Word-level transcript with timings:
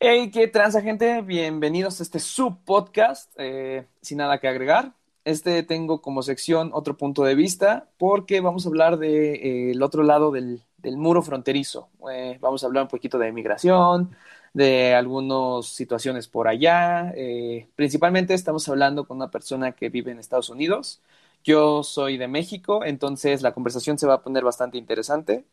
Hey, 0.00 0.30
qué 0.30 0.46
transa, 0.46 0.80
gente. 0.80 1.22
Bienvenidos 1.22 1.98
a 2.00 2.02
este 2.04 2.20
subpodcast. 2.20 3.32
Eh, 3.36 3.86
sin 4.00 4.18
nada 4.18 4.38
que 4.38 4.46
agregar. 4.48 4.94
Este 5.24 5.62
tengo 5.64 6.00
como 6.00 6.22
sección 6.22 6.70
otro 6.72 6.96
punto 6.96 7.24
de 7.24 7.34
vista 7.34 7.88
porque 7.98 8.40
vamos 8.40 8.64
a 8.64 8.68
hablar 8.68 8.98
del 8.98 9.10
de, 9.10 9.70
eh, 9.72 9.82
otro 9.82 10.02
lado 10.04 10.30
del, 10.30 10.62
del 10.78 10.96
muro 10.96 11.20
fronterizo. 11.22 11.90
Eh, 12.10 12.38
vamos 12.40 12.62
a 12.62 12.66
hablar 12.66 12.84
un 12.84 12.88
poquito 12.88 13.18
de 13.18 13.32
migración, 13.32 14.14
de 14.54 14.94
algunas 14.94 15.66
situaciones 15.66 16.28
por 16.28 16.46
allá. 16.48 17.12
Eh, 17.16 17.68
principalmente 17.74 18.34
estamos 18.34 18.68
hablando 18.68 19.06
con 19.06 19.16
una 19.16 19.30
persona 19.30 19.72
que 19.72 19.88
vive 19.90 20.12
en 20.12 20.18
Estados 20.20 20.48
Unidos. 20.48 21.02
Yo 21.44 21.82
soy 21.82 22.16
de 22.18 22.28
México, 22.28 22.84
entonces 22.84 23.42
la 23.42 23.52
conversación 23.52 23.98
se 23.98 24.06
va 24.06 24.14
a 24.14 24.22
poner 24.22 24.44
bastante 24.44 24.78
interesante. 24.78 25.44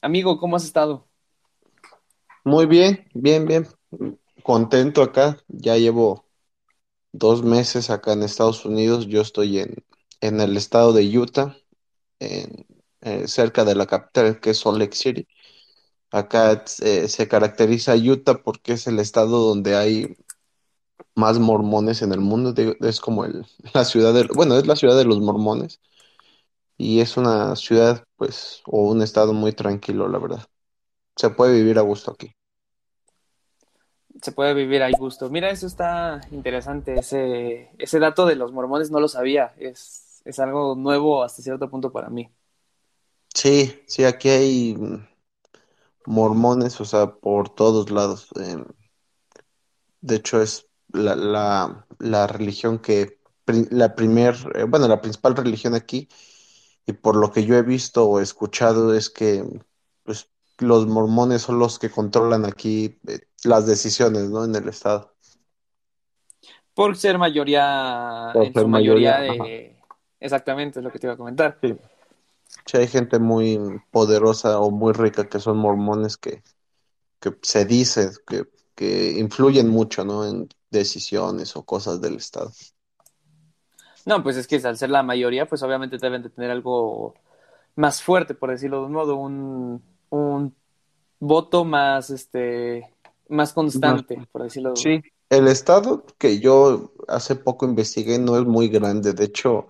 Amigo, 0.00 0.38
¿cómo 0.38 0.56
has 0.56 0.64
estado? 0.64 1.04
Muy 2.44 2.66
bien, 2.66 3.06
bien, 3.14 3.46
bien. 3.46 3.66
Contento 4.42 5.02
acá. 5.02 5.38
Ya 5.48 5.76
llevo 5.76 6.26
dos 7.12 7.44
meses 7.44 7.90
acá 7.90 8.12
en 8.14 8.22
Estados 8.24 8.64
Unidos. 8.66 9.06
Yo 9.08 9.22
estoy 9.22 9.60
en, 9.60 9.76
en 10.20 10.40
el 10.40 10.56
estado 10.56 10.92
de 10.92 11.18
Utah, 11.18 11.56
en, 12.20 12.66
eh, 13.02 13.28
cerca 13.28 13.64
de 13.64 13.74
la 13.76 13.86
capital, 13.86 14.40
que 14.40 14.50
es 14.50 14.58
Salt 14.60 14.78
Lake 14.78 14.96
City. 14.96 15.28
Acá 16.12 16.64
eh, 16.82 17.08
se 17.08 17.28
caracteriza 17.28 17.96
Utah 17.96 18.42
porque 18.44 18.74
es 18.74 18.86
el 18.88 18.98
estado 19.00 19.40
donde 19.48 19.76
hay 19.76 20.16
más 21.14 21.38
mormones 21.38 22.02
en 22.02 22.12
el 22.12 22.20
mundo. 22.20 22.54
Es 22.80 23.00
como 23.00 23.24
el, 23.24 23.46
la 23.74 23.84
ciudad 23.84 24.14
de, 24.14 24.24
bueno, 24.34 24.56
es 24.56 24.66
la 24.66 24.76
ciudad 24.76 24.96
de 24.96 25.04
los 25.04 25.20
mormones 25.20 25.80
y 26.78 27.00
es 27.00 27.16
una 27.16 27.56
ciudad, 27.56 28.04
pues, 28.16 28.62
o 28.66 28.90
un 28.90 29.02
estado 29.02 29.32
muy 29.32 29.52
tranquilo, 29.52 30.08
la 30.08 30.18
verdad. 30.18 30.44
Se 31.16 31.30
puede 31.30 31.54
vivir 31.54 31.78
a 31.78 31.82
gusto 31.82 32.12
aquí. 32.12 32.34
Se 34.22 34.32
puede 34.32 34.54
vivir 34.54 34.82
ahí 34.82 34.92
gusto. 34.98 35.28
Mira, 35.28 35.50
eso 35.50 35.66
está 35.66 36.20
interesante. 36.30 36.94
Ese, 36.98 37.70
ese 37.78 37.98
dato 37.98 38.26
de 38.26 38.36
los 38.36 38.52
mormones 38.52 38.90
no 38.90 39.00
lo 39.00 39.08
sabía. 39.08 39.54
Es, 39.58 40.22
es 40.24 40.38
algo 40.38 40.74
nuevo 40.74 41.22
hasta 41.22 41.42
cierto 41.42 41.68
punto 41.68 41.92
para 41.92 42.08
mí. 42.08 42.30
Sí, 43.34 43.82
sí, 43.86 44.04
aquí 44.04 44.28
hay 44.28 44.76
mormones, 46.06 46.80
o 46.80 46.84
sea, 46.84 47.14
por 47.14 47.48
todos 47.48 47.90
lados. 47.90 48.28
Eh, 48.40 48.64
de 50.00 50.16
hecho, 50.16 50.40
es 50.40 50.68
la, 50.88 51.16
la, 51.16 51.86
la 51.98 52.26
religión 52.26 52.78
que, 52.78 53.18
la 53.70 53.94
primer, 53.94 54.36
eh, 54.54 54.64
bueno, 54.64 54.88
la 54.88 55.00
principal 55.00 55.34
religión 55.36 55.74
aquí, 55.74 56.08
y 56.86 56.92
por 56.92 57.16
lo 57.16 57.32
que 57.32 57.44
yo 57.44 57.56
he 57.56 57.62
visto 57.62 58.06
o 58.06 58.20
escuchado 58.20 58.94
es 58.94 59.10
que, 59.10 59.44
los 60.58 60.86
mormones 60.86 61.42
son 61.42 61.58
los 61.58 61.78
que 61.78 61.90
controlan 61.90 62.44
aquí, 62.44 62.98
eh, 63.06 63.20
las 63.44 63.66
decisiones, 63.66 64.30
¿no? 64.30 64.44
En 64.44 64.54
el 64.54 64.68
estado. 64.68 65.14
Por 66.74 66.96
ser 66.96 67.18
mayoría, 67.18 68.30
Por 68.32 68.46
en 68.46 68.52
ser 68.52 68.62
su 68.62 68.68
mayoría, 68.68 69.18
mayoría 69.18 69.44
de... 69.44 69.76
Exactamente, 70.20 70.80
es 70.80 70.84
lo 70.84 70.90
que 70.90 70.98
te 70.98 71.06
iba 71.06 71.14
a 71.14 71.18
comentar. 71.18 71.58
Sí, 71.62 71.76
sí 72.66 72.76
hay 72.76 72.88
gente 72.88 73.18
muy 73.18 73.58
poderosa 73.90 74.58
o 74.58 74.70
muy 74.70 74.92
rica 74.92 75.28
que 75.28 75.38
son 75.38 75.58
mormones 75.58 76.16
que, 76.16 76.42
que 77.20 77.36
se 77.42 77.64
dice 77.64 78.10
que, 78.26 78.44
que 78.74 79.18
influyen 79.18 79.68
mucho, 79.68 80.04
¿no? 80.04 80.26
En 80.26 80.48
decisiones 80.70 81.56
o 81.56 81.64
cosas 81.64 82.00
del 82.00 82.16
estado. 82.16 82.52
No, 84.06 84.22
pues 84.22 84.36
es 84.36 84.46
que 84.46 84.56
al 84.56 84.76
ser 84.76 84.90
la 84.90 85.02
mayoría, 85.02 85.46
pues 85.46 85.62
obviamente 85.62 85.96
deben 85.98 86.22
de 86.22 86.30
tener 86.30 86.50
algo 86.50 87.14
más 87.76 88.02
fuerte, 88.02 88.34
por 88.34 88.50
decirlo 88.50 88.80
de 88.80 88.86
un 88.86 88.92
modo, 88.92 89.16
un, 89.16 89.82
un 90.14 90.54
voto 91.20 91.64
más, 91.64 92.10
este, 92.10 92.94
más 93.28 93.52
constante, 93.52 94.18
por 94.30 94.42
decirlo. 94.42 94.76
Sí, 94.76 95.02
el 95.30 95.48
estado 95.48 96.04
que 96.18 96.40
yo 96.40 96.92
hace 97.08 97.36
poco 97.36 97.66
investigué 97.66 98.18
no 98.18 98.36
es 98.36 98.44
muy 98.44 98.68
grande. 98.68 99.12
De 99.12 99.24
hecho, 99.24 99.66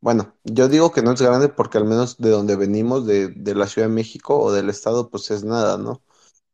bueno, 0.00 0.34
yo 0.44 0.68
digo 0.68 0.92
que 0.92 1.02
no 1.02 1.12
es 1.12 1.22
grande 1.22 1.48
porque 1.48 1.78
al 1.78 1.84
menos 1.84 2.18
de 2.18 2.30
donde 2.30 2.56
venimos, 2.56 3.06
de, 3.06 3.28
de 3.28 3.54
la 3.54 3.66
Ciudad 3.66 3.88
de 3.88 3.94
México 3.94 4.38
o 4.38 4.52
del 4.52 4.68
estado, 4.70 5.10
pues 5.10 5.30
es 5.30 5.44
nada, 5.44 5.78
¿no? 5.78 6.02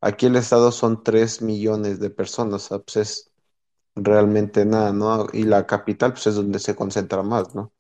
Aquí 0.01 0.27
el 0.27 0.37
estado 0.37 0.71
son 0.71 1.03
tres 1.03 1.43
millones 1.43 1.99
de 1.99 2.11
personas, 2.11 2.67
o 2.67 2.69
sea, 2.69 2.79
pues 2.79 2.97
es 2.97 3.31
realmente 3.95 4.65
nada, 4.65 4.93
¿no? 4.93 5.27
Y 5.33 5.45
la 5.45 5.67
capital, 5.67 6.13
pues 6.13 6.27
es 6.29 6.37
donde 6.37 6.59
se 6.59 6.77
concentra 6.77 7.23
más, 7.23 7.55
¿no? 7.55 7.73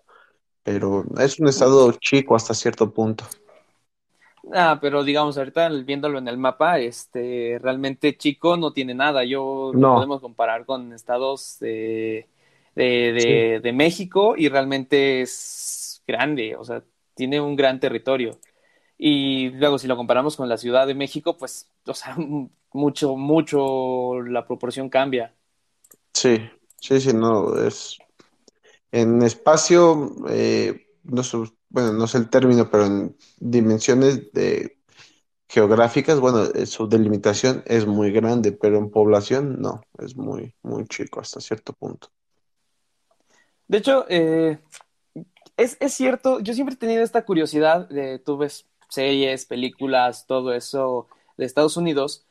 Pero 0.63 1.05
es 1.19 1.39
un 1.41 1.49
estado 1.49 1.93
chico 1.93 2.35
hasta 2.37 2.55
cierto 2.55 2.93
punto. 2.93 3.25
Ah, 4.55 4.79
pero 4.81 5.05
digamos, 5.05 5.37
ahorita 5.37 5.69
viéndolo 5.69 6.19
en 6.19 6.27
el 6.29 6.39
mapa, 6.39 6.79
este, 6.79 7.59
realmente 7.61 8.17
chico 8.17 8.57
no 8.57 8.73
tiene 8.73 8.95
nada. 8.95 9.25
Yo 9.25 9.73
lo 9.75 9.85
No, 9.85 9.93
podemos 9.93 10.21
comparar 10.23 10.65
con 10.65 10.93
estados 10.95 11.59
de, 11.61 12.29
de, 12.75 12.85
sí. 13.17 13.49
de, 13.55 13.61
de 13.63 13.73
México 13.75 14.35
y 14.37 14.49
realmente 14.49 15.21
es 15.21 16.03
grande, 16.07 16.57
o 16.57 16.65
sea, 16.65 16.83
tiene 17.15 17.41
un 17.43 17.57
gran 17.57 17.79
territorio. 17.79 18.39
Y 18.99 19.51
luego 19.51 19.79
si 19.79 19.89
lo 19.89 19.97
comparamos 19.97 20.37
con 20.37 20.49
la 20.49 20.59
Ciudad 20.59 20.87
de 20.87 20.95
México, 20.95 21.37
pues, 21.39 21.71
o 21.87 21.95
sea, 21.95 22.17
mucho, 22.73 23.17
mucho 23.17 24.23
la 24.23 24.47
proporción 24.47 24.89
cambia. 24.91 25.35
Sí, 26.13 26.39
sí, 26.81 27.01
sí, 27.01 27.13
no, 27.15 27.55
es 27.67 27.99
en 28.93 29.23
espacio, 29.23 30.13
eh, 30.31 30.89
no 31.05 31.23
sé, 31.25 31.39
bueno, 31.71 31.93
no 31.93 32.07
sé 32.07 32.19
el 32.19 32.31
término, 32.31 32.71
pero 32.71 32.87
en 32.87 33.17
dimensiones 33.39 34.33
de 34.33 34.79
geográficas, 35.49 36.21
bueno, 36.21 36.45
eh, 36.55 36.67
su 36.67 36.89
delimitación 36.89 37.63
es 37.67 37.87
muy 37.87 38.13
grande, 38.13 38.53
pero 38.53 38.79
en 38.79 38.91
población 38.91 39.61
no, 39.61 39.83
es 39.99 40.17
muy, 40.17 40.55
muy 40.63 40.87
chico 40.87 41.21
hasta 41.21 41.41
cierto 41.41 41.73
punto. 41.73 42.09
De 43.67 43.79
hecho, 43.79 44.07
eh, 44.09 44.59
es, 45.57 45.77
es 45.81 45.95
cierto, 45.95 46.41
yo 46.41 46.55
siempre 46.55 46.75
he 46.75 46.79
tenido 46.79 47.03
esta 47.03 47.25
curiosidad 47.25 47.89
de, 47.89 48.19
tú 48.19 48.37
ves 48.39 48.67
series, 48.89 49.45
películas, 49.45 50.27
todo 50.27 50.55
eso 50.55 51.07
de 51.37 51.45
Estados 51.45 51.77
Unidos, 51.77 52.27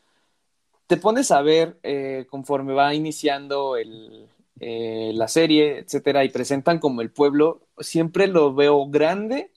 te 0.88 0.98
pones 0.98 1.32
a 1.32 1.42
ver 1.42 1.78
eh, 1.84 2.26
conforme 2.30 2.74
va 2.74 2.94
iniciando 2.94 3.78
el, 3.78 4.28
eh, 4.60 5.12
la 5.14 5.28
serie, 5.28 5.80
etcétera, 5.80 6.24
y 6.26 6.30
presentan 6.30 6.80
como 6.80 7.02
el 7.02 7.12
pueblo, 7.12 7.62
siempre 7.80 8.28
lo 8.28 8.54
veo 8.56 8.88
grande, 8.90 9.52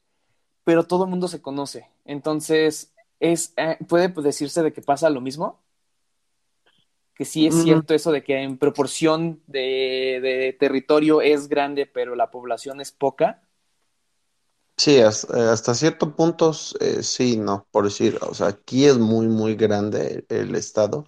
pero 0.65 0.85
todo 0.87 1.05
el 1.05 1.11
mundo 1.11 1.29
se 1.29 1.43
conoce. 1.43 1.89
Entonces, 2.07 2.95
es, 3.21 3.55
eh, 3.57 3.79
puede 3.89 4.09
decirse 4.09 4.63
de 4.63 4.73
que 4.73 4.83
pasa 4.83 5.11
lo 5.11 5.21
mismo, 5.21 5.61
que 7.15 7.25
sí 7.25 7.47
es 7.47 7.55
Mm, 7.55 7.61
cierto 7.61 7.95
eso 7.95 8.13
de 8.13 8.25
que 8.25 8.43
en 8.43 8.57
proporción 8.59 9.43
de, 9.47 10.21
de 10.23 10.57
territorio 10.59 11.21
es 11.23 11.49
grande, 11.49 11.87
pero 11.87 12.15
la 12.17 12.31
población 12.31 12.81
es 12.81 12.93
poca. 12.93 13.43
sí, 14.77 14.97
eh, 14.97 15.05
hasta, 15.05 15.75
cierto 15.75 16.15
punto, 16.17 16.53
eh, 16.81 17.03
sí, 17.03 17.37
no, 17.37 17.67
por 17.71 17.85
decir, 17.85 18.19
o 18.23 18.35
sea, 18.35 18.49
aquí 18.49 18.87
es 18.87 18.99
muy, 18.99 19.27
muy 19.29 19.55
grande 19.57 20.25
el, 20.29 20.37
el 20.51 20.55
estado, 20.55 21.07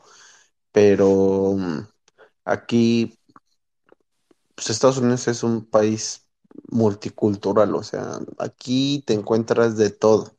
pero 0.72 1.54
mm, 1.58 1.81
aquí 2.47 3.19
pues 4.62 4.71
Estados 4.71 4.99
Unidos 4.99 5.27
es 5.28 5.43
un 5.43 5.65
país 5.65 6.25
multicultural, 6.71 7.75
o 7.75 7.83
sea, 7.83 8.21
aquí 8.39 9.03
te 9.06 9.15
encuentras 9.15 9.77
de 9.77 9.91
todo. 9.91 10.37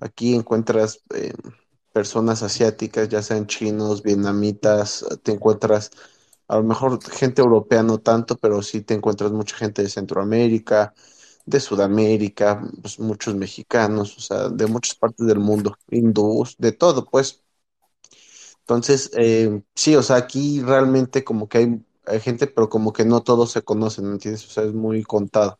Aquí 0.00 0.34
encuentras 0.34 1.00
eh, 1.14 1.32
personas 1.92 2.42
asiáticas, 2.42 3.08
ya 3.08 3.22
sean 3.22 3.46
chinos, 3.46 4.02
vietnamitas, 4.02 5.06
te 5.22 5.32
encuentras 5.32 5.92
a 6.48 6.56
lo 6.56 6.64
mejor 6.64 7.02
gente 7.12 7.42
europea 7.42 7.82
no 7.84 7.98
tanto, 8.00 8.36
pero 8.36 8.62
sí 8.62 8.82
te 8.82 8.94
encuentras 8.94 9.32
mucha 9.32 9.56
gente 9.56 9.82
de 9.82 9.90
Centroamérica, 9.90 10.94
de 11.46 11.60
Sudamérica, 11.60 12.62
pues 12.82 12.98
muchos 13.00 13.34
mexicanos, 13.36 14.16
o 14.18 14.20
sea, 14.20 14.48
de 14.48 14.66
muchas 14.66 14.96
partes 14.96 15.26
del 15.26 15.38
mundo, 15.40 15.76
hindús, 15.90 16.56
de 16.58 16.72
todo, 16.72 17.06
pues. 17.06 17.42
Entonces, 18.60 19.10
eh, 19.16 19.62
sí, 19.74 19.96
o 19.96 20.02
sea, 20.02 20.16
aquí 20.16 20.60
realmente 20.62 21.24
como 21.24 21.48
que 21.48 21.58
hay, 21.58 21.84
hay 22.06 22.20
gente, 22.20 22.46
pero 22.46 22.68
como 22.68 22.92
que 22.92 23.04
no 23.04 23.22
todos 23.22 23.52
se 23.52 23.62
conocen, 23.62 24.06
¿me 24.06 24.12
entiendes? 24.12 24.46
O 24.46 24.50
sea, 24.50 24.64
es 24.64 24.72
muy 24.74 25.02
contado. 25.02 25.58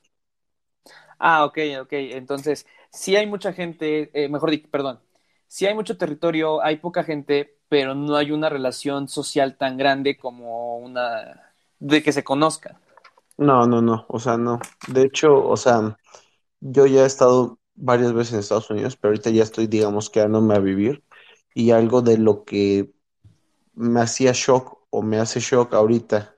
Ah, 1.18 1.44
ok, 1.44 1.58
ok. 1.82 1.92
Entonces, 1.92 2.66
sí 2.90 3.16
hay 3.16 3.26
mucha 3.26 3.52
gente, 3.52 4.10
eh, 4.14 4.28
mejor 4.28 4.50
dicho, 4.50 4.68
perdón, 4.70 5.00
sí 5.46 5.66
hay 5.66 5.74
mucho 5.74 5.96
territorio, 5.96 6.62
hay 6.62 6.76
poca 6.78 7.04
gente, 7.04 7.58
pero 7.68 7.94
no 7.94 8.16
hay 8.16 8.32
una 8.32 8.48
relación 8.48 9.08
social 9.08 9.56
tan 9.56 9.76
grande 9.76 10.16
como 10.18 10.78
una 10.78 11.54
de 11.78 12.02
que 12.02 12.12
se 12.12 12.24
conozcan. 12.24 12.76
No, 13.36 13.66
no, 13.66 13.82
no, 13.82 14.04
o 14.08 14.18
sea, 14.20 14.36
no. 14.36 14.60
De 14.88 15.02
hecho, 15.04 15.44
o 15.46 15.56
sea, 15.56 15.98
yo 16.60 16.86
ya 16.86 17.02
he 17.04 17.06
estado 17.06 17.58
varias 17.74 18.12
veces 18.12 18.34
en 18.34 18.40
Estados 18.40 18.70
Unidos, 18.70 18.96
pero 18.96 19.10
ahorita 19.12 19.30
ya 19.30 19.42
estoy, 19.42 19.66
digamos, 19.66 20.10
quedándome 20.10 20.54
a 20.54 20.60
vivir. 20.60 21.04
Y 21.54 21.70
algo 21.72 22.02
de 22.02 22.18
lo 22.18 22.44
que 22.44 22.92
me 23.74 24.00
hacía 24.02 24.32
shock 24.34 24.78
o 24.92 25.02
me 25.02 25.18
hace 25.18 25.40
shock 25.40 25.74
ahorita 25.74 26.36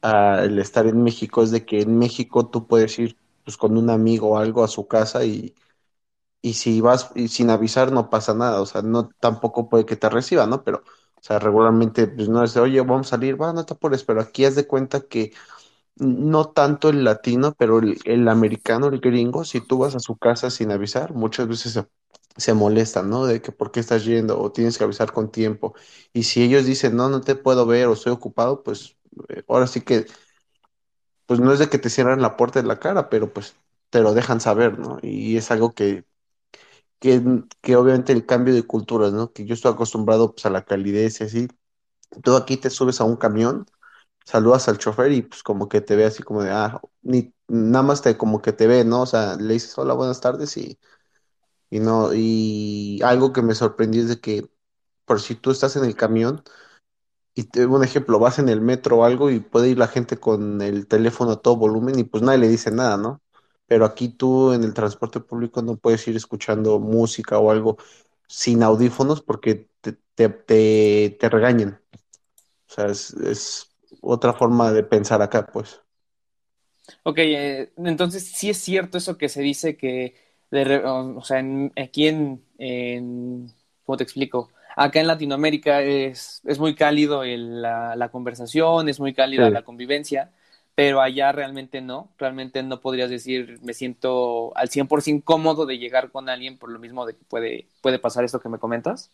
al 0.00 0.58
estar 0.58 0.86
en 0.86 1.02
México 1.02 1.42
es 1.42 1.50
de 1.50 1.64
que 1.64 1.80
en 1.82 1.98
México 1.98 2.48
tú 2.48 2.66
puedes 2.66 2.98
ir 2.98 3.16
pues 3.44 3.56
con 3.56 3.76
un 3.76 3.90
amigo 3.90 4.30
o 4.30 4.38
algo 4.38 4.64
a 4.64 4.68
su 4.68 4.86
casa 4.86 5.24
y, 5.24 5.54
y 6.42 6.54
si 6.54 6.80
vas 6.82 7.10
sin 7.28 7.50
avisar 7.50 7.92
no 7.92 8.10
pasa 8.10 8.34
nada, 8.34 8.60
o 8.62 8.66
sea, 8.66 8.82
no 8.82 9.08
tampoco 9.20 9.68
puede 9.68 9.86
que 9.86 9.96
te 9.96 10.08
reciba, 10.10 10.46
¿no? 10.46 10.64
Pero 10.64 10.78
O 11.18 11.22
sea, 11.24 11.38
regularmente, 11.40 12.08
pues 12.08 12.28
no 12.30 12.44
es 12.44 12.54
de, 12.54 12.60
oye, 12.62 12.80
vamos 12.82 13.08
a 13.08 13.10
salir, 13.12 13.40
va, 13.40 13.52
no 13.54 13.66
te 13.66 13.74
apures, 13.74 14.04
pero 14.04 14.20
aquí 14.22 14.44
haz 14.46 14.56
de 14.56 14.66
cuenta 14.68 15.02
que 15.02 15.32
no 15.96 16.46
tanto 16.50 16.90
el 16.90 17.04
latino, 17.04 17.54
pero 17.58 17.78
el, 17.80 17.98
el 18.06 18.28
americano, 18.28 18.88
el 18.88 19.00
gringo, 19.00 19.44
si 19.44 19.60
tú 19.62 19.78
vas 19.78 19.94
a 19.96 20.00
su 20.00 20.16
casa 20.18 20.50
sin 20.50 20.70
avisar, 20.72 21.14
muchas 21.14 21.48
veces 21.48 21.72
se, 21.74 21.86
se 22.36 22.54
molestan, 22.54 23.10
¿no? 23.10 23.26
De 23.26 23.42
que 23.42 23.52
por 23.52 23.72
qué 23.72 23.80
estás 23.80 24.04
yendo 24.04 24.40
o 24.40 24.52
tienes 24.52 24.78
que 24.78 24.84
avisar 24.84 25.12
con 25.12 25.30
tiempo. 25.30 25.74
Y 26.12 26.24
si 26.24 26.42
ellos 26.42 26.64
dicen, 26.66 26.96
no, 26.96 27.08
no 27.08 27.20
te 27.20 27.34
puedo 27.36 27.66
ver 27.66 27.88
o 27.88 27.92
estoy 27.94 28.12
ocupado, 28.12 28.62
pues 28.62 28.96
eh, 29.28 29.44
ahora 29.48 29.66
sí 29.66 29.80
que, 29.82 30.06
pues 31.26 31.40
no 31.40 31.52
es 31.52 31.58
de 31.58 31.68
que 31.70 31.78
te 31.78 31.90
cierran 31.90 32.22
la 32.22 32.36
puerta 32.36 32.60
de 32.62 32.68
la 32.68 32.78
cara, 32.80 33.08
pero 33.10 33.32
pues 33.32 33.56
te 33.90 34.00
lo 34.00 34.14
dejan 34.14 34.40
saber, 34.40 34.78
¿no? 34.78 34.98
Y 35.02 35.36
es 35.36 35.50
algo 35.50 35.74
que, 35.74 36.04
que, 37.00 37.22
que 37.62 37.76
obviamente 37.76 38.12
el 38.12 38.26
cambio 38.26 38.54
de 38.54 38.64
culturas, 38.64 39.12
¿no? 39.12 39.32
Que 39.32 39.46
yo 39.46 39.54
estoy 39.54 39.72
acostumbrado 39.72 40.34
pues 40.34 40.46
a 40.46 40.50
la 40.50 40.64
calidez 40.66 41.20
y 41.22 41.24
así. 41.26 41.48
Tú 42.24 42.36
aquí 42.36 42.56
te 42.58 42.70
subes 42.70 43.00
a 43.02 43.04
un 43.04 43.16
camión 43.16 43.66
saludas 44.26 44.68
al 44.68 44.78
chofer 44.78 45.12
y 45.12 45.22
pues 45.22 45.42
como 45.42 45.68
que 45.68 45.80
te 45.82 45.96
ve 45.96 46.04
así 46.06 46.22
como 46.22 46.42
de, 46.44 46.50
ah, 46.52 46.80
ni 47.02 47.34
nada 47.48 47.82
más 47.84 48.02
te 48.02 48.16
como 48.18 48.42
que 48.42 48.52
te 48.52 48.66
ve, 48.68 48.84
¿no? 48.84 49.02
O 49.02 49.06
sea, 49.06 49.36
le 49.36 49.54
dices 49.54 49.76
hola, 49.78 49.94
buenas 49.94 50.20
tardes 50.20 50.56
y, 50.58 50.78
y 51.72 51.80
no, 51.80 52.10
y 52.14 53.00
algo 53.02 53.32
que 53.32 53.40
me 53.42 53.54
sorprendió 53.54 54.02
es 54.02 54.08
de 54.10 54.20
que 54.20 54.46
por 55.06 55.20
si 55.20 55.34
tú 55.36 55.50
estás 55.52 55.76
en 55.76 55.84
el 55.84 55.96
camión 55.96 56.44
y 57.34 57.44
te 57.44 57.66
un 57.66 57.84
ejemplo, 57.84 58.18
vas 58.18 58.38
en 58.38 58.48
el 58.48 58.60
metro 58.60 58.98
o 58.98 59.04
algo 59.04 59.30
y 59.30 59.40
puede 59.40 59.70
ir 59.70 59.78
la 59.78 59.88
gente 59.88 60.18
con 60.18 60.60
el 60.62 60.86
teléfono 60.86 61.32
a 61.32 61.42
todo 61.42 61.56
volumen 61.56 61.98
y 61.98 62.04
pues 62.04 62.22
nadie 62.22 62.38
le 62.40 62.48
dice 62.48 62.70
nada, 62.70 62.96
¿no? 62.98 63.22
Pero 63.66 63.86
aquí 63.86 64.08
tú 64.10 64.52
en 64.52 64.64
el 64.64 64.74
transporte 64.74 65.20
público 65.20 65.62
no 65.62 65.76
puedes 65.76 66.06
ir 66.08 66.16
escuchando 66.16 66.78
música 66.80 67.38
o 67.38 67.50
algo 67.50 67.78
sin 68.28 68.62
audífonos 68.62 69.22
porque 69.22 69.68
te, 69.80 69.94
te, 70.14 70.28
te, 70.30 71.16
te 71.20 71.28
regañan. 71.30 71.80
O 72.70 72.74
sea, 72.74 72.86
es, 72.88 73.12
es 73.14 73.76
otra 74.02 74.34
forma 74.34 74.72
de 74.72 74.84
pensar 74.84 75.22
acá, 75.22 75.46
pues. 75.46 75.82
Ok, 77.04 77.18
eh, 77.18 77.72
entonces 77.76 78.24
sí 78.24 78.50
es 78.50 78.58
cierto 78.58 78.98
eso 78.98 79.16
que 79.18 79.28
se 79.28 79.40
dice 79.42 79.76
que, 79.76 80.14
de 80.52 80.76
o, 80.86 81.22
sea, 81.24 81.40
en- 81.40 81.72
aquí 81.76 82.08
en, 82.08 82.44
en, 82.58 83.52
¿cómo 83.86 83.96
te 83.98 84.04
explico? 84.04 84.50
Acá 84.76 85.00
en 85.00 85.08
Latinoamérica 85.08 85.82
es, 85.82 86.42
es 86.46 86.58
muy 86.60 86.74
cálido 86.76 87.24
el- 87.24 87.62
la, 87.62 87.96
la 87.96 88.10
conversación, 88.10 88.88
es 88.88 89.00
muy 89.00 89.14
cálida 89.14 89.50
Sí. 89.50 89.52
la 89.52 89.62
convivencia, 89.64 90.30
pero 90.76 91.00
allá 91.02 91.32
realmente 91.32 91.80
no, 91.82 92.10
realmente 92.18 92.62
no 92.62 92.80
podrías 92.80 93.10
decir 93.10 93.58
me 93.62 93.74
siento 93.74 94.56
al 94.56 94.70
100% 94.70 95.24
cómodo 95.24 95.66
de 95.66 95.78
llegar 95.78 96.10
con 96.12 96.28
alguien 96.28 96.58
por 96.58 96.70
lo 96.70 96.78
mismo 96.80 97.06
de 97.06 97.14
que 97.16 97.24
puede, 97.26 97.68
puede 97.82 97.98
pasar 97.98 98.24
esto 98.24 98.40
que 98.40 98.48
me 98.50 98.58
comentas. 98.60 99.10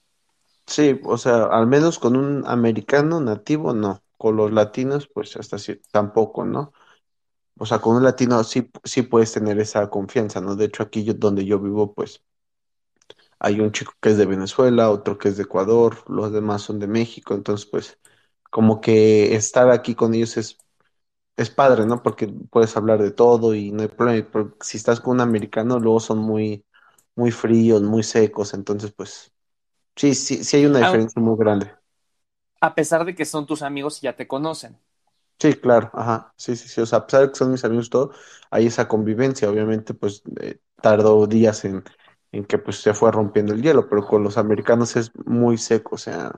Sí, 0.67 1.01
o 1.05 1.17
sea, 1.17 1.45
al 1.47 1.67
menos 1.67 1.99
con 1.99 2.17
un 2.17 2.47
americano 2.47 3.21
nativo, 3.21 3.73
no. 3.73 4.03
Con 4.17 4.37
los 4.37 4.53
latinos, 4.53 5.09
pues 5.13 5.37
hasta 5.37 5.57
así, 5.57 5.81
tampoco, 5.93 6.45
¿no? 6.45 6.73
O 7.59 7.67
sea, 7.67 7.79
con 7.81 7.97
un 7.97 8.05
latino 8.05 8.43
sí, 8.45 8.71
sí 8.85 9.03
puedes 9.03 9.33
tener 9.33 9.59
esa 9.61 9.89
confianza, 9.91 10.41
¿no? 10.41 10.57
De 10.57 10.67
hecho, 10.67 10.83
aquí 10.83 11.05
yo, 11.05 11.15
donde 11.15 11.45
yo 11.45 11.59
vivo, 11.61 11.95
pues 11.95 12.23
hay 13.39 13.61
un 13.61 13.73
chico 13.73 13.93
que 14.01 14.11
es 14.11 14.17
de 14.19 14.27
Venezuela, 14.27 14.91
otro 14.91 15.19
que 15.19 15.29
es 15.29 15.37
de 15.37 15.45
Ecuador, 15.45 15.99
los 16.09 16.33
demás 16.33 16.63
son 16.63 16.79
de 16.79 16.87
México, 16.89 17.35
entonces, 17.35 17.67
pues, 17.67 17.99
como 18.51 18.81
que 18.81 19.35
estar 19.37 19.71
aquí 19.71 19.95
con 19.95 20.15
ellos 20.15 20.37
es, 20.37 20.59
es 21.37 21.51
padre, 21.51 21.87
¿no? 21.87 22.03
Porque 22.03 22.29
puedes 22.51 22.77
hablar 22.77 23.03
de 23.03 23.13
todo 23.13 23.55
y 23.55 23.73
no 23.73 23.83
hay 23.83 23.89
problema. 23.89 24.29
Pero 24.33 24.57
si 24.61 24.77
estás 24.79 25.01
con 25.01 25.15
un 25.17 25.21
americano, 25.23 25.81
luego 25.81 26.01
son 26.01 26.19
muy, 26.21 26.65
muy 27.17 27.31
fríos, 27.33 27.83
muy 27.83 28.03
secos, 28.05 28.55
entonces, 28.55 28.93
pues, 28.93 29.33
sí, 29.97 30.15
sí, 30.15 30.45
sí 30.45 30.59
hay 30.59 30.67
una 30.67 30.81
diferencia 30.81 31.23
muy 31.23 31.37
grande. 31.39 31.73
a 32.61 32.75
pesar 32.77 33.05
de 33.05 33.15
que 33.17 33.25
son 33.25 33.47
tus 33.47 33.63
amigos 33.63 33.99
y 33.99 34.03
ya 34.03 34.15
te 34.17 34.29
conocen. 34.29 34.79
Sí, 35.41 35.55
claro, 35.55 35.91
ajá, 35.95 36.33
sí, 36.37 36.57
sí, 36.57 36.69
sí, 36.69 36.81
o 36.81 36.87
sea, 36.87 36.99
a 37.01 37.07
pesar 37.07 37.23
de 37.23 37.29
que 37.29 37.37
son 37.37 37.53
mis 37.53 37.65
amigos 37.65 37.91
todo, 37.91 38.11
hay 38.51 38.67
esa 38.67 38.89
convivencia, 38.89 39.49
obviamente, 39.49 39.95
pues 39.95 40.23
eh, 40.41 40.59
tardó 40.83 41.29
días 41.29 41.65
en, 41.65 41.85
en 42.33 42.45
que 42.45 42.59
pues 42.59 42.81
se 42.81 42.93
fue 42.93 43.13
rompiendo 43.13 43.53
el 43.55 43.63
hielo, 43.63 43.89
pero 43.89 44.05
con 44.05 44.25
los 44.25 44.37
americanos 44.37 44.97
es 44.97 45.13
muy 45.27 45.57
seco, 45.57 45.95
o 45.95 45.99
sea, 45.99 46.33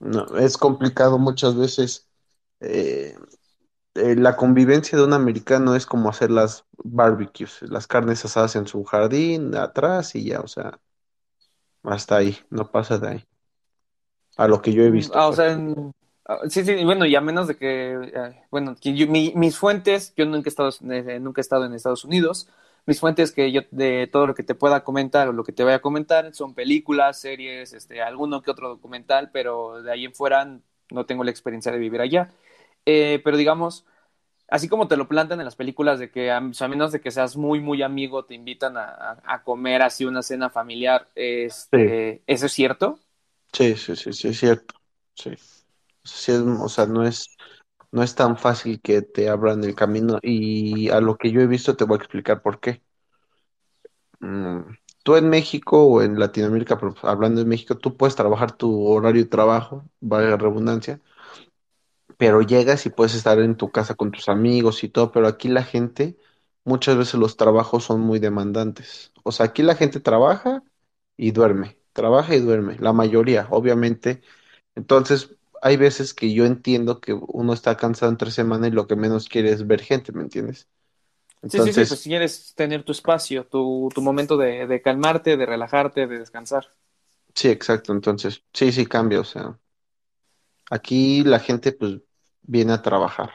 no, 0.00 0.26
es 0.38 0.56
complicado 0.58 1.18
muchas 1.18 1.56
veces, 1.56 2.08
eh, 2.60 3.16
eh, 3.96 4.16
la 4.16 4.36
convivencia 4.36 4.98
de 4.98 5.04
un 5.04 5.12
americano 5.14 5.74
es 5.76 5.86
como 5.86 6.10
hacer 6.10 6.30
las 6.32 6.66
barbecues, 6.84 7.62
las 7.62 7.86
carnes 7.86 8.24
asadas 8.24 8.56
en 8.56 8.66
su 8.68 8.84
jardín, 8.84 9.54
atrás 9.56 10.14
y 10.14 10.24
ya, 10.26 10.40
o 10.40 10.48
sea, 10.48 10.80
hasta 11.82 12.16
ahí, 12.18 12.36
no 12.50 12.70
pasa 12.70 12.98
de 12.98 13.08
ahí, 13.08 13.24
a 14.38 14.48
lo 14.48 14.62
que 14.62 14.72
yo 14.72 14.82
he 14.84 14.90
Mm, 14.90 14.90
visto, 14.90 15.20
Ah, 15.20 15.28
o 15.28 15.32
pues. 15.32 15.34
sea, 15.34 15.52
en- 15.52 15.92
sí, 16.50 16.64
sí, 16.64 16.84
bueno, 16.84 17.06
y 17.06 17.16
a 17.16 17.20
menos 17.20 17.48
de 17.48 17.56
que, 17.56 17.92
eh, 17.92 18.42
bueno, 18.50 18.76
que 18.80 18.94
yo- 18.94 19.06
mi- 19.06 19.32
mis 19.34 19.56
fuentes, 19.58 20.12
yo 20.16 20.26
nunca 20.26 20.48
he 20.48 20.50
estado, 20.50 20.70
eh, 20.92 21.20
nunca 21.20 21.40
he 21.40 21.42
estado 21.42 21.64
en 21.64 21.72
Estados 21.74 22.04
Unidos, 22.04 22.48
mis 22.86 23.00
fuentes 23.00 23.32
que 23.32 23.50
yo, 23.52 23.62
de 23.70 24.06
todo 24.10 24.26
lo 24.26 24.34
que 24.34 24.42
te 24.42 24.54
pueda 24.54 24.84
comentar 24.84 25.28
o 25.28 25.32
lo 25.32 25.44
que 25.44 25.52
te 25.52 25.64
voy 25.64 25.72
a 25.72 25.80
comentar 25.80 26.34
son 26.34 26.54
películas, 26.54 27.20
series, 27.20 27.72
este, 27.72 28.02
alguno 28.02 28.42
que 28.42 28.50
otro 28.50 28.68
documental, 28.68 29.30
pero 29.32 29.82
de 29.82 29.92
ahí 29.92 30.04
en 30.04 30.14
fuera 30.14 30.58
no 30.90 31.06
tengo 31.06 31.24
la 31.24 31.30
experiencia 31.30 31.72
de 31.72 31.78
vivir 31.78 32.00
allá. 32.00 32.32
Eh, 32.86 33.20
pero 33.24 33.36
digamos, 33.36 33.84
así 34.48 34.68
como 34.68 34.88
te 34.88 34.96
lo 34.98 35.08
plantan 35.08 35.40
en 35.40 35.46
las 35.46 35.56
películas 35.56 35.98
de 36.00 36.10
que 36.10 36.30
a, 36.32 36.40
menos 36.68 36.92
de 36.92 37.00
que 37.00 37.10
seas 37.12 37.36
muy, 37.36 37.60
muy 37.60 37.82
amigo, 37.82 38.24
te 38.26 38.34
invitan 38.34 38.76
a, 38.78 39.20
comer 39.44 39.82
así 39.82 40.04
una 40.06 40.22
cena 40.22 40.50
familiar, 40.50 41.08
Sí, 41.72 41.78
este, 41.84 42.22
¿eso 42.26 42.46
es 42.46 42.52
cierto? 42.52 42.98
sí, 43.52 43.76
sí, 43.76 43.96
sí, 43.96 44.12
sí, 44.12 44.28
es 44.28 44.38
cierto, 44.38 44.74
sí. 45.14 45.30
O 46.62 46.68
sea, 46.68 46.86
no 46.86 47.04
es, 47.06 47.36
no 47.92 48.02
es 48.02 48.14
tan 48.14 48.36
fácil 48.38 48.80
que 48.82 49.02
te 49.02 49.28
abran 49.28 49.64
el 49.64 49.74
camino 49.74 50.18
y 50.22 50.90
a 50.90 51.00
lo 51.00 51.16
que 51.18 51.30
yo 51.32 51.40
he 51.40 51.46
visto 51.46 51.76
te 51.76 51.84
voy 51.84 51.96
a 51.96 51.98
explicar 52.00 52.42
por 52.42 52.60
qué. 52.60 52.82
Mm, 54.20 54.60
tú 55.02 55.16
en 55.16 55.28
México 55.30 55.84
o 55.84 56.02
en 56.02 56.18
Latinoamérica, 56.18 56.78
pero 56.78 56.94
hablando 57.02 57.40
de 57.40 57.46
México, 57.46 57.76
tú 57.78 57.96
puedes 57.96 58.16
trabajar 58.16 58.52
tu 58.52 58.86
horario 58.86 59.22
de 59.22 59.28
trabajo, 59.28 59.84
valga 60.00 60.36
redundancia, 60.36 61.00
pero 62.16 62.42
llegas 62.42 62.86
y 62.86 62.90
puedes 62.90 63.14
estar 63.14 63.38
en 63.40 63.56
tu 63.56 63.70
casa 63.70 63.94
con 63.94 64.10
tus 64.10 64.28
amigos 64.28 64.82
y 64.84 64.88
todo, 64.88 65.12
pero 65.12 65.26
aquí 65.28 65.48
la 65.48 65.62
gente, 65.64 66.16
muchas 66.64 66.96
veces 66.96 67.14
los 67.14 67.36
trabajos 67.36 67.84
son 67.84 68.00
muy 68.00 68.18
demandantes. 68.18 69.12
O 69.24 69.32
sea, 69.32 69.46
aquí 69.46 69.62
la 69.62 69.74
gente 69.76 70.00
trabaja 70.00 70.62
y 71.16 71.30
duerme, 71.32 71.78
trabaja 71.92 72.34
y 72.34 72.40
duerme, 72.40 72.76
la 72.80 72.92
mayoría, 72.92 73.46
obviamente 73.50 74.22
entonces, 74.76 75.36
hay 75.62 75.76
veces 75.76 76.14
que 76.14 76.32
yo 76.32 76.44
entiendo 76.46 77.00
que 77.00 77.12
uno 77.14 77.52
está 77.52 77.76
cansado 77.76 78.10
entre 78.12 78.30
semana 78.30 78.68
y 78.68 78.70
lo 78.70 78.86
que 78.86 78.96
menos 78.96 79.28
quiere 79.28 79.50
es 79.52 79.66
ver 79.66 79.80
gente, 79.82 80.12
¿me 80.12 80.22
entiendes? 80.22 80.68
Sí, 81.46 81.60
sí, 81.62 81.72
sí, 81.72 81.84
pues 81.86 82.00
Entonces, 82.00 82.02
si 82.02 82.10
quieres 82.10 82.54
tener 82.54 82.84
tu 82.84 82.92
espacio, 82.92 83.46
tu, 83.46 83.90
tu 83.94 84.02
momento 84.02 84.36
de, 84.36 84.66
de 84.66 84.82
calmarte, 84.82 85.36
de 85.36 85.46
relajarte, 85.46 86.06
de 86.06 86.18
descansar. 86.18 86.68
sí, 87.34 87.48
exacto. 87.48 87.92
Entonces, 87.92 88.44
sí, 88.52 88.72
sí 88.72 88.86
cambia. 88.86 89.20
O 89.20 89.24
sea, 89.24 89.58
aquí 90.70 91.22
la 91.24 91.40
gente 91.40 91.72
pues 91.72 92.00
viene 92.42 92.72
a 92.72 92.82
trabajar. 92.82 93.30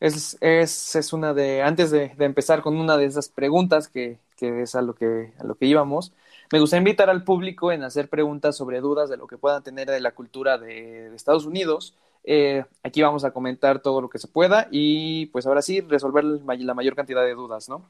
Es, 0.00 0.36
es, 0.40 0.94
es 0.94 1.12
una 1.12 1.34
de, 1.34 1.62
antes 1.62 1.90
de, 1.90 2.10
de 2.16 2.24
empezar 2.24 2.62
con 2.62 2.76
una 2.76 2.96
de 2.96 3.06
esas 3.06 3.28
preguntas 3.28 3.88
que, 3.88 4.20
que 4.36 4.62
es 4.62 4.74
a 4.76 4.82
lo 4.82 4.94
que, 4.94 5.32
a 5.38 5.44
lo 5.44 5.56
que 5.56 5.66
íbamos, 5.66 6.12
me 6.50 6.60
gustaría 6.60 6.80
invitar 6.80 7.10
al 7.10 7.24
público 7.24 7.72
en 7.72 7.82
hacer 7.82 8.08
preguntas 8.08 8.56
sobre 8.56 8.80
dudas 8.80 9.08
de 9.08 9.16
lo 9.16 9.26
que 9.26 9.38
puedan 9.38 9.62
tener 9.62 9.90
de 9.90 10.00
la 10.00 10.12
cultura 10.12 10.58
de, 10.58 11.10
de 11.10 11.16
Estados 11.16 11.46
Unidos. 11.46 11.94
Eh, 12.24 12.64
aquí 12.82 13.00
vamos 13.00 13.24
a 13.24 13.30
comentar 13.30 13.80
todo 13.80 14.00
lo 14.00 14.10
que 14.10 14.18
se 14.18 14.28
pueda 14.28 14.68
y 14.70 15.26
pues 15.26 15.46
ahora 15.46 15.62
sí, 15.62 15.80
resolver 15.80 16.24
la 16.24 16.74
mayor 16.74 16.94
cantidad 16.94 17.22
de 17.22 17.34
dudas, 17.34 17.68
¿no? 17.68 17.88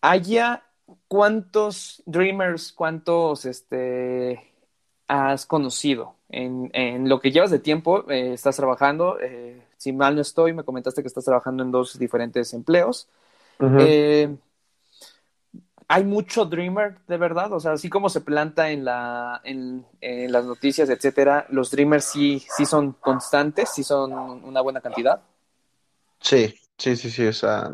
Allá, 0.00 0.62
¿cuántos 1.08 2.02
Dreamers, 2.06 2.72
cuántos 2.72 3.44
este, 3.44 4.40
has 5.06 5.44
conocido? 5.44 6.14
En, 6.30 6.70
en 6.72 7.08
lo 7.08 7.20
que 7.20 7.30
llevas 7.30 7.50
de 7.50 7.58
tiempo, 7.58 8.08
eh, 8.10 8.32
estás 8.32 8.56
trabajando, 8.56 9.18
eh, 9.20 9.60
si 9.76 9.92
mal 9.92 10.14
no 10.14 10.22
estoy, 10.22 10.52
me 10.54 10.64
comentaste 10.64 11.02
que 11.02 11.08
estás 11.08 11.24
trabajando 11.24 11.62
en 11.62 11.72
dos 11.72 11.98
diferentes 11.98 12.54
empleos. 12.54 13.08
Hay 15.92 16.04
mucho 16.04 16.44
Dreamer, 16.44 16.98
de 17.08 17.16
verdad, 17.16 17.52
o 17.52 17.58
sea, 17.58 17.72
así 17.72 17.90
como 17.90 18.08
se 18.08 18.20
planta 18.20 18.70
en, 18.70 18.84
la, 18.84 19.40
en, 19.42 19.84
las 20.30 20.44
noticias, 20.44 20.88
etcétera, 20.88 21.48
los 21.50 21.72
Dreamers 21.72 22.04
sí, 22.04 22.46
sí 22.56 22.64
son 22.64 22.92
constantes, 22.92 23.70
sí 23.74 23.82
son 23.82 24.12
una 24.12 24.60
buena 24.60 24.80
cantidad. 24.80 25.20
Sí, 26.20 26.54
sí, 26.78 26.94
sí, 26.94 27.10
sí. 27.10 27.26
O 27.26 27.32
sea, 27.32 27.72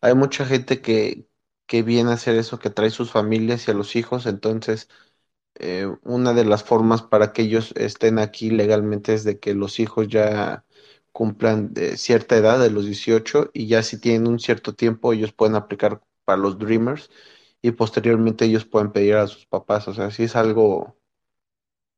hay 0.00 0.14
mucha 0.16 0.44
gente 0.44 0.82
que, 0.82 1.28
que 1.66 1.84
viene 1.84 2.10
a 2.10 2.14
hacer 2.14 2.34
eso, 2.34 2.58
que 2.58 2.70
trae 2.70 2.90
sus 2.90 3.12
familias 3.12 3.68
y 3.68 3.70
a 3.70 3.74
los 3.74 3.94
hijos. 3.94 4.26
Entonces, 4.26 4.88
eh, 5.54 5.86
una 6.02 6.32
de 6.34 6.44
las 6.44 6.64
formas 6.64 7.02
para 7.02 7.32
que 7.32 7.42
ellos 7.42 7.72
estén 7.76 8.18
aquí 8.18 8.50
legalmente 8.50 9.14
es 9.14 9.22
de 9.22 9.38
que 9.38 9.54
los 9.54 9.78
hijos 9.78 10.08
ya 10.08 10.64
cumplan 11.12 11.72
de 11.72 11.96
cierta 11.98 12.36
edad, 12.36 12.58
de 12.58 12.70
los 12.70 12.84
18 12.86 13.52
y 13.54 13.68
ya 13.68 13.84
si 13.84 14.00
tienen 14.00 14.26
un 14.26 14.40
cierto 14.40 14.74
tiempo, 14.74 15.12
ellos 15.12 15.32
pueden 15.32 15.54
aplicar 15.54 16.02
para 16.24 16.38
los 16.38 16.58
Dreamers 16.58 17.10
y 17.62 17.72
posteriormente 17.72 18.44
ellos 18.46 18.64
pueden 18.64 18.92
pedir 18.92 19.16
a 19.16 19.26
sus 19.28 19.46
papás. 19.46 19.88
O 19.88 19.94
sea, 19.94 20.10
sí 20.10 20.24
es 20.24 20.36
algo 20.36 20.96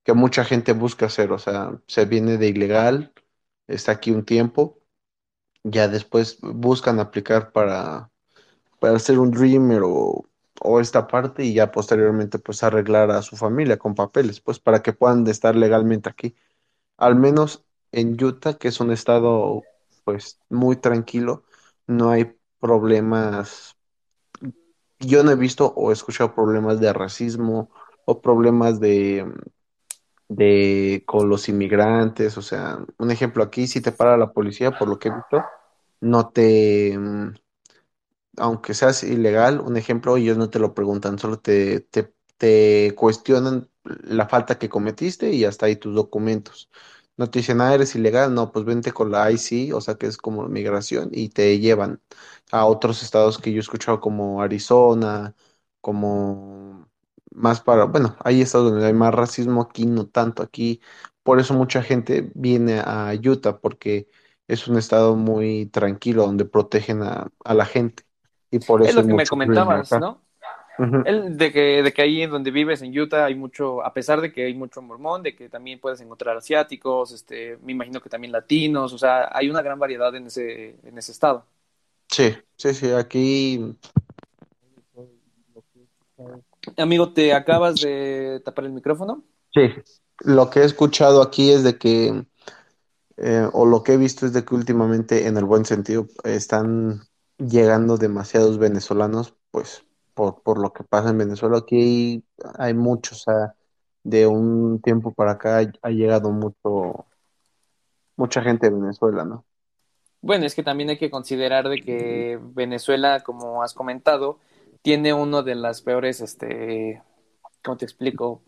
que 0.05 0.13
mucha 0.15 0.45
gente 0.45 0.73
busca 0.73 1.07
hacer. 1.07 1.33
O 1.33 1.39
sea, 1.39 1.81
se 1.87 2.05
viene 2.07 2.37
de 2.39 2.49
ilegal, 2.49 3.13
está 3.67 3.93
aquí 3.93 4.11
un 4.11 4.25
tiempo, 4.25 4.79
ya 5.65 5.89
después 5.89 6.39
buscan 6.43 7.01
aplicar 7.01 7.53
para, 7.53 8.11
para 8.81 8.99
ser 9.01 9.19
un 9.21 9.33
dreamer 9.33 9.83
o, 9.85 10.27
o 10.63 10.81
esta 10.81 11.07
parte 11.09 11.45
y 11.45 11.55
ya 11.55 11.71
posteriormente 11.73 12.39
pues 12.39 12.63
arreglar 12.65 13.11
a 13.13 13.23
su 13.23 13.37
familia 13.37 13.79
con 13.79 13.95
papeles, 13.95 14.41
pues 14.41 14.61
para 14.61 14.83
que 14.83 14.93
puedan 14.93 15.27
estar 15.29 15.57
legalmente 15.57 16.09
aquí. 16.11 16.37
Al 16.99 17.17
menos 17.17 17.65
en 17.93 18.23
Utah, 18.23 18.55
que 18.59 18.69
es 18.69 18.81
un 18.81 18.93
estado 18.93 19.69
pues 20.05 20.41
muy 20.51 20.77
tranquilo, 20.77 21.45
no 21.87 22.11
hay 22.11 22.37
problemas. 22.61 23.74
Yo 25.07 25.23
no 25.25 25.31
he 25.33 25.37
visto 25.37 25.73
o 25.77 25.93
escuchado 25.93 26.35
problemas 26.35 26.81
de 26.81 26.93
racismo 26.93 27.71
o 28.05 28.21
problemas 28.21 28.81
de, 28.81 29.27
de 30.29 31.03
con 31.07 31.29
los 31.29 31.49
inmigrantes. 31.49 32.39
O 32.39 32.43
sea, 32.43 32.79
un 32.99 33.11
ejemplo 33.11 33.43
aquí, 33.45 33.67
si 33.67 33.81
te 33.81 33.93
para 33.93 34.17
la 34.17 34.33
policía, 34.33 34.73
por 34.79 34.89
lo 34.89 34.99
que 34.99 35.09
he 35.09 35.13
visto, 35.15 35.45
no 36.01 36.31
te, 36.31 36.97
mm, 36.99 37.35
aunque 38.37 38.75
seas 38.75 39.03
ilegal, 39.05 39.61
un 39.61 39.77
ejemplo, 39.77 40.17
ellos 40.17 40.37
no 40.37 40.51
te 40.51 40.59
lo 40.59 40.75
preguntan, 40.75 41.19
solo 41.19 41.39
te, 41.39 41.81
te, 41.81 42.13
te 42.37 42.95
cuestionan 42.97 43.69
la 43.85 44.29
falta 44.29 44.59
que 44.59 44.69
cometiste 44.69 45.31
y 45.33 45.45
hasta 45.45 45.67
ahí 45.67 45.77
tus 45.77 45.95
documentos. 45.95 46.71
No 47.17 47.31
te 47.31 47.39
dicen, 47.41 47.61
ah, 47.61 47.75
eres 47.75 47.95
ilegal, 47.95 48.35
no, 48.35 48.51
pues 48.53 48.65
vente 48.65 48.93
con 48.93 49.11
la 49.13 49.31
IC, 49.31 49.73
o 49.75 49.81
sea 49.81 49.95
que 49.97 50.07
es 50.07 50.17
como 50.17 50.49
migración, 50.49 51.11
y 51.13 51.29
te 51.29 51.59
llevan 51.61 52.01
a 52.51 52.67
otros 52.67 53.03
estados 53.03 53.39
que 53.39 53.53
yo 53.53 53.59
he 53.59 53.61
escuchado 53.61 54.01
como 54.01 54.43
Arizona, 54.43 55.35
como 55.81 56.89
más 57.33 57.61
para, 57.61 57.85
bueno, 57.85 58.17
hay 58.25 58.41
estados 58.43 58.71
donde 58.73 58.87
hay 58.87 58.93
más 58.93 59.15
racismo, 59.15 59.63
aquí 59.63 59.87
no 59.87 60.07
tanto, 60.09 60.43
aquí, 60.43 60.81
por 61.23 61.39
eso 61.41 61.55
mucha 61.55 61.83
gente 61.83 62.31
viene 62.35 62.81
a 62.85 63.13
Utah, 63.25 63.61
porque 63.61 64.09
es 64.49 64.67
un 64.69 64.77
estado 64.79 65.15
muy 65.17 65.67
tranquilo, 65.67 66.25
donde 66.27 66.45
protegen 66.45 67.03
a, 67.03 67.31
a 67.45 67.55
la 67.55 67.65
gente 67.67 68.05
y 68.51 68.59
por 68.61 68.83
Es 68.83 68.95
eso 68.95 69.03
lo 69.03 69.05
que 69.05 69.15
me 69.15 69.27
comentabas, 69.27 69.97
acá. 69.97 70.09
De 70.79 71.53
que, 71.53 71.83
de 71.83 71.93
que 71.93 72.03
ahí 72.03 72.23
en 72.23 72.31
donde 72.31 72.51
vives 72.51 72.83
en 72.83 72.99
Utah 72.99 73.27
hay 73.27 73.35
mucho, 73.35 73.85
a 73.85 73.93
pesar 73.93 74.21
de 74.21 74.33
que 74.33 74.45
hay 74.45 74.55
mucho 74.55 74.83
mormón, 74.83 75.23
de 75.23 75.35
que 75.35 75.49
también 75.49 75.81
puedes 75.81 76.01
encontrar 76.01 76.37
asiáticos, 76.37 77.13
este, 77.13 77.59
me 77.63 77.73
imagino 77.73 78.01
que 78.01 78.09
también 78.09 78.33
latinos, 78.33 78.93
o 78.93 78.99
sea, 78.99 79.29
hay 79.33 79.51
una 79.51 79.63
gran 79.63 79.79
variedad 79.79 80.15
en 80.15 80.27
ese, 80.27 80.77
en 80.83 80.99
ese 80.99 81.13
estado. 81.13 81.47
Sí, 82.09 82.35
sí, 82.57 82.75
sí, 82.75 82.91
aquí, 82.93 83.77
Amigo, 86.77 87.13
¿te 87.13 87.33
acabas 87.35 87.81
de 87.81 88.41
tapar 88.45 88.65
el 88.65 88.73
micrófono? 88.73 89.23
sí, 89.53 89.71
lo 90.21 90.51
que 90.51 90.61
he 90.61 90.65
escuchado 90.65 91.23
aquí 91.23 91.51
es 91.51 91.63
de 91.65 91.79
que, 91.79 92.27
eh, 93.17 93.49
o 93.53 93.67
lo 93.67 93.83
que 93.83 93.95
he 93.95 93.97
visto 93.97 94.27
es 94.27 94.33
de 94.33 94.45
que 94.45 94.55
últimamente, 94.55 95.27
en 95.27 95.37
el 95.37 95.45
buen 95.45 95.65
sentido, 95.65 96.07
están 96.25 97.03
llegando 97.39 97.97
demasiados 97.97 98.59
venezolanos, 98.59 99.35
pues, 99.51 99.85
por, 100.15 100.43
por 100.43 100.59
lo 100.59 100.73
que 100.73 100.85
pasa 100.85 101.11
en 101.11 101.19
Venezuela. 101.19 101.59
Aquí 101.59 101.77
hay, 101.77 102.25
hay 102.57 102.75
muchos, 102.75 103.21
o 103.21 103.31
sea, 103.31 103.55
de 104.05 104.27
un 104.27 104.81
tiempo 104.81 105.13
para 105.13 105.33
acá 105.33 105.67
ha, 105.83 105.91
llegado 105.91 106.31
mucho, 106.31 107.07
mucha 108.17 108.43
gente 108.43 108.71
de 108.71 108.77
Venezuela, 108.77 109.25
¿no? 109.25 109.45
Bueno, 110.21 110.47
es 110.47 110.55
que 110.55 110.63
también 110.63 110.91
hay 110.91 110.99
que 110.99 111.11
considerar 111.11 111.69
de 111.69 111.81
que 111.81 112.39
Venezuela, 112.55 113.21
como 113.21 113.63
has 113.63 113.75
comentado, 113.75 114.39
tiene 114.83 115.13
uno 115.13 115.43
de 115.43 115.55
las 115.55 115.83
peores, 115.83 116.21
este, 116.21 117.03
¿cómo 117.63 117.77
te 117.77 117.85
explico? 117.85 118.43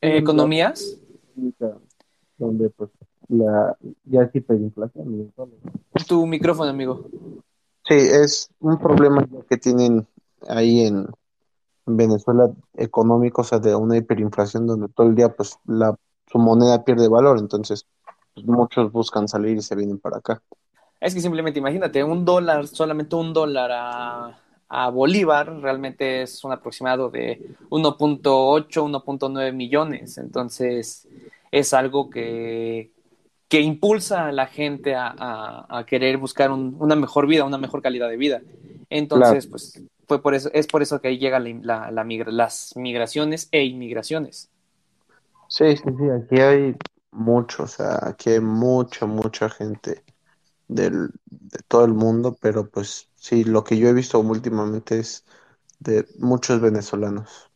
Eh, 0.00 0.18
economías. 0.18 0.98
donde 2.36 2.70
pues 2.70 2.90
la 3.28 3.76
ya 4.04 4.22
es 4.22 4.34
hiperinflación. 4.34 5.32
Tu 6.06 6.26
micrófono, 6.26 6.70
amigo. 6.70 7.08
Sí, 7.84 7.94
es 7.94 8.50
un 8.60 8.78
problema 8.78 9.26
que 9.48 9.56
tienen 9.56 10.06
ahí 10.48 10.82
en 10.82 11.06
Venezuela 11.86 12.50
económico, 12.74 13.40
o 13.40 13.44
sea, 13.44 13.58
de 13.58 13.74
una 13.74 13.96
hiperinflación 13.96 14.66
donde 14.66 14.88
todo 14.88 15.06
el 15.08 15.14
día 15.14 15.34
pues 15.34 15.58
la 15.66 15.96
su 16.30 16.38
moneda 16.38 16.84
pierde 16.84 17.08
valor, 17.08 17.38
entonces 17.38 17.86
pues, 18.34 18.46
muchos 18.46 18.92
buscan 18.92 19.28
salir 19.28 19.56
y 19.56 19.62
se 19.62 19.74
vienen 19.74 19.98
para 19.98 20.18
acá. 20.18 20.42
Es 21.00 21.14
que 21.14 21.20
simplemente 21.20 21.58
imagínate, 21.58 22.02
un 22.02 22.24
dólar, 22.24 22.66
solamente 22.66 23.16
un 23.16 23.32
dólar 23.32 23.70
a, 23.72 24.38
a 24.68 24.90
Bolívar, 24.90 25.60
realmente 25.60 26.22
es 26.22 26.42
un 26.44 26.52
aproximado 26.52 27.08
de 27.08 27.40
1.8, 27.70 28.22
1.9 28.22 29.52
millones. 29.52 30.18
Entonces, 30.18 31.06
es 31.52 31.72
algo 31.72 32.10
que, 32.10 32.90
que 33.48 33.60
impulsa 33.60 34.26
a 34.26 34.32
la 34.32 34.46
gente 34.46 34.96
a, 34.96 35.14
a, 35.16 35.78
a 35.78 35.86
querer 35.86 36.18
buscar 36.18 36.50
un, 36.50 36.76
una 36.80 36.96
mejor 36.96 37.28
vida, 37.28 37.44
una 37.44 37.58
mejor 37.58 37.80
calidad 37.80 38.08
de 38.08 38.16
vida. 38.16 38.40
Claro. 38.40 38.56
Entonces, 38.90 39.46
pues, 39.46 39.80
fue 40.08 40.22
por 40.22 40.34
eso, 40.34 40.50
es 40.54 40.66
por 40.66 40.82
eso 40.82 41.00
que 41.00 41.08
ahí 41.08 41.18
llegan 41.18 41.62
la, 41.62 42.04
migra, 42.04 42.32
las 42.32 42.74
migraciones 42.76 43.48
e 43.52 43.64
inmigraciones. 43.64 44.50
Sí, 45.48 45.76
sí, 45.76 45.84
sí, 45.84 46.10
aquí 46.10 46.40
hay 46.40 46.76
mucho, 47.10 47.64
o 47.64 47.66
sea, 47.66 47.98
aquí 48.02 48.30
hay 48.30 48.40
mucha, 48.40 49.06
mucha 49.06 49.50
gente 49.50 50.02
del, 50.66 51.10
de 51.26 51.58
todo 51.68 51.84
el 51.84 51.92
mundo, 51.92 52.36
pero 52.40 52.68
pues 52.70 53.08
sí, 53.16 53.44
lo 53.44 53.64
que 53.64 53.76
yo 53.78 53.88
he 53.88 53.92
visto 53.92 54.18
últimamente 54.18 54.98
es 54.98 55.24
de 55.78 56.06
muchos 56.18 56.60
venezolanos, 56.60 57.50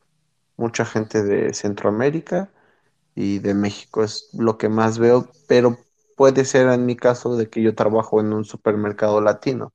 mucha 0.56 0.84
gente 0.84 1.22
de 1.22 1.54
Centroamérica 1.54 2.50
y 3.14 3.38
de 3.40 3.54
México 3.54 4.04
es 4.04 4.28
lo 4.34 4.58
que 4.58 4.68
más 4.68 4.98
veo, 4.98 5.28
pero 5.48 5.78
puede 6.16 6.44
ser 6.44 6.68
en 6.68 6.86
mi 6.86 6.96
caso 6.96 7.36
de 7.36 7.48
que 7.48 7.62
yo 7.62 7.74
trabajo 7.74 8.20
en 8.20 8.32
un 8.32 8.44
supermercado 8.44 9.20
latino, 9.20 9.72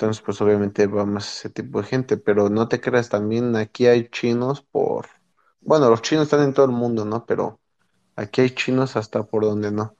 entonces 0.00 0.22
pues 0.24 0.40
obviamente 0.40 0.86
va 0.86 1.04
más 1.04 1.28
ese 1.40 1.50
tipo 1.50 1.82
de 1.82 1.86
gente, 1.86 2.16
pero 2.16 2.48
no 2.48 2.68
te 2.68 2.80
creas, 2.80 3.10
también 3.10 3.54
aquí 3.54 3.86
hay 3.86 4.08
chinos 4.08 4.62
por, 4.62 5.06
bueno, 5.60 5.90
los 5.90 6.00
chinos 6.00 6.24
están 6.24 6.42
en 6.42 6.54
todo 6.54 6.64
el 6.64 6.72
mundo, 6.72 7.04
¿no? 7.04 7.26
Pero 7.26 7.60
aquí 8.16 8.40
hay 8.40 8.50
chinos 8.50 8.96
hasta 8.96 9.24
por 9.24 9.44
donde 9.44 9.70
no. 9.70 9.94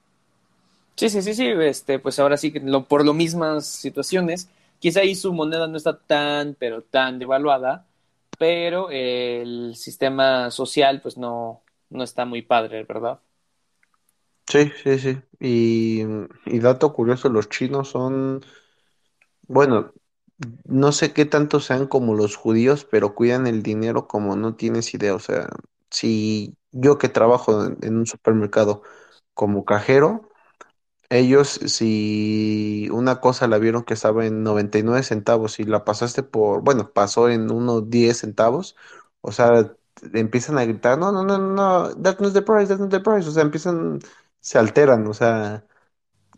Sí, 0.97 1.11
sí, 1.11 1.21
sí, 1.23 1.35
sí, 1.35 1.47
este, 1.49 1.99
pues 1.99 2.19
ahora 2.19 2.39
sí 2.39 2.51
que 2.51 2.61
lo, 2.61 2.85
por 2.87 3.05
lo 3.05 3.13
mismas 3.13 3.67
situaciones, 3.67 4.49
quizá 4.79 5.01
ahí 5.01 5.15
su 5.15 5.35
moneda 5.35 5.67
no 5.67 5.77
está 5.77 5.99
tan, 5.99 6.55
pero 6.59 6.83
tan 6.83 7.19
devaluada, 7.19 7.87
pero 8.39 8.89
el 8.91 9.75
sistema 9.77 10.51
social 10.51 11.01
pues 11.03 11.19
no, 11.19 11.61
no 11.91 12.05
está 12.05 12.25
muy 12.25 12.41
padre, 12.43 12.85
¿verdad? 12.85 13.21
Sí, 14.47 14.71
sí, 14.83 14.99
sí. 14.99 15.23
Y, 15.39 16.03
y 16.47 16.59
dato 16.59 16.93
curioso, 16.93 17.29
los 17.29 17.49
chinos 17.49 17.89
son, 17.91 18.45
bueno, 19.51 19.93
no 20.65 20.93
sé 20.93 21.13
qué 21.13 21.27
tanto 21.27 21.61
sean 21.61 21.87
como 21.89 22.15
los 22.15 22.37
judíos, 22.37 22.87
pero 22.91 23.15
cuidan 23.15 23.47
el 23.49 23.63
dinero 23.63 24.07
como 24.09 24.37
no 24.37 24.55
tienes 24.57 24.95
idea. 24.95 25.15
O 25.15 25.19
sea, 25.19 25.49
si 25.91 26.57
yo 26.73 26.99
que 26.99 27.09
trabajo 27.09 27.65
en, 27.83 27.97
un 27.99 28.07
supermercado 28.07 28.83
como 29.35 29.65
cajero, 29.65 30.31
ellos 31.11 31.49
si 31.51 32.89
una 32.93 33.21
cosa 33.21 33.49
la 33.49 33.59
vieron 33.59 33.85
que 33.85 33.95
estaba 33.95 34.27
en 34.27 34.43
99 34.45 35.03
centavos 35.05 35.61
y 35.61 35.65
la 35.65 35.85
pasaste 35.85 36.23
por, 36.23 36.63
bueno, 36.63 36.93
pasó 36.93 37.29
en 37.31 37.51
unos 37.53 37.91
10 37.91 38.19
centavos, 38.19 38.77
o 39.23 39.33
sea, 39.33 39.77
empiezan 40.15 40.59
a 40.59 40.65
gritar, 40.65 40.99
no, 40.99 41.13
no, 41.13 41.25
no, 41.25 41.39
no, 41.39 41.55
no, 41.55 41.97
that's 42.03 42.21
not 42.21 42.33
the 42.35 42.43
price, 42.43 42.69
that's 42.69 42.81
not 42.81 42.91
the 42.91 43.01
price. 43.01 43.29
O 43.29 43.33
sea, 43.33 43.43
empiezan, 43.43 44.01
se 44.41 44.59
alteran, 44.59 45.07
o 45.07 45.15
sea. 45.15 45.67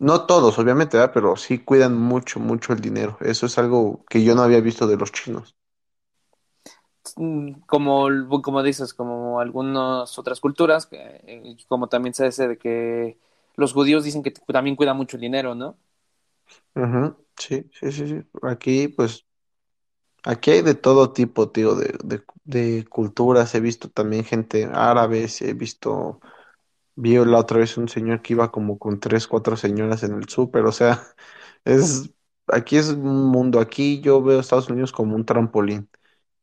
No 0.01 0.27
todos, 0.27 0.59
obviamente, 0.59 0.99
¿verdad? 0.99 1.13
Pero 1.15 1.35
sí 1.37 1.59
cuidan 1.61 1.97
mucho, 1.97 2.41
mucho 2.41 2.75
el 2.75 2.81
dinero. 2.83 3.17
Eso 3.23 3.47
es 3.47 3.57
algo 3.57 4.05
que 4.11 4.23
yo 4.23 4.35
no 4.35 4.43
había 4.43 4.61
visto 4.61 4.87
de 4.87 4.99
los 4.99 5.13
chinos. 5.13 5.57
Mm, 7.17 7.53
Como, 7.67 8.09
como 8.43 8.63
dices, 8.63 8.95
como 8.95 9.41
algunas 9.41 10.19
otras 10.19 10.41
culturas, 10.41 10.89
eh, 10.93 11.57
como 11.69 11.89
también 11.89 12.15
se 12.15 12.25
dice 12.27 12.49
de 12.49 12.59
que 12.59 13.19
los 13.57 13.73
judíos 13.73 14.05
dicen 14.05 14.23
que 14.23 14.31
también 14.31 14.77
cuidan 14.77 14.97
mucho 14.97 15.17
el 15.17 15.21
dinero, 15.23 15.55
¿no? 15.55 15.77
Sí, 17.37 17.71
sí, 17.73 17.93
sí, 17.93 18.09
sí. 18.09 18.23
Aquí, 18.43 18.89
pues, 18.89 19.27
aquí 20.25 20.51
hay 20.53 20.63
de 20.63 20.75
todo 20.75 21.13
tipo, 21.13 21.51
tío, 21.51 21.75
de, 21.77 21.95
de, 22.05 22.23
de 22.45 22.87
culturas. 22.89 23.55
He 23.55 23.61
visto 23.61 23.91
también 23.91 24.25
gente 24.25 24.67
árabe, 24.73 25.29
he 25.41 25.55
visto, 25.55 26.21
vi 26.97 27.17
la 27.17 27.39
otra 27.39 27.59
vez 27.59 27.77
un 27.77 27.89
señor 27.89 28.23
que 28.23 28.35
iba 28.35 28.51
como 28.53 28.79
con 28.79 29.01
tres, 29.01 29.27
cuatro 29.29 29.57
señoras 29.57 30.03
en 30.03 30.15
el 30.15 30.29
súper. 30.29 30.65
O 30.67 30.73
sea, 30.73 31.03
es, 31.65 32.11
aquí 32.49 32.77
es 32.77 32.91
un 32.91 33.27
mundo. 33.27 33.61
Aquí 33.61 34.01
yo 34.01 34.23
veo 34.23 34.39
a 34.39 34.41
Estados 34.41 34.71
Unidos 34.71 34.93
como 34.93 35.17
un 35.17 35.27
trampolín. 35.27 35.89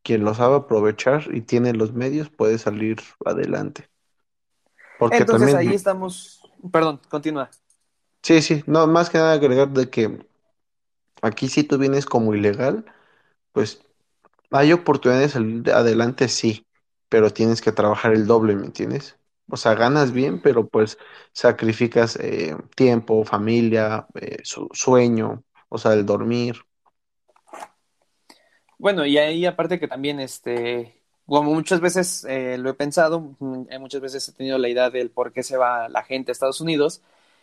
Quien 0.04 0.26
lo 0.26 0.34
sabe 0.36 0.58
aprovechar 0.58 1.34
y 1.36 1.42
tiene 1.42 1.74
los 1.74 1.94
medios 1.94 2.30
puede 2.32 2.58
salir 2.60 3.00
adelante. 3.26 3.90
Porque 4.98 5.26
Entonces 5.26 5.54
ahí 5.54 5.74
estamos, 5.74 6.42
perdón, 6.72 7.02
continúa. 7.10 7.50
sí, 8.24 8.42
sí, 8.42 8.64
no, 8.68 8.88
más 8.88 9.10
que 9.10 9.18
nada 9.18 9.34
agregar 9.34 9.70
de 9.70 9.90
que 9.90 10.26
aquí 11.22 11.48
si 11.50 11.64
tú 11.64 11.78
vienes 11.78 12.06
como 12.06 12.36
ilegal, 12.36 12.86
pues 13.54 13.84
Hay 14.52 14.74
oportunidades 14.74 15.36
al- 15.38 15.64
adelante, 15.74 16.30
sí, 16.30 16.68
pero 17.10 17.32
tienes 17.32 17.62
que 17.62 17.74
trabajar 17.74 18.14
el 18.14 18.28
doble, 18.28 18.56
¿me 18.58 18.68
entiendes? 18.68 19.19
O 19.50 19.58
sea, 19.58 19.76
ganas 19.76 20.12
bien, 20.14 20.42
pero 20.42 20.68
pues 20.68 20.98
sacrificas 21.34 22.16
eh, 22.18 22.56
tiempo, 22.76 23.24
familia, 23.26 24.08
eh, 24.16 24.38
su- 24.44 24.70
sueño, 24.74 25.44
o 25.70 25.78
sea, 25.78 25.94
el 25.94 26.06
dormir. 26.06 26.56
Bueno, 28.78 29.06
y 29.06 29.18
ahí 29.18 29.46
aparte 29.46 29.80
que 29.80 29.88
también, 29.88 30.20
este, 30.20 31.02
como 31.26 31.54
muchas 31.54 31.82
veces 31.82 32.24
eh, 32.30 32.58
lo 32.58 32.70
he 32.70 32.74
pensado, 32.74 33.36
mm, 33.40 33.66
muchas 33.80 34.02
veces 34.02 34.28
he 34.30 34.34
tenido 34.34 34.58
la 34.58 34.70
idea 34.70 34.90
del 34.90 35.12
por 35.12 35.34
qué 35.34 35.44
se 35.44 35.58
va 35.58 35.90
la 35.90 36.04
gente 36.04 36.32
a 36.32 36.34
Estados 36.34 36.62
Unidos, 36.62 37.02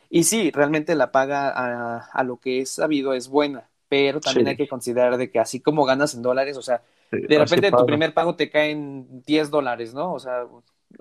y 0.09 0.25
sí, 0.25 0.51
realmente 0.51 0.95
la 0.95 1.13
paga 1.13 1.51
a, 1.51 1.99
a 2.13 2.25
lo 2.25 2.39
que 2.41 2.61
es 2.61 2.71
sabido 2.71 3.13
es 3.15 3.29
buena, 3.29 3.69
pero 3.89 4.23
también 4.23 4.49
hay 4.49 4.57
que 4.57 4.69
considerar 4.69 5.17
de 5.19 5.31
que 5.31 5.39
así 5.39 5.61
como 5.61 5.85
ganas 5.85 6.15
en 6.15 6.23
dólares, 6.23 6.57
o 6.57 6.63
sea, 6.63 6.83
sí, 7.13 7.19
de 7.27 7.39
repente 7.39 7.73
tu 7.73 7.85
primer 7.85 8.15
pago 8.15 8.37
te 8.37 8.49
cae 8.51 8.71
en 8.71 9.23
10 9.27 9.51
dólares, 9.51 9.93
¿no? 9.95 10.15
O 10.15 10.21
sea, 10.21 10.47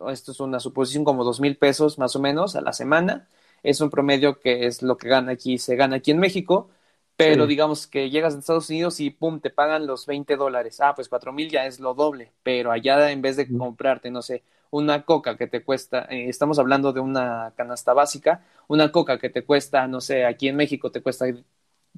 esto 0.10 0.32
es 0.32 0.40
una 0.40 0.60
suposición 0.60 1.04
como 1.04 1.24
dos 1.24 1.40
mil 1.40 1.58
pesos 1.58 1.98
más 1.98 2.16
o 2.16 2.20
menos 2.20 2.56
a 2.56 2.62
la 2.62 2.74
semana, 2.74 3.28
es 3.64 3.82
un 3.82 3.90
promedio 3.90 4.40
que 4.40 4.66
es 4.68 4.82
lo 4.82 4.98
que 4.98 5.10
gana 5.10 5.32
aquí, 5.34 5.58
se 5.58 5.76
gana 5.76 5.98
aquí 5.98 6.12
en 6.12 6.20
México 6.20 6.70
pero 7.18 7.46
Sí, 7.46 7.48
digamos 7.48 7.88
que 7.88 8.10
llegas 8.10 8.36
a 8.36 8.40
Estados 8.40 8.70
Unidos 8.70 9.00
y 9.00 9.10
pum, 9.10 9.40
te 9.40 9.50
pagan 9.50 9.88
los 9.88 10.06
20 10.06 10.36
dólares. 10.36 10.82
Ah, 10.82 10.94
pues 10.96 11.08
cuatro 11.08 11.32
mil 11.32 11.50
ya 11.50 11.66
es 11.66 11.80
lo 11.80 11.94
doble, 11.94 12.34
pero 12.44 12.72
allá 12.72 13.10
en 13.12 13.22
vez 13.22 13.38
de 13.38 13.48
comprarte, 13.56 14.12
no 14.12 14.22
sé, 14.22 14.44
una 14.70 15.06
coca 15.06 15.38
que 15.38 15.48
te 15.48 15.64
cuesta, 15.64 16.06
eh, 16.10 16.28
estamos 16.28 16.60
hablando 16.60 16.92
de 16.92 17.00
una 17.00 17.54
canasta 17.56 17.94
básica, 17.94 18.44
una 18.68 18.92
coca 18.92 19.18
que 19.18 19.30
te 19.30 19.46
cuesta, 19.46 19.88
no 19.88 20.02
sé, 20.02 20.26
aquí 20.26 20.50
en 20.50 20.58
México 20.58 20.92
te 20.92 21.02
cuesta 21.02 21.26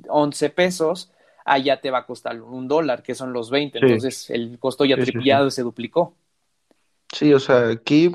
11 0.07 0.49
pesos, 0.51 1.11
allá 1.45 1.81
te 1.81 1.89
va 1.91 1.99
a 1.99 2.05
costar 2.05 2.39
un 2.41 2.67
dólar, 2.67 3.01
que 3.01 3.15
son 3.15 3.33
los 3.33 3.49
veinte 3.49 3.79
sí, 3.79 3.85
entonces 3.85 4.29
el 4.29 4.59
costo 4.59 4.85
ya 4.85 4.97
sí. 4.97 5.01
triplicado 5.01 5.49
se 5.49 5.63
duplicó. 5.63 6.15
Sí, 7.13 7.33
o 7.33 7.39
sea, 7.39 7.69
aquí, 7.69 8.11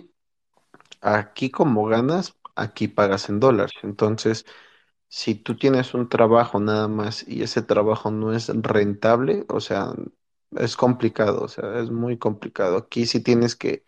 aquí 1.01 1.51
como 1.51 1.87
ganas, 1.87 2.37
aquí 2.57 2.89
pagas 2.89 3.29
en 3.29 3.41
dólares. 3.41 3.73
Entonces, 3.83 4.47
si 5.09 5.35
tú 5.37 5.57
tienes 5.57 5.95
un 5.95 6.09
trabajo 6.11 6.61
nada 6.61 6.89
más 6.89 7.27
y 7.29 7.43
ese 7.45 7.63
trabajo 7.63 8.11
no 8.11 8.33
es 8.35 8.49
rentable, 8.51 9.47
o 9.49 9.61
sea, 9.61 9.93
es 10.53 10.77
complicado, 10.77 11.43
o 11.45 11.49
sea, 11.49 11.81
es 11.81 11.91
muy 11.91 12.19
complicado. 12.19 12.79
Aquí 12.79 13.07
sí 13.07 13.23
tienes 13.23 13.57
que, 13.57 13.85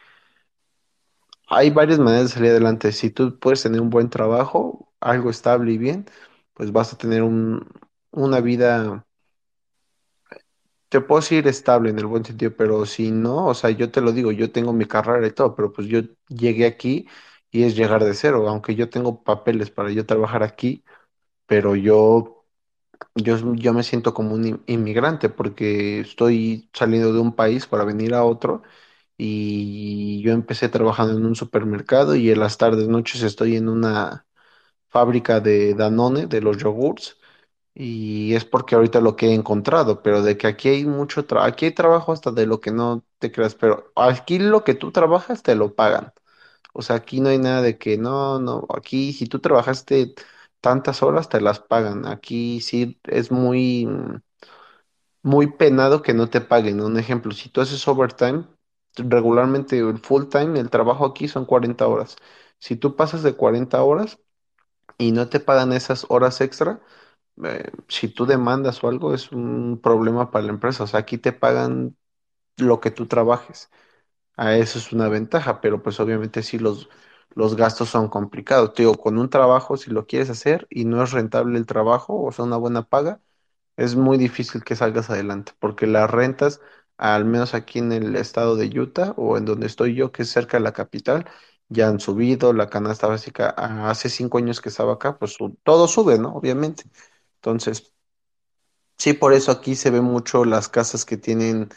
hay 1.48 1.70
varias 1.70 1.98
maneras 1.98 2.24
de 2.30 2.34
salir 2.34 2.50
adelante. 2.50 2.92
Si 2.92 3.10
tú 3.10 3.38
puedes 3.38 3.62
tener 3.62 3.80
un 3.80 3.90
buen 3.90 4.10
trabajo, 4.10 4.92
algo 5.00 5.30
estable 5.30 5.72
y 5.72 5.78
bien, 5.78 6.06
pues 6.54 6.72
vas 6.72 6.92
a 6.92 6.98
tener 6.98 7.22
un, 7.22 7.68
una 8.10 8.40
vida, 8.40 9.06
te 10.94 11.00
puedo 11.00 11.20
decir 11.20 11.46
estable 11.48 11.90
en 11.90 11.98
el 11.98 12.06
buen 12.06 12.24
sentido, 12.24 12.54
pero 12.56 12.86
si 12.86 13.10
no, 13.10 13.46
o 13.48 13.54
sea, 13.54 13.70
yo 13.70 13.90
te 13.90 14.00
lo 14.00 14.12
digo, 14.12 14.30
yo 14.32 14.52
tengo 14.52 14.72
mi 14.72 14.86
carrera 14.86 15.26
y 15.26 15.32
todo, 15.32 15.54
pero 15.56 15.72
pues 15.72 15.88
yo 15.88 16.00
llegué 16.28 16.66
aquí 16.66 17.08
y 17.50 17.64
es 17.64 17.76
llegar 17.76 18.04
de 18.04 18.14
cero, 18.14 18.48
aunque 18.48 18.74
yo 18.76 18.90
tengo 18.90 19.24
papeles 19.24 19.70
para 19.70 19.90
yo 19.90 20.06
trabajar 20.06 20.42
aquí, 20.44 20.84
pero 21.46 21.76
yo 21.76 22.44
Yo, 23.16 23.36
yo 23.54 23.72
me 23.74 23.82
siento 23.84 24.14
como 24.14 24.34
un 24.34 24.46
in- 24.46 24.62
inmigrante 24.66 25.28
porque 25.30 26.00
estoy 26.00 26.70
saliendo 26.74 27.12
de 27.12 27.20
un 27.20 27.34
país 27.36 27.66
para 27.66 27.84
venir 27.84 28.14
a 28.14 28.24
otro 28.24 28.62
y 29.18 30.22
yo 30.22 30.32
empecé 30.32 30.68
trabajando 30.70 31.16
en 31.18 31.26
un 31.26 31.36
supermercado 31.36 32.16
y 32.16 32.30
en 32.30 32.40
las 32.40 32.58
tardes, 32.58 32.88
noches 32.88 33.22
estoy 33.22 33.56
en 33.56 33.68
una 33.70 34.26
fábrica 34.88 35.40
de 35.40 35.74
Danone, 35.74 36.26
de 36.26 36.40
los 36.40 36.58
yogurts, 36.58 37.16
y 37.74 38.34
es 38.34 38.44
porque 38.44 38.74
ahorita 38.76 39.00
lo 39.00 39.16
que 39.16 39.28
he 39.28 39.34
encontrado, 39.34 40.02
pero 40.02 40.22
de 40.22 40.36
que 40.38 40.46
aquí 40.46 40.68
hay 40.68 40.86
mucho 40.86 41.26
trabajo, 41.26 41.48
aquí 41.50 41.66
hay 41.66 41.72
trabajo 41.74 42.12
hasta 42.12 42.30
de 42.32 42.46
lo 42.46 42.60
que 42.60 42.70
no 42.72 43.04
te 43.18 43.32
creas, 43.32 43.54
pero 43.56 43.92
aquí 43.96 44.38
lo 44.38 44.64
que 44.64 44.74
tú 44.74 44.92
trabajas 44.92 45.42
te 45.42 45.54
lo 45.56 45.74
pagan. 45.74 46.12
O 46.74 46.82
sea, 46.82 46.96
aquí 46.96 47.20
no 47.20 47.30
hay 47.30 47.38
nada 47.38 47.62
de 47.62 47.78
que 47.78 47.98
no, 47.98 48.40
no, 48.40 48.66
aquí 48.76 49.12
si 49.12 49.26
tú 49.26 49.40
trabajaste 49.40 50.14
tantas 50.60 51.02
horas 51.02 51.28
te 51.28 51.40
las 51.40 51.60
pagan. 51.60 52.06
Aquí 52.06 52.60
sí 52.60 53.00
es 53.04 53.30
muy, 53.32 53.88
muy 55.22 55.48
penado 55.52 56.02
que 56.02 56.14
no 56.14 56.28
te 56.30 56.40
paguen. 56.40 56.80
Un 56.80 56.98
ejemplo, 56.98 57.32
si 57.32 57.48
tú 57.48 57.60
haces 57.60 57.86
overtime, 57.88 58.44
regularmente 58.96 59.78
el 59.78 59.98
full 59.98 60.24
time, 60.28 60.58
el 60.60 60.70
trabajo 60.70 61.06
aquí 61.06 61.28
son 61.28 61.46
40 61.46 61.86
horas. 61.88 62.16
Si 62.58 62.76
tú 62.76 62.96
pasas 62.96 63.22
de 63.22 63.34
40 63.34 63.82
horas 63.82 64.18
y 64.98 65.12
no 65.12 65.28
te 65.28 65.40
pagan 65.40 65.72
esas 65.72 66.06
horas 66.10 66.40
extra, 66.42 66.82
eh, 67.44 67.70
si 67.88 68.08
tú 68.08 68.26
demandas 68.26 68.82
o 68.84 68.88
algo, 68.88 69.14
es 69.14 69.32
un 69.32 69.80
problema 69.82 70.30
para 70.30 70.44
la 70.46 70.52
empresa. 70.52 70.84
O 70.84 70.86
sea, 70.86 71.00
aquí 71.00 71.18
te 71.18 71.32
pagan 71.32 71.96
lo 72.58 72.80
que 72.80 72.90
tú 72.92 73.06
trabajes. 73.06 73.70
A 74.36 74.56
eso 74.56 74.78
es 74.78 74.92
una 74.92 75.08
ventaja, 75.08 75.60
pero 75.60 75.82
pues 75.82 76.00
obviamente 76.00 76.42
sí 76.42 76.58
los, 76.58 76.88
los 77.34 77.56
gastos 77.56 77.90
son 77.90 78.08
complicados. 78.08 78.74
Te 78.74 78.82
digo, 78.82 78.94
con 78.96 79.18
un 79.18 79.30
trabajo, 79.30 79.76
si 79.76 79.90
lo 79.90 80.06
quieres 80.06 80.30
hacer 80.30 80.66
y 80.70 80.84
no 80.86 81.02
es 81.02 81.12
rentable 81.12 81.58
el 81.58 81.66
trabajo, 81.66 82.22
o 82.22 82.32
sea, 82.32 82.44
una 82.44 82.56
buena 82.56 82.82
paga, 82.88 83.20
es 83.76 83.96
muy 83.96 84.18
difícil 84.18 84.64
que 84.64 84.76
salgas 84.76 85.10
adelante, 85.10 85.52
porque 85.58 85.86
las 85.86 86.10
rentas, 86.10 86.60
al 86.96 87.24
menos 87.24 87.54
aquí 87.54 87.78
en 87.80 87.92
el 87.92 88.16
estado 88.16 88.56
de 88.56 88.66
Utah 88.80 89.14
o 89.16 89.36
en 89.38 89.44
donde 89.44 89.66
estoy 89.66 89.94
yo, 89.94 90.12
que 90.12 90.22
es 90.22 90.30
cerca 90.30 90.58
de 90.58 90.64
la 90.64 90.72
capital, 90.72 91.26
ya 91.68 91.88
han 91.88 92.00
subido. 92.00 92.52
La 92.52 92.70
canasta 92.70 93.06
básica, 93.08 93.54
ah, 93.56 93.90
hace 93.90 94.08
cinco 94.10 94.38
años 94.38 94.60
que 94.60 94.68
estaba 94.68 94.94
acá, 94.94 95.18
pues 95.18 95.36
todo 95.64 95.88
sube, 95.88 96.18
¿no? 96.18 96.34
Obviamente. 96.34 96.84
Entonces, 97.44 97.92
sí, 98.96 99.12
por 99.12 99.34
eso 99.34 99.52
aquí 99.52 99.74
se 99.76 99.90
ve 99.90 100.00
mucho 100.00 100.44
las 100.46 100.68
casas 100.70 101.04
que 101.04 101.18
tienen 101.18 101.68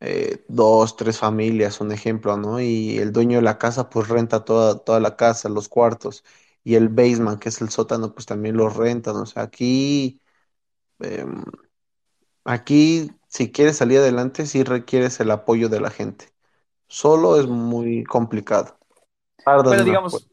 eh, 0.00 0.44
dos, 0.48 0.96
tres 0.96 1.18
familias, 1.18 1.80
un 1.80 1.92
ejemplo, 1.92 2.36
¿no? 2.38 2.60
Y 2.60 2.98
el 2.98 3.12
dueño 3.12 3.38
de 3.38 3.42
la 3.42 3.58
casa 3.58 3.90
pues 3.90 4.08
renta 4.08 4.44
toda, 4.44 4.78
toda 4.80 5.00
la 5.00 5.16
casa, 5.16 5.50
los 5.50 5.68
cuartos, 5.68 6.24
y 6.64 6.76
el 6.76 6.88
basement, 6.88 7.40
que 7.40 7.50
es 7.50 7.60
el 7.60 7.70
sótano, 7.70 8.14
pues 8.14 8.26
también 8.26 8.56
los 8.56 8.76
rentan. 8.76 9.16
O 9.16 9.26
sea, 9.26 9.42
aquí, 9.44 10.20
em, 11.00 11.44
aquí 12.44 13.10
si 13.28 13.52
quieres 13.52 13.76
salir 13.76 13.98
adelante, 13.98 14.46
sí 14.46 14.64
requieres 14.64 15.20
el 15.20 15.30
apoyo 15.30 15.68
de 15.68 15.80
la 15.80 15.90
gente. 15.90 16.26
Solo 16.88 17.38
es 17.38 17.46
muy 17.46 18.04
complicado. 18.04 18.78
Tardas 19.44 19.74
pues. 19.74 19.84
digamos, 19.84 20.30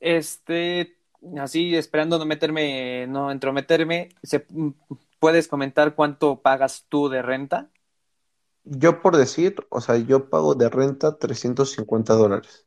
este, 0.00 0.95
así 1.40 1.74
esperando 1.76 2.18
no 2.18 2.26
meterme, 2.26 3.06
no 3.08 3.30
entrometerme, 3.30 4.10
¿se, 4.22 4.46
¿puedes 5.18 5.48
comentar 5.48 5.94
cuánto 5.94 6.40
pagas 6.42 6.86
tú 6.88 7.08
de 7.08 7.22
renta? 7.22 7.70
Yo 8.64 9.00
por 9.00 9.16
decir, 9.16 9.56
o 9.70 9.80
sea, 9.80 9.96
yo 9.96 10.28
pago 10.28 10.54
de 10.54 10.68
renta 10.68 11.16
350 11.18 12.14
dólares, 12.14 12.66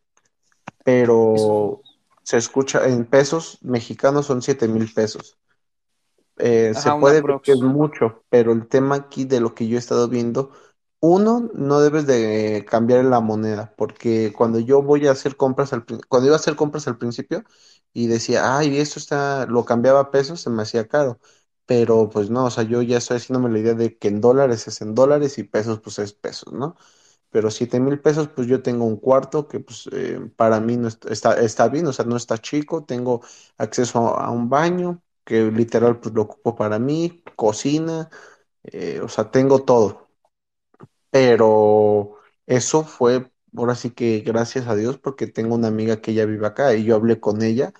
pero 0.83 1.81
se 2.23 2.37
escucha 2.37 2.87
en 2.87 3.05
pesos 3.07 3.59
mexicanos 3.63 4.27
son 4.27 4.41
siete 4.43 4.67
mil 4.67 4.91
pesos. 4.93 5.37
eh, 6.37 6.73
se 6.75 6.91
Ajá, 6.91 6.93
puede 6.93 7.21
ver 7.21 7.41
que 7.41 7.51
es 7.53 7.59
mucho, 7.61 8.23
pero 8.29 8.51
el 8.53 8.67
tema 8.67 8.95
aquí 8.95 9.25
de 9.25 9.39
lo 9.41 9.53
que 9.55 9.67
yo 9.67 9.75
he 9.77 9.79
estado 9.79 10.07
viendo, 10.07 10.51
uno, 11.01 11.49
no 11.53 11.79
debes 11.81 12.05
de 12.07 12.65
cambiar 12.69 13.05
la 13.05 13.19
moneda, 13.21 13.73
porque 13.77 14.33
cuando 14.35 14.59
yo 14.59 14.81
voy 14.81 15.07
a 15.07 15.11
hacer 15.11 15.35
compras 15.37 15.73
al, 15.73 15.85
cuando 16.07 16.27
iba 16.27 16.35
a 16.35 16.39
hacer 16.39 16.55
compras 16.55 16.87
al 16.87 16.97
principio 16.97 17.43
y 17.93 18.07
decía, 18.07 18.57
ay, 18.57 18.77
esto 18.79 18.99
está, 18.99 19.45
lo 19.47 19.65
cambiaba 19.65 19.99
a 20.01 20.11
pesos, 20.11 20.41
se 20.41 20.49
me 20.49 20.63
hacía 20.63 20.87
caro, 20.87 21.19
pero 21.65 22.09
pues 22.09 22.29
no, 22.29 22.45
o 22.45 22.51
sea, 22.51 22.63
yo 22.63 22.81
ya 22.81 22.97
estoy 22.97 23.17
haciéndome 23.17 23.51
la 23.51 23.59
idea 23.59 23.73
de 23.73 23.97
que 23.97 24.07
en 24.09 24.21
dólares 24.21 24.67
es 24.67 24.81
en 24.81 24.95
dólares 24.95 25.37
y 25.37 25.43
pesos 25.43 25.79
pues 25.81 25.99
es 25.99 26.13
pesos, 26.13 26.53
¿no? 26.53 26.75
Pero 27.31 27.51
siete 27.51 27.79
mil 27.79 27.99
pesos, 28.01 28.27
pues 28.29 28.47
yo 28.47 28.61
tengo 28.63 28.85
un 28.85 28.97
cuarto 28.97 29.47
que 29.47 29.59
pues 29.59 29.87
eh, 29.93 30.19
para 30.35 30.59
mí 30.59 30.77
no 30.77 30.87
est- 30.87 31.05
está, 31.07 31.39
está 31.41 31.67
bien, 31.69 31.87
o 31.87 31.93
sea, 31.93 32.05
no 32.05 32.15
está 32.17 32.37
chico, 32.39 32.83
tengo 32.85 33.21
acceso 33.57 34.17
a, 34.17 34.25
a 34.27 34.31
un 34.31 34.49
baño, 34.49 35.01
que 35.25 35.51
literal 35.51 35.99
pues 35.99 36.13
lo 36.15 36.23
ocupo 36.23 36.55
para 36.55 36.79
mí, 36.79 37.23
cocina, 37.35 38.09
eh, 38.63 39.01
o 39.03 39.09
sea, 39.09 39.31
tengo 39.31 39.63
todo. 39.65 40.09
Pero 41.11 42.17
eso 42.45 42.83
fue, 42.83 43.31
ahora 43.55 43.75
sí 43.75 43.91
que 43.91 44.19
gracias 44.21 44.67
a 44.67 44.75
Dios, 44.75 44.97
porque 44.97 45.27
tengo 45.27 45.55
una 45.55 45.67
amiga 45.67 46.01
que 46.01 46.11
ella 46.11 46.25
vive 46.25 46.47
acá 46.47 46.73
y 46.75 46.83
yo 46.83 46.95
hablé 46.95 47.19
con 47.19 47.41
ella 47.41 47.73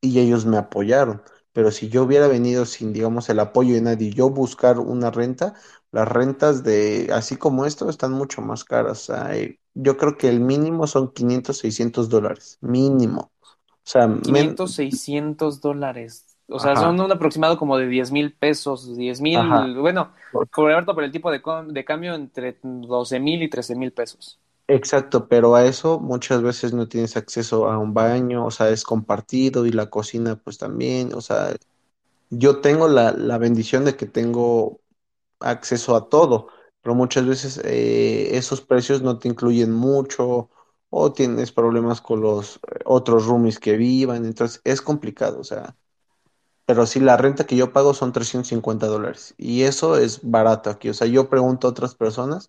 y 0.00 0.18
ellos 0.20 0.46
me 0.46 0.56
apoyaron. 0.58 1.22
Pero 1.52 1.70
si 1.70 1.88
yo 1.88 2.04
hubiera 2.04 2.28
venido 2.28 2.64
sin, 2.64 2.92
digamos, 2.92 3.28
el 3.28 3.40
apoyo 3.40 3.74
de 3.74 3.80
nadie, 3.82 4.10
yo 4.10 4.30
buscar 4.30 4.78
una 4.78 5.10
renta, 5.10 5.54
las 5.90 6.08
rentas 6.08 6.62
de, 6.62 7.10
así 7.12 7.36
como 7.36 7.66
esto, 7.66 7.88
están 7.88 8.12
mucho 8.12 8.40
más 8.40 8.64
caras. 8.64 9.10
Eh, 9.32 9.58
yo 9.74 9.96
creo 9.96 10.16
que 10.16 10.28
el 10.28 10.40
mínimo 10.40 10.86
son 10.86 11.12
500 11.12 11.58
600 11.58 12.08
dólares, 12.08 12.58
mínimo. 12.60 13.32
O 13.90 13.92
sea, 13.92 14.06
men, 14.06 14.22
quinientos 14.22 14.72
seiscientos 14.72 15.60
dólares. 15.60 16.26
O 16.48 16.58
sea, 16.58 16.76
son 16.76 17.00
un 17.00 17.12
aproximado 17.12 17.56
como 17.56 17.76
de 17.76 17.86
diez 17.86 18.10
mil 18.10 18.32
pesos, 18.32 18.96
diez 18.96 19.20
ajá. 19.34 19.64
mil, 19.64 19.78
bueno, 19.78 20.12
por 20.32 20.48
por 20.48 21.04
el 21.04 21.12
tipo 21.12 21.30
de, 21.30 21.40
cambio 21.84 22.14
entre 22.14 22.58
doce 22.62 23.20
mil 23.20 23.42
y 23.42 23.48
trece 23.48 23.74
mil 23.74 23.92
pesos. 23.92 24.38
Exacto, 24.72 25.26
pero 25.28 25.56
a 25.56 25.64
eso 25.66 25.98
muchas 25.98 26.42
veces 26.42 26.72
no 26.72 26.86
tienes 26.88 27.16
acceso 27.16 27.68
a 27.68 27.76
un 27.78 27.92
baño, 27.92 28.46
o 28.46 28.50
sea, 28.52 28.68
es 28.70 28.84
compartido 28.84 29.66
y 29.66 29.72
la 29.72 29.90
cocina 29.90 30.36
pues 30.36 30.58
también, 30.58 31.12
o 31.12 31.20
sea, 31.20 31.56
yo 32.30 32.60
tengo 32.60 32.88
la, 32.88 33.12
la 33.12 33.38
bendición 33.38 33.84
de 33.84 33.96
que 33.96 34.06
tengo 34.06 34.80
acceso 35.40 35.96
a 35.96 36.08
todo, 36.10 36.48
pero 36.82 36.94
muchas 36.94 37.26
veces 37.26 37.60
eh, 37.64 38.36
esos 38.38 38.62
precios 38.62 39.02
no 39.02 39.18
te 39.18 39.28
incluyen 39.28 39.72
mucho 39.72 40.50
o 40.90 41.12
tienes 41.12 41.52
problemas 41.52 42.00
con 42.02 42.20
los 42.22 42.56
eh, 42.58 42.80
otros 42.86 43.26
roomies 43.26 43.58
que 43.60 43.76
vivan, 43.76 44.24
entonces 44.26 44.60
es 44.64 44.82
complicado, 44.82 45.40
o 45.40 45.44
sea, 45.44 45.76
pero 46.66 46.86
sí 46.86 47.00
la 47.00 47.16
renta 47.16 47.46
que 47.46 47.56
yo 47.56 47.72
pago 47.72 47.94
son 47.94 48.12
350 48.12 48.86
dólares 48.86 49.34
y 49.38 49.62
eso 49.62 49.96
es 49.96 50.20
barato 50.22 50.70
aquí, 50.70 50.88
o 50.88 50.94
sea, 50.94 51.06
yo 51.08 51.28
pregunto 51.28 51.66
a 51.66 51.70
otras 51.70 51.94
personas, 51.94 52.48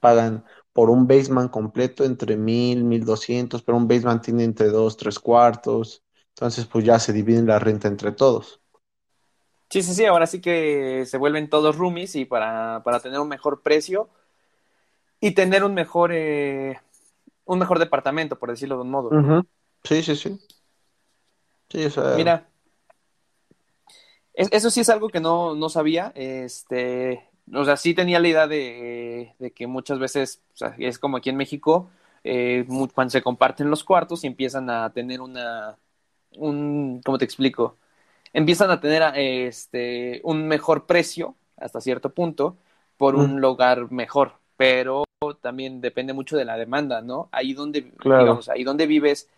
pagan 0.00 0.44
por 0.74 0.90
un 0.90 1.08
basement 1.08 1.50
completo 1.52 2.04
entre 2.04 2.36
mil, 2.36 2.84
mil 2.84 3.06
doscientos, 3.06 3.62
pero 3.64 3.78
un 3.78 3.88
basement 3.88 4.22
tiene 4.24 4.44
entre 4.44 4.68
dos, 4.68 4.98
tres 4.98 5.18
cuartos, 5.20 6.04
entonces 6.30 6.66
pues 6.66 6.84
ya 6.86 7.00
se 7.00 7.14
dividen 7.14 7.46
la 7.48 7.60
renta 7.60 7.88
entre 7.88 8.12
todos. 8.12 8.62
Sí, 9.70 9.82
sí, 9.82 9.94
sí, 9.94 10.04
ahora 10.04 10.26
sí 10.26 10.40
que 10.40 11.04
se 11.06 11.16
vuelven 11.18 11.50
todos 11.50 11.76
roomies 11.76 12.14
y 12.14 12.24
para, 12.24 12.82
para 12.84 13.00
tener 13.00 13.18
un 13.18 13.28
mejor 13.28 13.62
precio 13.62 14.08
y 15.20 15.32
tener 15.32 15.64
un 15.64 15.74
mejor, 15.74 16.10
eh, 16.12 16.80
un 17.46 17.58
mejor 17.58 17.78
departamento, 17.78 18.38
por 18.38 18.50
decirlo 18.50 18.76
de 18.76 18.82
un 18.82 18.90
modo. 18.90 19.18
Sí, 19.84 20.02
sí, 20.02 20.16
sí. 20.16 20.38
Sí, 21.70 21.84
o 21.86 21.90
sea, 21.90 22.04
Mira, 22.10 22.48
es- 24.34 24.48
eso 24.52 24.70
sí 24.70 24.80
es 24.80 24.88
algo 24.88 25.08
que 25.08 25.20
no, 25.20 25.54
no 25.54 25.68
sabía. 25.68 26.12
Este, 26.14 27.28
o 27.52 27.64
sea, 27.64 27.76
sí 27.76 27.94
tenía 27.94 28.20
la 28.20 28.28
idea 28.28 28.46
de, 28.46 29.34
de 29.38 29.52
que 29.52 29.66
muchas 29.66 29.98
veces, 29.98 30.42
o 30.54 30.56
sea, 30.56 30.74
es 30.78 30.98
como 30.98 31.16
aquí 31.16 31.30
en 31.30 31.36
México, 31.36 31.90
eh, 32.24 32.66
cuando 32.94 33.10
se 33.10 33.22
comparten 33.22 33.70
los 33.70 33.84
cuartos 33.84 34.24
y 34.24 34.26
empiezan 34.26 34.70
a 34.70 34.92
tener 34.92 35.20
una, 35.20 35.76
un, 36.38 37.00
¿cómo 37.04 37.18
te 37.18 37.24
explico? 37.24 37.76
Empiezan 38.32 38.70
a 38.70 38.80
tener 38.80 39.02
eh, 39.16 39.46
este, 39.46 40.20
un 40.24 40.48
mejor 40.48 40.86
precio 40.86 41.36
hasta 41.56 41.80
cierto 41.80 42.14
punto 42.14 42.56
por 42.96 43.16
mm, 43.16 43.20
un 43.20 43.40
lugar 43.40 43.90
mejor, 43.92 44.34
pero 44.56 45.04
también 45.40 45.80
depende 45.80 46.12
mucho 46.12 46.36
de 46.36 46.44
la 46.44 46.56
demanda, 46.56 47.02
¿no? 47.02 47.28
Ahí 47.32 47.54
donde, 47.54 47.90
claro. 47.92 48.22
digamos, 48.24 48.48
ahí 48.48 48.64
donde 48.64 48.86
vives, 48.86 49.28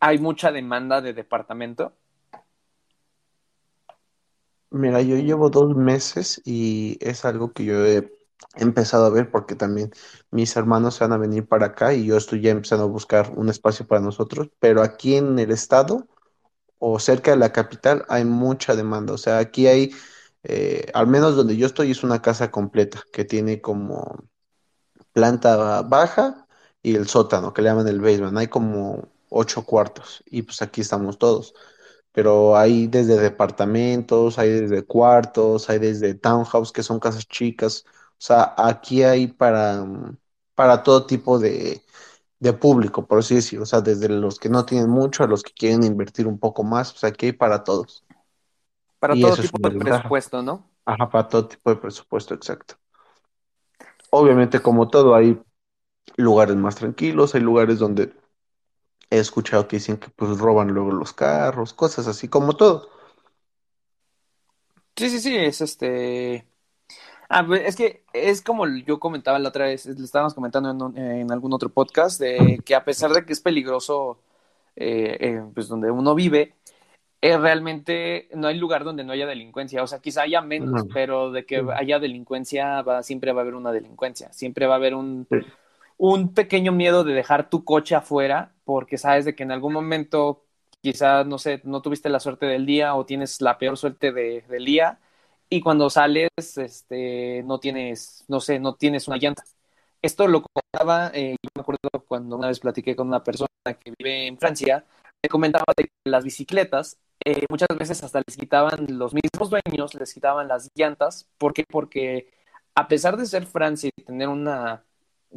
hay 0.00 0.18
mucha 0.18 0.52
demanda 0.52 1.00
de 1.00 1.12
departamento. 1.12 1.92
Mira, 4.74 5.02
yo 5.02 5.16
llevo 5.16 5.50
dos 5.50 5.76
meses 5.76 6.40
y 6.44 6.96
es 7.00 7.24
algo 7.26 7.52
que 7.52 7.64
yo 7.64 7.84
he 7.86 8.10
empezado 8.56 9.04
a 9.06 9.10
ver 9.10 9.30
porque 9.30 9.54
también 9.54 9.92
mis 10.30 10.56
hermanos 10.56 10.94
se 10.94 11.04
van 11.04 11.12
a 11.12 11.18
venir 11.18 11.46
para 11.46 11.66
acá 11.66 11.92
y 11.94 12.06
yo 12.06 12.16
estoy 12.16 12.40
ya 12.40 12.50
empezando 12.52 12.84
a 12.84 12.86
buscar 12.88 13.32
un 13.36 13.50
espacio 13.50 13.86
para 13.86 14.00
nosotros, 14.00 14.48
pero 14.60 14.82
aquí 14.82 15.16
en 15.16 15.38
el 15.38 15.50
estado 15.50 16.08
o 16.78 16.98
cerca 17.00 17.32
de 17.32 17.38
la 17.38 17.52
capital 17.52 18.04
hay 18.08 18.24
mucha 18.26 18.76
demanda, 18.76 19.14
o 19.14 19.18
sea, 19.18 19.38
aquí 19.38 19.66
hay, 19.68 19.92
eh, 20.44 20.86
al 20.94 21.06
menos 21.08 21.36
donde 21.36 21.56
yo 21.56 21.66
estoy, 21.66 21.90
es 21.92 22.04
una 22.04 22.22
casa 22.22 22.50
completa 22.50 23.02
que 23.12 23.24
tiene 23.26 23.60
como 23.62 24.24
planta 25.12 25.82
baja 25.82 26.46
y 26.82 26.96
el 26.96 27.08
sótano, 27.08 27.52
que 27.52 27.62
le 27.62 27.68
llaman 27.68 27.88
el 27.88 28.00
basement. 28.00 28.36
Hay 28.38 28.48
como 28.48 29.08
ocho 29.28 29.64
cuartos 29.64 30.22
y 30.26 30.42
pues 30.42 30.62
aquí 30.62 30.80
estamos 30.80 31.18
todos. 31.18 31.54
Pero 32.12 32.56
hay 32.56 32.86
desde 32.88 33.18
departamentos, 33.18 34.38
hay 34.38 34.50
desde 34.50 34.84
cuartos, 34.84 35.70
hay 35.70 35.78
desde 35.78 36.14
townhouse, 36.14 36.72
que 36.72 36.82
son 36.82 37.00
casas 37.00 37.26
chicas. 37.28 37.84
O 38.12 38.14
sea, 38.18 38.54
aquí 38.58 39.02
hay 39.02 39.28
para, 39.28 39.82
mm, 39.84 40.18
para 40.54 40.82
todo 40.82 41.06
tipo 41.06 41.38
de, 41.38 41.82
de 42.40 42.52
público, 42.54 43.06
por 43.06 43.20
así 43.20 43.36
decirlo. 43.36 43.64
O 43.64 43.66
sea, 43.66 43.80
desde 43.82 44.08
los 44.08 44.38
que 44.40 44.48
no 44.50 44.64
tienen 44.66 44.90
mucho 44.90 45.24
a 45.24 45.26
los 45.28 45.42
que 45.42 45.52
quieren 45.54 45.84
invertir 45.84 46.26
un 46.28 46.38
poco 46.38 46.64
más. 46.64 46.92
O 46.94 46.96
sea, 46.98 47.10
aquí 47.10 47.26
hay 47.26 47.32
para 47.32 47.64
todos. 47.64 48.04
para 48.98 49.16
Y 49.16 49.20
todo 49.20 49.36
tipo 49.38 49.58
de 49.68 49.74
ventaja. 49.78 50.08
presupuesto, 50.08 50.42
¿no? 50.42 50.70
Ajá, 50.86 51.08
para 51.10 51.28
todo 51.28 51.48
tipo 51.48 51.70
de 51.70 51.76
presupuesto, 51.76 52.34
exacto. 52.34 52.76
Obviamente, 54.10 54.60
como 54.60 54.88
todo, 54.88 55.14
hay 55.14 55.40
lugares 56.16 56.56
más 56.56 56.76
tranquilos, 56.76 57.34
hay 57.34 57.42
lugares 57.42 57.78
donde 57.78 58.12
he 59.12 59.18
escuchado 59.20 59.68
que 59.68 59.76
dicen 59.76 59.98
que 59.98 60.08
pues 60.10 60.38
roban 60.38 60.68
luego 60.68 60.90
los 60.92 61.12
carros, 61.12 61.72
cosas 61.74 62.06
así 62.08 62.28
como 62.28 62.54
todo. 62.56 62.90
Sí, 64.96 65.08
sí, 65.10 65.20
sí, 65.20 65.36
es 65.36 65.60
este... 65.60 66.46
Ah, 67.28 67.44
pues, 67.46 67.62
es 67.66 67.76
que 67.76 68.04
es 68.12 68.42
como 68.42 68.66
yo 68.68 69.00
comentaba 69.00 69.38
la 69.38 69.48
otra 69.50 69.66
vez, 69.66 69.86
le 69.86 70.04
estábamos 70.04 70.34
comentando 70.34 70.70
en, 70.70 70.82
un- 70.82 70.98
en 70.98 71.32
algún 71.32 71.52
otro 71.54 71.70
podcast, 71.70 72.20
de 72.20 72.60
que 72.64 72.74
a 72.74 72.84
pesar 72.84 73.12
de 73.12 73.24
que 73.24 73.32
es 73.32 73.40
peligroso, 73.40 74.18
eh, 74.76 75.16
eh, 75.20 75.42
pues 75.54 75.68
donde 75.68 75.90
uno 75.90 76.14
vive, 76.14 76.54
eh, 77.22 77.38
realmente 77.38 78.28
no 78.34 78.48
hay 78.48 78.58
lugar 78.58 78.84
donde 78.84 79.04
no 79.04 79.12
haya 79.12 79.26
delincuencia. 79.26 79.82
O 79.82 79.86
sea, 79.88 80.00
quizá 80.00 80.22
haya 80.22 80.42
No, 80.58 80.68
menos, 80.70 80.84
pero 80.94 81.32
de 81.32 81.46
que 81.46 81.64
haya 81.76 81.98
delincuencia, 82.00 82.82
va, 82.82 83.02
siempre 83.02 83.32
va 83.32 83.40
a 83.40 83.44
haber 83.44 83.54
una 83.54 83.72
delincuencia. 83.72 84.32
Siempre 84.32 84.66
va 84.66 84.74
a 84.74 84.78
haber 84.78 84.94
un, 84.94 85.28
sí, 85.30 85.38
un 85.98 86.34
pequeño 86.34 86.72
miedo 86.72 87.04
de 87.04 87.14
dejar 87.14 87.50
tu 87.50 87.64
coche 87.64 87.94
afuera 87.94 88.52
porque 88.64 88.98
sabes 88.98 89.24
de 89.24 89.34
que 89.34 89.42
en 89.42 89.52
algún 89.52 89.72
momento 89.72 90.44
quizás, 90.80 91.26
no 91.26 91.38
sé, 91.38 91.60
no 91.64 91.82
tuviste 91.82 92.08
la 92.08 92.20
suerte 92.20 92.46
del 92.46 92.66
día 92.66 92.94
o 92.94 93.06
tienes 93.06 93.40
la 93.40 93.58
peor 93.58 93.76
suerte 93.78 94.12
de- 94.12 94.42
del 94.48 94.64
día 94.64 95.00
y 95.48 95.60
cuando 95.60 95.90
sales, 95.90 96.30
este, 96.56 97.42
no 97.44 97.60
tienes, 97.60 98.24
no 98.28 98.40
sé, 98.40 98.58
no 98.58 98.74
tienes 98.74 99.06
una 99.08 99.18
llanta. 99.18 99.44
Esto 100.00 100.26
lo 100.26 100.42
comentaba, 100.42 101.10
eh, 101.14 101.36
yo 101.42 101.48
me 101.54 101.60
acuerdo 101.62 101.88
cuando 102.08 102.36
una 102.36 102.48
vez 102.48 102.58
platiqué 102.60 102.96
con 102.96 103.06
una 103.08 103.22
persona 103.22 103.48
que 103.80 103.92
vive 103.98 104.26
en 104.26 104.38
Francia, 104.38 104.84
me 105.22 105.28
comentaba 105.28 105.64
de 105.76 105.84
que 105.84 105.90
las 106.04 106.24
bicicletas 106.24 106.98
eh, 107.24 107.44
muchas 107.48 107.68
veces 107.78 108.02
hasta 108.02 108.20
les 108.26 108.36
quitaban 108.36 108.86
los 108.98 109.14
mismos 109.14 109.50
dueños, 109.50 109.94
les 109.94 110.12
quitaban 110.12 110.48
las 110.48 110.68
llantas. 110.74 111.28
¿Por 111.38 111.52
qué? 111.54 111.64
Porque 111.70 112.28
a 112.74 112.88
pesar 112.88 113.16
de 113.16 113.26
ser 113.26 113.46
Francia 113.46 113.90
y 113.96 114.02
tener 114.02 114.26
una, 114.28 114.84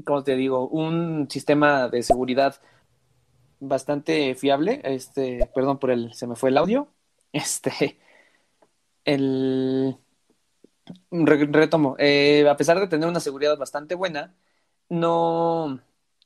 ¿cómo 0.05 0.23
te 0.23 0.35
digo? 0.35 0.67
Un 0.67 1.27
sistema 1.29 1.88
de 1.89 2.01
seguridad 2.03 2.59
bastante 3.67 4.36
fiable. 4.36 4.82
Este, 4.84 5.49
perdón 5.54 5.80
por 5.80 5.91
el, 5.91 6.13
se 6.13 6.28
me 6.28 6.36
fue 6.36 6.49
el 6.49 6.58
audio. 6.58 6.88
Este, 7.36 7.99
el, 9.06 9.97
re- 11.12 11.45
retomo. 11.51 11.95
Eh, 11.99 12.47
a 12.49 12.58
pesar 12.58 12.80
de 12.80 12.88
tener 12.88 13.08
una 13.10 13.19
seguridad 13.19 13.58
bastante 13.58 13.95
buena, 13.95 14.34
no, 14.89 15.80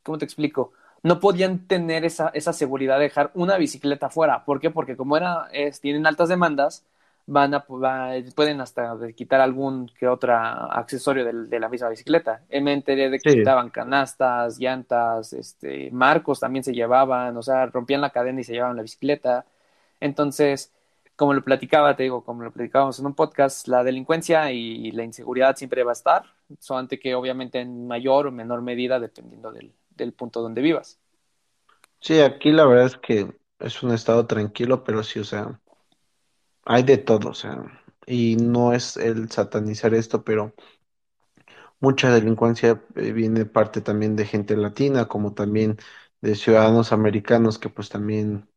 ¿cómo 0.03 0.17
te 0.17 0.25
explico? 0.25 0.73
No 1.03 1.19
podían 1.19 1.67
tener 1.67 2.03
esa, 2.05 2.29
esa 2.33 2.53
seguridad 2.53 2.97
de 2.97 3.03
dejar 3.03 3.31
una 3.33 3.57
bicicleta 3.57 4.07
afuera. 4.07 4.43
¿Por 4.45 4.59
qué? 4.59 4.69
Porque 4.69 4.97
como 4.97 5.15
era, 5.17 5.49
tienen 5.81 6.05
altas 6.07 6.29
demandas, 6.29 6.85
van 7.29 7.53
a, 7.53 7.59
va- 7.69 8.13
pueden 8.35 8.59
hasta 8.61 8.97
quitar 9.15 9.39
algún 9.41 9.87
que 9.97 10.07
otro 10.07 10.33
accesorio 10.35 11.23
de, 11.25 11.59
la 11.59 11.69
misma 11.69 11.89
bicicleta. 11.89 12.43
Eh, 12.49 12.59
Me 12.61 12.73
enteré 12.73 13.09
de 13.09 13.19
que 13.19 13.29
sí, 13.31 13.35
quitaban 13.35 13.69
canastas, 13.69 14.57
llantas, 14.59 15.33
este, 15.33 15.91
marcos 15.91 16.39
también 16.39 16.63
se 16.63 16.73
llevaban, 16.73 17.37
o 17.37 17.41
sea, 17.43 17.67
rompían 17.67 18.01
la 18.01 18.09
cadena 18.11 18.41
y 18.41 18.43
se 18.43 18.53
llevaban 18.53 18.77
la 18.77 18.81
bicicleta. 18.83 19.45
Entonces, 19.99 20.73
como 21.15 21.33
lo 21.33 21.43
platicaba, 21.43 21.95
te 21.95 22.03
digo, 22.03 22.23
como 22.23 22.43
lo 22.43 22.51
platicábamos 22.51 22.99
en 22.99 23.05
un 23.05 23.13
podcast, 23.15 23.67
la 23.67 23.83
delincuencia 23.83 24.51
y 24.51 24.91
la 24.91 25.03
inseguridad 25.03 25.55
siempre 25.55 25.83
va 25.83 25.91
a 25.91 25.93
estar, 25.93 26.23
solamente 26.59 26.99
que 26.99 27.13
obviamente 27.15 27.59
en 27.59 27.87
mayor 27.87 28.27
o 28.27 28.31
menor 28.31 28.61
medida 28.61 28.99
dependiendo 28.99 29.51
del, 29.51 29.71
del 29.95 30.13
punto 30.13 30.41
donde 30.41 30.61
vivas. 30.61 30.99
Sí, 32.01 32.19
aquí 32.19 32.51
la 32.51 32.65
verdad 32.65 32.85
es 32.87 32.97
que 32.97 33.33
es 33.59 33.83
un 33.83 33.93
estado 33.93 34.25
tranquilo, 34.25 34.83
pero 34.83 35.03
sí, 35.03 35.19
o 35.19 35.23
sea, 35.23 35.59
hay 36.69 36.83
de 36.83 36.97
todo, 36.99 37.29
o 37.29 37.33
sea, 37.33 37.63
y 38.05 38.35
no 38.35 38.73
es 38.73 38.95
el 38.95 39.31
satanizar 39.31 39.95
esto, 39.95 40.23
pero 40.23 40.53
mucha 41.79 42.13
delincuencia 42.13 42.83
eh, 42.95 43.11
viene 43.11 43.45
parte 43.45 43.81
también 43.81 44.15
de 44.15 44.25
gente 44.25 44.55
latina, 44.55 45.07
como 45.07 45.33
también 45.33 45.77
de 46.21 46.35
ciudadanos 46.35 46.91
americanos 46.91 47.57
que 47.57 47.69
pues 47.69 47.89
también 47.89 48.47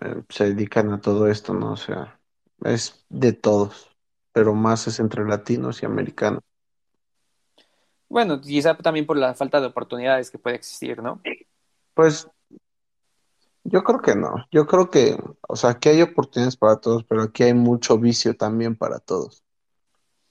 eh, 0.00 0.22
se 0.28 0.54
dedican 0.54 0.92
a 0.92 1.00
todo 1.00 1.28
esto, 1.28 1.52
¿no? 1.52 1.72
O 1.72 1.76
sea, 1.76 2.20
es 2.64 3.04
de 3.08 3.32
todos, 3.32 3.90
pero 4.32 4.54
más 4.54 4.86
es 4.86 5.00
entre 5.00 5.24
latinos 5.24 5.82
y 5.82 5.86
americanos. 5.86 6.42
Bueno, 8.08 8.40
quizá 8.40 8.76
también 8.76 9.04
por 9.06 9.16
la 9.16 9.34
falta 9.34 9.60
de 9.60 9.66
oportunidades 9.66 10.30
que 10.30 10.38
puede 10.38 10.56
existir, 10.56 11.02
¿no? 11.02 11.20
Pues 11.94 12.28
yo 13.64 13.82
creo 13.84 14.00
que 14.00 14.14
no, 14.16 14.34
yo 14.50 14.66
creo 14.66 14.90
que, 14.90 15.16
o 15.48 15.56
sea, 15.56 15.70
aquí 15.70 15.90
hay 15.90 16.02
oportunidades 16.02 16.56
para 16.56 16.76
todos, 16.80 17.04
pero 17.04 17.22
aquí 17.22 17.44
hay 17.44 17.54
mucho 17.54 17.98
vicio 17.98 18.36
también 18.36 18.76
para 18.76 18.98
todos. 18.98 19.42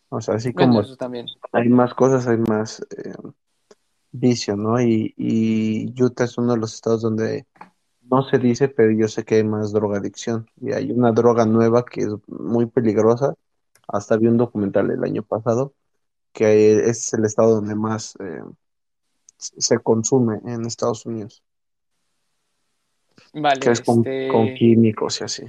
O 0.10 0.20
sea, 0.22 0.36
así 0.36 0.52
Bueno, 0.52 0.74
como 0.74 0.82
eso 0.82 0.96
también. 0.98 1.28
hay 1.54 1.70
más 1.70 1.94
cosas, 1.94 2.28
hay 2.28 2.38
más 2.38 2.82
eh, 2.98 3.14
vicio, 4.12 4.56
¿no? 4.58 4.82
Y, 4.82 5.14
y 5.18 5.94
Utah 6.04 6.26
es 6.26 6.38
uno 6.38 6.54
de 6.54 6.60
los 6.60 6.74
estados 6.74 7.02
donde 7.02 7.48
no 8.02 8.24
se 8.24 8.38
dice, 8.40 8.68
pero 8.68 8.92
yo 8.92 9.08
sé 9.08 9.24
que 9.24 9.36
hay 9.36 9.44
más 9.44 9.72
drogadicción. 9.72 10.50
Y 10.60 10.74
hay 10.74 10.92
una 10.92 11.12
droga 11.14 11.46
nueva 11.46 11.86
que 11.86 12.02
es 12.02 12.10
muy 12.28 12.66
peligrosa. 12.66 13.36
Hasta 13.88 14.18
vi 14.18 14.28
un 14.28 14.38
documental 14.38 14.92
el 14.92 15.04
año 15.04 15.24
pasado, 15.24 15.74
que 16.34 16.90
es 16.90 17.14
el 17.14 17.26
estado 17.26 17.56
donde 17.56 17.76
más 17.76 18.16
eh, 18.20 18.44
se 19.38 19.80
consume 19.80 20.40
en 20.46 20.66
Estados 20.66 21.06
Unidos, 21.06 21.44
que 23.34 23.40
Vale, 23.42 23.72
es 23.72 23.82
con, 23.82 24.04
con 24.04 24.48
este, 24.48 24.56
químicos 24.56 25.22
y 25.22 25.24
así. 25.24 25.44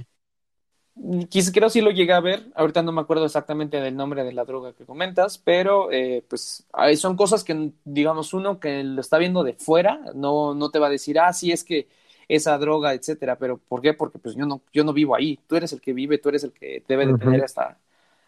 Quizás 1.29 1.51
creo 1.51 1.69
sí 1.71 1.81
lo 1.81 1.89
llegué 1.89 2.13
a 2.13 2.19
ver, 2.19 2.51
ahorita 2.53 2.83
no 2.83 2.91
me 2.91 3.01
acuerdo 3.01 3.25
exactamente 3.25 3.81
del 3.81 3.95
nombre 3.95 4.23
de 4.23 4.31
la 4.31 4.45
droga 4.45 4.73
que 4.73 4.85
comentas, 4.85 5.39
pero 5.39 5.91
eh, 5.91 6.23
pues 6.29 6.67
son 6.97 7.17
cosas 7.17 7.43
que, 7.43 7.71
digamos, 7.83 8.31
uno 8.33 8.59
que 8.59 8.83
lo 8.83 9.01
está 9.01 9.17
viendo 9.17 9.43
de 9.43 9.53
fuera, 9.53 9.99
no, 10.13 10.53
no 10.53 10.69
te 10.69 10.77
va 10.77 10.87
a 10.87 10.89
decir, 10.91 11.17
ah, 11.19 11.33
sí, 11.33 11.51
es 11.51 11.63
que 11.63 11.87
esa 12.27 12.57
droga, 12.59 12.93
etcétera, 12.93 13.37
pero 13.37 13.57
¿por 13.57 13.81
qué? 13.81 13.93
Porque 13.93 14.19
pues 14.19 14.35
yo 14.35 14.45
no, 14.45 14.61
yo 14.71 14.83
no 14.83 14.93
vivo 14.93 15.15
ahí, 15.15 15.39
tú 15.47 15.55
eres 15.55 15.73
el 15.73 15.81
que 15.81 15.93
vive, 15.93 16.19
tú 16.19 16.29
eres 16.29 16.43
el 16.43 16.53
que 16.53 16.83
debe 16.87 17.07
de 17.07 17.15
tener 17.15 17.43
hasta, 17.43 17.79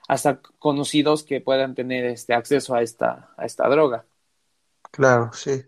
hasta 0.07 0.41
conocidos 0.59 1.23
que 1.23 1.41
puedan 1.41 1.75
tener 1.75 2.05
este 2.05 2.33
acceso 2.33 2.75
a 2.75 2.81
esta, 2.81 3.31
a 3.37 3.45
esta 3.45 3.67
droga. 3.69 4.05
Claro, 4.91 5.31
sí. 5.33 5.63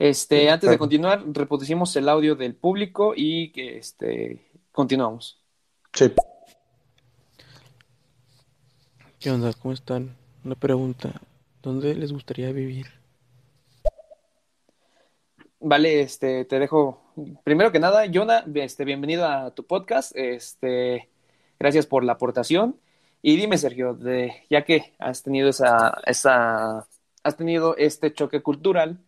Este, 0.00 0.48
antes 0.48 0.70
de 0.70 0.78
continuar, 0.78 1.22
reproducimos 1.26 1.94
el 1.94 2.08
audio 2.08 2.34
del 2.34 2.54
público 2.54 3.12
y 3.14 3.52
que 3.52 3.76
este, 3.76 4.40
continuamos. 4.72 5.44
Sí. 5.92 6.10
¿Qué 9.18 9.30
onda? 9.30 9.52
¿Cómo 9.52 9.74
están? 9.74 10.16
Una 10.42 10.54
pregunta. 10.54 11.20
¿Dónde 11.62 11.94
les 11.94 12.12
gustaría 12.12 12.50
vivir? 12.50 12.86
Vale, 15.58 16.00
este, 16.00 16.46
te 16.46 16.58
dejo. 16.58 17.02
Primero 17.44 17.70
que 17.70 17.78
nada, 17.78 18.04
Jonah, 18.10 18.46
este, 18.54 18.86
bienvenido 18.86 19.26
a 19.26 19.54
tu 19.54 19.66
podcast. 19.66 20.16
Este, 20.16 21.10
gracias 21.58 21.84
por 21.84 22.04
la 22.04 22.12
aportación. 22.12 22.80
Y 23.20 23.36
dime, 23.36 23.58
Sergio, 23.58 23.92
de, 23.92 24.46
ya 24.48 24.64
que 24.64 24.94
has 24.98 25.22
tenido 25.22 25.50
esa, 25.50 26.00
esa, 26.06 26.88
has 27.22 27.36
tenido 27.36 27.76
este 27.76 28.14
choque 28.14 28.40
cultural, 28.40 28.98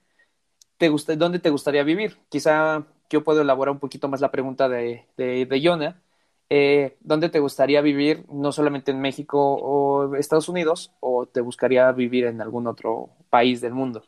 ¿te 0.83 0.89
gusta, 0.89 1.15
¿dónde 1.15 1.39
te 1.39 1.51
gustaría 1.51 1.85
vivir? 1.85 2.19
Quizá 2.29 2.85
yo 3.09 3.23
puedo 3.23 3.43
elaborar 3.43 3.71
un 3.73 3.79
poquito 3.79 4.09
más 4.09 4.21
la 4.21 4.33
pregunta 4.33 4.69
de, 4.69 5.07
de, 5.17 5.47
de 5.47 5.63
Jonah 5.65 6.03
eh, 6.51 6.99
¿dónde 7.01 7.29
te 7.29 7.39
gustaría 7.39 7.81
vivir? 7.81 8.27
No 8.29 8.51
solamente 8.51 8.91
en 8.91 9.01
México 9.01 9.39
o 9.41 10.17
Estados 10.17 10.49
Unidos, 10.49 10.93
o 10.99 11.25
te 11.25 11.41
buscaría 11.41 11.93
vivir 11.93 12.25
en 12.25 12.43
algún 12.43 12.67
otro 12.67 13.11
país 13.31 13.61
del 13.61 13.75
mundo. 13.75 14.03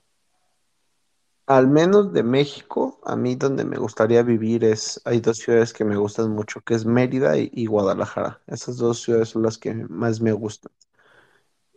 Al 1.46 1.68
menos 1.68 2.12
de 2.12 2.24
México, 2.24 2.98
a 3.04 3.14
mí 3.14 3.37
donde 3.37 3.64
me 3.64 3.76
gustaría 3.76 4.24
vivir 4.24 4.64
es, 4.64 5.00
hay 5.04 5.20
dos 5.20 5.37
ciudades 5.38 5.72
que 5.72 5.84
me 5.84 5.96
gustan 5.96 6.32
mucho, 6.32 6.60
que 6.60 6.74
es 6.74 6.84
Mérida 6.84 7.38
y, 7.38 7.66
Guadalajara. 7.66 8.40
Esas 8.48 8.78
dos 8.78 9.00
ciudades 9.00 9.28
son 9.28 9.42
las 9.44 9.58
que 9.58 9.72
más 9.72 10.20
me 10.20 10.32
gustan. 10.32 10.72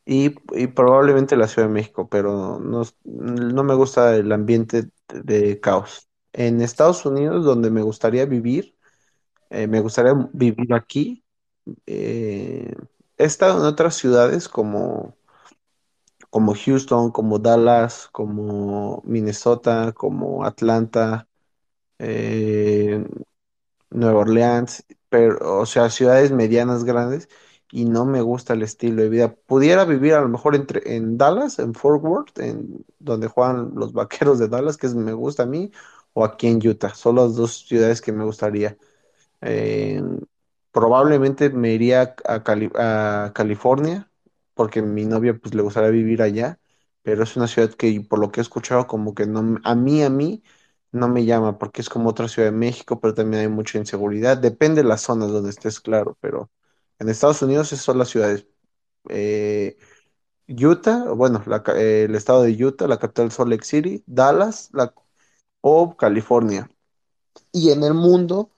Y, 0.10 0.30
probablemente 0.70 1.36
la 1.36 1.50
Ciudad 1.50 1.68
de 1.68 1.74
México, 1.74 2.08
pero 2.10 2.60
no, 2.60 2.84
no 3.04 3.64
me 3.64 3.76
gusta 3.76 4.16
el 4.16 4.32
ambiente 4.32 4.90
de 5.10 5.60
caos. 5.60 6.08
En 6.32 6.62
Estados 6.62 7.06
Unidos, 7.06 7.44
donde 7.44 7.70
me 7.72 7.82
gustaría 7.82 8.26
vivir, 8.26 8.78
eh, 9.50 9.68
me 9.68 9.82
gustaría 9.82 10.14
vivir 10.34 10.74
aquí. 10.74 11.26
Eh, 11.88 12.74
he 13.18 13.26
estado 13.26 13.60
en 13.60 13.66
otras 13.66 13.96
ciudades 13.96 14.50
como, 14.50 15.18
como 16.30 16.54
Houston, 16.56 17.12
como 17.12 17.40
Dallas, 17.40 18.08
como 18.12 19.02
Minnesota, 19.06 19.94
como 19.94 20.46
Atlanta, 20.46 21.28
eh, 22.00 23.06
Nueva 23.90 24.20
Orleans, 24.22 24.86
pero, 25.10 25.60
o 25.62 25.66
sea, 25.66 25.90
ciudades 25.90 26.32
medianas 26.32 26.84
grandes 26.86 27.30
y 27.72 27.86
no 27.86 28.06
me 28.06 28.22
gusta 28.22 28.54
el 28.54 28.64
estilo 28.64 29.02
de 29.02 29.10
vida. 29.10 29.36
Pudiera 29.36 29.86
vivir 29.86 30.14
a 30.14 30.22
lo 30.22 30.30
mejor 30.30 30.56
entre, 30.56 30.96
en 30.96 31.18
Dallas, 31.18 31.60
en 31.60 31.74
Fort 31.74 32.04
Worth, 32.04 32.40
en 32.40 32.86
donde 33.00 33.28
juegan 33.28 33.72
los 33.76 33.94
vaqueros 33.94 34.40
de 34.40 34.48
Dallas, 34.48 34.78
que 34.78 34.88
es, 34.88 34.96
me 34.96 35.14
gusta 35.14 35.44
a 35.44 35.46
mí, 35.46 35.72
o 36.14 36.24
aquí 36.26 36.48
en 36.48 36.66
Utah. 36.68 36.94
Son 36.96 37.16
las 37.18 37.36
dos 37.36 37.66
ciudades 37.68 38.02
que 38.02 38.12
me 38.12 38.24
gustaría. 38.26 38.78
Eh, 39.42 40.02
probablemente 40.72 41.50
me 41.50 41.74
iría 41.74 42.16
a, 42.26 42.36
a, 43.26 43.34
California, 43.34 44.12
porque 44.54 44.82
mi 44.82 45.06
novia 45.06 45.38
pues 45.38 45.54
le 45.56 45.62
gustaría 45.62 45.90
vivir 45.90 46.22
allá, 46.22 46.60
pero 47.04 47.24
es 47.24 47.36
una 47.38 47.48
ciudad 47.48 47.72
que 47.74 48.02
por 48.02 48.20
lo 48.20 48.32
que 48.32 48.42
he 48.42 48.44
escuchado 48.44 48.88
como 48.88 49.14
que 49.16 49.26
no, 49.28 49.60
a 49.64 49.76
mí, 49.76 50.04
a 50.04 50.10
mí 50.10 50.44
no 50.92 51.08
me 51.10 51.26
llama, 51.26 51.58
porque 51.58 51.82
es 51.82 51.90
como 51.90 52.10
otra 52.10 52.28
ciudad 52.28 52.50
de 52.52 52.58
México, 52.58 53.00
pero 53.00 53.14
también 53.14 53.42
hay 53.44 53.48
mucha 53.50 53.78
inseguridad. 53.78 54.38
Depende 54.38 54.84
de 54.84 54.90
las 54.90 55.02
zonas 55.02 55.32
donde 55.32 55.50
estés, 55.52 55.80
claro, 55.80 56.18
pero 56.22 56.50
en 57.00 57.10
Estados 57.10 57.42
Unidos 57.42 57.70
son 57.70 57.98
las 57.98 58.10
ciudades. 58.10 58.48
Eh, 59.10 59.78
Utah, 60.48 61.12
bueno, 61.12 61.44
el 61.76 62.16
estado 62.16 62.44
de 62.44 62.66
Utah, 62.66 62.88
la 62.88 63.00
capital 63.00 63.32
Salt 63.32 63.50
Lake 63.50 63.66
City, 63.66 64.04
Dallas 64.06 64.70
la, 64.74 64.94
o 65.62 65.96
California. 65.98 66.70
Y 67.52 67.72
en 67.72 67.84
el 67.84 67.94
mundo, 67.94 68.52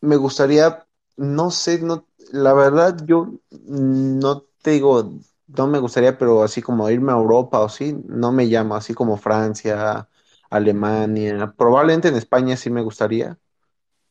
me 0.00 0.16
gustaría, 0.16 0.86
no 1.16 1.50
sé, 1.50 1.80
no, 1.82 2.06
la 2.32 2.52
verdad 2.54 2.98
yo 3.06 3.32
no 3.50 4.42
te 4.62 4.72
digo, 4.72 5.12
no 5.48 5.66
me 5.66 5.78
gustaría, 5.78 6.18
pero 6.18 6.42
así 6.42 6.62
como 6.62 6.90
irme 6.90 7.12
a 7.12 7.16
Europa 7.16 7.60
o 7.60 7.68
sí, 7.68 7.96
no 8.06 8.32
me 8.32 8.48
llama, 8.48 8.78
así 8.78 8.94
como 8.94 9.16
Francia, 9.16 10.08
Alemania, 10.50 11.54
probablemente 11.56 12.08
en 12.08 12.16
España 12.16 12.56
sí 12.56 12.70
me 12.70 12.82
gustaría, 12.82 13.38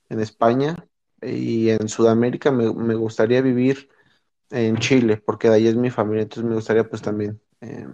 en 0.10 0.19
España 0.19 0.88
y 1.25 1.69
en 1.69 1.88
Sudamérica 1.89 2.51
me, 2.51 2.73
me 2.73 2.95
gustaría 2.95 3.41
vivir 3.41 3.89
en 4.49 4.77
Chile, 4.77 5.17
porque 5.17 5.49
de 5.49 5.55
ahí 5.55 5.67
es 5.67 5.75
mi 5.75 5.89
familia, 5.89 6.23
entonces 6.23 6.45
me 6.49 6.55
gustaría 6.55 6.88
pues 6.88 7.01
también 7.01 7.41
eh, 7.61 7.88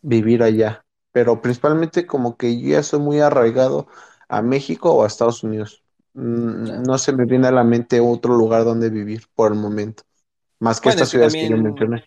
vivir 0.00 0.42
allá, 0.42 0.84
pero 1.12 1.40
principalmente 1.40 2.06
como 2.06 2.36
que 2.36 2.60
yo 2.60 2.70
ya 2.70 2.82
soy 2.82 3.00
muy 3.00 3.20
arraigado 3.20 3.86
a 4.28 4.42
México 4.42 4.92
o 4.92 5.04
a 5.04 5.06
Estados 5.06 5.42
Unidos. 5.42 5.82
Mm, 6.14 6.82
no 6.82 6.98
se 6.98 7.12
me 7.12 7.24
viene 7.24 7.48
a 7.48 7.52
la 7.52 7.64
mente 7.64 8.00
otro 8.00 8.34
lugar 8.34 8.64
donde 8.64 8.90
vivir 8.90 9.22
por 9.34 9.52
el 9.52 9.58
momento, 9.58 10.02
más 10.58 10.80
que 10.80 10.90
estas 10.90 11.08
ciudades 11.08 11.34
que 11.34 11.48
yo 11.48 11.56
mencioné. 11.56 12.04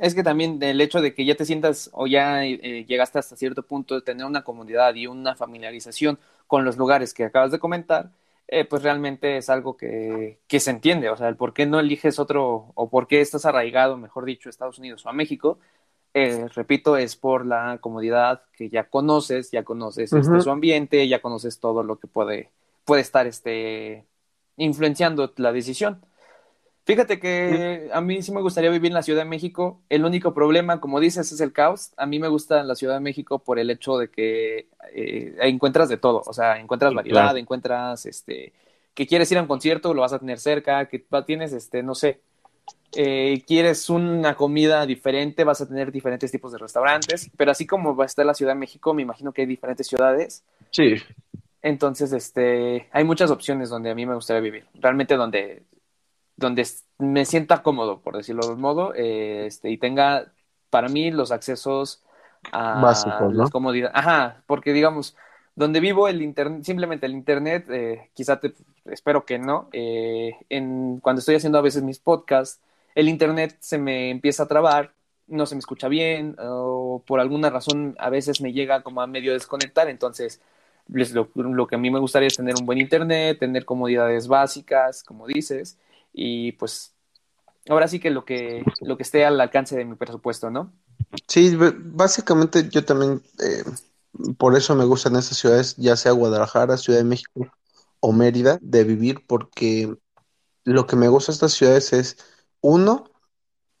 Es 0.00 0.14
que 0.14 0.22
también 0.22 0.62
el 0.62 0.80
hecho 0.80 1.00
de 1.00 1.14
que 1.14 1.24
ya 1.24 1.34
te 1.34 1.44
sientas 1.44 1.90
o 1.92 2.06
ya 2.06 2.44
eh, 2.44 2.84
llegaste 2.86 3.18
hasta 3.18 3.36
cierto 3.36 3.62
punto 3.62 3.94
de 3.94 4.02
tener 4.02 4.24
una 4.24 4.42
comunidad 4.42 4.94
y 4.94 5.06
una 5.06 5.36
familiarización 5.36 6.18
con 6.46 6.64
los 6.64 6.76
lugares 6.78 7.12
que 7.12 7.24
acabas 7.24 7.52
de 7.52 7.58
comentar, 7.58 8.10
eh, 8.52 8.64
pues 8.64 8.82
realmente 8.82 9.36
es 9.36 9.48
algo 9.48 9.76
que, 9.76 10.40
que, 10.48 10.60
se 10.60 10.70
entiende. 10.70 11.08
O 11.10 11.16
sea, 11.16 11.28
el 11.28 11.36
por 11.36 11.54
qué 11.54 11.66
no 11.66 11.80
eliges 11.80 12.18
otro 12.18 12.72
o 12.74 12.90
por 12.90 13.06
qué 13.06 13.20
estás 13.20 13.46
arraigado, 13.46 13.96
mejor 13.96 14.24
dicho, 14.24 14.48
a 14.48 14.50
Estados 14.50 14.78
Unidos 14.78 15.06
o 15.06 15.08
a 15.08 15.12
México, 15.12 15.58
eh, 16.14 16.48
repito, 16.54 16.96
es 16.96 17.16
por 17.16 17.46
la 17.46 17.78
comodidad 17.80 18.42
que 18.56 18.68
ya 18.68 18.90
conoces, 18.90 19.52
ya 19.52 19.62
conoces 19.62 20.12
este, 20.12 20.40
su 20.40 20.50
ambiente, 20.50 21.06
ya 21.06 21.22
conoces 21.22 21.60
todo 21.60 21.84
lo 21.84 21.98
que 22.00 22.08
puede 22.08 22.50
puede 22.84 23.02
estar 23.02 23.26
este, 23.28 24.04
influenciando 24.56 25.32
la 25.36 25.52
decisión. 25.52 26.04
Fíjate 26.90 27.20
que 27.20 27.88
a 27.92 28.00
mí 28.00 28.20
sí 28.20 28.32
me 28.32 28.40
gustaría 28.40 28.68
vivir 28.68 28.90
en 28.90 28.94
la 28.94 29.02
Ciudad 29.02 29.22
de 29.22 29.28
México. 29.28 29.80
El 29.88 30.04
único 30.04 30.34
problema, 30.34 30.80
como 30.80 30.98
dices, 30.98 31.30
es 31.30 31.40
el 31.40 31.52
caos. 31.52 31.92
A 31.96 32.04
mí 32.04 32.18
me 32.18 32.26
gusta 32.26 32.64
la 32.64 32.74
Ciudad 32.74 32.94
de 32.94 33.00
México 33.00 33.38
por 33.38 33.60
el 33.60 33.70
hecho 33.70 33.96
de 33.96 34.10
que 34.10 34.66
eh, 34.92 35.36
encuentras 35.42 35.88
de 35.88 35.98
todo. 35.98 36.22
O 36.26 36.32
sea, 36.32 36.58
encuentras 36.58 36.92
variedad, 36.92 37.36
encuentras 37.36 38.06
este 38.06 38.52
que 38.94 39.06
quieres 39.06 39.30
ir 39.30 39.38
a 39.38 39.42
un 39.42 39.46
concierto, 39.46 39.94
lo 39.94 40.00
vas 40.00 40.12
a 40.12 40.18
tener 40.18 40.38
cerca, 40.40 40.86
que 40.86 41.04
tienes, 41.24 41.52
este, 41.52 41.82
no 41.82 41.94
sé, 41.94 42.20
eh, 42.96 43.42
quieres 43.46 43.88
una 43.88 44.34
comida 44.34 44.84
diferente, 44.84 45.44
vas 45.44 45.60
a 45.60 45.68
tener 45.68 45.92
diferentes 45.92 46.30
tipos 46.32 46.50
de 46.50 46.58
restaurantes. 46.58 47.30
Pero 47.36 47.52
así 47.52 47.66
como 47.66 47.94
va 47.94 48.04
a 48.04 48.06
estar 48.06 48.26
la 48.26 48.34
Ciudad 48.34 48.52
de 48.52 48.58
México, 48.58 48.92
me 48.94 49.02
imagino 49.02 49.32
que 49.32 49.42
hay 49.42 49.46
diferentes 49.46 49.86
ciudades. 49.86 50.42
Sí. 50.70 50.96
Entonces, 51.62 52.12
este, 52.12 52.88
hay 52.90 53.04
muchas 53.04 53.30
opciones 53.30 53.68
donde 53.68 53.90
a 53.90 53.94
mí 53.94 54.06
me 54.06 54.14
gustaría 54.14 54.40
vivir. 54.40 54.66
Realmente 54.74 55.16
donde, 55.16 55.62
donde 56.40 56.66
me 56.98 57.24
sienta 57.24 57.62
cómodo, 57.62 58.00
por 58.00 58.16
decirlo 58.16 58.46
de 58.46 58.54
un 58.54 58.60
modo, 58.60 58.94
eh, 58.94 59.46
este, 59.46 59.70
y 59.70 59.78
tenga 59.78 60.32
para 60.70 60.88
mí 60.88 61.10
los 61.10 61.30
accesos 61.30 62.02
a 62.50 62.80
Básicos, 62.80 63.32
¿no? 63.32 63.42
las 63.42 63.50
comodidades. 63.50 63.94
Ajá, 63.96 64.42
porque 64.46 64.72
digamos, 64.72 65.16
donde 65.54 65.80
vivo 65.80 66.08
el 66.08 66.22
internet, 66.22 66.64
simplemente 66.64 67.06
el 67.06 67.12
internet, 67.12 67.66
eh, 67.70 68.10
quizá 68.14 68.40
te, 68.40 68.54
espero 68.86 69.24
que 69.24 69.38
no, 69.38 69.68
eh, 69.72 70.32
en, 70.48 70.98
cuando 71.00 71.20
estoy 71.20 71.36
haciendo 71.36 71.58
a 71.58 71.62
veces 71.62 71.82
mis 71.82 71.98
podcasts, 71.98 72.60
el 72.94 73.08
internet 73.08 73.56
se 73.60 73.78
me 73.78 74.10
empieza 74.10 74.44
a 74.44 74.48
trabar, 74.48 74.94
no 75.26 75.46
se 75.46 75.54
me 75.54 75.60
escucha 75.60 75.88
bien, 75.88 76.36
o 76.38 77.02
por 77.06 77.20
alguna 77.20 77.50
razón 77.50 77.94
a 77.98 78.10
veces 78.10 78.40
me 78.40 78.52
llega 78.52 78.82
como 78.82 79.02
a 79.02 79.06
medio 79.06 79.32
desconectar, 79.32 79.88
entonces 79.88 80.40
lo, 80.88 81.66
que 81.68 81.74
a 81.76 81.78
mí 81.78 81.90
me 81.90 82.00
gustaría 82.00 82.26
es 82.28 82.36
tener 82.36 82.54
un 82.58 82.66
buen 82.66 82.78
internet, 82.78 83.38
tener 83.38 83.64
comodidades 83.64 84.26
básicas, 84.26 85.04
como 85.04 85.26
dices, 85.26 85.78
y 86.12 86.52
pues 86.52 86.94
ahora 87.68 87.88
sí 87.88 88.00
que 88.00 88.10
lo 88.10 88.24
que, 88.24 88.64
lo 88.80 88.96
que 88.96 89.02
esté 89.02 89.24
al 89.24 89.40
alcance 89.40 89.76
de 89.76 89.84
mi 89.84 89.96
presupuesto, 89.96 90.50
¿no? 90.50 90.72
Sí, 91.26 91.56
básicamente 91.56 92.68
yo 92.68 92.84
también, 92.84 93.22
eh, 93.38 93.64
por 94.36 94.56
eso 94.56 94.74
me 94.74 94.84
gustan 94.84 95.16
esas 95.16 95.38
ciudades, 95.38 95.76
ya 95.76 95.96
sea 95.96 96.12
Guadalajara, 96.12 96.76
Ciudad 96.76 96.98
de 96.98 97.04
México 97.04 97.50
o 98.00 98.12
Mérida, 98.12 98.58
de 98.60 98.84
vivir, 98.84 99.24
porque 99.26 99.94
lo 100.64 100.86
que 100.86 100.96
me 100.96 101.08
gusta 101.08 101.32
de 101.32 101.34
estas 101.34 101.52
ciudades 101.52 101.92
es, 101.92 102.16
uno, 102.60 103.10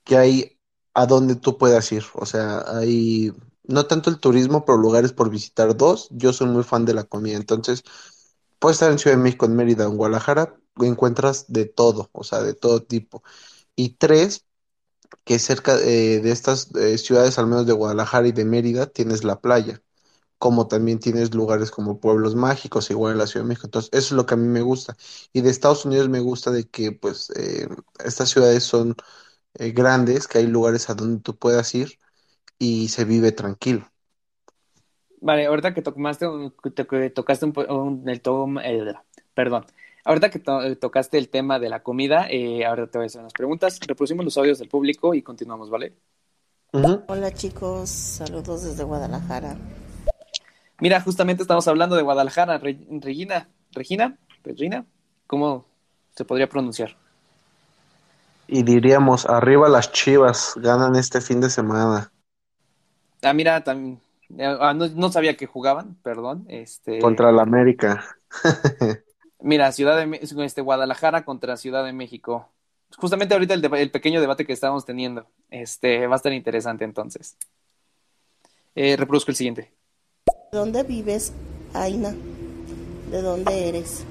que 0.04 0.16
hay 0.16 0.58
a 0.94 1.06
donde 1.06 1.36
tú 1.36 1.58
puedas 1.58 1.90
ir, 1.92 2.04
o 2.14 2.26
sea, 2.26 2.64
hay 2.66 3.32
no 3.70 3.86
tanto 3.86 4.10
el 4.10 4.18
turismo, 4.18 4.64
pero 4.64 4.78
lugares 4.78 5.12
por 5.12 5.30
visitar. 5.30 5.76
Dos, 5.76 6.08
yo 6.10 6.32
soy 6.32 6.48
muy 6.48 6.64
fan 6.64 6.84
de 6.84 6.94
la 6.94 7.04
comida, 7.04 7.36
entonces 7.36 7.84
puedo 8.60 8.72
estar 8.74 8.92
en 8.92 9.00
Ciudad 9.00 9.16
de 9.18 9.24
México, 9.24 9.46
en 9.46 9.56
Mérida, 9.56 9.86
en 9.86 9.96
Guadalajara, 9.98 10.56
encuentras 10.82 11.46
de 11.52 11.66
todo, 11.66 12.10
o 12.14 12.24
sea, 12.24 12.42
de 12.42 12.54
todo 12.54 12.82
tipo. 12.84 13.24
Y 13.76 13.90
tres, 13.96 14.46
que 15.24 15.38
cerca 15.38 15.76
eh, 15.80 16.20
de 16.20 16.30
estas 16.32 16.70
eh, 16.76 16.98
ciudades, 16.98 17.38
al 17.38 17.46
menos 17.46 17.66
de 17.66 17.72
Guadalajara 17.72 18.28
y 18.28 18.32
de 18.32 18.44
Mérida, 18.44 18.86
tienes 18.86 19.24
la 19.24 19.40
playa, 19.40 19.82
como 20.38 20.68
también 20.68 21.00
tienes 21.00 21.34
lugares 21.34 21.70
como 21.72 22.00
pueblos 22.00 22.36
mágicos, 22.36 22.90
igual 22.90 23.12
en 23.14 23.18
la 23.18 23.26
Ciudad 23.28 23.44
de 23.44 23.48
México. 23.50 23.68
Entonces, 23.68 23.90
eso 23.94 24.06
es 24.08 24.12
lo 24.12 24.26
que 24.26 24.34
a 24.34 24.38
mí 24.38 24.48
me 24.48 24.62
gusta. 24.62 24.96
Y 25.32 25.42
de 25.42 25.50
Estados 25.50 25.84
Unidos 25.86 26.08
me 26.10 26.20
gusta 26.20 26.50
de 26.52 26.68
que, 26.68 26.92
pues, 26.92 27.30
eh, 27.36 27.68
estas 28.04 28.30
ciudades 28.30 28.64
son 28.64 28.96
eh, 29.54 29.70
grandes, 29.72 30.28
que 30.28 30.38
hay 30.38 30.46
lugares 30.48 30.90
a 30.90 30.94
donde 30.94 31.22
tú 31.22 31.38
puedas 31.38 31.74
ir 31.74 31.98
y 32.58 32.88
se 32.90 33.04
vive 33.04 33.32
tranquilo. 33.32 33.86
Vale, 35.20 35.46
ahorita 35.46 35.74
que 35.74 35.82
tocaste, 35.82 36.26
un- 36.26 36.50
que 36.62 37.10
tocaste 37.10 37.44
un, 37.46 37.52
un- 37.68 38.08
el, 38.08 38.20
el- 38.64 38.96
perdón, 39.34 39.66
ahorita 40.04 40.30
que 40.30 40.38
to- 40.38 40.76
tocaste 40.78 41.18
el 41.18 41.28
tema 41.28 41.58
de 41.58 41.68
la 41.68 41.82
comida, 41.82 42.26
eh, 42.30 42.64
ahora 42.64 42.86
te 42.86 42.98
voy 42.98 43.04
a 43.04 43.06
hacer 43.06 43.20
unas 43.20 43.32
preguntas. 43.34 43.78
Reproducimos 43.86 44.24
los 44.24 44.36
audios 44.38 44.58
del 44.58 44.68
público 44.68 45.14
y 45.14 45.22
continuamos, 45.22 45.68
¿vale? 45.68 45.92
Hola 46.72 47.32
chicos, 47.34 47.90
saludos 47.90 48.62
desde 48.62 48.84
Guadalajara. 48.84 49.56
Mira, 50.80 51.00
justamente 51.02 51.42
estamos 51.42 51.68
hablando 51.68 51.96
de 51.96 52.02
Guadalajara, 52.02 52.56
Re- 52.58 52.86
Regina, 53.00 53.48
Regina, 53.72 54.16
Regina, 54.42 54.86
¿cómo 55.26 55.66
se 56.16 56.24
podría 56.24 56.48
pronunciar? 56.48 56.96
Y 58.46 58.62
diríamos, 58.62 59.26
arriba 59.26 59.68
las 59.68 59.92
Chivas, 59.92 60.54
ganan 60.56 60.96
este 60.96 61.20
fin 61.20 61.40
de 61.40 61.50
semana 61.50 62.10
Ah, 63.22 63.34
mira, 63.34 63.62
también, 63.62 64.00
ah, 64.38 64.74
no, 64.74 64.88
no 64.88 65.12
sabía 65.12 65.36
que 65.36 65.46
jugaban, 65.46 65.96
perdón, 66.02 66.44
este, 66.48 66.98
contra 67.00 67.32
la 67.32 67.42
América. 67.42 68.04
mira, 69.40 69.72
Ciudad 69.72 69.96
de, 69.96 70.20
este, 70.44 70.60
Guadalajara 70.60 71.24
contra 71.24 71.56
Ciudad 71.56 71.84
de 71.84 71.92
México. 71.92 72.48
Justamente 72.96 73.34
ahorita 73.34 73.54
el 73.54 73.90
pequeño 73.90 74.20
debate 74.20 74.44
que 74.44 74.52
estábamos 74.52 74.84
teniendo, 74.84 75.26
este, 75.50 76.06
va 76.06 76.14
a 76.14 76.16
estar 76.16 76.32
interesante 76.32 76.84
entonces. 76.84 77.36
Eh, 78.74 78.96
reproduzco 78.96 79.30
el 79.30 79.36
siguiente. 79.36 79.72
¿De 80.52 80.58
dónde 80.58 80.82
vives, 80.82 81.32
Aina? 81.74 82.14
¿De 83.10 83.22
dónde 83.22 83.68
eres? 83.68 84.04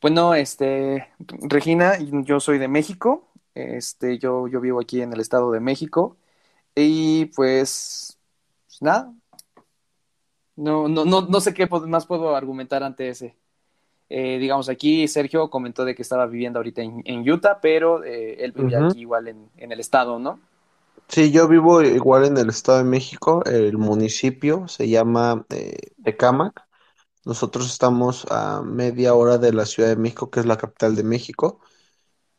Bueno, 0.00 0.34
este, 0.34 1.08
Regina, 1.18 1.98
yo 1.98 2.38
soy 2.38 2.58
de 2.58 2.68
México, 2.68 3.30
este, 3.54 4.18
yo, 4.18 4.48
yo 4.48 4.60
vivo 4.60 4.80
aquí 4.80 5.00
en 5.00 5.12
el 5.12 5.20
Estado 5.20 5.50
de 5.50 5.60
México 5.60 6.18
y 6.74 7.26
pues, 7.36 8.18
pues 8.74 8.82
nada, 8.82 9.14
no, 10.56 10.88
no, 10.88 11.04
no, 11.04 11.22
no 11.22 11.40
sé 11.40 11.54
qué 11.54 11.66
más 11.66 12.06
puedo 12.06 12.34
argumentar 12.34 12.82
ante 12.82 13.08
ese. 13.08 13.36
Eh, 14.08 14.38
digamos, 14.38 14.68
aquí 14.68 15.08
Sergio 15.08 15.48
comentó 15.48 15.84
de 15.84 15.94
que 15.94 16.02
estaba 16.02 16.26
viviendo 16.26 16.58
ahorita 16.58 16.82
en, 16.82 17.02
en 17.04 17.28
Utah, 17.28 17.60
pero 17.60 18.04
eh, 18.04 18.44
él 18.44 18.52
vivía 18.52 18.86
aquí 18.86 19.00
igual 19.00 19.28
en, 19.28 19.48
en 19.56 19.72
el 19.72 19.80
estado, 19.80 20.18
¿no? 20.18 20.40
Sí, 21.08 21.30
yo 21.30 21.48
vivo 21.48 21.82
igual 21.82 22.24
en 22.24 22.38
el 22.38 22.48
Estado 22.48 22.78
de 22.78 22.84
México, 22.84 23.44
el 23.44 23.76
municipio 23.76 24.66
se 24.68 24.88
llama 24.88 25.44
eh, 25.50 25.92
Tecámac. 26.02 26.66
Nosotros 27.24 27.70
estamos 27.70 28.26
a 28.30 28.62
media 28.62 29.14
hora 29.14 29.38
de 29.38 29.52
la 29.52 29.66
Ciudad 29.66 29.90
de 29.90 29.96
México, 29.96 30.30
que 30.30 30.40
es 30.40 30.46
la 30.46 30.56
capital 30.56 30.96
de 30.96 31.04
México. 31.04 31.60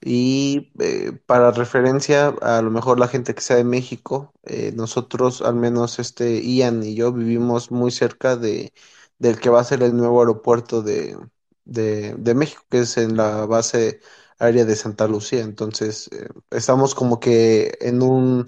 Y 0.07 0.71
eh, 0.79 1.13
para 1.25 1.49
referencia, 1.51 2.27
a 2.41 2.61
lo 2.61 2.69
mejor 2.71 2.99
la 2.99 3.07
gente 3.07 3.33
que 3.33 3.41
sea 3.41 3.55
de 3.57 3.63
México, 3.63 4.33
eh, 4.43 4.71
nosotros, 4.75 5.41
al 5.41 5.55
menos 5.55 5.97
este 5.99 6.41
Ian 6.43 6.83
y 6.83 6.93
yo, 6.95 7.11
vivimos 7.11 7.71
muy 7.71 7.89
cerca 7.91 8.35
de, 8.37 8.71
del 9.17 9.39
que 9.39 9.49
va 9.49 9.61
a 9.61 9.63
ser 9.63 9.81
el 9.81 9.97
nuevo 9.97 10.19
aeropuerto 10.19 10.83
de, 10.83 11.17
de, 11.65 12.13
de 12.19 12.35
México, 12.35 12.61
que 12.69 12.81
es 12.81 12.97
en 12.97 13.17
la 13.17 13.45
base 13.47 13.99
aérea 14.37 14.65
de 14.65 14.75
Santa 14.75 15.07
Lucía. 15.07 15.41
Entonces, 15.41 16.07
eh, 16.11 16.27
estamos 16.51 16.93
como 16.93 17.19
que 17.19 17.75
en 17.81 18.03
un, 18.03 18.45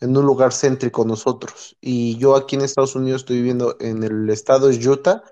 en 0.00 0.14
un 0.16 0.26
lugar 0.26 0.52
céntrico 0.52 1.04
nosotros. 1.06 1.76
Y 1.80 2.18
yo 2.18 2.36
aquí 2.36 2.56
en 2.56 2.62
Estados 2.62 2.96
Unidos 2.96 3.22
estoy 3.22 3.36
viviendo 3.38 3.76
en 3.80 4.02
el 4.04 4.28
estado 4.30 4.68
de 4.68 4.88
Utah. 4.88 5.24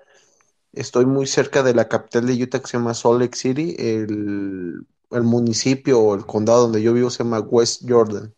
Estoy 0.73 1.05
muy 1.05 1.27
cerca 1.27 1.63
de 1.63 1.73
la 1.75 1.87
capital 1.89 2.27
de 2.27 2.43
Utah 2.43 2.59
que 2.61 2.67
se 2.67 2.77
llama 2.77 2.93
Salt 2.93 3.21
Lake 3.21 3.37
City. 3.37 3.75
El, 3.79 4.85
el 5.11 5.23
municipio 5.23 5.99
o 5.99 6.15
el 6.15 6.25
condado 6.25 6.63
donde 6.63 6.81
yo 6.81 6.93
vivo 6.93 7.09
se 7.09 7.23
llama 7.23 7.39
West 7.39 7.83
Jordan. 7.87 8.33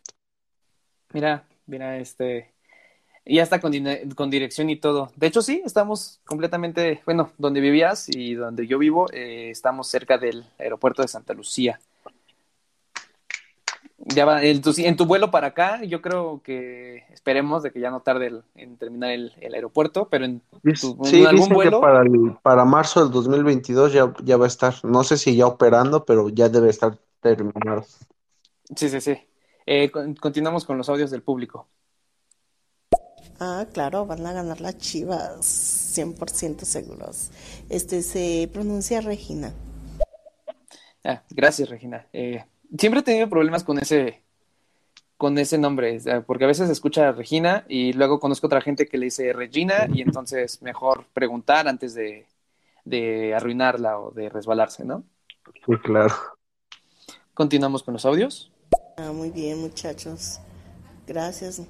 Mira, 1.14 1.48
mira, 1.66 1.98
este, 1.98 2.54
ya 3.26 3.44
está 3.44 3.60
con 3.60 4.30
dirección 4.30 4.70
y 4.70 4.76
todo. 4.76 5.12
De 5.16 5.28
hecho, 5.28 5.42
sí, 5.42 5.62
estamos 5.66 6.22
completamente, 6.26 7.02
bueno, 7.06 7.32
donde 7.38 7.62
vivías 7.62 8.08
y 8.10 8.34
donde 8.36 8.68
yo 8.68 8.78
vivo, 8.78 9.08
eh, 9.12 9.50
estamos 9.50 9.88
cerca 9.88 10.18
del 10.18 10.46
aeropuerto 10.58 11.02
de 11.02 11.08
Santa 11.08 11.34
Lucía. 11.34 11.80
Ya 14.16 14.26
va, 14.26 14.44
en 14.44 14.62
tu, 14.62 14.74
en 14.78 14.96
tu 14.96 15.06
vuelo 15.06 15.30
para 15.30 15.48
acá, 15.48 15.84
yo 15.84 16.02
creo 16.02 16.42
que 16.44 17.04
esperemos 17.12 17.62
de 17.64 17.72
que 17.72 17.80
ya 17.80 17.92
no 17.92 18.02
tarde 18.02 18.28
el- 18.28 18.44
en 18.56 18.78
terminar 18.78 19.12
el, 19.12 19.34
el 19.40 19.54
aeropuerto, 19.54 20.08
pero 20.10 20.26
en 20.26 20.42
Dic- 20.64 20.80
tu, 20.80 21.06
Sí, 21.06 21.20
en 21.22 21.28
algún 21.28 21.36
dicen 21.36 21.50
que 21.50 21.54
vuelo, 21.56 21.82
para, 21.82 22.02
el- 22.02 22.38
para 22.42 22.66
marzo 22.66 23.04
del 23.04 23.12
2022 23.12 23.94
ya, 23.94 24.14
ya 24.24 24.38
va 24.38 24.46
a 24.46 24.48
estar. 24.48 24.74
No 24.84 25.04
sé 25.04 25.18
si 25.18 25.36
ya 25.36 25.46
operando, 25.48 26.06
pero 26.06 26.30
ya 26.30 26.50
debe 26.50 26.70
estar 26.70 26.98
terminado. 27.22 27.86
sí, 28.76 28.90
sí, 28.90 29.00
sí. 29.02 29.18
Eh, 29.66 29.92
con- 29.92 30.16
continuamos 30.16 30.66
con 30.66 30.78
los 30.78 30.90
audios 30.90 31.12
del 31.12 31.22
público. 31.22 31.68
Ah, 33.40 33.66
claro, 33.72 34.06
van 34.06 34.26
a 34.26 34.34
ganar 34.34 34.60
las 34.60 34.78
Chivas, 34.80 35.46
100% 35.46 36.66
seguros. 36.66 37.30
Este 37.70 38.02
se 38.02 38.50
pronuncia 38.52 39.00
Regina. 39.02 39.54
Ah, 41.04 41.22
gracias, 41.30 41.70
Regina. 41.70 42.06
Eh, 42.12 42.44
siempre 42.78 43.02
he 43.02 43.04
tenido 43.04 43.30
problemas 43.30 43.64
con 43.64 43.80
ese, 43.80 44.22
con 45.18 45.38
ese 45.38 45.58
nombre, 45.58 46.00
porque 46.26 46.46
a 46.46 46.48
veces 46.48 46.68
se 46.68 46.74
escucha 46.74 47.12
Regina 47.12 47.66
y 47.68 47.94
luego 47.94 48.20
conozco 48.20 48.48
otra 48.48 48.62
gente 48.62 48.88
que 48.88 48.98
le 48.98 49.06
dice 49.06 49.34
Regina 49.34 49.88
y 49.92 50.02
entonces 50.02 50.62
mejor 50.62 51.06
preguntar 51.14 51.68
antes 51.68 51.94
de, 51.94 52.26
de 52.86 53.34
arruinarla 53.34 54.00
o 54.00 54.12
de 54.12 54.30
resbalarse, 54.30 54.86
¿no? 54.86 55.04
Sí, 55.66 55.74
claro. 55.84 56.14
Continuamos 57.34 57.84
con 57.84 57.94
los 57.94 58.06
audios. 58.06 58.52
Ah, 58.98 59.12
muy 59.14 59.30
bien, 59.30 59.60
muchachos. 59.60 60.40
Gracias. 61.08 61.62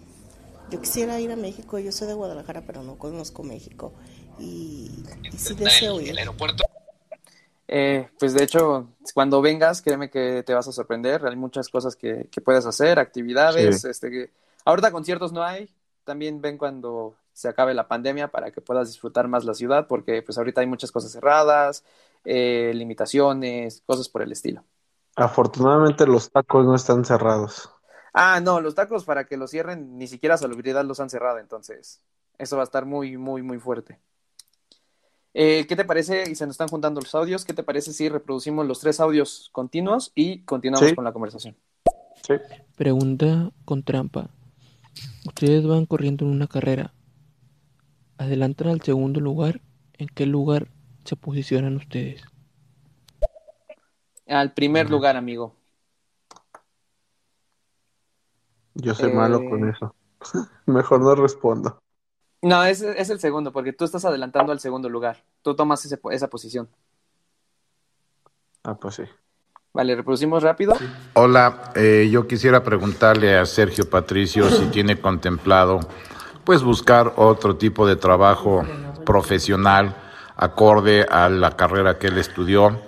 Yo 0.72 0.82
quisiera 0.82 1.20
ir 1.20 1.32
a 1.32 1.36
México, 1.36 1.80
yo 1.80 1.92
soy 1.92 2.08
de 2.08 2.14
Guadalajara, 2.14 2.64
pero 2.66 2.84
no 2.84 2.98
conozco 2.98 3.44
México. 3.44 3.94
Y, 4.38 4.92
y 5.32 5.38
sí 5.38 5.56
deseo 5.56 6.00
ir. 6.00 6.16
Eh, 7.72 8.10
pues 8.18 8.34
de 8.34 8.44
hecho, 8.44 8.88
cuando 9.14 9.42
vengas, 9.42 9.82
créeme 9.84 10.10
que 10.10 10.44
te 10.44 10.54
vas 10.56 10.68
a 10.68 10.72
sorprender. 10.72 11.24
Hay 11.26 11.36
muchas 11.36 11.70
cosas 11.70 11.96
que, 11.96 12.28
que 12.32 12.42
puedes 12.42 12.66
hacer, 12.66 12.98
actividades. 13.00 13.84
Sí. 13.84 13.88
Este, 13.88 14.10
que- 14.10 14.32
ahorita 14.66 14.92
conciertos 14.92 15.32
no 15.32 15.44
hay. 15.44 15.70
También 16.04 16.42
ven 16.42 16.58
cuando 16.58 17.16
se 17.34 17.48
acabe 17.48 17.74
la 17.76 17.88
pandemia 17.88 18.30
para 18.30 18.52
que 18.52 18.62
puedas 18.62 18.88
disfrutar 18.88 19.28
más 19.28 19.46
la 19.46 19.54
ciudad, 19.54 19.88
porque 19.88 20.22
pues 20.24 20.38
ahorita 20.40 20.62
hay 20.62 20.68
muchas 20.68 20.92
cosas 20.92 21.12
cerradas, 21.12 21.84
eh, 22.26 22.72
limitaciones, 22.74 23.84
cosas 23.86 24.10
por 24.10 24.24
el 24.24 24.32
estilo. 24.32 24.64
Afortunadamente 25.16 26.08
los 26.08 26.32
tacos 26.32 26.66
no 26.66 26.74
están 26.74 27.06
cerrados. 27.06 27.70
Ah, 28.14 28.40
no, 28.42 28.60
los 28.60 28.76
tacos 28.76 29.06
para 29.06 29.26
que 29.26 29.38
los 29.38 29.52
cierren, 29.52 29.98
ni 29.98 30.08
siquiera 30.08 30.38
Salubridad 30.38 30.84
los 30.84 31.00
han 31.00 31.10
cerrado, 31.10 31.38
entonces 31.40 32.02
eso 32.38 32.56
va 32.58 32.64
a 32.64 32.66
estar 32.66 32.86
muy, 32.86 33.18
muy, 33.18 33.44
muy 33.44 33.60
fuerte. 33.60 34.00
Eh, 35.34 35.66
¿qué 35.68 35.76
te 35.76 35.86
parece? 35.86 36.30
Y 36.30 36.36
se 36.36 36.46
nos 36.46 36.54
están 36.56 36.68
juntando 36.70 37.02
los 37.02 37.14
audios. 37.16 37.46
¿Qué 37.46 37.54
te 37.54 37.64
parece 37.64 37.94
si 37.94 38.10
reproducimos 38.10 38.66
los 38.66 38.80
tres 38.80 39.00
audios 39.00 39.50
continuos 39.52 40.12
y 40.16 40.42
continuamos 40.44 40.90
Sí. 40.90 40.96
con 40.96 41.04
la 41.04 41.14
conversación? 41.14 41.56
Sí. 42.28 42.34
Pregunta 42.76 43.52
con 43.66 43.84
trampa. 43.84 44.30
Ustedes 45.28 45.66
van 45.66 45.86
corriendo 45.86 46.26
en 46.26 46.32
una 46.32 46.48
carrera. 46.48 46.94
Adelantan 48.18 48.70
al 48.70 48.82
segundo 48.82 49.20
lugar. 49.20 49.62
¿En 49.98 50.08
qué 50.08 50.26
lugar 50.26 50.68
se 51.06 51.16
posicionan 51.16 51.76
ustedes? 51.78 52.24
Al 54.28 54.54
primer 54.54 54.90
lugar, 54.90 55.16
amigo. 55.16 55.56
Yo 58.76 58.94
soy 58.94 59.12
Eh, 59.12 59.14
malo 59.14 59.40
con 59.50 59.68
eso. 59.70 59.96
Mejor 60.66 61.02
no 61.02 61.16
respondo. 61.16 61.80
No, 62.42 62.64
es, 62.64 62.82
es 62.82 63.10
el 63.10 63.20
segundo, 63.20 63.52
porque 63.52 63.74
tú 63.74 63.84
estás 63.86 64.06
adelantando 64.06 64.52
al 64.52 64.60
segundo 64.60 64.90
lugar. 64.90 65.24
Tú 65.42 65.56
tomas 65.56 65.84
ese- 65.86 66.00
esa 66.12 66.28
posición. 66.30 66.70
Ah, 68.64 68.76
pues 68.76 68.96
sí. 68.96 69.04
Vale, 69.74 69.96
reproducimos 69.96 70.42
rápido. 70.42 70.74
Hola, 71.14 71.72
eh, 71.76 72.08
yo 72.12 72.28
quisiera 72.28 72.64
preguntarle 72.64 73.38
a 73.38 73.46
Sergio 73.46 73.90
Patricio 73.90 74.50
si 74.50 74.66
tiene 74.72 75.00
contemplado 75.00 75.80
pues 76.46 76.64
buscar 76.64 77.14
otro 77.18 77.58
tipo 77.58 77.86
de 77.86 77.96
trabajo 77.96 78.66
profesional 79.06 79.96
acorde 80.36 81.04
a 81.04 81.30
la 81.30 81.56
carrera 81.56 82.00
que 82.00 82.08
él 82.08 82.18
estudió, 82.18 82.80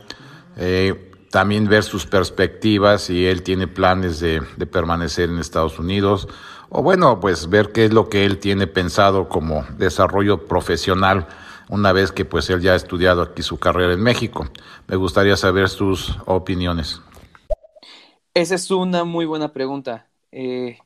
eh, 0.58 1.12
también 1.30 1.68
ver 1.68 1.84
sus 1.84 2.08
perspectivas 2.08 3.04
si 3.04 3.28
él 3.28 3.44
tiene 3.44 3.68
planes 3.68 4.20
de, 4.20 4.42
de 4.58 4.66
permanecer 4.66 5.30
en 5.30 5.38
Estados 5.38 5.78
Unidos 5.78 6.28
o 6.74 6.82
bueno, 6.82 7.20
pues 7.20 7.50
ver 7.50 7.74
qué 7.74 7.86
es 7.86 7.94
lo 7.94 8.08
que 8.08 8.26
él 8.26 8.40
tiene 8.40 8.66
pensado 8.66 9.28
como 9.28 9.66
desarrollo 9.78 10.48
profesional 10.48 11.28
una 11.70 11.92
vez 11.92 12.14
que 12.14 12.24
pues 12.24 12.50
él 12.50 12.62
ya 12.62 12.72
ha 12.72 12.76
estudiado 12.76 13.22
aquí 13.22 13.44
su 13.44 13.60
carrera 13.60 13.94
en 13.94 14.02
México. 14.02 14.48
Me 14.88 14.96
gustaría 14.96 15.36
saber 15.36 15.68
sus 15.68 16.18
opiniones. 16.26 17.02
Esa 18.34 18.56
es 18.56 18.72
una 18.72 19.04
muy 19.04 19.26
buena 19.26 19.52
pregunta. 19.52 20.08
Eh, 20.32 20.80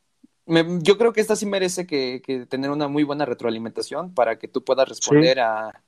me, 0.48 0.66
yo 0.82 0.98
creo 0.98 1.14
que 1.14 1.22
esta 1.22 1.36
sí 1.36 1.46
merece 1.46 1.86
que, 1.86 2.22
que, 2.26 2.48
tener 2.48 2.72
una 2.72 2.88
muy 2.88 3.04
buena 3.04 3.26
retroalimentación 3.26 4.12
para 4.14 4.40
que 4.40 4.48
tú 4.48 4.64
puedas 4.64 4.90
responder 4.90 5.36
sí. 5.36 5.40
a, 5.40 5.84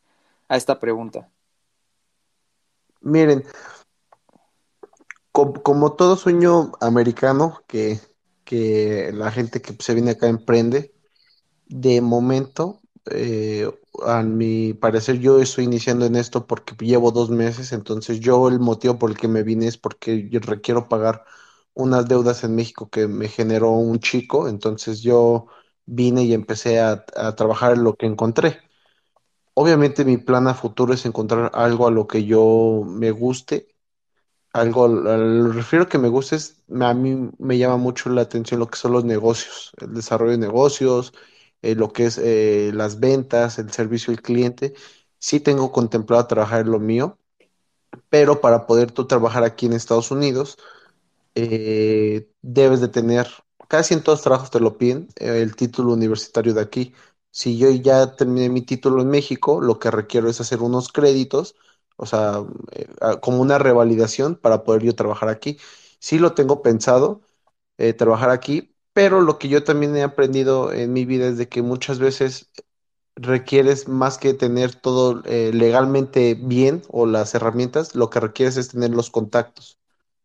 a, 0.48 0.58
esta 0.58 0.80
pregunta. 0.80 1.28
Miren, 3.02 3.44
como, 5.32 5.54
como 5.64 5.94
todo 5.94 6.18
sueño 6.18 6.72
americano 6.82 7.64
que, 7.68 8.00
que, 8.48 9.12
la 9.14 9.32
gente 9.32 9.62
que 9.62 9.76
se 9.80 9.94
viene 9.94 10.12
acá 10.12 10.28
emprende, 10.30 10.94
de 11.68 12.02
momento, 12.02 12.82
eh, 13.12 13.70
a 14.06 14.24
mi 14.24 14.74
parecer, 14.74 15.20
yo 15.20 15.42
estoy 15.42 15.66
iniciando 15.66 16.06
en 16.06 16.16
esto 16.16 16.48
porque 16.48 16.76
llevo 16.86 17.12
dos 17.12 17.30
meses, 17.32 17.74
entonces 17.74 18.20
yo 18.22 18.48
el 18.50 18.60
motivo 18.60 19.00
por 19.00 19.12
el 19.12 19.18
que 19.18 19.28
me 19.28 19.44
vine 19.44 19.68
es 19.68 19.78
porque 19.78 20.30
yo 20.30 20.40
requiero 20.42 20.90
pagar 20.90 21.26
unas 21.74 22.08
deudas 22.08 22.44
en 22.44 22.56
México 22.56 22.90
que 22.90 23.08
me 23.08 23.28
generó 23.30 23.72
un 23.72 24.00
chico, 24.00 24.48
entonces 24.50 25.02
yo 25.02 25.48
vine 25.86 26.24
y 26.24 26.34
empecé 26.34 26.80
a, 26.80 27.06
a, 27.16 27.36
trabajar 27.36 27.78
lo 27.78 27.96
que 27.96 28.06
encontré. 28.08 28.60
Obviamente 29.56 30.06
mi 30.06 30.18
plan 30.18 30.48
a 30.48 30.54
futuro 30.54 30.94
es 30.94 31.06
encontrar 31.06 31.52
algo 31.54 31.88
a 31.88 31.92
lo 31.92 32.08
que 32.08 32.26
yo 32.26 32.84
me 32.86 33.12
guste, 33.12 33.68
algo, 34.54 34.88
lo 34.88 35.52
refiero 35.52 35.88
que 35.88 35.98
me 35.98 36.10
guste, 36.10 36.36
es, 36.38 36.64
a 36.80 36.94
mí 36.94 37.30
me 37.38 37.58
llama 37.58 37.78
mucho 37.78 38.10
la 38.10 38.22
atención 38.22 38.60
lo 38.60 38.68
que 38.68 38.78
son 38.78 38.94
los 38.94 39.06
negocios, 39.06 39.72
el 39.82 39.94
desarrollo 39.94 40.32
de 40.32 40.38
negocios, 40.40 41.14
eh, 41.62 41.76
lo 41.76 41.94
que 41.94 42.06
es 42.06 42.18
eh, 42.18 42.72
las 42.74 43.00
ventas, 43.00 43.60
el 43.60 43.72
servicio 43.72 44.12
al 44.12 44.22
cliente. 44.22 44.74
Sí 45.20 45.40
tengo 45.40 45.72
contemplado 45.72 46.28
trabajar 46.28 46.62
en 46.62 46.72
lo 46.72 46.80
mío, 46.80 47.18
pero 48.10 48.42
para 48.42 48.68
poder 48.68 48.92
tú 48.92 49.08
trabajar 49.08 49.44
aquí 49.44 49.66
en 49.68 49.74
Estados 49.74 50.12
Unidos, 50.12 50.58
eh, 51.36 52.30
debes 52.42 52.82
de 52.82 52.88
tener, 52.90 53.28
casi 53.68 53.94
en 53.94 54.04
todos 54.04 54.20
los 54.20 54.24
trabajos 54.24 54.52
te 54.52 54.60
lo 54.60 54.78
piden, 54.78 55.08
el 55.18 55.56
título 55.56 55.94
universitario 55.94 56.54
de 56.54 56.62
aquí. 56.62 56.94
Si 57.32 57.58
yo 57.58 57.70
ya 57.72 58.16
terminé 58.16 58.50
mi 58.50 58.62
título 58.64 59.02
en 59.02 59.10
México, 59.10 59.62
lo 59.62 59.80
que 59.80 59.92
requiero 59.92 60.30
es 60.30 60.42
hacer 60.42 60.62
unos 60.62 60.92
créditos, 60.92 61.56
o 61.98 62.06
sea, 62.06 62.44
eh, 62.74 62.88
como 63.22 63.42
una 63.42 63.58
revalidación 63.60 64.36
para 64.36 64.64
poder 64.64 64.84
yo 64.84 64.96
trabajar 64.96 65.30
aquí. 65.30 65.58
Sí 66.00 66.20
lo 66.20 66.34
tengo 66.34 66.62
pensado, 66.62 67.22
eh, 67.78 67.94
trabajar 67.94 68.30
aquí, 68.32 68.76
pero 68.94 69.22
lo 69.22 69.40
que 69.40 69.50
yo 69.50 69.64
también 69.64 69.96
he 69.98 70.04
aprendido 70.04 70.74
en 70.74 70.94
mi 70.94 71.06
vida 71.06 71.28
es 71.28 71.38
de 71.38 71.50
que 71.50 71.62
muchas 71.64 72.00
veces 72.00 72.52
requieres 73.16 73.88
más 73.88 74.18
que 74.18 74.34
tener 74.34 74.76
todo 74.76 75.22
eh, 75.26 75.52
legalmente 75.54 76.36
bien 76.36 76.84
o 76.90 77.06
las 77.06 77.34
herramientas, 77.36 77.96
lo 77.96 78.10
que 78.10 78.20
requieres 78.20 78.58
es 78.58 78.70
tener 78.70 78.92
los 78.92 79.10
contactos 79.10 79.78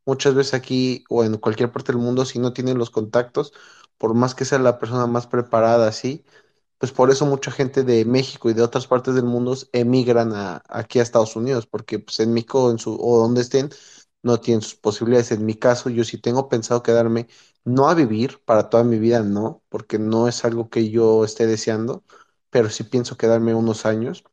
muchas 0.06 0.34
veces 0.36 0.54
aquí 0.54 1.04
o 1.10 1.24
en 1.24 1.38
cualquier 1.38 1.72
parte 1.72 1.92
del 1.92 2.02
mundo, 2.02 2.26
si 2.26 2.38
no 2.38 2.52
tienen 2.52 2.78
los 2.78 2.90
contactos, 2.90 3.54
por 3.98 4.14
más 4.14 4.34
que 4.36 4.44
sea 4.44 4.58
la 4.60 4.78
persona 4.78 5.06
más 5.06 5.26
preparada 5.28 5.88
así, 5.88 6.24
pues 6.82 6.90
por 6.92 7.10
eso 7.12 7.26
mucha 7.26 7.52
gente 7.52 7.84
de 7.84 8.04
México 8.04 8.50
y 8.50 8.54
de 8.54 8.62
otras 8.62 8.88
partes 8.88 9.14
del 9.14 9.22
mundo 9.24 9.56
emigran 9.72 10.32
a, 10.34 10.64
aquí 10.68 10.98
a 10.98 11.02
Estados 11.02 11.36
Unidos, 11.36 11.64
porque 11.66 12.00
pues 12.00 12.18
en 12.20 12.32
México 12.34 12.72
en 12.72 12.78
su, 12.80 12.96
o 13.00 13.18
donde 13.20 13.40
estén 13.42 13.70
no 14.22 14.40
tienen 14.40 14.62
sus 14.62 14.74
posibilidades. 14.76 15.30
En 15.32 15.46
mi 15.46 15.54
caso, 15.54 15.90
yo 15.90 16.02
sí 16.04 16.18
tengo 16.18 16.48
pensado 16.48 16.82
quedarme, 16.82 17.28
no 17.64 17.88
a 17.88 17.94
vivir 17.94 18.40
para 18.44 18.68
toda 18.68 18.82
mi 18.84 18.98
vida, 18.98 19.22
no, 19.22 19.62
porque 19.68 19.98
no 20.00 20.26
es 20.28 20.44
algo 20.44 20.70
que 20.70 20.90
yo 20.90 21.24
esté 21.24 21.46
deseando, 21.46 22.04
pero 22.50 22.68
sí 22.68 22.82
pienso 22.84 23.16
quedarme 23.16 23.54
unos 23.54 23.86
años, 23.86 24.24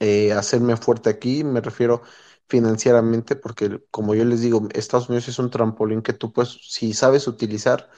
eh, 0.00 0.32
hacerme 0.32 0.76
fuerte 0.76 1.10
aquí, 1.10 1.44
me 1.44 1.60
refiero 1.60 2.02
financieramente, 2.48 3.36
porque 3.36 3.82
como 3.90 4.14
yo 4.14 4.24
les 4.24 4.40
digo, 4.40 4.68
Estados 4.74 5.08
Unidos 5.08 5.28
es 5.28 5.38
un 5.38 5.50
trampolín 5.50 6.02
que 6.02 6.12
tú 6.12 6.32
pues, 6.32 6.58
si 6.68 6.92
sabes 6.94 7.28
utilizar, 7.28 7.90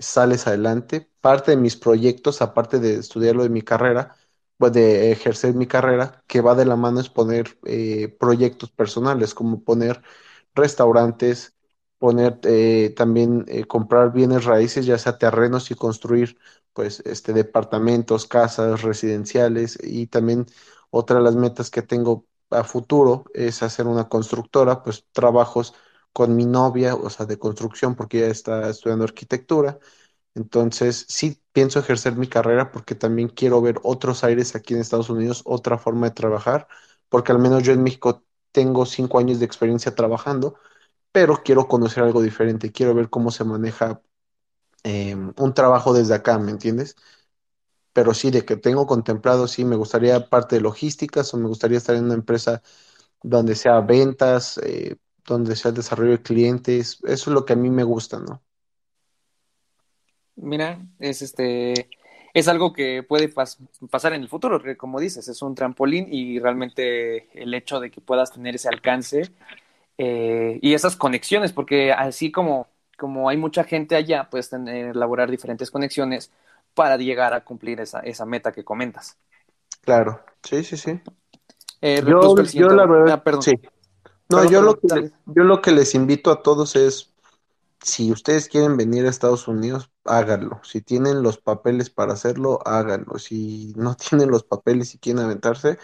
sales 0.00 0.46
adelante. 0.46 1.10
Parte 1.20 1.52
de 1.52 1.56
mis 1.56 1.76
proyectos, 1.76 2.42
aparte 2.42 2.78
de 2.80 2.96
estudiar 2.96 3.36
lo 3.36 3.42
de 3.42 3.48
mi 3.50 3.62
carrera, 3.62 4.16
pues 4.56 4.72
de 4.72 5.12
ejercer 5.12 5.54
mi 5.54 5.66
carrera, 5.66 6.22
que 6.26 6.40
va 6.40 6.54
de 6.54 6.64
la 6.66 6.76
mano 6.76 7.00
es 7.00 7.08
poner 7.10 7.58
eh, 7.66 8.08
proyectos 8.20 8.70
personales, 8.70 9.34
como 9.34 9.62
poner 9.64 10.02
restaurantes, 10.54 11.54
poner 11.98 12.38
eh, 12.44 12.92
también 12.96 13.44
eh, 13.48 13.64
comprar 13.64 14.12
bienes 14.12 14.44
raíces, 14.44 14.86
ya 14.86 14.98
sea 14.98 15.18
terrenos 15.18 15.70
y 15.70 15.74
construir 15.74 16.38
pues 16.72 17.00
este 17.06 17.32
departamentos, 17.32 18.26
casas 18.26 18.82
residenciales 18.82 19.78
y 19.82 20.06
también 20.08 20.46
otra 20.90 21.16
de 21.18 21.22
las 21.24 21.36
metas 21.36 21.70
que 21.70 21.82
tengo 21.82 22.26
a 22.50 22.64
futuro 22.64 23.24
es 23.34 23.62
hacer 23.62 23.86
una 23.86 24.08
constructora, 24.08 24.82
pues 24.82 25.06
trabajos 25.12 25.74
con 26.14 26.36
mi 26.36 26.46
novia, 26.46 26.96
o 26.96 27.10
sea, 27.10 27.26
de 27.26 27.38
construcción, 27.40 27.96
porque 27.96 28.20
ella 28.20 28.28
está 28.32 28.70
estudiando 28.70 29.04
arquitectura. 29.06 29.80
Entonces, 30.34 31.06
sí 31.08 31.40
pienso 31.52 31.78
ejercer 31.80 32.16
mi 32.16 32.28
carrera 32.28 32.72
porque 32.72 32.94
también 32.96 33.28
quiero 33.28 33.62
ver 33.62 33.80
otros 33.84 34.24
aires 34.24 34.54
aquí 34.56 34.74
en 34.74 34.80
Estados 34.80 35.10
Unidos, 35.10 35.42
otra 35.46 35.78
forma 35.78 36.08
de 36.08 36.14
trabajar, 36.14 36.68
porque 37.08 37.32
al 37.32 37.38
menos 37.40 37.62
yo 37.64 37.72
en 37.72 37.82
México 37.84 38.24
tengo 38.52 38.86
cinco 38.86 39.18
años 39.18 39.38
de 39.40 39.46
experiencia 39.46 39.94
trabajando, 39.94 40.56
pero 41.12 41.42
quiero 41.44 41.68
conocer 41.68 42.04
algo 42.04 42.22
diferente, 42.22 42.72
quiero 42.72 42.94
ver 42.94 43.10
cómo 43.10 43.30
se 43.32 43.44
maneja 43.44 44.02
eh, 44.84 45.16
un 45.16 45.54
trabajo 45.54 45.92
desde 45.94 46.14
acá, 46.14 46.38
¿me 46.38 46.52
entiendes? 46.52 46.96
pero 47.92 48.12
sí, 48.14 48.30
de 48.30 48.44
que 48.44 48.56
tengo 48.56 48.86
contemplado, 48.86 49.46
sí, 49.48 49.64
me 49.64 49.76
gustaría 49.76 50.28
parte 50.28 50.56
de 50.56 50.62
logísticas 50.62 51.32
o 51.34 51.36
me 51.38 51.46
gustaría 51.48 51.78
estar 51.78 51.94
en 51.96 52.04
una 52.04 52.14
empresa 52.14 52.62
donde 53.22 53.54
sea 53.56 53.80
ventas, 53.80 54.58
eh, 54.64 54.96
donde 55.26 55.56
sea 55.56 55.70
el 55.70 55.76
desarrollo 55.76 56.12
de 56.12 56.22
clientes, 56.22 56.98
eso 57.04 57.30
es 57.30 57.34
lo 57.34 57.44
que 57.44 57.54
a 57.54 57.56
mí 57.56 57.70
me 57.70 57.84
gusta, 57.84 58.18
¿no? 58.18 58.42
Mira, 60.36 60.80
es 60.98 61.22
este, 61.22 61.88
es 62.34 62.48
algo 62.48 62.72
que 62.72 63.02
puede 63.02 63.28
pas 63.28 63.58
pasar 63.90 64.12
en 64.12 64.22
el 64.22 64.28
futuro, 64.28 64.60
como 64.76 65.00
dices, 65.00 65.28
es 65.28 65.40
un 65.42 65.54
trampolín 65.54 66.08
y 66.10 66.40
realmente 66.40 67.28
el 67.40 67.54
hecho 67.54 67.78
de 67.78 67.90
que 67.90 68.00
puedas 68.00 68.32
tener 68.32 68.56
ese 68.56 68.68
alcance 68.68 69.30
eh, 69.96 70.58
y 70.60 70.74
esas 70.74 70.96
conexiones, 70.96 71.52
porque 71.52 71.92
así 71.92 72.32
como, 72.32 72.66
como 72.98 73.28
hay 73.28 73.36
mucha 73.36 73.62
gente 73.62 73.94
allá, 73.94 74.28
puedes 74.28 74.50
tener, 74.50 74.88
elaborar 74.88 75.30
diferentes 75.30 75.70
conexiones 75.70 76.32
para 76.74 76.96
llegar 76.96 77.32
a 77.32 77.44
cumplir 77.44 77.80
esa, 77.80 78.00
esa 78.00 78.26
meta 78.26 78.50
que 78.50 78.64
comentas. 78.64 79.16
Claro, 79.82 80.20
sí, 80.42 80.64
sí, 80.64 80.76
sí. 80.76 81.00
Eh, 81.80 82.02
yo, 82.04 82.34
yo, 82.42 82.68
la 82.70 82.86
verdad, 82.86 83.14
ah, 83.14 83.22
perdón. 83.22 83.42
sí. 83.42 83.52
No, 84.36 84.50
yo, 84.50 84.62
lo 84.62 84.78
que, 84.78 85.12
yo 85.26 85.44
lo 85.44 85.62
que 85.62 85.72
les 85.72 85.94
invito 85.94 86.30
a 86.30 86.42
todos 86.42 86.76
es, 86.76 87.12
si 87.82 88.12
ustedes 88.12 88.48
quieren 88.48 88.76
venir 88.76 89.06
a 89.06 89.10
Estados 89.10 89.48
Unidos, 89.48 89.90
háganlo. 90.04 90.60
Si 90.64 90.80
tienen 90.80 91.22
los 91.22 91.38
papeles 91.38 91.90
para 91.90 92.14
hacerlo, 92.14 92.60
háganlo. 92.66 93.18
Si 93.18 93.72
no 93.76 93.96
tienen 93.96 94.30
los 94.30 94.44
papeles 94.44 94.94
y 94.94 94.98
quieren 94.98 95.24
aventarse, 95.24 95.78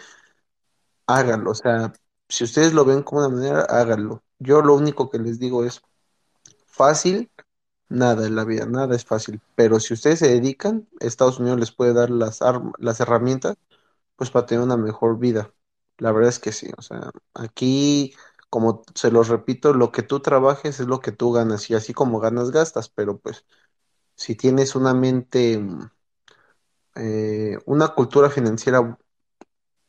háganlo. 1.07 1.51
O 1.51 1.55
sea, 1.55 1.93
si 2.29 2.43
ustedes 2.43 2.73
lo 2.73 2.85
ven 2.85 3.03
como 3.03 3.25
una 3.25 3.35
manera, 3.35 3.61
háganlo. 3.61 4.23
Yo 4.39 4.61
lo 4.61 4.75
único 4.75 5.09
que 5.09 5.19
les 5.19 5.39
digo 5.39 5.63
es 5.65 5.81
fácil, 6.65 7.29
Nada 7.91 8.25
en 8.25 8.35
la 8.37 8.45
vida, 8.45 8.65
nada 8.65 8.95
es 8.95 9.03
fácil. 9.03 9.41
Pero 9.53 9.79
si 9.81 9.93
ustedes 9.93 10.19
se 10.19 10.29
dedican, 10.29 10.87
Estados 11.01 11.39
Unidos 11.39 11.59
les 11.59 11.71
puede 11.73 11.93
dar 11.93 12.09
las, 12.09 12.39
las 12.77 12.99
herramientas 13.01 13.57
pues 14.15 14.31
para 14.31 14.45
tener 14.45 14.63
una 14.63 14.77
mejor 14.77 15.19
vida. 15.19 15.53
La 15.97 16.13
verdad 16.13 16.29
es 16.29 16.39
que 16.39 16.53
sí. 16.53 16.71
O 16.77 16.81
sea, 16.81 17.11
aquí, 17.33 18.13
como 18.51 18.83
se 18.95 19.11
los 19.11 19.29
repito, 19.29 19.73
lo 19.73 19.93
que 19.93 20.03
tú 20.03 20.21
trabajes 20.21 20.81
es 20.81 20.87
lo 20.87 21.01
que 21.01 21.13
tú 21.13 21.33
ganas. 21.33 21.71
Y 21.71 21.75
así 21.75 21.93
como 21.93 22.19
ganas, 22.21 22.51
gastas. 22.51 22.89
Pero 22.89 23.19
pues, 23.19 23.45
si 24.15 24.35
tienes 24.35 24.75
una 24.75 24.93
mente, 24.93 25.61
eh, 26.95 27.57
una 27.65 27.89
cultura 27.89 28.29
financiera 28.29 28.97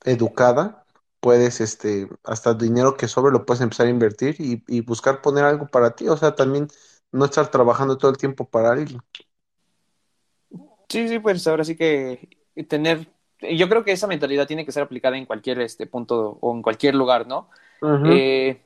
educada, 0.05 0.87
puedes, 1.21 1.61
este, 1.61 2.09
hasta 2.25 2.51
el 2.53 2.59
dinero 2.59 2.97
que 2.97 3.09
sobre 3.09 3.33
lo 3.33 3.47
puedes 3.47 3.63
empezar 3.63 3.87
a 3.87 3.91
invertir 3.91 4.37
y, 4.41 4.65
y 4.69 4.83
buscar 4.83 5.23
poner 5.23 5.45
algo 5.45 5.69
para 5.69 5.97
ti. 5.97 6.09
O 6.09 6.17
sea, 6.17 6.35
también 6.37 6.69
no 7.13 7.27
estar 7.27 7.51
trabajando 7.51 7.99
todo 7.99 8.11
el 8.13 8.19
tiempo 8.19 8.49
para 8.49 8.73
alguien. 8.73 9.01
Sí, 10.89 11.09
sí, 11.09 11.19
pues 11.19 11.47
ahora 11.47 11.65
sí 11.65 11.77
que 11.77 12.29
tener, 12.69 13.09
yo 13.41 13.69
creo 13.69 13.85
que 13.85 13.93
esa 13.93 14.07
mentalidad 14.07 14.47
tiene 14.47 14.67
que 14.67 14.73
ser 14.73 14.83
aplicada 14.83 15.17
en 15.17 15.27
cualquier 15.27 15.61
este 15.61 15.87
punto 15.87 16.39
o 16.41 16.55
en 16.55 16.63
cualquier 16.63 16.95
lugar, 16.95 17.27
¿no? 17.27 17.49
Uh 17.83 17.87
-huh. 17.87 18.13
eh, 18.13 18.63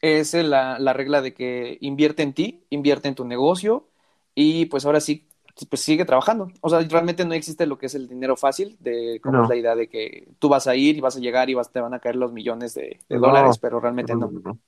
es 0.00 0.34
la, 0.34 0.78
la, 0.78 0.92
regla 0.92 1.20
de 1.20 1.34
que 1.34 1.78
invierte 1.80 2.22
en 2.22 2.32
ti, 2.32 2.64
invierte 2.70 3.08
en 3.08 3.14
tu 3.14 3.24
negocio 3.24 3.88
y 4.34 4.66
pues 4.66 4.86
ahora 4.86 5.00
sí, 5.00 5.26
pues 5.68 5.82
sigue 5.82 6.04
trabajando. 6.04 6.48
O 6.60 6.70
sea, 6.70 6.80
realmente 6.80 7.24
no 7.24 7.34
existe 7.34 7.66
lo 7.66 7.76
que 7.76 7.86
es 7.86 7.94
el 7.94 8.08
dinero 8.08 8.36
fácil, 8.36 8.76
de 8.80 9.20
como 9.22 9.38
no. 9.38 9.42
es 9.44 9.48
la 9.48 9.56
idea 9.56 9.74
de 9.74 9.88
que 9.88 10.28
tú 10.38 10.48
vas 10.48 10.66
a 10.66 10.76
ir 10.76 10.96
y 10.96 11.00
vas 11.00 11.16
a 11.16 11.20
llegar 11.20 11.50
y 11.50 11.54
vas, 11.54 11.70
te 11.70 11.80
van 11.80 11.94
a 11.94 11.98
caer 11.98 12.16
los 12.16 12.32
millones 12.32 12.74
de, 12.74 13.00
de 13.08 13.16
no, 13.16 13.26
dólares, 13.26 13.58
pero 13.58 13.80
realmente 13.80 14.14
no. 14.14 14.30
no. 14.30 14.58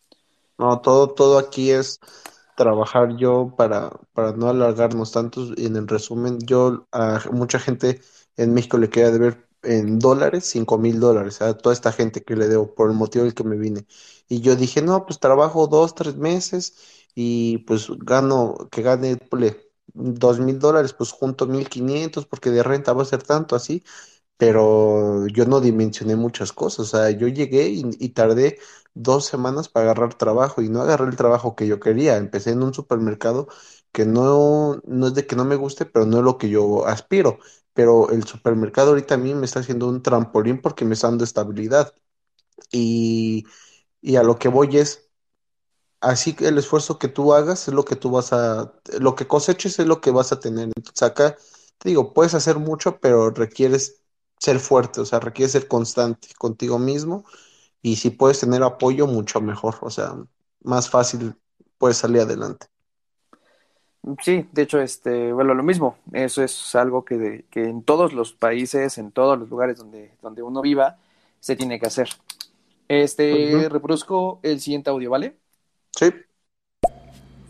No, 0.56 0.80
todo, 0.80 1.08
todo 1.10 1.38
aquí 1.38 1.70
es 1.70 2.00
trabajar 2.56 3.16
yo 3.16 3.54
para, 3.56 3.90
para 4.12 4.32
no 4.32 4.48
alargarnos 4.48 5.12
tanto. 5.12 5.46
Y 5.56 5.66
en 5.66 5.76
el 5.76 5.88
resumen, 5.88 6.38
yo 6.40 6.86
a 6.92 7.20
mucha 7.32 7.58
gente 7.58 8.00
en 8.36 8.54
México 8.54 8.78
le 8.78 8.88
quería 8.88 9.10
deber 9.10 9.43
en 9.64 9.98
dólares, 9.98 10.44
cinco 10.46 10.78
mil 10.78 11.00
dólares 11.00 11.40
a 11.42 11.56
toda 11.56 11.72
esta 11.74 11.92
gente 11.92 12.22
que 12.24 12.36
le 12.36 12.48
debo 12.48 12.74
por 12.74 12.90
el 12.90 12.96
motivo 12.96 13.24
del 13.24 13.34
que 13.34 13.44
me 13.44 13.56
vine. 13.56 13.86
Y 14.28 14.40
yo 14.40 14.56
dije, 14.56 14.82
no, 14.82 15.04
pues 15.06 15.18
trabajo 15.20 15.66
dos, 15.66 15.94
tres 15.94 16.16
meses 16.16 16.76
y 17.14 17.58
pues 17.58 17.88
gano, 17.98 18.56
que 18.70 18.82
gane, 18.82 19.18
dos 19.94 20.40
mil 20.40 20.58
dólares, 20.58 20.92
pues 20.94 21.12
junto 21.12 21.46
mil 21.46 21.68
quinientos 21.68 22.26
porque 22.26 22.50
de 22.50 22.62
renta 22.62 22.92
va 22.92 23.02
a 23.02 23.04
ser 23.04 23.22
tanto 23.22 23.54
así 23.56 23.82
pero 24.38 25.26
yo 25.28 25.46
no 25.46 25.60
dimensioné 25.62 26.16
muchas 26.16 26.52
cosas. 26.52 26.80
O 26.94 26.98
sea, 26.98 27.10
yo 27.10 27.28
llegué 27.28 27.68
y, 27.70 27.84
y 27.98 28.10
tardé 28.10 28.58
dos 28.94 29.26
semanas 29.26 29.68
para 29.70 29.86
agarrar 29.92 30.14
trabajo 30.14 30.62
y 30.62 30.68
no 30.68 30.82
agarré 30.82 31.06
el 31.08 31.16
trabajo 31.16 31.56
que 31.56 31.66
yo 31.66 31.80
quería. 31.80 32.18
Empecé 32.18 32.50
en 32.52 32.62
un 32.62 32.74
supermercado 32.74 33.48
que 33.92 34.06
no, 34.06 34.80
no 34.86 35.06
es 35.08 35.14
de 35.14 35.26
que 35.26 35.36
no 35.36 35.44
me 35.46 35.56
guste, 35.56 35.86
pero 35.86 36.06
no 36.06 36.18
es 36.18 36.24
lo 36.24 36.38
que 36.38 36.50
yo 36.50 36.86
aspiro. 36.86 37.38
Pero 37.74 38.10
el 38.10 38.24
supermercado 38.26 38.90
ahorita 38.90 39.14
a 39.16 39.18
mí 39.18 39.34
me 39.34 39.46
está 39.46 39.60
haciendo 39.60 39.88
un 39.88 40.02
trampolín 40.02 40.60
porque 40.62 40.84
me 40.86 40.94
está 40.94 41.08
dando 41.08 41.24
estabilidad. 41.24 41.94
Y, 42.72 43.46
y 44.02 44.16
a 44.16 44.24
lo 44.24 44.38
que 44.38 44.48
voy 44.48 44.78
es, 44.78 45.10
así 46.00 46.34
que 46.34 46.48
el 46.48 46.58
esfuerzo 46.58 46.98
que 46.98 47.08
tú 47.08 47.32
hagas 47.34 47.68
es 47.68 47.74
lo 47.74 47.84
que 47.84 47.96
tú 47.96 48.10
vas 48.10 48.32
a, 48.32 48.72
lo 49.00 49.14
que 49.14 49.26
coseches 49.26 49.78
es 49.78 49.86
lo 49.86 50.00
que 50.00 50.10
vas 50.10 50.32
a 50.32 50.40
tener. 50.40 50.66
Entonces 50.76 51.02
acá, 51.02 51.36
te 51.78 51.88
digo, 51.90 52.12
puedes 52.14 52.34
hacer 52.34 52.58
mucho, 52.58 53.00
pero 53.00 53.30
requieres 53.30 54.02
ser 54.38 54.60
fuerte, 54.60 55.00
o 55.00 55.04
sea, 55.06 55.20
requiere 55.20 55.50
ser 55.50 55.68
constante 55.68 56.28
contigo 56.38 56.78
mismo 56.78 57.24
y 57.82 57.96
si 57.96 58.10
puedes 58.10 58.40
tener 58.40 58.62
apoyo, 58.64 59.06
mucho 59.06 59.40
mejor, 59.40 59.76
o 59.82 59.90
sea, 59.90 60.16
más 60.62 60.90
fácil 60.90 61.36
puedes 61.78 61.98
salir 61.98 62.22
adelante. 62.22 62.66
Sí, 64.22 64.46
de 64.52 64.62
hecho, 64.62 64.80
este, 64.80 65.32
bueno, 65.32 65.54
lo 65.54 65.62
mismo. 65.62 65.96
Eso 66.12 66.42
es 66.42 66.74
algo 66.74 67.04
que, 67.04 67.16
de- 67.16 67.44
que 67.50 67.64
en 67.68 67.82
todos 67.82 68.12
los 68.12 68.32
países, 68.34 68.98
en 68.98 69.10
todos 69.12 69.38
los 69.38 69.48
lugares 69.48 69.78
donde, 69.78 70.12
donde 70.22 70.42
uno 70.42 70.60
viva, 70.62 70.98
se 71.40 71.56
tiene 71.56 71.78
que 71.80 71.86
hacer. 71.86 72.08
Este, 72.88 73.68
reproduzco 73.70 74.40
el 74.42 74.60
siguiente 74.60 74.90
audio, 74.90 75.10
¿vale? 75.10 75.36
Sí, 75.96 76.06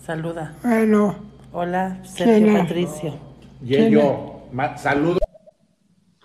Saluda. 0.05 0.55
Bueno, 0.63 1.17
Hola, 1.53 2.01
Sergio 2.05 2.35
¿Quién? 2.45 2.53
Patricio. 2.53 3.15
Y 3.63 3.89
yo, 3.91 4.43
saludo. 4.77 5.19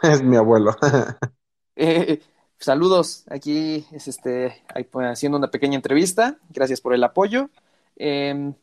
es 0.01 0.21
mi 0.23 0.35
abuelo. 0.37 0.75
Eh, 1.75 2.21
saludos, 2.59 3.23
aquí 3.29 3.85
es 3.91 4.07
este, 4.07 4.63
pues, 4.91 5.07
haciendo 5.07 5.37
una 5.37 5.49
pequeña 5.51 5.75
entrevista. 5.75 6.37
Gracias 6.49 6.81
por 6.81 6.93
el 6.93 7.03
apoyo. 7.03 7.49
Eh, 7.95 8.53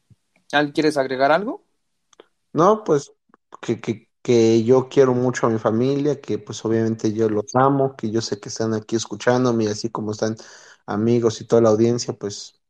¿al- 0.53 0.73
¿quieres 0.73 0.97
agregar 0.97 1.33
algo? 1.33 1.63
No, 2.53 2.85
pues 2.85 3.13
que, 3.61 3.81
que, 3.81 4.09
que 4.23 4.65
yo 4.65 4.89
quiero 4.89 5.15
mucho 5.15 5.47
a 5.47 5.51
mi 5.51 5.59
familia, 5.59 6.21
que 6.21 6.39
pues 6.39 6.65
obviamente 6.65 7.13
yo 7.13 7.29
los 7.29 7.55
amo, 7.55 7.97
que 7.97 8.11
yo 8.11 8.21
sé 8.23 8.41
que 8.41 8.49
están 8.49 8.75
aquí 8.75 8.97
escuchándome, 8.97 9.65
y 9.65 9.69
así 9.69 9.91
como 9.91 10.13
están 10.13 10.37
amigos 10.87 11.41
y 11.41 11.47
toda 11.47 11.63
la 11.63 11.71
audiencia, 11.71 12.15
pues 12.15 12.61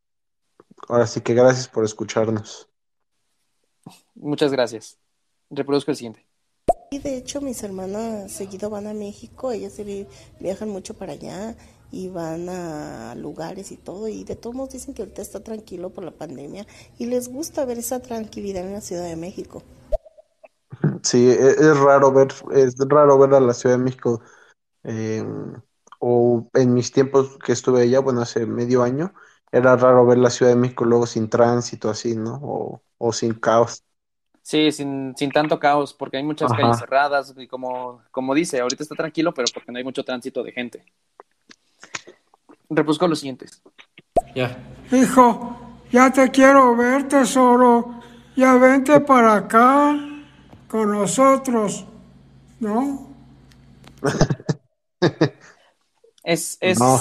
ahora 0.89 1.07
sí 1.07 1.21
que 1.21 1.33
gracias 1.33 1.69
por 1.69 1.85
escucharnos. 1.85 2.69
Muchas 4.15 4.51
gracias. 4.51 4.97
Reproduzco 5.49 5.91
el 5.91 5.97
siguiente. 5.97 6.25
Y 6.89 6.99
de 6.99 7.17
hecho 7.17 7.41
mis 7.41 7.63
hermanas 7.63 8.31
seguido 8.31 8.69
van 8.69 8.87
a 8.87 8.93
México, 8.93 9.51
ellas 9.51 9.73
viajan 10.39 10.69
mucho 10.69 10.93
para 10.95 11.13
allá 11.13 11.55
y 11.91 12.09
van 12.09 12.49
a 12.49 13.15
lugares 13.15 13.71
y 13.71 13.77
todo 13.77 14.07
y 14.07 14.23
de 14.23 14.35
todos 14.35 14.55
modos 14.55 14.73
dicen 14.73 14.93
que 14.93 15.01
ahorita 15.03 15.21
está 15.21 15.41
tranquilo 15.41 15.89
por 15.91 16.03
la 16.03 16.11
pandemia 16.11 16.65
y 16.99 17.05
les 17.07 17.29
gusta 17.29 17.65
ver 17.65 17.77
esa 17.79 18.01
tranquilidad 18.01 18.65
en 18.65 18.73
la 18.73 18.81
Ciudad 18.81 19.05
de 19.05 19.15
México. 19.15 19.63
Sí, 21.03 21.27
e- 21.29 21.33
es, 21.51 21.77
raro 21.79 22.11
ver, 22.11 22.27
es 22.53 22.75
raro 22.87 23.17
ver 23.17 23.33
a 23.33 23.39
la 23.39 23.53
Ciudad 23.53 23.77
de 23.77 23.83
México, 23.83 24.21
eh, 24.83 25.23
o 25.99 26.49
en 26.55 26.73
mis 26.73 26.91
tiempos 26.91 27.37
que 27.45 27.53
estuve 27.53 27.83
allá, 27.83 27.99
bueno, 28.01 28.21
hace 28.21 28.45
medio 28.45 28.83
año, 28.83 29.13
era 29.51 29.75
raro 29.77 30.05
ver 30.05 30.17
la 30.19 30.29
Ciudad 30.31 30.51
de 30.53 30.57
México 30.57 30.85
luego 30.85 31.07
sin 31.07 31.29
tránsito 31.29 31.89
así, 31.89 32.15
¿no? 32.15 32.39
O, 32.43 32.83
o 32.99 33.13
sin 33.13 33.33
caos. 33.35 33.83
Sí, 34.41 34.71
sin, 34.71 35.13
sin 35.17 35.31
tanto 35.33 35.59
caos, 35.59 35.93
porque 35.93 36.15
hay 36.17 36.23
muchas 36.23 36.53
calles 36.53 36.77
cerradas 36.77 37.33
y 37.37 37.47
como, 37.47 38.01
como 38.11 38.33
dice, 38.33 38.59
ahorita 38.61 38.81
está 38.83 38.95
tranquilo, 38.95 39.33
pero 39.33 39.51
porque 39.51 39.71
no 39.73 39.77
hay 39.77 39.83
mucho 39.83 40.05
tránsito 40.05 40.41
de 40.41 40.53
gente. 40.53 40.85
Reproduzco 42.69 43.07
los 43.07 43.19
siguientes. 43.19 43.61
Ya. 44.35 44.57
hijo, 44.91 45.57
ya 45.91 46.11
te 46.11 46.29
quiero 46.31 46.75
ver, 46.75 47.07
tesoro. 47.07 47.99
Ya 48.35 48.55
vente 48.55 48.99
para 48.99 49.35
acá 49.35 49.95
con 50.67 50.91
nosotros, 50.91 51.85
¿no? 52.59 53.07
Es, 56.23 56.57
es 56.59 56.77
No. 56.79 56.99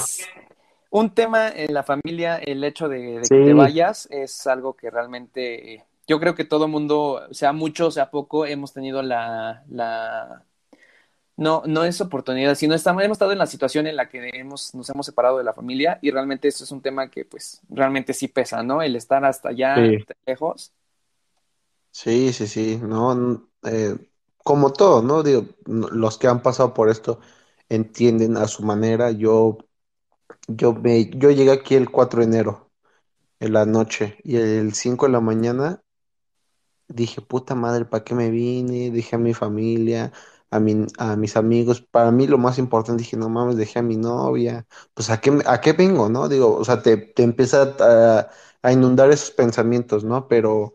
un 0.91 1.11
tema 1.11 1.49
en 1.49 1.75
la 1.75 1.83
familia, 1.83 2.37
el 2.37 2.63
hecho 2.63 2.89
de, 2.89 3.19
de 3.19 3.25
Sí. 3.25 3.35
que 3.35 3.45
te 3.47 3.53
vayas 3.55 4.07
es 4.11 4.47
algo 4.47 4.75
que 4.77 4.89
realmente 4.89 5.75
eh, 5.75 5.85
yo 6.07 6.21
creo 6.21 6.37
que 6.37 6.45
todo 6.45 6.69
mundo, 6.69 7.23
sea 7.33 7.53
mucho, 7.53 7.91
sea 7.91 8.11
poco, 8.11 8.47
hemos 8.47 8.73
tenido 8.73 9.03
la, 9.03 9.65
la 9.69 10.45
no, 11.37 11.63
no 11.67 11.85
es 11.85 12.01
oportunidad, 12.01 12.55
sino 12.55 12.75
estamos, 12.75 13.03
hemos 13.03 13.17
estado 13.17 13.33
en 13.33 13.39
la 13.39 13.47
situación 13.47 13.87
en 13.87 13.97
la 13.97 14.09
que 14.09 14.31
hemos, 14.35 14.75
nos 14.75 14.89
hemos 14.91 15.07
separado 15.07 15.39
de 15.39 15.45
la 15.45 15.53
familia 15.55 15.99
y 16.03 16.11
realmente 16.11 16.49
eso 16.49 16.65
es 16.65 16.71
un 16.73 16.83
tema 16.83 17.11
que 17.11 17.25
pues 17.25 17.61
realmente 17.69 18.15
sí 18.15 18.29
pesa, 18.29 18.63
¿no? 18.63 18.83
El 18.83 18.97
estar 18.97 19.25
hasta 19.25 19.51
allá 19.51 19.75
Sí. 19.75 20.07
lejos. 20.27 20.73
Sí, 21.91 22.33
sí, 22.33 22.47
sí, 22.47 22.79
no, 22.83 23.49
eh, 23.65 23.97
como 24.45 24.73
todo, 24.73 25.03
¿no? 25.03 25.23
Digo, 25.23 25.47
los 25.67 26.19
que 26.19 26.29
han 26.29 26.43
pasado 26.43 26.75
por 26.75 26.91
esto 26.91 27.21
entienden 27.69 28.37
a 28.37 28.47
su 28.49 28.63
manera. 28.65 29.11
Yo, 29.13 29.59
yo 30.49 30.75
me, 30.75 31.11
yo 31.11 31.31
llegué 31.33 31.53
aquí 31.53 31.75
el 31.77 31.91
4 31.91 32.21
de 32.21 32.27
enero, 32.27 32.71
en 33.41 33.53
la 33.55 33.67
noche, 33.67 34.19
y 34.25 34.37
el 34.39 34.75
5 34.75 35.07
de 35.07 35.13
la 35.13 35.21
mañana 35.21 35.83
dije, 36.89 37.21
puta 37.23 37.55
madre, 37.55 37.85
¿para 37.85 38.05
qué 38.05 38.15
me 38.15 38.31
vine? 38.31 38.91
Dejé 38.91 39.17
a 39.17 39.19
mi 39.19 39.35
familia, 39.35 40.13
a 40.51 40.61
mi, 40.61 40.87
a 40.99 41.17
mis 41.17 41.37
amigos. 41.37 41.81
Para 41.83 42.11
mí 42.13 42.27
lo 42.27 42.39
más 42.39 42.59
importante, 42.59 43.03
dije, 43.03 43.17
no 43.17 43.29
mames, 43.29 43.57
dejé 43.57 43.79
a 43.81 43.83
mi 43.83 43.97
novia. 43.97 44.67
Pues 44.95 45.11
¿a 45.11 45.21
qué, 45.21 45.39
a 45.47 45.61
qué 45.61 45.73
vengo, 45.73 46.09
no? 46.09 46.29
Digo, 46.29 46.57
o 46.57 46.65
sea, 46.65 46.83
te, 46.83 46.97
te 46.97 47.23
empieza 47.23 47.77
a, 48.63 48.73
inundar 48.73 49.11
esos 49.11 49.31
pensamientos, 49.31 50.05
¿no? 50.05 50.29
Pero 50.29 50.75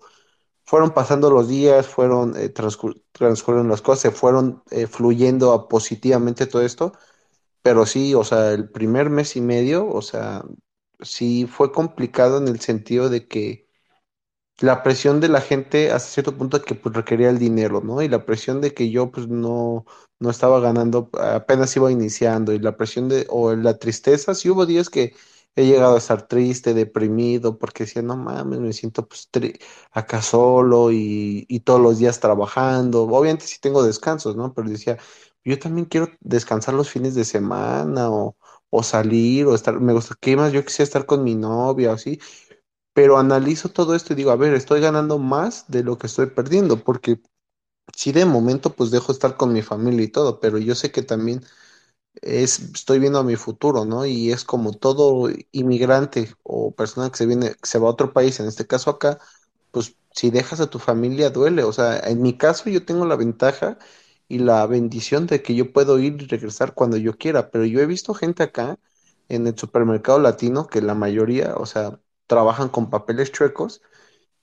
fueron 0.65 0.91
pasando 0.91 1.29
los 1.31 1.47
días, 1.49 1.87
fueron 1.87 2.35
eh, 2.37 2.53
transcur- 2.53 3.01
transcurrieron 3.11 3.69
las 3.69 3.81
cosas, 3.81 4.01
se 4.01 4.11
fueron 4.11 4.63
eh, 4.71 4.87
fluyendo 4.87 5.67
positivamente 5.67 6.47
todo 6.47 6.61
esto, 6.63 6.93
pero 7.61 7.85
sí, 7.85 8.15
o 8.15 8.23
sea, 8.23 8.51
el 8.53 8.69
primer 8.69 9.09
mes 9.09 9.35
y 9.35 9.41
medio, 9.41 9.87
o 9.89 10.01
sea, 10.01 10.43
sí 11.01 11.47
fue 11.47 11.71
complicado 11.71 12.37
en 12.39 12.47
el 12.47 12.59
sentido 12.61 13.09
de 13.09 13.27
que 13.27 13.67
la 14.63 14.83
presión 14.83 15.19
de 15.19 15.27
la 15.29 15.41
gente 15.41 15.91
hasta 15.91 16.09
cierto 16.11 16.37
punto 16.37 16.61
que 16.61 16.75
pues 16.75 16.95
requería 16.95 17.29
el 17.29 17.39
dinero, 17.39 17.81
¿no? 17.81 18.01
Y 18.01 18.07
la 18.09 18.25
presión 18.25 18.61
de 18.61 18.73
que 18.73 18.89
yo 18.91 19.11
pues 19.11 19.27
no, 19.27 19.85
no 20.19 20.29
estaba 20.29 20.59
ganando, 20.59 21.09
apenas 21.13 21.75
iba 21.75 21.91
iniciando, 21.91 22.53
y 22.53 22.59
la 22.59 22.77
presión 22.77 23.09
de, 23.09 23.25
o 23.29 23.55
la 23.55 23.77
tristeza, 23.79 24.35
sí 24.35 24.49
hubo 24.49 24.65
días 24.65 24.89
que 24.89 25.13
he 25.55 25.65
llegado 25.65 25.95
a 25.95 25.97
estar 25.97 26.27
triste, 26.27 26.73
deprimido, 26.73 27.57
porque 27.59 27.83
decía, 27.85 28.01
no 28.01 28.15
mames, 28.17 28.59
me 28.59 28.73
siento 28.73 29.07
pues 29.07 29.29
tri- 29.31 29.59
acá 29.91 30.21
solo 30.21 30.91
y, 30.91 31.45
y 31.49 31.59
todos 31.61 31.81
los 31.81 31.97
días 31.99 32.19
trabajando. 32.19 33.03
Obviamente 33.03 33.45
sí 33.47 33.59
tengo 33.59 33.83
descansos, 33.83 34.35
¿no? 34.35 34.53
Pero 34.53 34.69
decía, 34.69 34.97
yo 35.43 35.59
también 35.59 35.85
quiero 35.85 36.07
descansar 36.21 36.73
los 36.73 36.89
fines 36.89 37.15
de 37.15 37.25
semana 37.25 38.09
o, 38.11 38.37
o 38.69 38.83
salir 38.83 39.45
o 39.47 39.55
estar, 39.55 39.79
me 39.79 39.93
gusta, 39.93 40.15
¿qué 40.19 40.35
más? 40.37 40.53
Yo 40.53 40.63
quisiera 40.63 40.83
estar 40.85 41.05
con 41.05 41.23
mi 41.23 41.35
novia 41.35 41.91
o 41.91 41.93
así 41.95 42.19
pero 42.93 43.17
analizo 43.17 43.69
todo 43.69 43.95
esto 43.95 44.13
y 44.13 44.15
digo, 44.17 44.31
a 44.31 44.35
ver, 44.35 44.53
estoy 44.53 44.81
ganando 44.81 45.17
más 45.19 45.65
de 45.69 45.83
lo 45.83 45.97
que 45.97 46.07
estoy 46.07 46.27
perdiendo, 46.27 46.83
porque 46.83 47.21
si 47.95 48.11
de 48.13 48.25
momento 48.25 48.75
pues 48.75 48.91
dejo 48.91 49.11
estar 49.11 49.37
con 49.37 49.53
mi 49.53 49.61
familia 49.63 50.05
y 50.05 50.09
todo, 50.09 50.39
pero 50.39 50.57
yo 50.59 50.75
sé 50.75 50.91
que 50.91 51.03
también 51.03 51.43
es, 52.21 52.59
estoy 52.59 52.99
viendo 52.99 53.19
a 53.19 53.23
mi 53.23 53.35
futuro, 53.35 53.85
¿no? 53.85 54.05
Y 54.05 54.31
es 54.31 54.43
como 54.45 54.73
todo 54.73 55.29
inmigrante 55.51 56.33
o 56.43 56.73
persona 56.75 57.09
que 57.09 57.17
se 57.17 57.25
viene, 57.25 57.49
que 57.55 57.67
se 57.69 57.79
va 57.79 57.87
a 57.87 57.91
otro 57.91 58.13
país, 58.13 58.39
en 58.39 58.47
este 58.47 58.67
caso 58.67 58.89
acá, 58.91 59.19
pues 59.71 59.95
si 60.13 60.29
dejas 60.31 60.59
a 60.59 60.69
tu 60.69 60.79
familia 60.79 61.29
duele, 61.29 61.63
o 61.63 61.73
sea, 61.73 61.99
en 61.99 62.21
mi 62.21 62.37
caso 62.37 62.69
yo 62.69 62.85
tengo 62.85 63.05
la 63.05 63.15
ventaja 63.15 63.77
y 64.27 64.39
la 64.39 64.65
bendición 64.67 65.27
de 65.27 65.41
que 65.41 65.55
yo 65.55 65.71
puedo 65.73 65.99
ir 65.99 66.21
y 66.21 66.25
regresar 66.27 66.73
cuando 66.73 66.97
yo 66.97 67.17
quiera, 67.17 67.51
pero 67.51 67.65
yo 67.65 67.79
he 67.81 67.85
visto 67.85 68.13
gente 68.13 68.43
acá 68.43 68.77
en 69.29 69.47
el 69.47 69.57
supermercado 69.57 70.19
latino 70.19 70.67
que 70.67 70.81
la 70.81 70.95
mayoría, 70.95 71.55
o 71.55 71.65
sea, 71.65 71.99
trabajan 72.31 72.69
con 72.69 72.89
papeles 72.91 73.33
chuecos, 73.33 73.83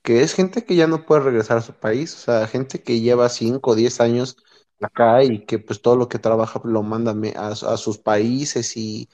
que 0.02 0.22
es 0.22 0.34
gente 0.34 0.64
que 0.64 0.76
ya 0.76 0.86
no 0.88 1.06
puede 1.06 1.22
regresar 1.22 1.58
a 1.58 1.62
su 1.62 1.74
país, 1.74 2.14
o 2.14 2.18
sea, 2.18 2.46
gente 2.48 2.82
que 2.82 3.00
lleva 3.00 3.28
5 3.28 3.72
o 3.72 3.74
10 3.76 4.00
años 4.00 4.36
acá 4.80 5.24
y 5.24 5.44
que 5.46 5.58
pues 5.58 5.82
todo 5.82 5.96
lo 5.96 6.08
que 6.08 6.18
trabaja 6.20 6.60
lo 6.64 6.82
manda 6.82 7.14
a, 7.36 7.54
sus 7.78 7.98
países 7.98 8.76
y, 8.76 9.08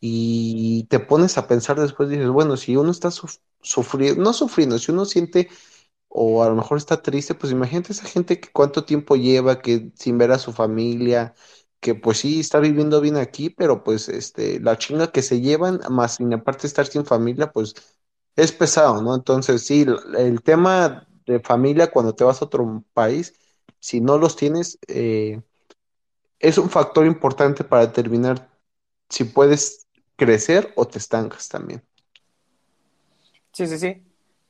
y 0.00 0.84
te 0.90 1.00
pones 1.00 1.38
a 1.38 1.46
pensar 1.48 1.80
después, 1.80 2.08
dices, 2.08 2.28
bueno, 2.28 2.56
si 2.56 2.76
uno 2.76 2.90
está 2.90 3.10
suf- 3.10 3.38
sufriendo, 3.62 4.22
no 4.22 4.32
sufriendo, 4.32 4.78
si 4.78 4.92
uno 4.92 5.04
siente 5.04 5.48
o 6.08 6.42
a 6.44 6.48
lo 6.48 6.54
mejor 6.56 6.78
está 6.78 7.02
triste, 7.02 7.34
pues 7.34 7.52
imagínate 7.52 7.92
esa 7.92 8.04
gente 8.06 8.40
que 8.40 8.50
cuánto 8.52 8.84
tiempo 8.84 9.16
lleva 9.16 9.60
que 9.62 9.92
sin 9.96 10.18
ver 10.18 10.32
a 10.32 10.38
su 10.38 10.52
familia, 10.52 11.34
que 11.80 11.94
pues 11.94 12.18
sí 12.18 12.40
está 12.40 12.60
viviendo 12.60 13.00
bien 13.00 13.16
aquí, 13.16 13.50
pero 13.50 13.82
pues 13.84 14.08
este, 14.08 14.60
la 14.60 14.76
chinga 14.78 15.10
que 15.12 15.22
se 15.22 15.40
llevan, 15.40 15.80
más 15.90 16.16
sin 16.16 16.32
aparte 16.34 16.66
estar 16.66 16.86
sin 16.86 17.04
familia, 17.06 17.52
pues 17.52 17.74
es 18.36 18.52
pesado, 18.52 19.02
¿no? 19.02 19.14
Entonces 19.14 19.66
sí, 19.66 19.86
el, 20.16 20.42
tema 20.42 21.06
de 21.26 21.40
familia 21.40 21.90
cuando 21.90 22.14
te 22.14 22.24
vas 22.24 22.40
a 22.40 22.46
otro 22.46 22.84
país, 22.94 23.34
si 23.80 24.00
no 24.00 24.18
los 24.18 24.36
tienes, 24.36 24.78
eh, 24.88 25.40
es 26.38 26.58
un 26.58 26.70
factor 26.70 27.06
importante 27.06 27.64
para 27.64 27.86
determinar 27.86 28.48
si 29.08 29.24
puedes 29.24 29.86
crecer 30.16 30.72
o 30.76 30.86
te 30.86 30.98
estancas 30.98 31.48
también. 31.48 31.82
Sí, 33.52 33.66
sí, 33.66 33.78
sí. 33.78 34.02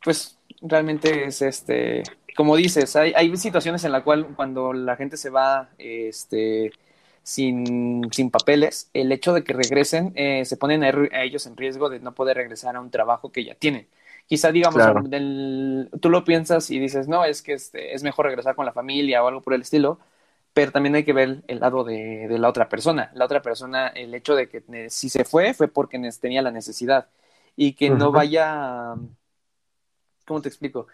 Pues 0.02 0.38
realmente 0.60 1.26
es 1.26 1.42
este, 1.42 2.02
como 2.36 2.56
dices, 2.56 2.96
hay, 2.96 3.12
hay 3.14 3.36
situaciones 3.36 3.84
en 3.84 3.92
la 3.92 4.02
cual 4.04 4.34
cuando 4.34 4.72
la 4.72 4.96
gente 4.96 5.16
se 5.16 5.30
va 5.30 5.70
este, 5.78 6.72
sin, 7.22 8.10
sin 8.12 8.30
papeles, 8.30 8.90
el 8.94 9.12
hecho 9.12 9.32
de 9.34 9.44
que 9.44 9.52
regresen 9.52 10.12
eh, 10.16 10.44
se 10.44 10.56
ponen 10.56 10.84
a, 10.84 10.88
a 10.88 11.22
ellos 11.24 11.46
en 11.46 11.56
riesgo 11.56 11.88
de 11.88 12.00
no 12.00 12.14
poder 12.14 12.36
regresar 12.36 12.76
a 12.76 12.80
un 12.80 12.90
trabajo 12.90 13.32
que 13.32 13.44
ya 13.44 13.54
tienen. 13.54 13.88
Quizá, 14.26 14.52
digamos, 14.52 14.84
Claro. 14.84 15.02
del- 15.10 15.90
tú 16.00 16.08
lo 16.10 16.24
piensas 16.24 16.70
y 16.70 16.78
dices, 16.78 17.08
no, 17.08 17.24
es 17.24 17.42
que 17.42 17.54
este, 17.54 17.94
es 17.94 18.02
mejor 18.02 18.26
regresar 18.26 18.54
con 18.56 18.66
la 18.66 18.72
familia 18.72 19.22
o 19.22 19.28
algo 19.28 19.42
por 19.42 19.54
el 19.54 19.62
estilo, 19.62 19.98
pero 20.54 20.72
también 20.72 20.94
hay 20.94 21.04
que 21.04 21.12
ver 21.12 21.42
el 21.48 21.60
lado 21.60 21.84
de, 21.84 22.28
de 22.28 22.38
la 22.38 22.48
otra 22.48 22.68
persona. 22.68 23.10
La 23.14 23.24
otra 23.26 23.42
persona, 23.42 23.88
el 23.88 24.14
hecho 24.14 24.34
de 24.34 24.48
que 24.48 24.62
si 24.90 25.08
se 25.08 25.24
fue, 25.24 25.54
fue 25.54 25.68
porque 25.68 25.98
tenía 26.20 26.42
la 26.42 26.50
necesidad 26.50 27.08
y 27.56 27.74
que 27.74 27.90
no 27.90 28.12
vaya, 28.12 28.94
¿cómo 30.26 30.40
te 30.42 30.48
explico? 30.48 30.86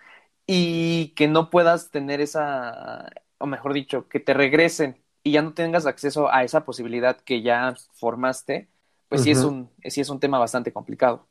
Y 0.46 1.10
que 1.16 1.28
no 1.28 1.50
puedas 1.50 1.90
tener 1.90 2.20
esa, 2.20 3.10
o 3.38 3.46
mejor 3.46 3.74
dicho, 3.74 4.08
que 4.08 4.20
te 4.20 4.34
regresen 4.34 5.02
y 5.28 5.32
ya 5.32 5.42
no 5.42 5.54
tengas 5.54 5.86
acceso 5.86 6.32
a 6.32 6.44
esa 6.44 6.64
posibilidad 6.64 7.20
que 7.20 7.42
ya 7.42 7.74
formaste, 7.94 8.68
pues 9.08 9.22
sí 9.22 9.30
es 9.30 9.44
un, 9.44 9.70
sí 9.84 10.00
es 10.00 10.08
un 10.10 10.20
tema 10.20 10.38
bastante 10.38 10.72
complicado. 10.72 11.26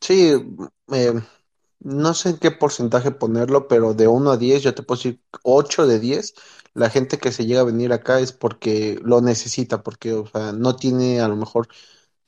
Sí, 0.00 0.32
eh, 0.92 1.12
no 1.80 2.14
sé 2.14 2.30
en 2.30 2.38
qué 2.38 2.50
porcentaje 2.50 3.10
ponerlo, 3.10 3.68
pero 3.68 3.94
de 3.94 4.08
uno 4.08 4.30
a 4.32 4.36
10 4.36 4.62
yo 4.62 4.74
te 4.74 4.82
puedo 4.82 4.98
decir 4.98 5.20
8 5.42 5.86
de 5.86 5.98
10 6.00 6.34
la 6.74 6.90
gente 6.90 7.18
que 7.18 7.32
se 7.32 7.46
llega 7.46 7.62
a 7.62 7.64
venir 7.64 7.92
acá 7.92 8.20
es 8.20 8.32
porque 8.32 9.00
lo 9.02 9.20
necesita, 9.22 9.82
porque, 9.82 10.12
o 10.12 10.26
sea, 10.26 10.52
no 10.52 10.76
tiene 10.76 11.20
a 11.20 11.28
lo 11.28 11.36
mejor 11.36 11.68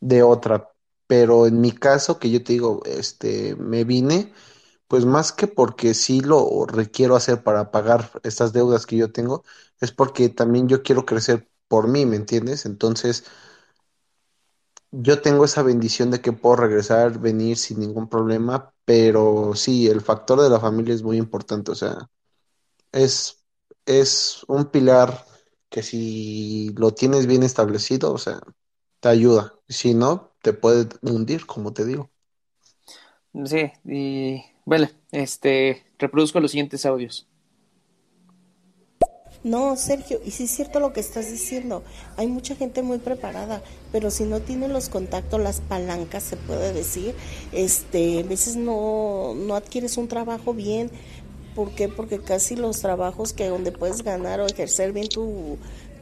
de 0.00 0.22
otra. 0.22 0.72
Pero 1.06 1.46
en 1.46 1.60
mi 1.60 1.72
caso, 1.72 2.18
que 2.18 2.30
yo 2.30 2.42
te 2.44 2.54
digo, 2.54 2.82
este, 2.86 3.56
me 3.56 3.84
vine, 3.84 4.32
pues 4.88 5.04
más 5.06 5.32
que 5.32 5.46
porque 5.48 5.94
sí 5.94 6.20
lo 6.20 6.66
requiero 6.66 7.16
hacer 7.16 7.42
para 7.44 7.70
pagar 7.70 8.10
estas 8.24 8.52
deudas 8.52 8.86
que 8.86 8.96
yo 8.96 9.12
tengo, 9.12 9.44
es 9.80 9.92
porque 9.92 10.28
también 10.30 10.68
yo 10.68 10.82
quiero 10.82 11.06
crecer 11.06 11.48
por 11.68 11.88
mí, 11.88 12.06
¿me 12.06 12.16
entiendes? 12.16 12.66
Entonces, 12.66 13.24
yo 14.90 15.20
tengo 15.20 15.44
esa 15.44 15.62
bendición 15.62 16.10
de 16.10 16.20
que 16.20 16.32
puedo 16.32 16.56
regresar, 16.56 17.18
venir 17.18 17.56
sin 17.58 17.80
ningún 17.80 18.08
problema, 18.08 18.74
pero 18.84 19.52
sí, 19.54 19.86
el 19.88 20.00
factor 20.00 20.40
de 20.40 20.50
la 20.50 20.60
familia 20.60 20.94
es 20.94 21.02
muy 21.02 21.16
importante, 21.18 21.70
o 21.72 21.74
sea, 21.74 22.08
es, 22.92 23.44
es 23.86 24.44
un 24.48 24.66
pilar 24.66 25.26
que 25.70 25.82
si 25.82 26.70
lo 26.76 26.92
tienes 26.94 27.26
bien 27.26 27.42
establecido, 27.44 28.12
o 28.12 28.18
sea, 28.18 28.40
te 29.00 29.08
ayuda, 29.10 29.54
si 29.68 29.94
no, 29.94 30.34
te 30.42 30.52
puede 30.54 30.88
hundir, 31.02 31.46
como 31.46 31.72
te 31.74 31.84
digo. 31.86 32.10
Sí, 33.44 33.70
y 33.84 34.44
bueno, 34.68 34.86
este, 35.12 35.82
reproduzco 35.98 36.40
los 36.40 36.50
siguientes 36.50 36.84
audios. 36.84 37.26
No, 39.42 39.76
Sergio, 39.76 40.20
y 40.26 40.30
sí 40.30 40.44
es 40.44 40.50
cierto 40.50 40.78
lo 40.78 40.92
que 40.92 41.00
estás 41.00 41.30
diciendo. 41.30 41.82
Hay 42.18 42.26
mucha 42.26 42.54
gente 42.54 42.82
muy 42.82 42.98
preparada, 42.98 43.62
pero 43.92 44.10
si 44.10 44.24
no 44.24 44.40
tiene 44.40 44.68
los 44.68 44.90
contactos, 44.90 45.40
las 45.40 45.62
palancas, 45.62 46.22
se 46.22 46.36
puede 46.36 46.74
decir, 46.74 47.14
este, 47.52 48.20
a 48.20 48.22
veces 48.24 48.56
no, 48.56 49.34
no 49.34 49.54
adquieres 49.54 49.96
un 49.96 50.06
trabajo 50.06 50.52
bien. 50.52 50.90
¿Por 51.54 51.70
qué? 51.70 51.88
Porque 51.88 52.18
casi 52.18 52.54
los 52.54 52.80
trabajos 52.80 53.32
que 53.32 53.48
donde 53.48 53.72
puedes 53.72 54.02
ganar 54.02 54.40
o 54.40 54.46
ejercer 54.46 54.92
bien 54.92 55.08
tu, 55.08 55.56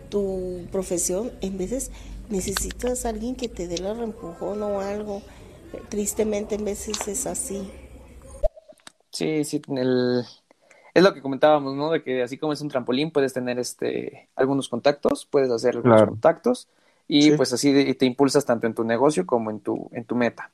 tu 0.08 0.66
profesión, 0.72 1.30
en 1.40 1.56
veces 1.56 1.92
necesitas 2.30 3.06
a 3.06 3.10
alguien 3.10 3.36
que 3.36 3.48
te 3.48 3.68
dé 3.68 3.76
el 3.76 3.96
reempujón 3.96 4.60
o 4.64 4.80
algo. 4.80 5.22
Tristemente, 5.88 6.56
en 6.56 6.64
veces 6.64 7.06
es 7.06 7.26
así. 7.26 7.70
Sí, 9.16 9.44
sí, 9.44 9.62
el, 9.76 10.24
es 10.94 11.02
lo 11.02 11.14
que 11.14 11.22
comentábamos, 11.22 11.74
¿no? 11.74 11.90
De 11.90 12.02
que 12.02 12.22
así 12.22 12.38
como 12.38 12.52
es 12.52 12.60
un 12.60 12.68
trampolín, 12.68 13.10
puedes 13.12 13.32
tener 13.32 13.58
este, 13.58 14.30
algunos 14.36 14.68
contactos, 14.68 15.26
puedes 15.26 15.50
hacer 15.50 15.76
algunos 15.76 16.02
Claro. 16.02 16.04
contactos 16.04 16.68
y 17.08 17.30
Sí. 17.30 17.32
pues 17.32 17.52
así 17.52 17.94
te 17.94 18.06
impulsas 18.06 18.44
tanto 18.44 18.66
en 18.66 18.74
tu 18.74 18.84
negocio 18.84 19.26
como 19.26 19.50
en 19.50 19.60
tu, 19.60 19.88
en 19.92 20.04
tu 20.04 20.16
meta. 20.16 20.52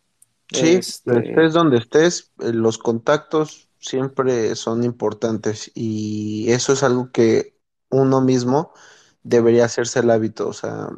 Sí, 0.52 0.76
Este, 0.76 1.16
estés 1.16 1.52
donde 1.54 1.78
estés, 1.78 2.32
eh, 2.40 2.52
los 2.52 2.78
contactos 2.78 3.70
siempre 3.78 4.54
son 4.54 4.84
importantes 4.84 5.70
y 5.74 6.50
eso 6.52 6.72
es 6.74 6.82
algo 6.82 7.10
que 7.10 7.56
uno 7.90 8.20
mismo 8.20 8.72
debería 9.22 9.64
hacerse 9.64 10.00
el 10.00 10.10
hábito, 10.10 10.48
o 10.48 10.52
sea, 10.52 10.88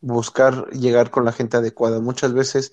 buscar 0.00 0.70
llegar 0.72 1.10
con 1.10 1.24
la 1.26 1.32
gente 1.32 1.56
adecuada. 1.58 2.00
Muchas 2.00 2.34
veces 2.34 2.72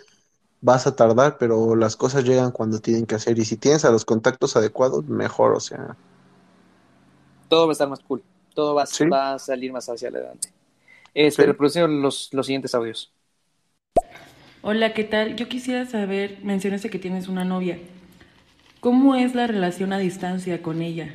vas 0.63 0.87
a 0.87 0.95
tardar, 0.95 1.37
pero 1.37 1.75
las 1.75 1.95
cosas 1.97 2.23
llegan 2.23 2.51
cuando 2.51 2.79
tienen 2.79 3.05
que 3.05 3.15
hacer 3.15 3.37
y 3.37 3.45
si 3.45 3.57
tienes 3.57 3.85
a 3.85 3.91
los 3.91 4.05
contactos 4.05 4.55
adecuados, 4.55 5.05
mejor, 5.05 5.53
o 5.53 5.59
sea, 5.59 5.97
todo 7.49 7.67
va 7.67 7.71
a 7.71 7.73
estar 7.73 7.89
más 7.89 7.99
cool, 7.99 8.23
todo 8.55 8.73
va, 8.73 8.83
a- 8.83 8.85
Sí. 8.85 9.05
va 9.05 9.33
a 9.33 9.39
salir 9.39 9.71
más 9.71 9.87
hacia 9.89 10.09
adelante. 10.09 10.49
Este, 11.13 11.43
Sí. 11.43 11.79
los, 11.87 12.29
los 12.33 12.45
siguientes 12.45 12.73
audios. 12.73 13.11
Hola, 14.61 14.93
¿qué 14.93 15.03
tal? 15.03 15.35
Yo 15.35 15.49
quisiera 15.49 15.85
saber, 15.85 16.39
mencionaste 16.43 16.89
que 16.89 16.97
tienes 16.97 17.27
una 17.27 17.43
novia. 17.43 17.77
¿Cómo 18.79 19.15
es 19.15 19.35
la 19.35 19.47
relación 19.47 19.93
a 19.93 19.97
distancia 19.97 20.61
con 20.61 20.81
ella? 20.81 21.13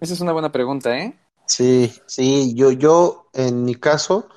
Esa 0.00 0.14
es 0.14 0.20
una 0.20 0.32
buena 0.32 0.52
pregunta, 0.52 0.96
¿eh? 0.98 1.18
Sí, 1.46 1.92
sí, 2.06 2.54
yo, 2.54 2.72
yo 2.72 3.28
en 3.34 3.64
mi 3.64 3.74
caso, 3.74 4.28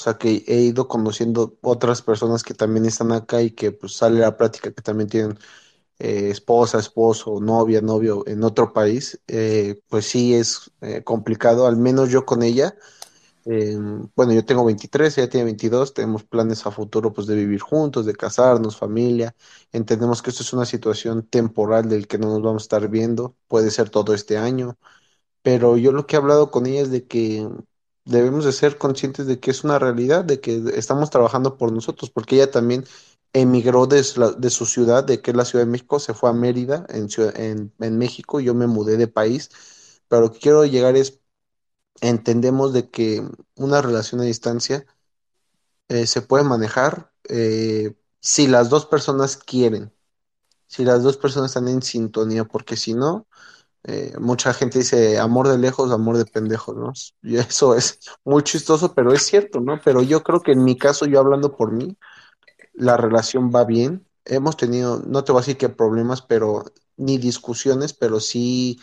o 0.00 0.02
sea 0.02 0.14
que 0.18 0.44
he 0.46 0.56
ido 0.62 0.88
conociendo 0.88 1.58
otras 1.62 2.00
personas 2.02 2.42
que 2.42 2.54
también 2.54 2.86
están 2.86 3.12
acá 3.12 3.42
y 3.42 3.50
que 3.50 3.70
pues 3.72 3.92
sale 3.94 4.20
la 4.20 4.36
plática 4.36 4.72
que 4.72 4.80
también 4.82 5.08
tienen 5.10 5.38
eh, 5.98 6.30
esposa, 6.30 6.78
esposo, 6.80 7.40
novia, 7.40 7.80
novio 7.82 8.24
en 8.26 8.44
otro 8.44 8.72
país, 8.72 9.20
eh, 9.28 9.80
pues 9.88 10.06
sí 10.06 10.34
es 10.34 10.70
eh, 10.82 11.04
complicado, 11.04 11.66
al 11.66 11.76
menos 11.76 12.10
yo 12.10 12.24
con 12.26 12.42
ella, 12.42 12.74
eh, 13.46 13.76
bueno, 14.16 14.32
yo 14.32 14.44
tengo 14.44 14.64
23, 14.64 15.18
ella 15.18 15.28
tiene 15.30 15.44
22, 15.46 15.94
tenemos 15.94 16.24
planes 16.24 16.66
a 16.66 16.70
futuro 16.72 17.12
pues 17.12 17.26
de 17.26 17.36
vivir 17.36 17.60
juntos, 17.60 18.06
de 18.06 18.14
casarnos, 18.14 18.76
familia, 18.78 19.34
entendemos 19.72 20.22
que 20.22 20.30
esto 20.30 20.42
es 20.42 20.52
una 20.52 20.66
situación 20.66 21.26
temporal 21.28 21.88
del 21.88 22.06
que 22.08 22.18
no 22.18 22.28
nos 22.28 22.42
vamos 22.42 22.62
a 22.62 22.66
estar 22.66 22.88
viendo, 22.88 23.36
puede 23.48 23.70
ser 23.70 23.90
todo 23.90 24.14
este 24.14 24.38
año 24.38 24.78
pero 25.42 25.76
yo 25.76 25.92
lo 25.92 26.06
que 26.06 26.16
he 26.16 26.18
hablado 26.18 26.50
con 26.50 26.66
ella 26.66 26.82
es 26.82 26.90
de 26.90 27.06
que 27.06 27.48
debemos 28.10 28.44
de 28.44 28.52
ser 28.52 28.76
conscientes 28.78 29.26
de 29.26 29.40
que 29.40 29.50
es 29.50 29.64
una 29.64 29.78
realidad, 29.78 30.24
de 30.24 30.40
que 30.40 30.62
estamos 30.74 31.10
trabajando 31.10 31.56
por 31.56 31.72
nosotros, 31.72 32.10
porque 32.10 32.36
ella 32.36 32.50
también 32.50 32.84
emigró 33.32 33.86
de 33.86 34.02
su, 34.02 34.66
ciudad, 34.66 35.04
de 35.04 35.22
que 35.22 35.30
es 35.30 35.36
la 35.36 35.44
Ciudad 35.44 35.64
de 35.64 35.70
México, 35.70 36.00
se 36.00 36.14
fue 36.14 36.30
a 36.30 36.32
Mérida, 36.32 36.86
en, 36.88 37.08
en, 37.36 37.72
en 37.78 37.98
México, 37.98 38.40
yo 38.40 38.54
me 38.54 38.66
mudé 38.66 38.96
de 38.96 39.06
país, 39.06 39.50
pero 40.08 40.22
lo 40.22 40.32
que 40.32 40.40
quiero 40.40 40.64
llegar 40.64 40.96
es, 40.96 41.20
entendemos 42.00 42.72
de 42.72 42.90
que 42.90 43.22
una 43.56 43.82
relación 43.82 44.20
a 44.20 44.24
distancia 44.24 44.86
eh, 45.88 46.06
se 46.06 46.22
puede 46.22 46.44
manejar 46.44 47.12
eh, 47.28 47.94
si 48.20 48.48
las 48.48 48.70
dos 48.70 48.86
personas 48.86 49.36
quieren, 49.36 49.92
si 50.66 50.84
las 50.84 51.02
dos 51.02 51.16
personas 51.16 51.50
están 51.50 51.68
en 51.68 51.82
sintonía, 51.82 52.44
porque 52.44 52.76
si 52.76 52.94
no 52.94 53.26
eh, 53.84 54.12
mucha 54.18 54.52
gente 54.52 54.78
dice 54.78 55.18
amor 55.18 55.48
de 55.48 55.58
lejos, 55.58 55.90
amor 55.90 56.18
de 56.18 56.26
pendejos, 56.26 56.76
¿no? 56.76 56.92
Y 57.22 57.36
eso 57.38 57.74
es 57.74 58.00
muy 58.24 58.42
chistoso, 58.42 58.94
pero 58.94 59.12
es 59.12 59.22
cierto, 59.22 59.60
¿no? 59.60 59.80
Pero 59.84 60.02
yo 60.02 60.22
creo 60.22 60.40
que 60.40 60.52
en 60.52 60.64
mi 60.64 60.76
caso, 60.76 61.06
yo 61.06 61.20
hablando 61.20 61.56
por 61.56 61.72
mí, 61.72 61.96
la 62.74 62.96
relación 62.96 63.50
va 63.54 63.64
bien. 63.64 64.06
Hemos 64.24 64.56
tenido, 64.56 65.02
no 65.06 65.24
te 65.24 65.32
voy 65.32 65.40
a 65.40 65.42
decir 65.42 65.56
que 65.58 65.68
problemas, 65.70 66.22
pero 66.22 66.64
ni 66.96 67.18
discusiones, 67.18 67.92
pero 67.94 68.20
sí 68.20 68.78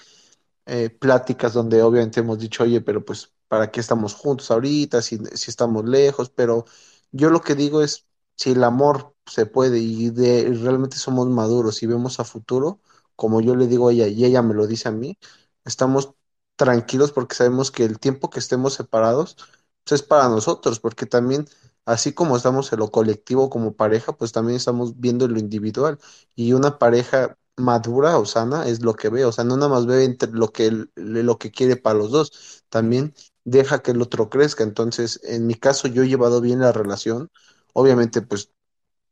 eh, 0.66 0.90
pláticas 0.90 1.54
donde 1.54 1.82
obviamente 1.84 2.20
hemos 2.22 2.40
dicho, 2.40 2.64
oye, 2.64 2.82
pero 2.82 3.04
pues, 3.06 3.34
¿para 3.48 3.72
qué 3.72 3.80
estamos 3.80 4.14
juntos 4.16 4.52
ahorita? 4.52 5.02
Si, 5.02 5.20
estamos 5.48 5.86
lejos, 5.86 6.30
pero 6.30 6.66
yo 7.12 7.30
lo 7.30 7.42
que 7.42 7.56
digo 7.56 7.82
es, 7.82 8.08
si 8.36 8.52
el 8.52 8.64
amor 8.64 9.16
se 9.26 9.46
puede 9.46 9.80
y 9.80 10.10
de, 10.12 10.40
y 10.42 10.54
realmente 10.56 10.98
somos 10.98 11.28
maduros 11.30 11.84
y 11.84 11.88
vemos 11.88 12.20
a 12.20 12.26
futuro, 12.26 12.82
como 13.18 13.42
yo 13.42 13.56
le 13.58 13.68
digo 13.68 13.90
a 13.90 13.94
ella 13.94 14.08
y 14.08 14.26
ella 14.26 14.44
me 14.44 14.56
lo 14.56 14.68
dice 14.68 14.90
a 14.90 14.94
mí, 14.94 15.20
estamos 15.66 16.14
tranquilos 16.56 17.12
porque 17.12 17.36
sabemos 17.36 17.72
que 17.72 17.84
el 17.86 18.00
tiempo 18.00 18.30
que 18.30 18.40
estemos 18.40 18.74
separados, 18.76 19.38
pues, 19.84 20.02
es 20.02 20.08
para 20.08 20.30
nosotros, 20.30 20.80
porque 20.80 21.06
también, 21.06 21.46
así 21.86 22.14
como 22.14 22.38
estamos 22.38 22.72
en 22.74 22.80
lo 22.80 22.92
colectivo 22.92 23.50
como 23.50 23.76
pareja, 23.76 24.14
pues 24.18 24.32
también 24.32 24.58
estamos 24.58 25.00
viendo 25.00 25.28
lo 25.28 25.40
individual 25.40 26.00
y 26.36 26.54
una 26.54 26.78
pareja 26.80 27.38
madura 27.58 28.18
o 28.20 28.26
sana 28.26 28.68
es 28.68 28.82
lo 28.84 28.94
que 28.96 29.10
ve, 29.10 29.26
o 29.26 29.32
sea, 29.32 29.44
no 29.44 29.56
nada 29.58 29.70
más 29.70 29.86
ve 29.86 30.16
lo 30.32 30.52
que, 30.52 30.88
lo 30.96 31.38
que 31.40 31.52
quiere 31.52 31.76
para 31.78 31.98
los 31.98 32.12
dos, 32.12 32.64
también 32.70 33.14
deja 33.46 33.80
que 33.82 33.92
el 33.92 34.02
otro 34.02 34.30
crezca. 34.30 34.64
Entonces, 34.64 35.20
en 35.24 35.48
mi 35.48 35.56
caso, 35.56 35.88
yo 35.88 36.04
he 36.04 36.08
llevado 36.08 36.42
bien 36.42 36.60
la 36.60 36.72
relación. 36.72 37.30
Obviamente, 37.74 38.22
pues 38.22 38.52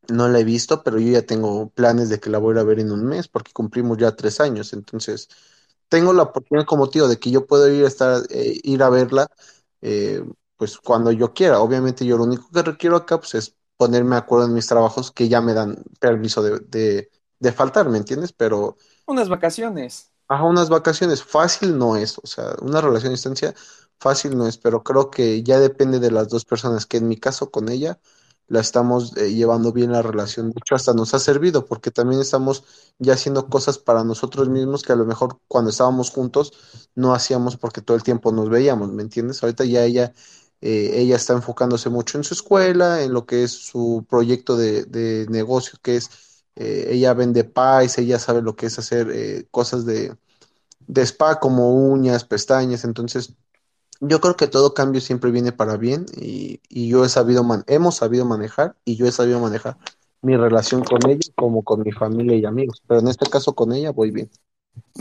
no 0.09 0.27
la 0.29 0.39
he 0.39 0.43
visto, 0.43 0.83
pero 0.83 0.99
yo 0.99 1.11
ya 1.11 1.25
tengo 1.25 1.69
planes 1.71 2.09
de 2.09 2.19
que 2.19 2.29
la 2.29 2.37
voy 2.39 2.57
a 2.57 2.63
ver 2.63 2.79
en 2.79 2.91
un 2.91 3.05
mes, 3.05 3.27
porque 3.27 3.51
cumplimos 3.53 3.97
ya 3.97 4.15
tres 4.15 4.39
años. 4.39 4.73
Entonces, 4.73 5.29
tengo 5.89 6.13
la 6.13 6.23
oportunidad 6.23 6.65
como 6.67 6.89
tío 6.89 7.07
de 7.07 7.19
que 7.19 7.31
yo 7.31 7.47
puedo 7.47 7.69
ir 7.71 7.85
a 7.85 7.87
estar, 7.87 8.23
eh, 8.29 8.59
ir 8.63 8.83
a 8.83 8.89
verla, 8.89 9.27
eh, 9.81 10.23
pues 10.57 10.77
cuando 10.79 11.11
yo 11.11 11.33
quiera. 11.33 11.59
Obviamente, 11.61 12.05
yo 12.05 12.17
lo 12.17 12.23
único 12.25 12.49
que 12.51 12.61
requiero 12.63 12.95
acá, 12.97 13.19
pues 13.19 13.35
es 13.35 13.55
ponerme 13.77 14.11
de 14.15 14.19
acuerdo 14.21 14.45
en 14.47 14.53
mis 14.53 14.67
trabajos 14.67 15.11
que 15.11 15.27
ya 15.29 15.41
me 15.41 15.53
dan 15.53 15.83
permiso 15.99 16.41
de, 16.43 16.59
de, 16.61 17.11
de 17.39 17.51
faltar, 17.51 17.89
¿me 17.89 17.97
entiendes? 17.97 18.33
Pero 18.33 18.77
Unas 19.07 19.29
vacaciones. 19.29 20.11
Ajá, 20.27 20.43
unas 20.45 20.69
vacaciones 20.69 21.23
fácil 21.23 21.77
no 21.77 21.95
es, 21.97 22.17
o 22.17 22.25
sea, 22.27 22.55
una 22.61 22.81
relación 22.81 23.09
a 23.11 23.13
distancia 23.15 23.53
fácil 23.99 24.35
no 24.37 24.47
es, 24.47 24.57
pero 24.57 24.83
creo 24.83 25.11
que 25.11 25.43
ya 25.43 25.59
depende 25.59 25.99
de 25.99 26.09
las 26.11 26.29
dos 26.29 26.45
personas, 26.45 26.85
que 26.87 26.97
en 26.97 27.07
mi 27.07 27.17
caso 27.17 27.51
con 27.51 27.69
ella 27.69 27.99
la 28.47 28.59
estamos 28.61 29.15
eh, 29.17 29.33
llevando 29.33 29.71
bien 29.73 29.91
la 29.91 30.01
relación, 30.01 30.49
de 30.51 30.55
hecho 30.59 30.75
hasta 30.75 30.93
nos 30.93 31.13
ha 31.13 31.19
servido 31.19 31.65
porque 31.65 31.91
también 31.91 32.21
estamos 32.21 32.63
ya 32.99 33.13
haciendo 33.13 33.47
cosas 33.49 33.77
para 33.79 34.03
nosotros 34.03 34.49
mismos 34.49 34.83
que 34.83 34.93
a 34.93 34.95
lo 34.95 35.05
mejor 35.05 35.39
cuando 35.47 35.71
estábamos 35.71 36.11
juntos 36.11 36.53
no 36.95 37.13
hacíamos 37.13 37.57
porque 37.57 37.81
todo 37.81 37.97
el 37.97 38.03
tiempo 38.03 38.31
nos 38.31 38.49
veíamos, 38.49 38.91
¿me 38.91 39.01
entiendes? 39.03 39.41
Ahorita 39.43 39.65
ya 39.65 39.83
ella, 39.83 40.13
eh, 40.61 40.91
ella 40.95 41.15
está 41.15 41.33
enfocándose 41.33 41.89
mucho 41.89 42.17
en 42.17 42.23
su 42.23 42.33
escuela, 42.33 43.01
en 43.03 43.13
lo 43.13 43.25
que 43.25 43.43
es 43.43 43.51
su 43.51 44.05
proyecto 44.09 44.57
de, 44.57 44.85
de 44.85 45.25
negocio, 45.29 45.77
que 45.81 45.97
es 45.97 46.09
eh, 46.55 46.87
ella 46.91 47.13
vende 47.13 47.43
pies, 47.43 47.97
ella 47.97 48.19
sabe 48.19 48.41
lo 48.41 48.55
que 48.55 48.67
es 48.67 48.79
hacer 48.79 49.09
eh, 49.11 49.47
cosas 49.51 49.85
de, 49.85 50.15
de 50.87 51.01
spa 51.05 51.39
como 51.39 51.71
uñas, 51.91 52.25
pestañas, 52.25 52.83
entonces 52.83 53.35
yo 53.99 54.19
creo 54.21 54.35
que 54.35 54.47
todo 54.47 54.73
cambio 54.73 55.01
siempre 55.01 55.31
viene 55.31 55.51
para 55.51 55.77
bien 55.77 56.05
y, 56.17 56.61
y 56.69 56.89
yo 56.89 57.05
he 57.05 57.09
sabido 57.09 57.43
man- 57.43 57.63
hemos 57.67 57.95
sabido 57.95 58.25
manejar 58.25 58.75
y 58.85 58.95
yo 58.95 59.05
he 59.05 59.11
sabido 59.11 59.39
manejar 59.39 59.77
mi 60.21 60.35
relación 60.37 60.83
con 60.83 61.07
ella 61.09 61.21
como 61.35 61.63
con 61.63 61.81
mi 61.81 61.91
familia 61.91 62.35
y 62.35 62.45
amigos, 62.45 62.81
pero 62.87 62.99
en 62.99 63.07
este 63.07 63.29
caso 63.29 63.53
con 63.53 63.73
ella 63.73 63.91
voy 63.91 64.11
bien. 64.11 64.29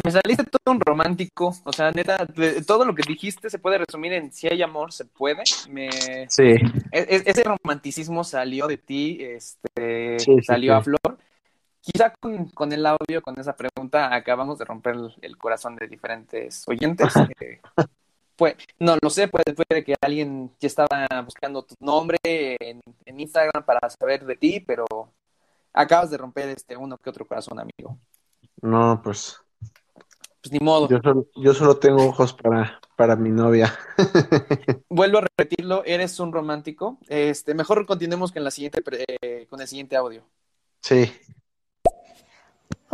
Me 0.05 0.11
saliste 0.11 0.45
todo 0.45 0.75
un 0.75 0.81
romántico. 0.81 1.55
O 1.65 1.73
sea, 1.73 1.91
neta, 1.93 2.27
todo 2.67 2.85
lo 2.85 2.95
que 2.95 3.03
dijiste 3.07 3.49
se 3.49 3.59
puede 3.59 3.79
resumir 3.79 4.13
en 4.13 4.33
si 4.33 4.49
hay 4.49 4.61
amor, 4.63 4.93
se 4.93 5.05
puede. 5.05 5.43
Me... 5.71 5.89
Sí, 6.29 6.43
e- 6.43 6.61
e- 6.93 7.23
ese 7.27 7.43
romanticismo 7.45 8.25
salió 8.25 8.67
de 8.67 8.77
ti, 8.77 9.19
este, 9.21 10.19
Sí, 10.19 10.37
sí, 10.37 10.43
salió 10.45 10.75
a 10.75 10.83
flor. 10.83 11.19
Quizá 11.81 12.13
con, 12.21 12.49
con 12.51 12.73
el 12.73 12.85
audio, 12.87 13.23
con 13.23 13.39
esa 13.39 13.55
pregunta, 13.57 14.15
acabamos 14.15 14.59
de 14.59 14.65
romper 14.65 14.95
el, 14.95 15.15
el 15.23 15.39
corazón 15.39 15.77
de 15.77 15.87
diferentes 15.89 16.67
oyentes. 16.69 17.13
Eh, 17.41 17.61
pues, 18.37 18.57
no 18.79 18.97
lo 19.01 19.11
sé, 19.11 19.29
puede, 19.29 19.55
puede 19.55 19.85
que 19.85 19.95
alguien 20.01 20.53
ya 20.61 20.67
estaba 20.69 20.89
buscando 21.25 21.65
tu 21.65 21.75
nombre 21.81 22.19
en, 22.25 22.81
en 23.05 23.21
Instagram 23.21 23.65
para 23.65 23.89
saber 23.91 24.25
de 24.27 24.37
ti, 24.37 24.61
pero 24.61 24.85
acabas 25.73 26.11
de 26.11 26.19
romper 26.19 26.49
este 26.51 26.77
uno 26.77 26.99
que 26.99 27.11
otro 27.11 27.27
corazón, 27.27 27.59
amigo. 27.61 27.99
no, 28.63 29.01
pues 29.03 29.39
Pues 30.43 30.53
ni 30.53 30.59
modo. 30.61 30.89
yo 30.89 30.99
solo, 31.03 31.27
yo 31.35 31.55
solo 31.55 31.79
tengo 31.79 32.07
ojos 32.07 32.33
para, 32.35 32.81
para 32.97 33.17
mi 33.17 33.31
novia. 33.31 33.73
Vuelvo 34.89 35.19
a 35.19 35.23
repetirlo, 35.23 35.85
eres 35.85 36.19
un 36.21 36.33
romántico. 36.33 36.99
Este, 37.09 37.55
mejor 37.55 37.85
continuemos 37.87 38.33
con 38.33 38.45
la 38.45 38.51
siguiente, 38.51 38.83
eh, 39.21 39.47
con 39.49 39.61
el 39.61 39.69
siguiente 39.69 39.97
audio. 39.97 40.25
Sí, 40.83 41.11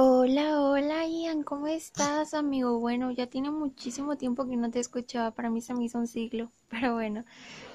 Hola, 0.03 0.59
hola 0.63 1.07
Ian, 1.07 1.43
¿cómo 1.43 1.67
estás, 1.67 2.33
amigo? 2.33 2.79
Bueno, 2.79 3.11
ya 3.11 3.27
tiene 3.27 3.51
muchísimo 3.51 4.17
tiempo 4.17 4.49
que 4.49 4.57
no 4.57 4.71
te 4.71 4.81
escuchaba, 4.81 5.33
para 5.33 5.51
mí 5.51 5.61
se 5.61 5.75
me 5.75 5.85
hizo 5.85 5.99
un 5.99 6.07
siglo, 6.07 6.51
pero 6.71 6.95
bueno, 6.95 7.27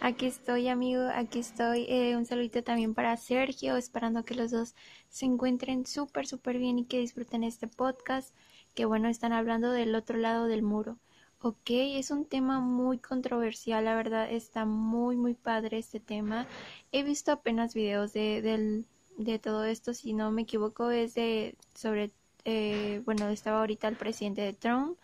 aquí 0.02 0.26
estoy, 0.26 0.68
amigo, 0.68 1.04
aquí 1.14 1.38
estoy. 1.38 1.86
Eh, 1.88 2.18
un 2.18 2.26
saludito 2.26 2.64
también 2.64 2.96
para 2.96 3.16
Sergio, 3.18 3.78
esperando 3.78 4.26
que 4.26 4.34
los 4.34 4.50
dos 4.50 4.74
se 5.08 5.26
encuentren 5.28 5.86
súper, 5.86 6.26
súper 6.26 6.58
bien 6.58 6.80
y 6.80 6.86
que 6.86 7.00
disfruten 7.00 7.44
este 7.44 7.68
podcast, 7.68 8.34
que 8.74 8.86
bueno, 8.86 9.08
están 9.08 9.32
hablando 9.32 9.70
del 9.70 9.94
otro 9.94 10.18
lado 10.18 10.48
del 10.48 10.64
muro. 10.64 10.98
Ok, 11.42 11.70
es 11.70 12.10
un 12.10 12.26
tema 12.26 12.60
muy 12.60 12.98
controversial, 12.98 13.86
la 13.86 13.94
verdad, 13.96 14.32
está 14.32 14.66
muy, 14.66 15.16
muy 15.16 15.36
padre 15.36 15.78
este 15.78 16.00
tema. 16.00 16.48
He 16.92 17.04
visto 17.04 17.32
apenas 17.32 17.76
videos 17.76 18.14
de, 18.14 18.42
del, 18.42 18.88
de 19.18 19.40
todo 19.40 19.66
esto, 19.66 19.94
si 19.94 20.14
no 20.14 20.32
me 20.32 20.44
equivoco, 20.44 20.92
es 20.92 21.14
de 21.16 21.56
sobre, 21.76 22.12
eh, 22.46 23.02
bueno, 23.06 23.30
estaba 23.30 23.60
ahorita 23.60 23.88
el 23.88 23.96
presidente 23.98 24.42
de 24.42 24.54
Trump, 24.54 24.98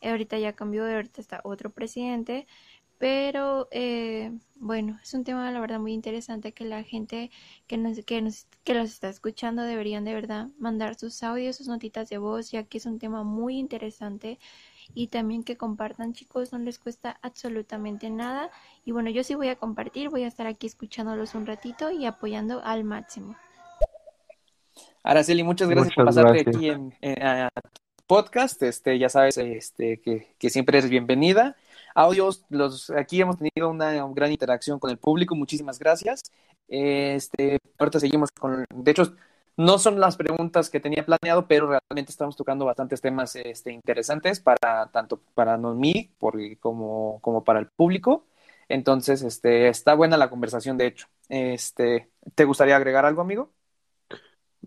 eh, 0.00 0.10
ahorita 0.10 0.38
ya 0.38 0.54
cambió, 0.54 0.84
ahorita 0.86 1.20
está 1.20 1.40
otro 1.44 1.70
presidente, 1.70 2.46
pero 2.98 3.68
eh, 3.70 4.32
bueno, 4.56 4.98
es 5.02 5.14
un 5.14 5.24
tema 5.24 5.50
la 5.50 5.60
verdad 5.60 5.80
muy 5.80 5.92
interesante 5.94 6.52
que 6.52 6.64
la 6.64 6.82
gente 6.84 7.30
que 7.66 7.78
nos, 7.78 8.04
que 8.04 8.20
nos, 8.22 8.46
que 8.64 8.74
los 8.74 8.90
está 8.90 9.08
escuchando 9.08 9.62
deberían 9.62 10.04
de 10.04 10.14
verdad 10.14 10.48
mandar 10.58 10.96
sus 10.96 11.22
audios, 11.22 11.56
sus 11.56 11.68
notitas 11.68 12.08
de 12.10 12.18
voz, 12.18 12.50
ya 12.50 12.64
que 12.64 12.78
es 12.78 12.86
un 12.86 12.98
tema 12.98 13.24
muy 13.24 13.58
interesante 13.58 14.38
y 14.94 15.08
también 15.08 15.44
que 15.44 15.56
compartan 15.56 16.12
chicos, 16.14 16.52
no 16.52 16.58
les 16.58 16.78
cuesta 16.78 17.18
absolutamente 17.22 18.10
nada 18.10 18.50
y 18.84 18.92
bueno, 18.92 19.10
yo 19.10 19.24
sí 19.24 19.34
voy 19.34 19.48
a 19.48 19.56
compartir, 19.56 20.10
voy 20.10 20.24
a 20.24 20.28
estar 20.28 20.46
aquí 20.46 20.66
escuchándolos 20.66 21.34
un 21.34 21.46
ratito 21.46 21.90
y 21.90 22.06
apoyando 22.06 22.62
al 22.64 22.84
máximo. 22.84 23.36
Araceli, 25.02 25.42
muchas 25.42 25.68
gracias 25.68 25.94
por 25.94 26.04
pasarte 26.06 26.42
gracias. 26.44 26.56
aquí 26.56 26.68
en, 26.68 26.94
en- 27.00 27.48
podcast. 28.06 28.60
Este, 28.62 28.98
ya 28.98 29.08
sabes, 29.08 29.38
este, 29.38 30.00
que, 30.00 30.34
que 30.38 30.50
siempre 30.50 30.78
eres 30.78 30.90
bienvenida. 30.90 31.56
Audios, 31.94 32.44
los, 32.48 32.90
aquí 32.90 33.20
hemos 33.20 33.38
tenido 33.38 33.70
una 33.70 33.92
gran 34.08 34.32
interacción 34.32 34.78
con 34.78 34.90
el 34.90 34.98
público. 34.98 35.36
Muchísimas 35.36 35.78
gracias. 35.78 36.22
Este, 36.68 37.58
ahorita 37.78 38.00
seguimos 38.00 38.30
con, 38.32 38.64
de 38.74 38.90
hecho, 38.90 39.14
no 39.56 39.78
son 39.78 40.00
las 40.00 40.16
preguntas 40.16 40.70
que 40.70 40.80
tenía 40.80 41.06
planeado, 41.06 41.46
pero 41.46 41.68
realmente 41.68 42.10
estamos 42.10 42.36
tocando 42.36 42.64
bastantes 42.64 43.00
temas 43.00 43.36
este, 43.36 43.72
interesantes 43.72 44.40
para 44.40 44.86
tanto 44.92 45.20
para 45.34 45.56
mí 45.56 46.10
como, 46.60 47.18
como 47.20 47.44
para 47.44 47.60
el 47.60 47.66
público. 47.66 48.24
Entonces, 48.68 49.22
este, 49.22 49.68
está 49.68 49.94
buena 49.94 50.16
la 50.16 50.30
conversación, 50.30 50.78
de 50.78 50.86
hecho. 50.86 51.06
Este, 51.28 52.08
¿te 52.34 52.44
gustaría 52.44 52.76
agregar 52.76 53.04
algo, 53.04 53.20
amigo? 53.22 53.50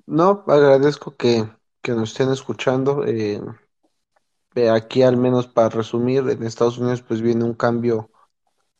No, 0.05 0.43
agradezco 0.47 1.15
que, 1.17 1.49
que 1.81 1.91
nos 1.93 2.11
estén 2.11 2.31
escuchando. 2.31 3.05
eh, 3.05 3.41
eh, 4.55 4.69
aquí 4.69 5.01
al 5.03 5.17
menos 5.17 5.47
para 5.47 5.69
resumir, 5.69 6.23
en 6.29 6.43
Estados 6.43 6.77
Unidos 6.77 7.01
pues 7.01 7.21
viene 7.21 7.43
un 7.43 7.53
cambio 7.53 8.09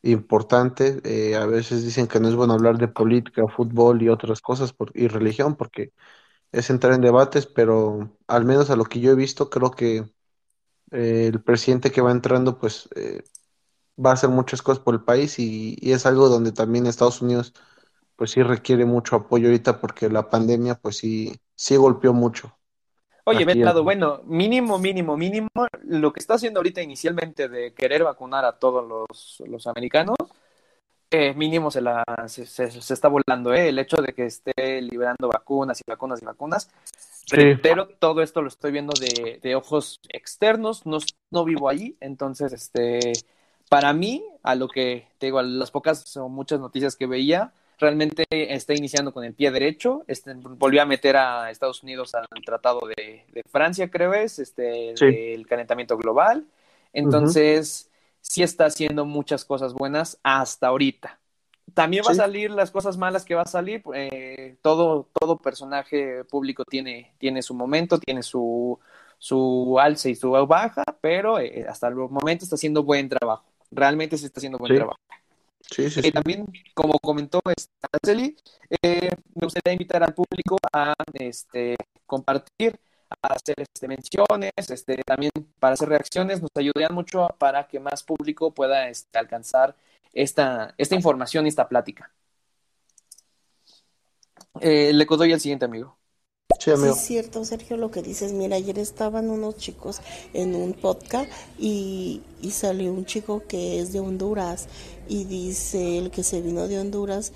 importante. 0.04 1.02
eh, 1.06 1.36
a 1.38 1.46
veces 1.48 1.84
dicen 1.86 2.08
que 2.08 2.20
no 2.22 2.30
es 2.30 2.36
bueno 2.36 2.54
hablar 2.56 2.78
de 2.80 2.88
política, 2.90 3.44
fútbol 3.50 4.02
y 4.04 4.10
otras 4.10 4.42
cosas 4.42 4.76
y 4.96 5.08
religión 5.08 5.56
porque 5.58 5.94
es 6.52 6.70
entrar 6.72 6.94
en 6.96 7.02
debates, 7.02 7.48
pero 7.48 8.12
al 8.28 8.46
menos 8.46 8.70
a 8.72 8.76
lo 8.78 8.86
que 8.86 9.00
yo 9.02 9.12
he 9.12 9.16
visto, 9.16 9.50
creo 9.50 9.72
que 9.72 10.06
el 10.92 11.42
presidente 11.44 11.92
que 11.92 12.02
va 12.02 12.12
entrando 12.12 12.60
pues 12.60 12.90
va 14.04 14.12
a 14.12 14.14
hacer 14.14 14.30
muchas 14.30 14.62
cosas 14.62 14.84
por 14.84 14.96
el 14.96 15.04
país 15.04 15.38
y 15.40 15.78
es 15.92 16.06
algo 16.06 16.30
donde 16.30 16.52
también 16.52 16.86
Estados 16.88 17.22
Unidos 17.22 17.54
pues 18.16 18.32
sí 18.32 18.44
requiere 18.44 18.86
mucho 18.86 19.16
apoyo 19.16 19.48
ahorita 19.48 19.80
porque 19.80 20.10
la 20.10 20.30
pandemia 20.30 20.76
pues 20.76 20.98
sí, 20.98 21.34
sí 21.56 21.76
golpeó 21.76 22.14
mucho. 22.14 22.58
Oye, 23.26 23.44
Aquí 23.44 23.60
Velado, 23.60 23.80
el- 23.80 23.86
bueno, 23.86 24.22
mínimo, 24.26 24.78
mínimo, 24.78 25.16
mínimo, 25.18 25.48
lo 25.86 26.12
que 26.12 26.20
está 26.20 26.34
haciendo 26.36 26.60
ahorita 26.60 26.82
inicialmente 26.82 27.48
de 27.48 27.74
querer 27.74 28.04
vacunar 28.04 28.44
a 28.46 28.60
todos 28.60 28.86
los, 28.88 29.42
los 29.48 29.66
americanos, 29.68 30.18
eh, 31.12 31.34
mínimo 31.36 31.70
se, 31.70 31.82
la, 31.82 32.04
se, 32.28 32.46
se- 32.46 32.72
se 32.72 32.94
está 32.94 33.08
volando, 33.08 33.54
¿eh? 33.54 33.70
El 33.70 33.78
hecho 33.80 33.98
de 34.02 34.14
que 34.14 34.26
esté 34.26 34.82
liberando 34.82 35.28
vacunas 35.28 35.80
y 35.80 35.84
vacunas 35.90 36.22
y 36.22 36.26
vacunas. 36.26 36.70
Sí. 37.26 37.56
Pero 37.62 37.88
todo 37.88 38.22
esto 38.22 38.42
lo 38.42 38.48
estoy 38.48 38.72
viendo 38.72 38.94
de, 39.00 39.40
de 39.42 39.56
ojos 39.56 40.00
externos, 40.10 40.86
no, 40.86 40.98
no 41.32 41.46
vivo 41.46 41.70
ahí, 41.70 41.96
entonces, 42.02 42.52
este, 42.52 43.14
para 43.70 43.94
mí, 43.94 44.26
a 44.44 44.56
lo 44.56 44.68
que 44.68 45.08
te 45.20 45.28
digo, 45.28 45.40
a 45.40 45.44
las 45.44 45.72
pocas 45.72 46.18
o 46.18 46.28
muchas 46.30 46.60
noticias 46.60 46.96
que 46.96 47.06
veía, 47.08 47.54
realmente 47.80 48.26
está 48.32 48.74
iniciando 48.74 49.12
con 49.14 49.24
el 49.24 49.34
pie 49.34 49.52
derecho, 49.52 50.04
este, 50.08 50.34
volvió 50.36 50.82
a 50.82 50.86
meter 50.86 51.18
a 51.18 51.50
Estados 51.52 51.84
Unidos 51.84 52.16
al 52.16 52.28
Tratado 52.46 52.82
de, 52.96 53.26
de 53.32 53.44
Francia, 53.44 53.90
creo 53.90 54.14
es, 54.14 54.40
este, 54.40 54.96
Sí. 54.96 55.06
del 55.06 55.48
calentamiento 55.48 55.98
global, 55.98 56.46
entonces 56.94 57.90
sí 58.22 58.44
está 58.44 58.66
haciendo 58.66 59.06
muchas 59.06 59.44
cosas 59.46 59.74
buenas 59.74 60.20
hasta 60.24 60.68
ahorita. 60.68 61.20
También 61.74 62.04
va 62.08 62.12
a 62.12 62.16
salir 62.16 62.52
las 62.52 62.72
cosas 62.72 62.98
malas 62.98 63.26
que 63.26 63.36
va 63.36 63.42
a 63.44 63.48
salir. 63.48 63.82
eh, 63.96 64.58
todo, 64.62 65.08
todo 65.20 65.38
personaje 65.38 66.24
público 66.26 66.64
tiene, 66.66 67.14
tiene 67.18 67.42
su 67.42 67.54
momento, 67.54 67.98
tiene 68.00 68.22
su, 68.22 68.80
su 69.18 69.78
alza 69.80 70.10
y 70.10 70.16
su 70.16 70.32
baja, 70.32 70.84
pero 71.02 71.40
eh, 71.40 71.66
hasta 71.68 71.88
el 71.88 71.96
momento 71.96 72.44
está 72.44 72.56
haciendo 72.56 72.84
buen 72.84 73.10
trabajo. 73.10 73.46
Realmente 73.72 74.18
se 74.18 74.28
está 74.28 74.40
haciendo 74.40 74.60
buen 74.60 74.72
Sí. 74.72 74.76
trabajo. 74.78 75.00
Sí, 75.72 75.90
sí, 75.90 76.02
Eh, 76.02 76.12
sí. 76.12 76.12
también, 76.12 76.46
como 76.74 77.00
comentó 77.00 77.42
esta 77.56 77.88
Araceli, 77.92 78.36
eh, 78.82 79.10
me 79.36 79.46
gustaría 79.46 79.74
invitar 79.74 80.04
al 80.04 80.14
público 80.14 80.58
a 80.74 80.94
este, 81.14 81.76
compartir, 82.06 82.80
hacer 83.22 83.56
este, 83.60 83.88
menciones, 83.88 84.52
este, 84.70 84.98
también 85.04 85.32
para 85.60 85.74
hacer 85.76 85.90
reacciones, 85.90 86.42
nos 86.42 86.52
ayudarían 86.56 86.94
mucho 86.94 87.28
para 87.38 87.68
que 87.68 87.80
más 87.80 88.04
público 88.04 88.54
pueda 88.54 88.90
este, 88.90 89.18
alcanzar 89.20 89.76
esta, 90.14 90.74
esta 90.78 90.96
información 90.96 91.46
y 91.46 91.50
esta 91.50 91.68
plática. 91.70 92.12
Eh, 94.62 94.92
le 94.94 95.06
doy 95.06 95.34
al 95.34 95.40
siguiente 95.40 95.66
amigo. 95.66 95.98
Sí, 96.60 96.72
es 96.72 96.98
cierto, 96.98 97.44
Sergio, 97.46 97.78
lo 97.78 97.92
que 97.92 98.02
dices. 98.02 98.32
Mira, 98.34 98.56
ayer 98.56 98.80
estaban 98.80 99.30
unos 99.30 99.58
chicos 99.58 100.00
en 100.34 100.56
un 100.56 100.74
podcast 100.74 101.30
y, 101.60 102.22
y, 102.42 102.52
salió 102.52 102.94
un 102.94 103.06
chico 103.06 103.44
que 103.48 103.80
es 103.80 103.92
de 103.94 104.00
Honduras 104.00 104.68
y 105.08 105.26
dice 105.26 105.98
el 105.98 106.12
que 106.12 106.24
se 106.24 106.42
vino 106.42 106.68
de 106.68 106.80
Honduras 106.80 107.34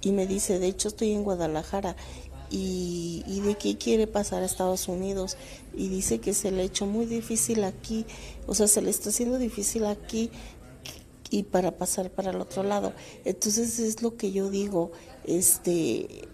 y 0.00 0.12
me 0.12 0.26
dice, 0.26 0.58
de 0.58 0.68
hecho 0.68 0.88
estoy 0.88 1.12
en 1.12 1.24
Guadalajara 1.24 1.96
y, 2.50 3.24
y 3.26 3.40
de 3.40 3.56
qué 3.56 3.76
quiere 3.76 4.06
pasar 4.06 4.42
a 4.42 4.46
Estados 4.46 4.88
Unidos 4.88 5.36
y 5.74 5.88
dice 5.88 6.18
que 6.18 6.34
se 6.34 6.50
le 6.50 6.62
ha 6.62 6.64
hecho 6.64 6.86
muy 6.86 7.06
difícil 7.06 7.64
aquí, 7.64 8.06
o 8.46 8.54
sea, 8.54 8.68
se 8.68 8.80
le 8.82 8.90
está 8.90 9.10
haciendo 9.10 9.38
difícil 9.38 9.86
aquí 9.86 10.30
y 11.30 11.42
para 11.44 11.72
pasar 11.72 12.10
para 12.10 12.30
el 12.30 12.40
otro 12.40 12.62
lado. 12.62 12.92
Entonces 13.24 13.78
es 13.78 14.02
lo 14.02 14.16
que 14.16 14.32
yo 14.32 14.50
digo, 14.50 14.92
este 15.24 16.28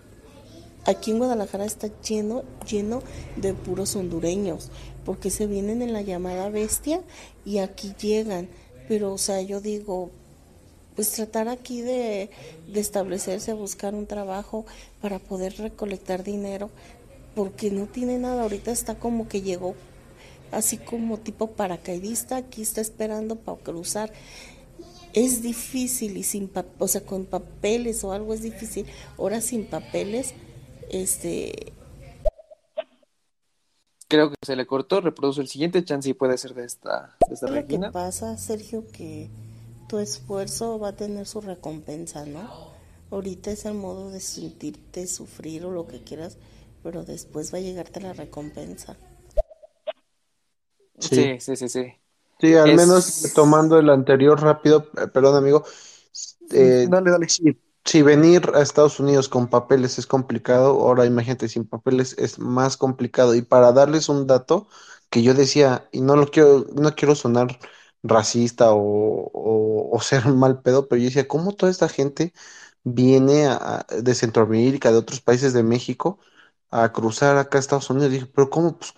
aquí 0.87 1.11
en 1.11 1.19
Guadalajara 1.19 1.65
está 1.65 1.89
lleno, 2.03 2.45
lleno 2.69 3.03
de 3.37 3.55
puros 3.55 3.97
hondureños, 3.97 4.71
porque 5.05 5.31
se 5.31 5.47
vienen 5.47 5.83
en 5.83 5.93
la 5.93 6.03
llamada 6.03 6.49
bestia 6.49 7.01
y 7.45 7.59
aquí 7.59 7.95
llegan. 8.01 8.49
Pero, 8.89 9.13
o 9.13 9.19
sea, 9.19 9.41
yo 9.41 9.61
digo, 9.61 10.11
pues 10.95 11.11
tratar 11.13 11.49
aquí 11.49 11.81
de, 11.81 12.31
establecerse, 12.75 13.53
buscar 13.53 13.95
un 13.95 14.07
trabajo 14.07 14.65
para 15.01 15.19
poder 15.19 15.57
recolectar 15.57 16.23
dinero, 16.23 16.71
porque 17.35 17.71
no 17.71 17.87
tiene 17.87 18.19
nada, 18.19 18.43
ahorita 18.43 18.71
está 18.71 18.95
como 18.95 19.29
que 19.29 19.43
llegó 19.43 19.75
así 20.53 20.77
como 20.77 21.19
tipo 21.19 21.51
paracaidista, 21.51 22.37
aquí 22.37 22.63
está 22.63 22.81
esperando 22.81 23.37
para 23.37 23.59
cruzar. 23.59 24.13
Es 25.13 25.43
difícil 25.43 26.17
y 26.17 26.23
sin, 26.23 26.51
o 26.79 26.89
sea, 26.89 27.03
con 27.03 27.25
papeles 27.25 28.03
o 28.05 28.13
algo 28.13 28.35
es 28.35 28.43
difícil. 28.43 28.87
Ahora 29.19 29.41
sin 29.41 29.65
papeles, 29.67 30.35
este... 30.91 31.73
Creo 34.09 34.31
que 34.31 34.37
se 34.45 34.55
le 34.55 34.67
cortó, 34.67 35.01
reproduce 35.01 35.41
el 35.41 35.49
siguiente 35.49 35.83
chance 35.85 36.09
y 36.09 36.15
puede 36.15 36.39
ser 36.39 36.55
de 36.55 36.65
esta, 36.65 37.17
de 37.27 37.35
esta 37.35 37.49
Lo 37.49 37.67
que 37.67 37.79
pasa, 37.91 38.37
Sergio, 38.37 38.87
que 38.93 39.31
tu 39.89 39.99
esfuerzo 39.99 40.79
va 40.79 40.89
a 40.89 40.97
tener 40.97 41.27
su 41.27 41.41
recompensa, 41.41 42.25
¿no? 42.27 42.73
Ahorita 43.11 43.51
es 43.51 43.65
el 43.65 43.75
modo 43.75 44.11
de 44.11 44.21
sentirte 44.21 45.07
sufrir 45.07 45.65
o 45.65 45.71
lo 45.71 45.87
que 45.87 46.03
quieras, 46.03 46.37
pero 46.83 47.05
después 47.05 47.53
va 47.53 47.59
a 47.59 47.61
llegarte 47.63 48.01
la 48.01 48.13
recompensa. 48.13 48.97
Sí, 50.99 51.39
sí, 51.41 51.57
sí, 51.57 51.69
sí. 51.69 51.93
Sí, 52.41 52.55
al 52.55 52.75
menos 52.75 53.33
tomando 53.35 53.79
el 53.79 53.89
anterior 53.91 54.41
rápido, 54.41 54.91
eh, 55.01 55.07
perdón 55.07 55.37
amigo. 55.37 55.65
Eh, 56.51 56.87
dale, 56.89 57.11
dale. 57.11 57.27
Si 57.85 58.03
venir 58.03 58.51
a 58.55 58.63
Estados 58.63 58.99
Unidos 58.99 59.29
con 59.29 59.49
papeles 59.49 59.99
es 59.99 60.07
complicado, 60.07 60.81
ahora 60.81 61.05
imagínate 61.07 61.49
sin 61.49 61.67
papeles 61.67 62.15
es 62.19 62.39
más 62.39 62.77
complicado. 62.77 63.35
Y 63.35 63.43
para 63.43 63.73
darles 63.73 64.09
un 64.09 64.27
dato 64.27 64.69
que 65.11 65.23
yo 65.23 65.35
decía, 65.35 65.89
y 65.93 66.01
no 66.01 66.17
lo 66.17 66.27
quiero, 66.31 66.67
no 66.75 66.95
quiero 66.95 67.15
sonar 67.15 67.59
racista 68.03 68.73
o, 68.73 69.31
o, 69.93 70.01
ser 70.03 70.27
mal 70.29 70.63
pedo, 70.63 70.89
pero 70.89 70.99
yo 71.01 71.07
decía, 71.07 71.29
¿cómo 71.29 71.53
toda 71.53 71.71
esta 71.71 71.89
gente 71.89 72.33
viene 72.85 73.47
a, 73.47 73.87
de 74.03 74.15
Centroamérica, 74.15 74.91
de 74.93 74.99
otros 74.99 75.21
países 75.21 75.53
de 75.53 75.63
México, 75.63 76.19
a 76.83 76.93
cruzar 76.93 77.37
acá 77.39 77.59
a 77.59 77.61
Estados 77.61 77.89
Unidos. 77.91 78.11
Dije, 78.11 78.27
pero 78.27 78.51
¿cómo? 78.51 78.79
Pues, 78.79 78.93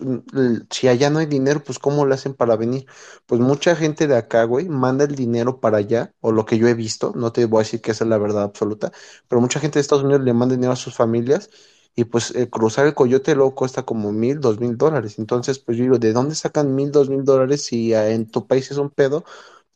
si 0.71 0.87
allá 0.87 1.09
no 1.09 1.19
hay 1.19 1.27
dinero, 1.27 1.63
pues 1.63 1.79
¿cómo 1.79 2.05
le 2.05 2.15
hacen 2.15 2.33
para 2.33 2.55
venir? 2.55 2.85
Pues 3.25 3.39
mucha 3.41 3.75
gente 3.75 4.07
de 4.07 4.15
acá, 4.17 4.43
güey, 4.45 4.67
manda 4.67 5.05
el 5.05 5.15
dinero 5.15 5.59
para 5.59 5.77
allá, 5.77 6.13
o 6.21 6.31
lo 6.31 6.45
que 6.45 6.57
yo 6.57 6.67
he 6.67 6.73
visto, 6.73 7.13
no 7.15 7.31
te 7.31 7.45
voy 7.45 7.59
a 7.59 7.63
decir 7.63 7.81
que 7.81 7.91
esa 7.91 8.03
es 8.03 8.09
la 8.09 8.17
verdad 8.17 8.43
absoluta, 8.43 8.91
pero 9.27 9.41
mucha 9.41 9.59
gente 9.59 9.77
de 9.79 9.81
Estados 9.81 10.03
Unidos 10.03 10.23
le 10.23 10.33
manda 10.33 10.55
dinero 10.55 10.73
a 10.73 10.75
sus 10.75 10.95
familias 10.95 11.49
y 11.95 12.05
pues 12.05 12.31
eh, 12.35 12.49
cruzar 12.49 12.85
el 12.87 12.93
coyote 12.93 13.35
luego 13.35 13.55
cuesta 13.55 13.83
como 13.83 14.11
mil, 14.11 14.39
dos 14.39 14.59
mil 14.59 14.77
dólares. 14.77 15.17
Entonces, 15.19 15.59
pues 15.59 15.77
yo 15.77 15.83
digo, 15.83 15.97
¿de 15.99 16.13
dónde 16.13 16.35
sacan 16.35 16.73
mil, 16.75 16.91
dos 16.91 17.09
mil 17.09 17.23
dólares 17.25 17.63
si 17.63 17.93
en 17.93 18.29
tu 18.29 18.47
país 18.47 18.69
es 18.71 18.77
un 18.77 18.89
pedo? 18.89 19.23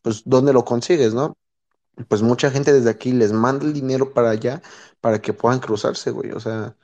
Pues 0.01 0.23
¿dónde 0.25 0.53
lo 0.53 0.65
consigues, 0.65 1.13
no? 1.13 1.37
Pues 2.07 2.21
mucha 2.21 2.49
gente 2.51 2.73
desde 2.73 2.89
aquí 2.89 3.11
les 3.11 3.31
manda 3.33 3.65
el 3.65 3.73
dinero 3.73 4.13
para 4.13 4.31
allá 4.31 4.61
para 5.01 5.21
que 5.21 5.33
puedan 5.33 5.59
cruzarse, 5.59 6.11
güey. 6.11 6.31
O 6.31 6.39
sea, 6.39 6.75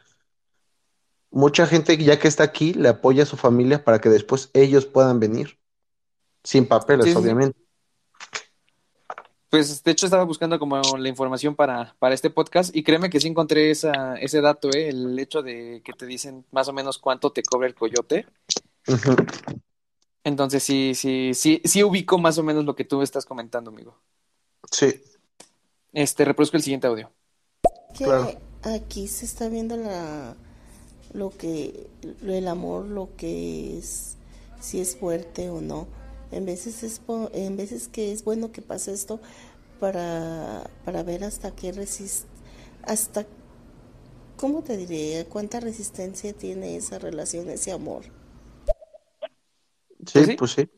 mucha 1.32 1.68
gente 1.68 1.98
ya 1.98 2.20
que 2.20 2.28
está 2.28 2.44
aquí 2.44 2.74
le 2.74 2.90
apoya 2.90 3.24
a 3.24 3.28
su 3.28 3.38
familia 3.38 3.84
para 3.84 4.00
que 4.00 4.10
después 4.10 4.50
ellos 4.54 4.86
puedan 4.86 5.20
venir. 5.20 5.60
Sin 6.44 6.66
papeles, 6.66 7.14
obviamente. 7.16 7.60
Pues 9.50 9.84
de 9.84 9.92
hecho 9.92 10.06
estaba 10.06 10.24
buscando 10.24 10.60
como 10.60 10.82
la 10.98 11.10
información 11.10 11.56
para, 11.56 11.96
para 12.00 12.16
este 12.16 12.30
podcast 12.30 12.76
y 12.76 12.84
créeme 12.84 13.10
que 13.10 13.20
sí 13.20 13.28
encontré 13.28 13.72
esa, 13.72 14.16
ese 14.16 14.42
dato, 14.42 14.70
¿eh? 14.74 14.90
el 14.90 15.18
hecho 15.20 15.42
de 15.42 15.82
que 15.84 15.94
te 15.94 16.06
dicen 16.06 16.46
más 16.52 16.68
o 16.68 16.74
menos 16.74 16.98
cuánto 16.98 17.32
te 17.32 17.44
cobra 17.44 17.68
el 17.68 17.76
coyote. 17.76 18.26
Entonces 20.24 20.64
sí, 20.64 20.94
sí, 20.96 21.32
sí, 21.34 21.62
sí 21.64 21.84
ubico 21.84 22.18
más 22.18 22.38
o 22.38 22.44
menos 22.44 22.66
lo 22.66 22.76
que 22.76 22.84
tú 22.84 23.02
estás 23.02 23.26
comentando, 23.26 23.72
amigo. 23.72 23.98
Sí. 24.70 25.02
Este, 25.94 26.26
reproduzco 26.26 26.58
el 26.58 26.64
siguiente 26.64 26.88
audio. 26.88 27.10
Que 27.98 28.38
aquí 28.64 29.08
se 29.08 29.26
está 29.26 29.48
viendo 29.48 29.78
la 29.78 30.36
lo 31.14 31.30
que 31.30 31.88
el 32.24 32.48
amor 32.48 32.86
lo 32.86 33.10
que 33.18 33.78
es 33.78 34.18
si 34.60 34.80
es 34.80 34.98
fuerte 34.98 35.50
o 35.50 35.62
no. 35.62 35.88
En 36.32 36.46
veces 36.46 36.84
es 36.84 37.02
en 37.34 37.56
veces 37.56 37.88
que 37.88 38.12
es 38.12 38.24
bueno 38.24 38.52
que 38.52 38.62
pase 38.62 38.92
esto 38.92 39.20
para 39.80 40.70
para 40.84 41.04
ver 41.04 41.24
hasta 41.24 41.56
qué 41.56 41.72
resiste 41.72 42.28
hasta 42.84 43.26
cómo 44.38 44.64
te 44.64 44.78
diré 44.78 45.26
cuánta 45.30 45.60
resistencia 45.60 46.34
tiene 46.34 46.76
esa 46.76 47.00
relación 47.00 47.50
ese 47.50 47.72
amor 47.72 48.04
sí 50.06 50.14
pues 50.14 50.26
sí, 50.26 50.36
pues 50.36 50.52
sí. 50.52 50.70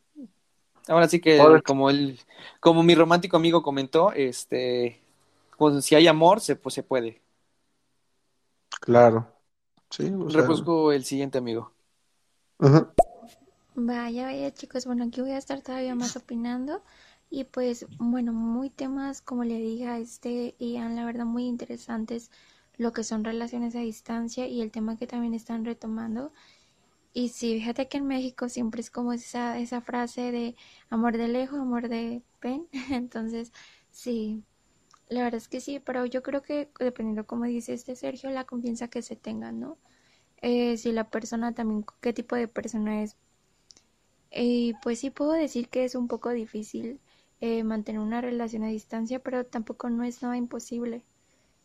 ahora 0.87 1.07
sí 1.07 1.19
que 1.19 1.39
como 1.65 1.89
el 1.89 2.19
como 2.59 2.83
mi 2.83 2.95
romántico 2.95 3.37
amigo 3.37 3.63
comentó 3.63 4.11
este 4.11 5.01
pues, 5.57 5.83
si 5.85 5.95
hay 5.95 6.07
amor 6.07 6.39
se 6.41 6.55
pues 6.55 6.75
se 6.75 6.83
puede. 6.83 7.21
Claro 8.81 9.38
Sí, 9.89 10.11
el 10.93 11.03
siguiente 11.03 11.37
amigo. 11.37 11.71
Vaya, 13.75 14.25
vaya 14.25 14.53
chicos, 14.53 14.85
bueno, 14.85 15.05
aquí 15.05 15.21
voy 15.21 15.31
a 15.31 15.37
estar 15.37 15.61
todavía 15.61 15.95
más 15.95 16.15
opinando 16.15 16.81
y 17.29 17.45
pues 17.45 17.85
bueno, 17.97 18.33
muy 18.33 18.69
temas 18.69 19.21
como 19.21 19.43
le 19.43 19.57
dije 19.57 19.87
a 19.87 19.99
este 19.99 20.55
Ian, 20.59 20.95
la 20.95 21.05
verdad 21.05 21.25
muy 21.25 21.45
interesantes 21.45 22.29
lo 22.77 22.93
que 22.93 23.03
son 23.03 23.23
relaciones 23.23 23.75
a 23.75 23.79
distancia 23.79 24.47
y 24.47 24.61
el 24.61 24.71
tema 24.71 24.97
que 24.97 25.05
también 25.07 25.33
están 25.33 25.65
retomando. 25.65 26.31
Y 27.13 27.29
sí, 27.29 27.55
fíjate 27.55 27.87
que 27.89 27.97
en 27.97 28.07
México 28.07 28.49
siempre 28.49 28.81
es 28.81 28.89
como 28.91 29.13
esa, 29.13 29.59
esa 29.59 29.81
frase 29.81 30.31
de 30.31 30.55
amor 30.89 31.17
de 31.17 31.27
lejos, 31.27 31.59
amor 31.59 31.89
de 31.89 32.21
pen. 32.39 32.67
Entonces, 32.91 33.51
sí, 33.91 34.43
la 35.09 35.23
verdad 35.23 35.37
es 35.37 35.47
que 35.47 35.59
sí, 35.59 35.79
pero 35.79 36.05
yo 36.05 36.23
creo 36.23 36.41
que 36.41 36.69
dependiendo, 36.79 37.25
como 37.25 37.45
dice 37.45 37.73
este 37.73 37.95
Sergio, 37.95 38.29
la 38.29 38.45
confianza 38.45 38.89
que 38.89 39.01
se 39.01 39.15
tenga, 39.15 39.51
¿no? 39.51 39.77
Eh, 40.41 40.77
si 40.77 40.91
la 40.91 41.09
persona 41.09 41.53
también, 41.53 41.85
qué 42.01 42.13
tipo 42.13 42.35
de 42.35 42.47
persona 42.47 43.03
es. 43.03 43.17
Y 44.31 44.73
pues 44.83 44.99
sí 44.99 45.09
puedo 45.09 45.31
decir 45.33 45.69
que 45.69 45.83
es 45.83 45.95
un 45.95 46.07
poco 46.07 46.29
difícil 46.29 46.99
eh, 47.41 47.63
mantener 47.63 47.99
una 48.01 48.21
relación 48.21 48.63
a 48.63 48.67
distancia, 48.67 49.19
pero 49.19 49.45
tampoco 49.45 49.89
no 49.89 50.03
es 50.03 50.21
nada 50.21 50.37
imposible. 50.37 51.03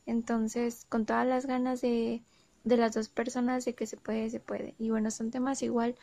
Entonces, 0.06 0.86
con 0.88 1.06
todas 1.06 1.26
las 1.26 1.46
ganas 1.46 1.80
de, 1.82 2.22
de 2.64 2.76
las 2.76 2.94
dos 2.94 3.08
personas 3.08 3.64
de 3.64 3.74
que 3.74 3.86
se 3.86 3.96
puede, 3.98 4.30
se 4.30 4.40
puede. 4.40 4.74
Y 4.78 4.90
bueno, 4.90 5.10
son 5.10 5.30
temas 5.30 5.62
igual, 5.62 5.96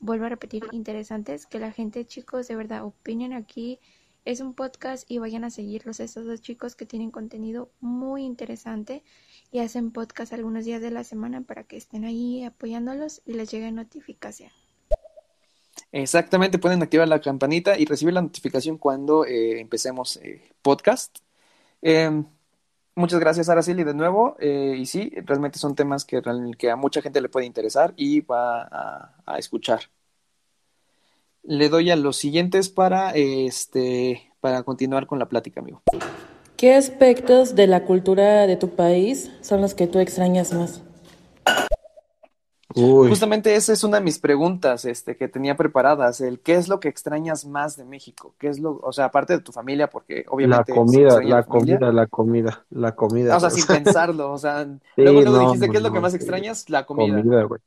vuelvo 0.00 0.26
a 0.26 0.30
repetir, 0.30 0.64
interesantes, 0.72 1.46
que 1.46 1.60
la 1.60 1.72
gente, 1.72 2.04
chicos, 2.06 2.48
de 2.48 2.56
verdad 2.56 2.84
opinen 2.84 3.32
aquí 3.32 3.80
es 4.24 4.40
un 4.40 4.54
podcast 4.54 5.10
y 5.10 5.18
vayan 5.18 5.44
a 5.44 5.50
seguirlos 5.50 6.00
estos 6.00 6.26
dos 6.26 6.40
chicos 6.40 6.76
que 6.76 6.86
tienen 6.86 7.10
contenido 7.10 7.70
muy 7.80 8.24
interesante 8.24 9.02
y 9.50 9.60
hacen 9.60 9.90
podcast 9.90 10.32
algunos 10.32 10.64
días 10.64 10.82
de 10.82 10.90
la 10.90 11.04
semana 11.04 11.40
para 11.40 11.64
que 11.64 11.76
estén 11.76 12.04
ahí 12.04 12.44
apoyándolos 12.44 13.22
y 13.24 13.32
les 13.32 13.50
llegue 13.50 13.72
notificación. 13.72 14.50
Exactamente, 15.92 16.58
pueden 16.58 16.82
activar 16.82 17.08
la 17.08 17.20
campanita 17.20 17.78
y 17.78 17.86
recibir 17.86 18.14
la 18.14 18.22
notificación 18.22 18.76
cuando 18.76 19.24
eh, 19.24 19.60
empecemos 19.60 20.18
eh, 20.18 20.52
podcast. 20.60 21.18
Em, 21.80 22.26
muchas 22.94 23.20
gracias, 23.20 23.48
Araceli, 23.48 23.84
de 23.84 23.94
nuevo. 23.94 24.36
Eh, 24.38 24.76
y 24.78 24.84
sí, 24.86 25.10
realmente 25.24 25.58
son 25.58 25.74
temas 25.74 26.04
que, 26.04 26.20
que, 26.58 26.70
a 26.70 26.76
mucha 26.76 27.00
gente 27.00 27.20
le 27.22 27.30
puede 27.30 27.46
interesar 27.46 27.94
y 27.96 28.20
va 28.20 29.14
a 29.24 29.38
escuchar 29.38 29.88
le 31.42 31.68
doy 31.68 31.90
a 31.90 31.96
los 31.96 32.16
siguientes 32.16 32.68
para, 32.68 33.10
este, 33.12 34.32
para 34.40 34.62
continuar 34.62 35.06
con 35.06 35.18
la 35.18 35.28
plática, 35.28 35.60
amigo. 35.60 35.82
¿Qué 36.56 36.74
aspectos 36.74 37.54
de 37.54 37.66
la 37.66 37.84
cultura 37.84 38.46
de 38.46 38.56
tu 38.56 38.70
país 38.70 39.30
son 39.42 39.60
los 39.60 39.74
que 39.74 39.86
tú 39.86 40.00
extrañas 40.00 40.52
más? 40.52 40.82
Uy, 42.74 43.08
Justamente 43.08 43.54
esa 43.54 43.72
es 43.72 43.82
una 43.82 43.98
de 43.98 44.04
mis 44.04 44.18
preguntas, 44.18 44.84
este, 44.84 45.16
que 45.16 45.26
tenía 45.26 45.56
preparadas, 45.56 46.20
el 46.20 46.40
¿qué 46.40 46.54
es 46.54 46.68
lo 46.68 46.80
que 46.80 46.88
extrañas 46.88 47.46
más 47.46 47.76
de 47.76 47.84
México? 47.84 48.34
¿Qué 48.38 48.48
es 48.48 48.58
lo, 48.60 48.78
o 48.82 48.92
sea, 48.92 49.06
aparte 49.06 49.32
de 49.32 49.40
tu 49.40 49.52
familia, 49.52 49.88
porque 49.88 50.24
la 50.26 50.30
obviamente 50.30 50.72
se 50.72 50.78
comida, 50.78 51.22
la 51.22 51.36
la 51.36 51.42
comida, 51.44 51.92
la 51.92 52.06
comida, 52.06 52.66
la 52.70 52.94
comida, 52.94 53.36
o 53.36 53.40
sea, 53.40 53.50
sin 53.50 53.66
pensarlo, 53.66 54.32
o 54.32 54.38
sea, 54.38 54.64
Sí, 54.64 55.02
luego 55.02 55.22
luego 55.22 55.36
no, 55.36 55.44
dijiste, 55.44 55.66
no, 55.66 55.72
¿qué 55.72 55.76
es 55.78 55.82
lo 55.82 55.92
que 55.92 56.00
más 56.00 56.14
extrañas? 56.14 56.68
La 56.68 56.84
comida. 56.84 57.16
comida, 57.16 57.42
güey. 57.44 57.60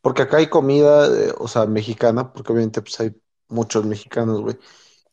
Porque 0.00 0.22
acá 0.22 0.38
hay 0.38 0.48
comida, 0.48 1.06
eh, 1.08 1.34
o 1.38 1.48
sea, 1.48 1.66
mexicana, 1.66 2.32
porque 2.32 2.52
obviamente 2.52 2.82
pues 2.82 2.98
hay 3.00 3.16
muchos 3.48 3.84
mexicanos, 3.84 4.40
güey. 4.40 4.56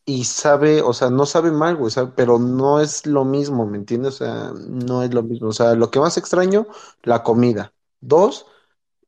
Y 0.04 0.24
sabe, 0.24 0.82
o 0.82 0.92
sea, 0.94 1.10
no 1.10 1.26
sabe 1.26 1.50
mal, 1.52 1.76
güey, 1.76 1.90
sabe, 1.92 2.12
pero 2.16 2.38
no 2.38 2.80
es 2.80 3.06
lo 3.06 3.24
mismo, 3.24 3.66
¿me 3.66 3.78
entiendes? 3.78 4.16
O 4.16 4.18
sea, 4.26 4.52
no 4.54 5.02
es 5.02 5.14
lo 5.14 5.22
mismo. 5.24 5.48
O 5.48 5.52
sea, 5.52 5.74
lo 5.74 5.90
que 5.90 6.00
más 6.00 6.16
extraño, 6.18 6.66
la 7.02 7.22
comida. 7.24 7.74
Dos, 8.00 8.46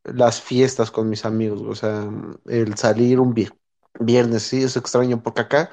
las 0.04 0.40
fiestas 0.40 0.90
con 0.90 1.08
mis 1.08 1.24
amigos. 1.24 1.60
O 1.62 1.74
sea, 1.74 2.08
el 2.46 2.76
salir 2.76 3.20
un 3.20 3.34
vi- 3.34 3.48
viernes, 4.00 4.42
sí, 4.44 4.62
es 4.62 4.76
extraño, 4.76 5.22
porque 5.22 5.42
acá 5.42 5.70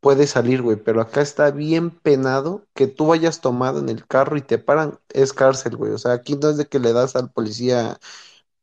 puedes 0.00 0.30
salir, 0.30 0.62
güey, 0.62 0.76
pero 0.76 1.00
acá 1.00 1.20
está 1.22 1.50
bien 1.50 1.90
penado 1.90 2.66
que 2.74 2.86
tú 2.86 3.06
vayas 3.08 3.40
tomado 3.40 3.78
en 3.80 3.88
el 3.88 4.06
carro 4.06 4.36
y 4.36 4.42
te 4.42 4.58
paran, 4.58 4.98
es 5.10 5.32
cárcel, 5.32 5.76
güey. 5.76 5.92
O 5.92 5.98
sea, 5.98 6.12
aquí 6.12 6.36
no 6.36 6.50
es 6.50 6.56
de 6.58 6.66
que 6.66 6.78
le 6.78 6.92
das 6.92 7.16
al 7.16 7.30
policía 7.32 7.98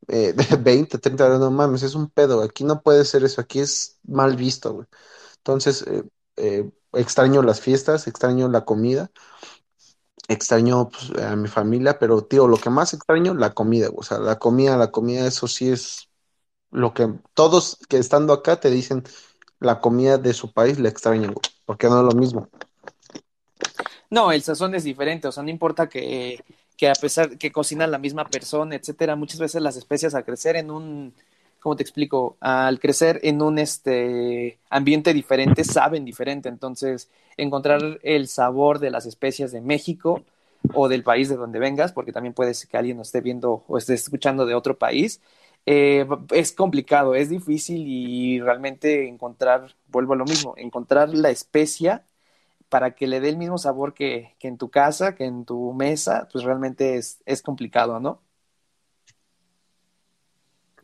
eh, 0.08 0.32
de 0.32 0.56
20, 0.56 0.98
30 0.98 1.26
horas, 1.26 1.40
no 1.40 1.50
mames, 1.50 1.82
es 1.82 1.94
un 1.94 2.08
pedo. 2.10 2.42
Aquí 2.42 2.64
no 2.64 2.82
puede 2.82 3.04
ser 3.04 3.24
eso, 3.24 3.40
aquí 3.40 3.60
es 3.60 3.98
mal 4.04 4.36
visto, 4.36 4.74
güey. 4.74 4.86
Entonces, 5.38 5.84
eh, 5.86 6.04
eh, 6.36 6.70
extraño 6.92 7.42
las 7.42 7.60
fiestas, 7.60 8.06
extraño 8.06 8.48
la 8.48 8.64
comida, 8.64 9.10
extraño 10.28 10.88
pues, 10.88 11.10
a 11.22 11.36
mi 11.36 11.48
familia, 11.48 11.98
pero 11.98 12.24
tío, 12.24 12.46
lo 12.48 12.56
que 12.56 12.70
más 12.70 12.94
extraño, 12.94 13.34
la 13.34 13.54
comida, 13.54 13.88
güey. 13.88 14.00
O 14.00 14.02
sea, 14.02 14.18
la 14.18 14.38
comida, 14.38 14.76
la 14.76 14.90
comida, 14.90 15.26
eso 15.26 15.48
sí 15.48 15.70
es 15.70 16.08
lo 16.70 16.92
que 16.92 17.08
todos 17.34 17.78
que 17.88 17.98
estando 17.98 18.32
acá 18.32 18.58
te 18.58 18.70
dicen, 18.70 19.04
la 19.60 19.80
comida 19.80 20.18
de 20.18 20.32
su 20.34 20.52
país 20.52 20.78
la 20.78 20.88
extrañan, 20.88 21.32
güey, 21.32 21.44
porque 21.64 21.88
no 21.88 22.00
es 22.00 22.14
lo 22.14 22.20
mismo. 22.20 22.48
No, 24.10 24.32
el 24.32 24.42
sazón 24.42 24.74
es 24.74 24.84
diferente, 24.84 25.28
o 25.28 25.32
sea, 25.32 25.42
no 25.42 25.50
importa 25.50 25.88
que, 25.88 26.44
que 26.76 26.88
a 26.88 26.94
pesar 26.94 27.38
que 27.38 27.52
cocina 27.52 27.86
la 27.86 27.98
misma 27.98 28.24
persona, 28.26 28.74
etcétera, 28.74 29.16
muchas 29.16 29.40
veces 29.40 29.62
las 29.62 29.76
especias 29.76 30.14
al 30.14 30.24
crecer 30.24 30.56
en 30.56 30.70
un, 30.70 31.14
¿cómo 31.60 31.76
te 31.76 31.82
explico? 31.82 32.36
Al 32.40 32.80
crecer 32.80 33.20
en 33.22 33.42
un 33.42 33.58
este 33.58 34.58
ambiente 34.70 35.14
diferente, 35.14 35.64
saben 35.64 36.04
diferente, 36.04 36.48
entonces 36.48 37.08
encontrar 37.36 38.00
el 38.02 38.28
sabor 38.28 38.78
de 38.80 38.90
las 38.90 39.06
especias 39.06 39.52
de 39.52 39.60
México 39.60 40.22
o 40.72 40.88
del 40.88 41.02
país 41.02 41.28
de 41.28 41.36
donde 41.36 41.58
vengas, 41.58 41.92
porque 41.92 42.12
también 42.12 42.34
puede 42.34 42.54
ser 42.54 42.68
que 42.68 42.76
alguien 42.76 42.96
nos 42.96 43.08
esté 43.08 43.20
viendo 43.20 43.64
o 43.68 43.78
esté 43.78 43.94
escuchando 43.94 44.46
de 44.46 44.54
otro 44.54 44.78
país, 44.78 45.20
eh, 45.66 46.06
es 46.30 46.52
complicado, 46.52 47.14
es 47.14 47.30
difícil 47.30 47.84
y 47.86 48.40
realmente 48.40 49.08
encontrar, 49.08 49.74
vuelvo 49.88 50.12
a 50.14 50.16
lo 50.16 50.24
mismo, 50.24 50.54
encontrar 50.56 51.10
la 51.10 51.30
especia 51.30 52.04
para 52.74 52.96
que 52.96 53.06
le 53.06 53.20
dé 53.20 53.28
el 53.28 53.36
mismo 53.38 53.56
sabor 53.56 53.94
que, 53.94 54.34
que 54.40 54.48
en 54.48 54.58
tu 54.58 54.68
casa, 54.70 55.14
que 55.14 55.26
en 55.26 55.44
tu 55.44 55.72
mesa, 55.74 56.28
pues 56.32 56.42
realmente 56.44 56.96
es, 56.96 57.22
es 57.24 57.40
complicado, 57.40 58.00
¿no? 58.00 58.20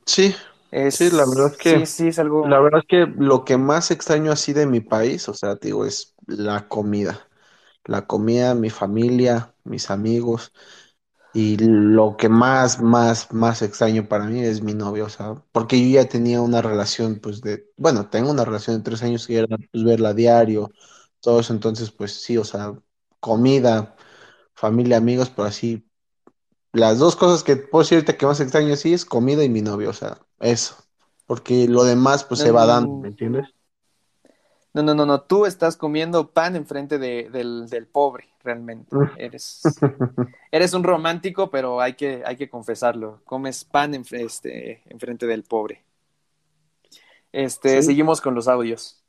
Sí, 0.06 0.34
Es, 0.70 0.96
sí, 0.96 1.10
la 1.10 1.24
verdad 1.26 1.46
es 1.52 1.58
que, 1.58 1.86
sí, 1.86 2.08
es 2.08 2.18
algo, 2.20 2.46
la 2.48 2.60
verdad 2.60 2.80
es 2.80 2.86
que 2.86 3.06
lo 3.06 3.44
que 3.44 3.56
más 3.56 3.90
extraño 3.90 4.32
así 4.32 4.52
de 4.52 4.66
mi 4.66 4.80
país, 4.80 5.28
o 5.28 5.34
sea, 5.34 5.56
digo, 5.56 5.84
es 5.86 6.14
la 6.26 6.68
comida. 6.68 7.28
La 7.84 8.06
comida, 8.06 8.54
mi 8.54 8.70
familia, 8.70 9.54
mis 9.64 9.90
amigos. 9.90 10.52
Y 11.34 11.58
lo 11.58 12.16
que 12.16 12.28
más, 12.28 12.80
más, 12.82 13.32
más 13.32 13.62
extraño 13.62 14.08
para 14.08 14.26
mí 14.26 14.40
es 14.42 14.62
mi 14.62 14.74
novia, 14.74 15.04
o 15.04 15.08
sea, 15.10 15.34
porque 15.52 15.80
yo 15.80 16.00
ya 16.02 16.08
tenía 16.08 16.40
una 16.42 16.62
relación, 16.62 17.20
pues 17.20 17.40
de, 17.42 17.66
bueno, 17.76 18.08
tengo 18.10 18.30
una 18.32 18.44
relación 18.44 18.78
de 18.78 18.84
tres 18.84 19.02
años 19.04 19.26
que 19.28 19.38
era 19.38 19.48
pues 19.72 19.84
verla 19.84 20.10
a 20.10 20.14
diario, 20.14 20.70
todo 21.20 21.40
eso, 21.40 21.52
entonces, 21.52 21.90
pues 21.90 22.12
sí, 22.12 22.36
o 22.36 22.44
sea, 22.44 22.74
comida, 23.20 23.96
familia, 24.54 24.96
amigos, 24.96 25.30
pero 25.30 25.48
así, 25.48 25.86
las 26.72 26.98
dos 26.98 27.16
cosas 27.16 27.42
que 27.42 27.56
puedo 27.56 27.82
decirte 27.82 28.16
que 28.16 28.26
más 28.26 28.40
extraño 28.40 28.76
sí 28.76 28.92
es 28.92 29.04
comida 29.04 29.44
y 29.44 29.48
mi 29.48 29.62
novia, 29.62 29.90
o 29.90 29.92
sea, 29.92 30.18
eso, 30.40 30.76
porque 31.26 31.68
lo 31.68 31.84
demás 31.84 32.24
pues 32.24 32.40
se 32.40 32.50
va 32.50 32.66
dando, 32.66 32.96
¿me 32.98 33.08
entiendes? 33.08 33.48
no, 34.72 34.82
no, 34.82 34.94
no, 34.94 35.04
no, 35.04 35.22
tú 35.22 35.46
estás 35.46 35.76
comiendo 35.76 36.30
pan 36.30 36.54
enfrente 36.54 36.98
de, 36.98 37.28
del, 37.30 37.68
del 37.68 37.86
pobre, 37.86 38.28
realmente. 38.42 38.94
Eres, 39.16 39.62
eres 40.52 40.74
un 40.74 40.84
romántico, 40.84 41.50
pero 41.50 41.80
hay 41.80 41.94
que, 41.94 42.22
hay 42.24 42.36
que 42.36 42.48
confesarlo. 42.48 43.20
Comes 43.24 43.64
pan 43.64 43.94
en, 43.94 44.04
este, 44.10 44.82
enfrente 44.86 45.26
del 45.26 45.42
pobre. 45.42 45.82
Este, 47.32 47.82
Sí, 47.82 47.88
seguimos 47.88 48.20
con 48.20 48.34
los 48.34 48.46
audios. 48.46 49.02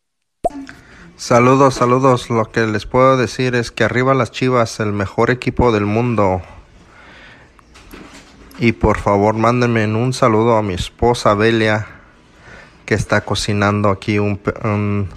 Saludos, 1.22 1.76
saludos. 1.76 2.32
Lo 2.32 2.46
que 2.46 2.66
les 2.66 2.88
puedo 2.88 3.16
decir 3.16 3.54
es 3.54 3.70
que 3.70 3.84
arriba 3.84 4.16
las 4.16 4.32
Chivas, 4.32 4.80
el 4.80 4.92
mejor 4.92 5.30
equipo 5.30 5.72
del 5.72 5.86
mundo. 5.86 6.42
Y 8.58 8.72
por 8.72 8.98
favor, 8.98 9.36
mándenme 9.36 9.86
un 9.86 10.14
saludo 10.14 10.58
a 10.58 10.64
mi 10.64 10.74
esposa 10.74 11.36
Belia, 11.36 11.86
que 12.88 12.96
está 12.96 13.22
cocinando 13.22 13.90
aquí 13.90 14.18
un, 14.18 14.42
un, 14.64 15.10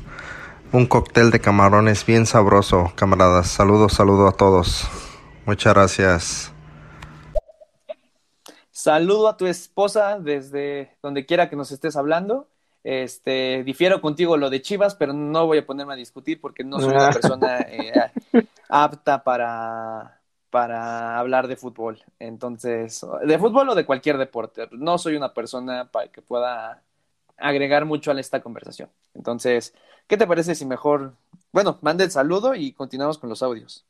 un 0.72 0.86
cóctel 0.86 1.30
de 1.30 1.40
camarones 1.40 2.04
bien 2.04 2.26
sabroso, 2.26 2.92
camaradas. 2.96 3.48
Saludos, 3.48 3.94
saludos 3.94 4.34
a 4.34 4.36
todos. 4.36 4.86
Muchas 5.46 5.72
gracias. 5.72 6.52
Saludo 8.70 9.26
a 9.26 9.38
tu 9.38 9.46
esposa 9.46 10.18
desde 10.20 10.98
donde 11.02 11.24
quiera 11.24 11.48
que 11.48 11.56
nos 11.56 11.72
estés 11.72 11.96
hablando. 11.96 12.46
Este, 12.84 13.64
difiero 13.64 14.02
contigo 14.02 14.36
lo 14.36 14.50
de 14.50 14.60
Chivas, 14.60 14.94
pero 14.94 15.14
no 15.14 15.46
voy 15.46 15.58
a 15.58 15.66
ponerme 15.66 15.94
a 15.94 15.96
discutir 15.96 16.38
porque 16.38 16.64
no 16.64 16.78
soy 16.78 16.90
una 16.90 17.10
persona 17.10 17.58
eh, 17.68 17.92
apta 18.68 19.24
para, 19.24 20.20
para 20.50 21.18
hablar 21.18 21.48
de 21.48 21.56
fútbol. 21.56 22.02
Entonces, 22.18 23.04
de 23.24 23.38
fútbol 23.38 23.70
o 23.70 23.74
de 23.74 23.86
cualquier 23.86 24.18
deporte. 24.18 24.68
No 24.72 24.98
soy 24.98 25.16
una 25.16 25.32
persona 25.32 25.90
para 25.90 26.08
que 26.08 26.20
pueda 26.20 26.82
agregar 27.38 27.86
mucho 27.86 28.12
a 28.12 28.20
esta 28.20 28.42
conversación. 28.42 28.90
Entonces, 29.14 29.74
¿qué 30.06 30.18
te 30.18 30.26
parece 30.26 30.54
si 30.54 30.66
mejor, 30.66 31.14
bueno, 31.52 31.78
mande 31.80 32.04
el 32.04 32.10
saludo 32.10 32.54
y 32.54 32.72
continuamos 32.72 33.16
con 33.16 33.30
los 33.30 33.42
audios? 33.42 33.86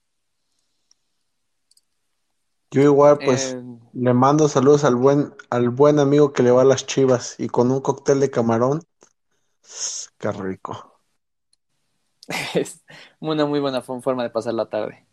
Yo 2.75 2.83
igual, 2.83 3.23
pues, 3.23 3.57
Eh, 3.57 3.81
le 3.93 4.13
mando 4.15 4.49
saludos 4.49 4.85
al 4.85 4.97
buen, 4.97 5.35
al 5.51 5.71
buen 5.71 5.99
amigo 5.99 6.33
que 6.35 6.43
le 6.43 6.51
va 6.51 6.63
a 6.63 6.65
las 6.67 6.85
Chivas 6.87 7.37
y 7.39 7.49
con 7.49 7.71
un 7.71 7.81
cóctel 7.81 8.21
de 8.21 8.31
camarón, 8.31 8.83
qué 10.19 10.33
rico. 10.33 11.01
es 12.55 12.83
una 13.21 13.47
muy 13.47 13.61
buena 13.61 13.83
fo- 13.83 14.03
forma 14.03 14.23
de 14.23 14.31
pasar 14.31 14.55
la 14.55 14.69
tarde. 14.69 15.07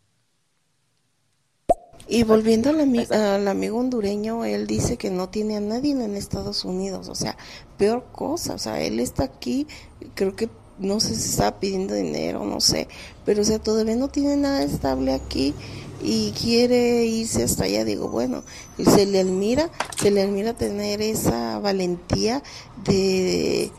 Y 2.08 2.24
volviendo 2.24 2.70
al, 2.70 2.80
ami- 2.80 3.10
al 3.12 3.46
amigo 3.48 3.78
hondureño, 3.78 4.44
él 4.44 4.66
dice 4.66 4.96
que 4.96 5.10
no 5.10 5.28
tiene 5.28 5.56
a 5.56 5.60
nadie 5.60 5.92
en 5.92 6.16
Estados 6.16 6.64
Unidos, 6.64 7.08
o 7.08 7.14
sea, 7.14 7.36
peor 7.78 8.04
cosa, 8.12 8.54
o 8.54 8.58
sea, 8.58 8.80
él 8.82 8.98
está 9.00 9.24
aquí, 9.24 9.66
creo 10.14 10.34
que 10.34 10.50
no 10.78 10.98
sé 11.00 11.14
si 11.14 11.30
está 11.30 11.60
pidiendo 11.60 11.94
dinero, 11.94 12.44
no 12.44 12.60
sé, 12.60 12.88
pero 13.24 13.42
o 13.42 13.44
sea, 13.44 13.60
todavía 13.60 13.94
no 13.96 14.08
tiene 14.08 14.36
nada 14.36 14.62
estable 14.64 15.14
aquí 15.14 15.54
y 16.02 16.32
quiere 16.32 17.04
irse 17.06 17.42
hasta 17.44 17.64
allá, 17.64 17.84
digo, 17.84 18.08
bueno, 18.08 18.42
se 18.78 19.06
le 19.06 19.20
admira, 19.20 19.70
se 19.96 20.10
le 20.10 20.22
admira 20.22 20.54
tener 20.54 21.02
esa 21.02 21.58
valentía 21.60 22.42
de, 22.84 23.70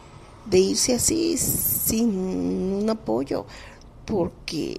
de 0.45 0.59
irse 0.59 0.95
así 0.95 1.37
sin 1.37 2.17
un 2.17 2.89
apoyo, 2.89 3.45
porque 4.05 4.77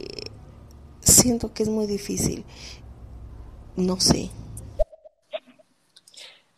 siento 1.00 1.52
que 1.52 1.62
es 1.64 1.68
muy 1.68 1.86
difícil, 1.86 2.44
no 3.76 4.00
sé. 4.00 4.30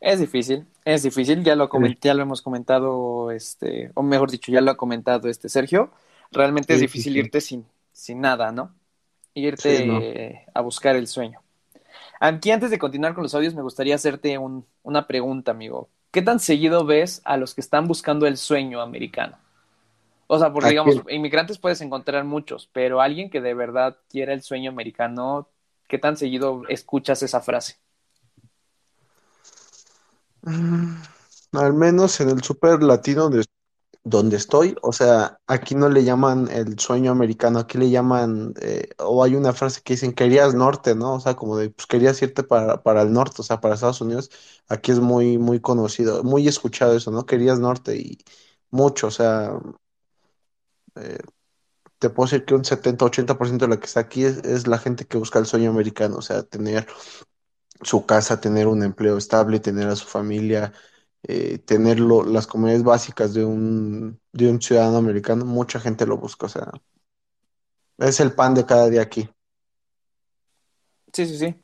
Es 0.01 0.21
difícil, 0.21 0.67
es 0.85 1.03
difícil, 1.03 1.43
ya 1.43 1.57
lo 1.57 1.69
Sí, 1.73 1.87
comen- 1.87 1.99
ya 2.01 2.15
lo 2.15 2.23
hemos 2.23 2.43
comentado, 2.43 3.31
este, 3.31 3.91
o 3.95 4.03
mejor 4.03 4.31
dicho, 4.31 4.53
ya 4.53 4.61
lo 4.61 4.71
ha 4.71 4.77
comentado 4.77 5.29
este 5.29 5.49
Sergio. 5.49 5.91
Realmente 6.33 6.75
es 6.75 6.81
sí, 6.81 6.81
difícil 6.81 7.17
sí. 7.17 7.17
irte 7.17 7.41
sin, 7.41 7.67
sin 7.93 8.21
nada, 8.21 8.53
¿no? 8.53 8.75
Sí, 9.55 9.81
no. 9.83 10.03
Irte 10.03 10.47
a 10.55 10.61
buscar 10.63 10.97
el 10.97 11.07
sueño. 11.07 11.43
Aquí, 12.21 12.51
antes 12.53 12.71
de 12.71 12.79
continuar 12.79 13.15
con 13.15 13.25
los 13.25 13.35
audios, 13.35 13.55
me 13.55 13.63
gustaría 13.63 13.95
hacerte 13.97 14.39
un- 14.39 14.67
una 14.83 15.07
pregunta, 15.07 15.53
amigo. 15.53 15.91
¿Qué 16.13 16.23
tan 16.23 16.41
seguido 16.41 16.85
ves 16.87 17.23
a 17.25 17.37
los 17.39 17.55
que 17.55 17.61
están 17.63 17.89
buscando 17.89 18.27
el 18.27 18.37
sueño 18.39 18.81
americano? 18.83 19.39
O 20.29 20.39
sea, 20.39 20.53
porque 20.53 20.69
¿A 20.69 20.73
digamos, 20.73 21.03
quién? 21.03 21.07
inmigrantes 21.11 21.59
puedes 21.59 21.81
encontrar 21.83 22.25
muchos, 22.25 22.69
pero 22.73 23.01
alguien 23.03 23.31
que 23.31 23.41
de 23.41 23.55
verdad 23.55 23.99
quiera 24.11 24.33
el 24.35 24.43
sueño 24.43 24.71
americano, 24.71 25.49
¿qué 25.89 25.99
tan 25.99 26.17
seguido 26.17 26.65
escuchas 26.69 27.23
esa 27.23 27.41
frase? 27.43 27.77
Mm, 30.43 31.03
Al 31.53 31.75
menos 31.75 32.21
en 32.21 32.31
el 32.31 32.43
Super 32.43 32.83
Latino 32.83 33.29
de, 33.31 33.45
donde 34.09 34.37
estoy, 34.37 34.77
o 34.83 34.93
sea, 34.93 35.41
aquí 35.49 35.75
no 35.75 35.89
le 35.89 36.05
llaman 36.05 36.49
el 36.53 36.79
sueño 36.79 37.11
americano, 37.11 37.59
aquí 37.59 37.77
le 37.77 37.91
llaman, 37.91 38.55
eh, 38.61 38.91
o 38.99 39.25
hay 39.25 39.35
una 39.35 39.53
frase 39.53 39.81
que 39.83 39.95
dicen, 39.95 40.13
querías 40.13 40.55
norte, 40.55 40.95
¿no? 40.95 41.15
O 41.15 41.21
sea, 41.21 41.35
como 41.35 41.57
de, 41.57 41.71
pues 41.71 41.87
querías 41.89 42.23
irte 42.23 42.45
para, 42.45 42.83
para 42.85 43.03
el 43.03 43.13
norte, 43.13 43.37
o 43.41 43.45
sea, 43.45 43.61
para 43.61 43.75
Estados 43.75 44.01
Unidos, 44.01 44.31
aquí 44.69 44.93
es 44.93 45.01
muy, 45.01 45.39
muy 45.39 45.61
conocido, 45.61 46.23
muy 46.23 46.47
escuchado 46.47 46.97
eso, 46.97 47.11
¿no? 47.11 47.27
Querías 47.27 47.59
norte 47.59 47.97
y 47.97 48.19
mucho, 48.71 49.09
o 49.09 49.11
sea, 49.11 49.59
eh, 50.97 51.19
te 51.99 52.11
puedo 52.11 52.27
decir 52.31 52.45
que 52.45 52.55
un 52.55 52.65
70-80% 52.65 53.67
de 53.67 53.69
lo 53.69 53.81
que 53.81 53.87
está 53.87 54.01
aquí 54.01 54.25
es, 54.25 54.39
es 54.45 54.67
la 54.69 54.79
gente 54.79 55.07
que 55.07 55.19
busca 55.19 55.39
el 55.41 55.47
sueño 55.47 55.71
americano, 55.71 56.19
o 56.19 56.23
sea, 56.23 56.43
tener 56.45 56.87
su 57.83 58.07
casa, 58.07 58.41
tener 58.41 58.69
un 58.69 58.83
empleo 58.83 59.19
estable, 59.19 59.61
tener 59.61 59.89
a 59.89 59.97
su 59.97 60.07
familia, 60.07 60.73
eh, 61.29 61.59
tener 61.59 62.01
lo- 62.01 62.25
las 62.25 62.47
comunidades 62.47 62.85
básicas 62.85 63.35
de 63.35 63.45
un, 63.45 64.21
de 64.33 64.49
un 64.51 64.61
ciudadano 64.63 64.99
americano, 64.99 65.45
mucha 65.45 65.81
gente 65.81 66.07
lo 66.07 66.17
busca, 66.19 66.47
o 66.47 66.49
sea, 66.49 66.71
es 67.99 68.21
el 68.21 68.33
pan 68.33 68.55
de 68.55 68.65
cada 68.65 68.89
día 68.89 69.03
aquí. 69.03 69.29
Sí, 71.13 71.27
sí, 71.27 71.39
sí. 71.39 71.55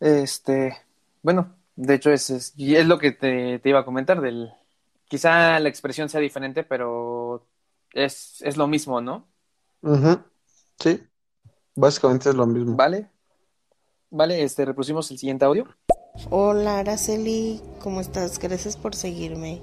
Este, 0.00 0.76
bueno, 1.22 1.56
de 1.76 1.94
hecho 1.94 2.10
es, 2.10 2.30
es, 2.30 2.54
es 2.58 2.86
lo 2.86 2.98
que 2.98 3.12
te, 3.12 3.58
te 3.58 3.68
iba 3.68 3.80
a 3.80 3.84
comentar 3.84 4.20
del, 4.20 4.50
quizá 5.08 5.58
la 5.60 5.68
expresión 5.68 6.08
sea 6.08 6.20
diferente, 6.20 6.64
pero 6.64 7.46
es, 7.92 8.42
es 8.42 8.56
lo 8.56 8.66
mismo, 8.66 9.00
¿no? 9.00 9.26
Sí, 10.78 11.00
básicamente 11.74 12.30
es 12.30 12.34
lo 12.34 12.46
mismo. 12.46 12.76
¿Vale? 12.76 13.10
Vale, 14.10 14.42
este, 14.42 14.64
reproducimos 14.64 15.10
el 15.10 15.18
siguiente 15.18 15.44
audio. 15.44 15.66
Hola, 16.30 16.78
Araceli, 16.78 17.60
¿cómo 17.80 18.00
estás? 18.00 18.38
Gracias 18.38 18.76
por 18.76 18.94
seguirme. 18.94 19.62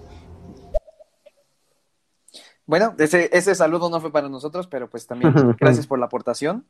Bueno, 2.66 2.96
ese, 2.98 3.30
ese 3.34 3.56
saludo 3.56 3.90
no 3.90 4.00
fue 4.00 4.12
para 4.12 4.30
nosotros, 4.30 4.68
pero 4.68 4.90
pues 4.90 5.06
también 5.06 5.34
gracias 5.60 5.88
por 5.88 6.00
la 6.00 6.06
aportación. 6.06 6.66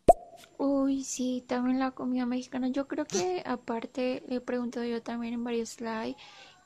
Uy, 0.57 1.03
sí, 1.03 1.43
también 1.47 1.79
la 1.79 1.91
comida 1.91 2.25
mexicana. 2.25 2.69
Yo 2.69 2.87
creo 2.87 3.05
que 3.05 3.43
aparte 3.45 4.23
le 4.27 4.35
he 4.35 4.41
preguntado 4.41 4.85
yo 4.85 5.01
también 5.03 5.33
en 5.33 5.43
varios 5.43 5.79
live 5.79 6.15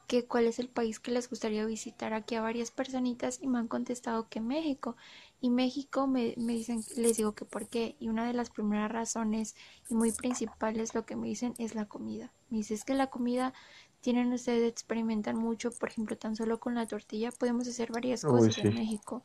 que 0.07 0.25
cuál 0.25 0.45
es 0.45 0.57
el 0.59 0.69
país 0.69 0.99
que 0.99 1.11
les 1.11 1.29
gustaría 1.29 1.65
visitar 1.65 2.13
aquí 2.13 2.35
a 2.35 2.41
varias 2.41 2.71
personitas 2.71 3.39
y 3.41 3.47
me 3.47 3.59
han 3.59 3.67
contestado 3.67 4.29
que 4.29 4.39
México. 4.39 4.95
Y 5.39 5.49
México 5.49 6.07
me, 6.07 6.33
me 6.37 6.53
dicen, 6.53 6.83
les 6.95 7.17
digo 7.17 7.33
que 7.33 7.45
por 7.45 7.67
qué. 7.67 7.95
Y 7.99 8.09
una 8.09 8.25
de 8.25 8.33
las 8.33 8.49
primeras 8.49 8.91
razones 8.91 9.55
y 9.89 9.95
muy 9.95 10.11
principales 10.11 10.95
lo 10.95 11.05
que 11.05 11.15
me 11.15 11.27
dicen 11.27 11.53
es 11.59 11.75
la 11.75 11.85
comida. 11.85 12.33
Me 12.49 12.57
dice, 12.57 12.73
es 12.73 12.83
que 12.85 12.95
la 12.95 13.07
comida 13.07 13.53
tienen 14.01 14.31
ustedes, 14.33 14.69
experimentan 14.69 15.37
mucho, 15.37 15.71
por 15.71 15.89
ejemplo, 15.89 16.17
tan 16.17 16.35
solo 16.35 16.59
con 16.59 16.75
la 16.75 16.87
tortilla 16.87 17.31
podemos 17.31 17.67
hacer 17.67 17.91
varias 17.91 18.23
Uy, 18.23 18.29
cosas 18.29 18.57
en. 18.57 18.73
México, 18.73 19.23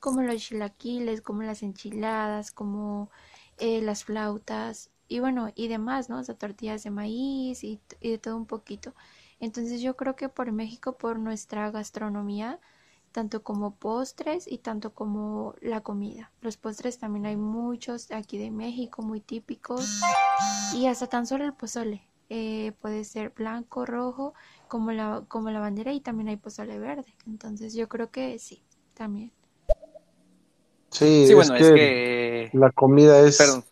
como 0.00 0.22
los 0.22 0.42
chilaquiles, 0.42 1.22
como 1.22 1.42
las 1.42 1.62
enchiladas, 1.62 2.50
como 2.50 3.10
eh, 3.58 3.80
las 3.82 4.04
flautas 4.04 4.90
y 5.08 5.20
bueno, 5.20 5.50
y 5.54 5.68
demás, 5.68 6.08
¿no? 6.08 6.18
O 6.18 6.24
sea, 6.24 6.34
tortillas 6.36 6.82
de 6.84 6.90
maíz 6.90 7.62
y, 7.64 7.80
y 8.00 8.10
de 8.10 8.18
todo 8.18 8.36
un 8.36 8.46
poquito. 8.46 8.94
Entonces 9.40 9.80
yo 9.82 9.96
creo 9.96 10.16
que 10.16 10.28
por 10.28 10.50
México, 10.52 10.96
por 10.96 11.18
nuestra 11.18 11.70
gastronomía, 11.70 12.60
tanto 13.14 13.44
como 13.44 13.76
postres 13.76 14.50
y 14.50 14.58
tanto 14.58 14.92
como 14.92 15.54
la 15.60 15.82
comida. 15.82 16.32
Los 16.40 16.56
postres 16.56 16.98
también 16.98 17.26
hay 17.26 17.36
muchos 17.36 18.10
aquí 18.10 18.38
de 18.38 18.50
México, 18.50 19.02
muy 19.02 19.20
típicos, 19.20 19.88
y 20.74 20.86
hasta 20.88 21.06
tan 21.06 21.24
solo 21.24 21.44
el 21.44 21.54
pozole. 21.54 22.02
eh, 22.28 22.72
puede 22.80 23.04
ser 23.04 23.30
blanco, 23.30 23.86
rojo, 23.86 24.34
como 24.66 24.90
la, 24.90 25.22
como 25.28 25.50
la 25.50 25.60
bandera, 25.60 25.92
y 25.92 26.00
también 26.00 26.28
hay 26.28 26.38
pozole 26.38 26.80
verde. 26.80 27.14
Entonces 27.26 27.74
yo 27.74 27.88
creo 27.88 28.10
que 28.10 28.36
sí, 28.40 28.64
también. 28.94 29.30
Sí, 30.90 31.26
Sí, 31.26 31.30
es 31.30 31.34
bueno, 31.36 31.54
es 31.54 31.68
que 31.68 31.74
que, 31.74 32.50
la 32.52 32.72
comida 32.72 33.20
es, 33.20 33.38
perdón, 33.38 33.64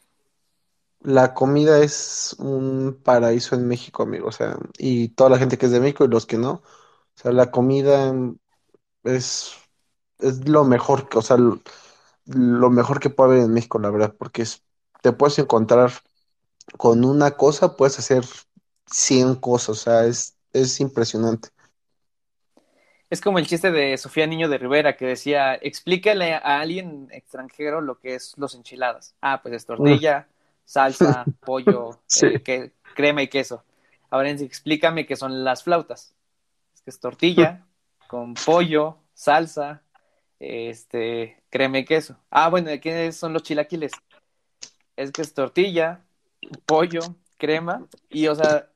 la 1.00 1.34
comida 1.34 1.80
es 1.80 2.36
un 2.38 3.00
paraíso 3.02 3.56
en 3.56 3.66
México, 3.66 4.04
amigo, 4.04 4.28
o 4.28 4.32
sea, 4.32 4.56
y 4.78 5.08
toda 5.08 5.30
la 5.30 5.38
gente 5.38 5.58
que 5.58 5.66
es 5.66 5.72
de 5.72 5.80
México 5.80 6.04
y 6.04 6.08
los 6.08 6.26
que 6.26 6.38
no, 6.38 6.52
o 6.52 6.62
sea, 7.16 7.32
la 7.32 7.50
comida 7.50 8.14
es, 9.04 9.52
es 10.18 10.48
lo 10.48 10.64
mejor, 10.64 11.08
que- 11.08 11.18
o 11.18 11.22
sea, 11.22 11.36
lo, 11.36 11.60
lo 12.26 12.70
mejor 12.70 13.00
que 13.00 13.10
puede 13.10 13.32
haber 13.32 13.44
en 13.46 13.54
México, 13.54 13.78
la 13.78 13.90
verdad, 13.90 14.14
porque 14.18 14.42
es, 14.42 14.62
te 15.02 15.12
puedes 15.12 15.38
encontrar 15.38 15.92
con 16.78 17.04
una 17.04 17.32
cosa, 17.32 17.76
puedes 17.76 17.98
hacer 18.00 18.24
100 18.86 19.36
cosas, 19.36 19.70
o 19.70 19.74
sea, 19.76 20.06
es, 20.06 20.36
es 20.52 20.80
impresionante. 20.80 21.50
es 23.10 23.20
como 23.20 23.38
el 23.38 23.46
chiste 23.46 23.70
de 23.70 23.96
Sofía 23.98 24.26
Niño 24.26 24.48
de 24.48 24.58
Rivera 24.58 24.96
que 24.96 25.06
decía, 25.06 25.54
explícale 25.54 26.34
a 26.34 26.60
alguien 26.60 27.08
extranjero 27.12 27.80
lo 27.80 27.98
que 27.98 28.14
es 28.14 28.34
los 28.38 28.54
enchiladas. 28.54 29.14
Ah, 29.20 29.40
pues 29.42 29.54
es 29.54 29.66
tortilla, 29.66 30.28
salsa, 30.64 31.30
pollo, 31.44 32.00
Sí. 32.06 32.26
eh, 32.26 32.40
que, 32.42 32.72
crema 32.94 33.22
y 33.22 33.28
queso. 33.28 33.64
Ahora 34.10 34.30
explícame 34.30 35.06
qué 35.06 35.16
son 35.16 35.44
las 35.44 35.62
flautas. 35.64 36.14
Es 36.74 36.82
que 36.82 36.90
es 36.90 37.00
tortilla 37.00 37.66
con 38.12 38.34
pollo, 38.34 38.98
salsa, 39.14 39.82
este, 40.38 41.42
crema 41.50 41.78
y 41.80 41.84
queso. 41.86 42.18
Ah, 42.30 42.50
bueno, 42.50 42.70
¿qué 42.82 43.10
son 43.12 43.32
los 43.32 43.42
chilaquiles? 43.42 43.92
Es 44.96 45.12
que 45.12 45.22
es 45.22 45.34
tortilla, 45.34 46.04
pollo, 46.66 47.16
crema 47.38 47.88
y, 48.10 48.26
o 48.28 48.34
sea, 48.34 48.68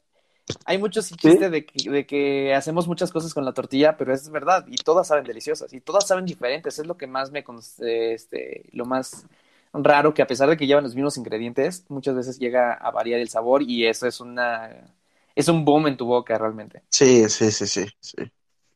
hay 0.66 0.78
muchos 0.78 1.10
Sí, 1.22 1.30
chistes 1.30 1.50
de 1.52 1.66
que, 1.66 1.90
de 1.90 2.06
que 2.06 2.54
hacemos 2.54 2.88
muchas 2.88 3.12
cosas 3.12 3.34
con 3.34 3.44
la 3.44 3.54
tortilla, 3.54 3.96
pero 3.98 4.14
es 4.14 4.30
verdad, 4.30 4.66
y 4.68 4.78
todas 4.78 5.08
saben 5.08 5.24
deliciosas, 5.26 5.72
y 5.74 5.80
todas 5.80 6.06
saben 6.08 6.26
diferentes, 6.26 6.78
es 6.78 6.86
lo 6.86 6.96
que 6.98 7.06
más 7.08 7.32
me, 7.32 7.44
este, 7.80 8.68
lo 8.72 8.86
más 8.86 9.26
raro, 9.74 10.14
que 10.14 10.22
a 10.22 10.28
pesar 10.28 10.48
de 10.50 10.56
que 10.58 10.66
llevan 10.66 10.84
los 10.84 10.94
mismos 10.96 11.18
ingredientes, 11.18 11.86
muchas 11.90 12.16
veces 12.16 12.38
llega 12.38 12.74
a 12.74 12.90
variar 12.92 13.20
el 13.20 13.28
sabor, 13.30 13.62
y 13.62 13.86
eso 13.86 14.06
es 14.08 14.20
una, 14.20 14.94
es 15.36 15.48
un 15.48 15.64
boom 15.64 15.88
en 15.88 15.96
tu 15.98 16.06
boca 16.06 16.38
realmente. 16.38 16.82
sí, 16.90 17.28
sí, 17.28 17.50
sí, 17.52 17.66
sí, 17.66 17.86
sí. 18.00 18.16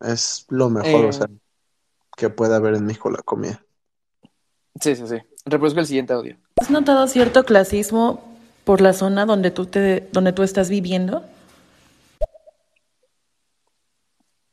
Es 0.01 0.47
lo 0.49 0.71
mejor, 0.71 1.07
o 1.07 1.13
sea, 1.13 1.27
Eh, 1.27 1.39
que 2.17 2.31
puede 2.31 2.55
haber 2.57 2.75
en 2.77 2.87
México 2.87 3.11
la 3.11 3.23
comida. 3.23 3.65
sí, 4.81 4.97
sí, 4.97 5.07
sí. 5.07 5.17
Reproduzco 5.45 5.81
el 5.81 5.87
siguiente 5.87 6.13
audio. 6.13 6.37
¿Has 6.61 6.71
notado 6.71 7.09
cierto 7.09 7.45
clasismo 7.45 8.23
por 8.65 8.81
la 8.81 8.93
zona 8.93 9.27
donde 9.27 9.51
tú 9.51 9.67
te, 9.67 10.09
donde 10.13 10.33
tú 10.33 10.45
estás 10.45 10.71
viviendo? 10.71 11.25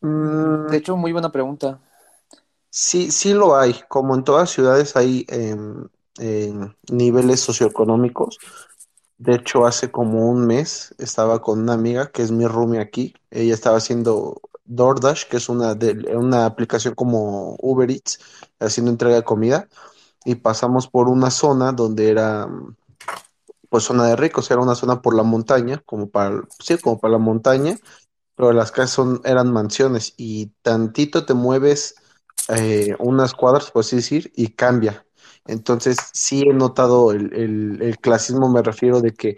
Mm, 0.01 0.67
De 0.67 0.77
hecho, 0.77 0.95
muy 0.95 1.11
buena 1.11 1.31
pregunta. 1.31 1.81
sí, 2.69 3.11
sí 3.11 3.33
lo 3.33 3.55
hay, 3.57 3.75
como 3.89 4.15
en 4.15 4.23
todas 4.23 4.49
ciudades 4.49 4.95
hay 4.95 5.25
em, 5.29 5.87
em, 6.19 6.73
niveles 6.91 7.39
socioeconómicos. 7.41 8.39
De 9.17 9.35
hecho, 9.35 9.65
hace 9.65 9.91
como 9.91 10.29
un 10.29 10.45
mes 10.47 10.95
estaba 10.99 11.41
con 11.41 11.61
una 11.61 11.73
amiga 11.73 12.11
que 12.11 12.23
es 12.23 12.31
mi 12.31 12.47
roomie 12.47 12.81
aquí. 12.81 13.15
Ella 13.31 13.53
estaba 13.53 13.77
haciendo 13.77 14.41
DoorDash, 14.67 15.25
que 15.25 15.37
es 15.37 15.49
una, 15.49 15.75
de, 15.75 15.93
una 16.15 16.45
aplicación 16.45 16.93
como 16.95 17.55
Uber 17.59 17.89
Eats, 17.89 18.19
haciendo 18.59 18.91
entrega 18.91 19.15
de 19.15 19.23
comida. 19.23 19.67
Y 20.25 20.35
pasamos 20.35 20.87
por 20.87 21.07
una 21.09 21.31
zona 21.31 21.71
donde 21.71 22.09
era, 22.09 22.47
pues, 23.69 23.83
zona 23.85 24.07
de 24.07 24.15
ricos, 24.15 24.51
era 24.51 24.61
una 24.61 24.75
zona 24.75 25.01
por 25.01 25.15
la 25.15 25.23
montaña, 25.23 25.81
como 25.85 26.09
para, 26.09 26.41
sí, 26.59 26.77
como 26.77 26.99
para 26.99 27.13
la 27.13 27.17
montaña, 27.17 27.77
pero 28.35 28.51
las 28.53 28.71
casas 28.71 28.91
son, 28.91 29.21
eran 29.23 29.51
mansiones 29.51 30.13
y 30.17 30.47
tantito 30.61 31.25
te 31.25 31.33
mueves 31.33 31.95
eh, 32.49 32.95
unas 32.99 33.33
cuadras, 33.33 33.71
por 33.71 33.81
así 33.81 33.97
decir, 33.97 34.31
y 34.35 34.49
cambia. 34.49 35.05
Entonces, 35.45 35.97
sí 36.13 36.41
he 36.41 36.53
notado 36.53 37.11
el, 37.11 37.33
el, 37.33 37.81
el 37.81 37.97
clasismo, 37.99 38.49
me 38.49 38.61
refiero 38.61 39.01
de 39.01 39.13
que 39.13 39.37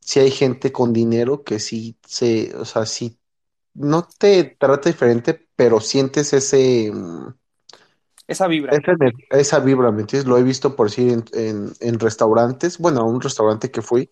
si 0.00 0.20
hay 0.20 0.30
gente 0.30 0.70
con 0.72 0.92
dinero 0.92 1.42
que 1.42 1.58
sí 1.58 1.96
se, 2.06 2.54
o 2.56 2.64
sea, 2.64 2.86
sí 2.86 3.18
no 3.76 4.08
te 4.18 4.44
trata 4.58 4.90
diferente, 4.90 5.48
pero 5.56 5.80
sientes 5.80 6.32
ese, 6.32 6.90
mm, 6.92 7.28
Esa 8.28 8.46
vibra. 8.48 8.80
esa, 9.30 9.58
vibra, 9.60 9.92
¿me 9.92 10.02
entiendes? 10.02 10.28
Lo 10.28 10.38
he 10.38 10.42
visto 10.42 10.76
por 10.76 10.88
decir 10.88 11.10
en, 11.12 11.24
en, 11.32 11.72
en 11.80 11.98
restaurantes, 12.00 12.78
bueno, 12.78 13.00
a 13.00 13.04
un 13.04 13.20
restaurante 13.20 13.70
que 13.70 13.82
fui 13.82 14.10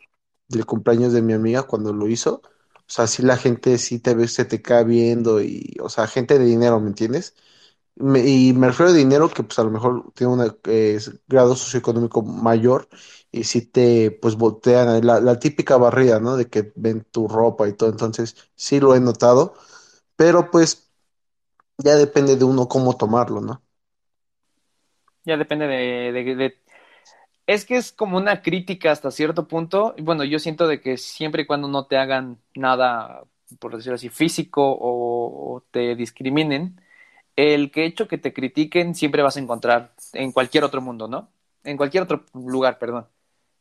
del 0.49 0.67
cumpleaños 0.67 1.13
de 1.13 1.23
mi 1.23 1.33
amiga 1.33 1.63
cuando 1.65 1.93
lo 1.93 2.09
hizo, 2.09 2.43
o 2.77 2.83
sea, 2.87 3.07
sí 3.07 3.23
la 3.23 3.37
gente 3.37 3.79
sí 3.79 3.99
te 4.01 4.15
ve, 4.15 4.29
se 4.29 4.45
te 4.45 4.61
cae 4.63 4.85
viendo 4.85 5.41
y, 5.43 5.77
o 5.81 5.89
sea, 5.89 6.07
gente 6.07 6.39
de 6.39 6.45
dinero, 6.45 6.81
¿me 6.81 6.89
entiendes? 6.89 7.35
Me- 7.97 8.27
y 8.29 8.53
me 8.55 8.69
refiero 8.69 8.91
a 8.93 8.95
dinero 8.95 9.31
que 9.31 9.43
pues 9.45 9.59
a 9.61 9.65
lo 9.65 9.71
mejor 9.71 10.13
tiene 10.15 10.33
un 10.35 10.59
grado 11.29 11.57
socioeconómico 11.57 12.23
mayor 12.23 12.89
y 13.41 13.45
si 13.45 13.63
te 13.67 14.11
pues 14.13 14.37
voltean 14.37 15.05
la, 15.07 15.21
la 15.21 15.39
típica 15.39 15.77
barrida, 15.77 16.21
¿no? 16.21 16.37
De 16.37 16.49
que 16.49 16.73
ven 16.77 17.05
tu 17.11 17.29
ropa 17.29 17.69
y 17.69 17.75
todo, 17.75 17.91
entonces 17.91 18.37
sí 18.57 18.81
lo 18.81 18.95
he 18.95 19.01
notado, 19.01 19.55
pero 20.17 20.51
pues 20.51 20.91
ya 21.79 21.97
depende 21.97 22.37
de 22.37 22.45
uno 22.45 22.69
cómo 22.69 22.97
tomarlo, 22.97 23.41
¿no? 23.43 23.63
Ya 25.25 25.37
depende 25.37 25.67
de, 25.67 26.13
de, 26.13 26.35
de- 26.37 26.59
Es 27.47 27.65
que 27.67 27.77
es 27.77 27.93
como 27.93 28.19
una 28.19 28.43
crítica 28.43 28.93
hasta 28.93 29.11
cierto 29.13 29.49
punto. 29.49 29.95
Bueno, 30.03 30.25
yo 30.25 30.39
siento 30.41 30.69
de 30.69 30.81
que 30.81 30.99
siempre 30.99 31.43
y 31.45 31.47
cuando 31.47 31.69
no 31.69 31.87
te 31.87 31.99
hagan 31.99 32.41
nada, 32.57 33.25
por 33.61 33.77
decirlo 33.77 33.97
así, 33.97 34.11
físico 34.11 34.63
o, 34.73 35.57
o 35.57 35.63
te 35.73 35.97
discriminen, 35.97 36.81
el 37.37 37.71
que 37.73 37.87
hecho 37.87 38.09
que 38.09 38.19
te 38.19 38.33
critiquen 38.35 38.95
siempre 38.97 39.23
vas 39.23 39.37
a 39.39 39.41
encontrar 39.41 39.95
en 40.15 40.33
cualquier 40.33 40.65
otro 40.65 40.83
mundo, 40.83 41.09
¿no? 41.09 41.31
En 41.65 41.77
cualquier 41.79 42.05
otro 42.05 42.25
lugar, 42.35 42.79
perdón. 42.81 43.09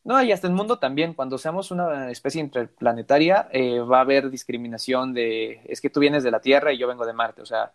No, 0.04 0.22
y 0.22 0.32
hasta 0.32 0.48
el 0.48 0.54
mundo 0.54 0.80
también, 0.80 1.14
cuando 1.14 1.38
seamos 1.38 1.72
una 1.72 2.12
especie 2.12 2.42
interplanetaria, 2.42 3.48
eh, 3.52 3.80
va 3.80 4.00
a 4.00 4.02
haber 4.02 4.30
discriminación 4.30 5.14
de, 5.14 5.62
es 5.66 5.80
que 5.80 5.90
tú 5.90 6.02
vienes 6.02 6.24
de 6.24 6.32
la 6.32 6.42
Tierra 6.42 6.74
y 6.74 6.78
yo 6.78 6.88
vengo 6.88 7.06
de 7.06 7.14
Marte, 7.14 7.42
o 7.42 7.46
sea, 7.46 7.72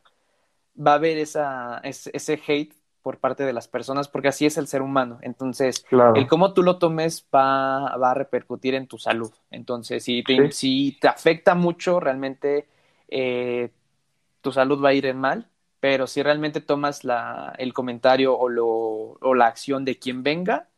va 0.76 0.92
a 0.92 0.94
haber 0.96 1.18
esa, 1.18 1.78
ese, 1.82 2.10
ese 2.12 2.40
hate 2.46 2.74
por 3.02 3.18
parte 3.18 3.44
de 3.44 3.52
las 3.54 3.68
personas, 3.68 4.08
porque 4.08 4.28
así 4.28 4.44
es 4.44 4.58
el 4.58 4.66
ser 4.66 4.82
humano. 4.82 5.18
Entonces, 5.22 5.80
Claro. 5.88 6.14
el 6.16 6.26
cómo 6.26 6.52
tú 6.52 6.62
lo 6.62 6.78
tomes 6.78 7.26
va, 7.34 7.96
va 7.96 8.10
a 8.10 8.14
repercutir 8.14 8.74
en 8.74 8.86
tu 8.86 8.98
salud. 8.98 9.32
Entonces, 9.50 10.04
si 10.04 10.22
te, 10.22 10.52
si 10.52 10.98
te 11.00 11.08
afecta 11.08 11.54
mucho, 11.54 12.00
realmente 12.00 12.68
eh, 13.08 13.70
tu 14.42 14.52
salud 14.52 14.84
va 14.84 14.90
a 14.90 14.94
ir 14.94 15.06
en 15.06 15.18
mal, 15.18 15.48
pero 15.80 16.06
si 16.06 16.22
realmente 16.22 16.60
tomas 16.60 17.04
la, 17.04 17.54
el 17.58 17.72
comentario 17.72 18.36
o, 18.36 18.48
lo, 18.48 18.66
o 18.66 19.34
la 19.34 19.46
acción 19.46 19.84
de 19.84 19.98
quien 19.98 20.22
venga, 20.22 20.68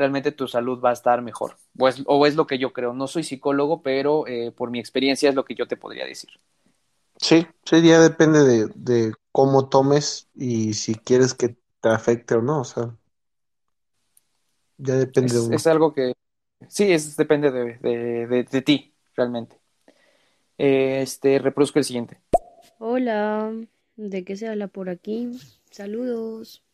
realmente 0.00 0.32
tu 0.32 0.48
salud 0.48 0.80
va 0.82 0.90
a 0.90 0.94
estar 0.94 1.22
mejor. 1.22 1.56
O 1.78 1.86
es, 1.88 2.02
o 2.06 2.26
es 2.26 2.34
lo 2.34 2.46
que 2.46 2.58
yo 2.58 2.72
creo. 2.72 2.94
No 2.94 3.06
soy 3.06 3.22
psicólogo, 3.22 3.82
pero 3.82 4.26
eh, 4.26 4.50
por 4.52 4.70
mi 4.70 4.80
experiencia 4.80 5.28
es 5.28 5.34
lo 5.36 5.44
que 5.44 5.54
yo 5.54 5.68
te 5.68 5.76
podría 5.76 6.06
decir. 6.06 6.30
Sí, 7.16 7.46
sí, 7.64 7.86
ya 7.86 8.00
depende 8.00 8.40
de, 8.44 8.66
de 8.74 9.14
cómo 9.30 9.68
tomes 9.68 10.28
y 10.34 10.74
si 10.74 10.94
quieres 10.94 11.34
que 11.34 11.56
te 11.80 11.88
afecte 11.88 12.34
o 12.34 12.42
no, 12.42 12.60
o 12.62 12.64
sea, 12.64 12.96
ya 14.78 14.94
depende 14.96 15.34
de 15.34 15.40
Es, 15.40 15.46
uno. 15.46 15.56
es 15.58 15.66
algo 15.66 15.92
que, 15.92 16.14
sí, 16.68 16.92
es, 16.92 17.16
depende 17.16 17.50
de, 17.50 17.78
de, 17.78 18.26
de, 18.26 18.44
de 18.44 18.62
ti, 18.62 18.94
realmente. 19.14 19.58
Este, 20.58 21.38
reproduzco 21.38 21.78
el 21.78 21.84
siguiente. 21.84 22.20
Hola, 22.78 23.52
¿de 23.96 24.24
qué 24.24 24.36
se 24.36 24.48
habla 24.48 24.66
por 24.66 24.88
aquí? 24.88 25.30
Saludos. 25.70 26.64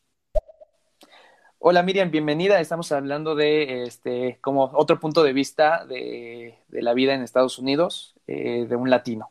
Hola 1.58 1.82
Miriam, 1.82 2.10
bienvenida. 2.10 2.60
Estamos 2.60 2.92
hablando 2.92 3.34
de 3.34 3.84
este 3.84 4.38
como 4.40 4.70
otro 4.74 5.00
punto 5.00 5.22
de 5.22 5.32
vista 5.32 5.84
de, 5.86 6.58
la 6.70 6.94
vida 6.94 7.14
en 7.14 7.22
Estados 7.22 7.58
Unidos 7.58 8.14
eh, 8.26 8.66
de 8.68 8.76
un 8.76 8.90
latino. 8.90 9.30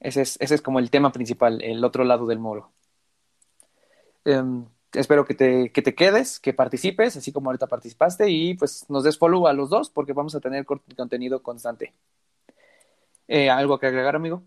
Ese 0.00 0.22
es, 0.22 0.36
ese 0.40 0.54
es 0.54 0.62
como 0.62 0.78
el 0.78 0.90
tema 0.90 1.12
principal, 1.12 1.60
el 1.62 1.84
otro 1.84 2.04
lado 2.04 2.26
del 2.26 2.38
muro. 2.38 2.70
Em, 4.24 4.64
espero 4.92 5.24
que 5.24 5.34
te, 5.34 5.72
que 5.72 5.82
te 5.82 5.94
quedes, 5.94 6.38
que 6.40 6.54
participes, 6.54 7.16
así 7.16 7.32
como 7.32 7.50
ahorita 7.50 7.66
participaste, 7.66 8.30
y 8.30 8.54
pues 8.54 8.88
nos 8.88 9.04
des 9.04 9.18
follow 9.18 9.46
a 9.48 9.52
los 9.52 9.70
dos 9.70 9.90
porque 9.90 10.12
vamos 10.12 10.34
a 10.34 10.40
tener 10.40 10.64
contenido 10.64 11.42
constante. 11.42 11.94
Eh, 13.28 13.50
¿algo 13.50 13.78
que 13.78 13.86
agregar, 13.86 14.16
amigo? 14.16 14.42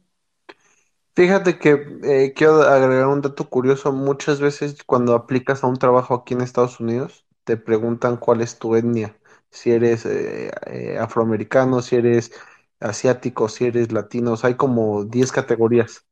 Fíjate 1.18 1.58
que 1.58 1.72
eh, 2.04 2.34
quiero 2.36 2.62
agregar 2.62 3.08
un 3.08 3.22
dato 3.22 3.50
curioso. 3.50 3.92
Muchas 3.92 4.40
veces 4.40 4.84
cuando 4.84 5.16
aplicas 5.16 5.64
a 5.64 5.68
un 5.68 5.78
trabajo 5.78 6.14
aquí 6.14 6.36
en 6.36 6.42
Estados 6.42 6.80
Unidos, 6.80 7.26
te 7.44 7.58
preguntan 7.58 8.18
cuál 8.18 8.42
es 8.42 8.60
tu 8.60 8.76
etnia. 8.76 9.18
Si 9.50 9.72
eres 9.72 10.06
eh, 10.06 10.52
eh, 10.68 10.98
afroamericano, 11.00 11.82
si 11.82 11.96
eres 11.96 12.32
asiático, 12.80 13.50
si 13.50 13.66
eres 13.66 13.92
latino. 13.92 14.34
O 14.34 14.38
sea, 14.38 14.50
hay 14.50 14.56
como 14.58 15.06
10 15.06 15.32
categorías. 15.32 16.06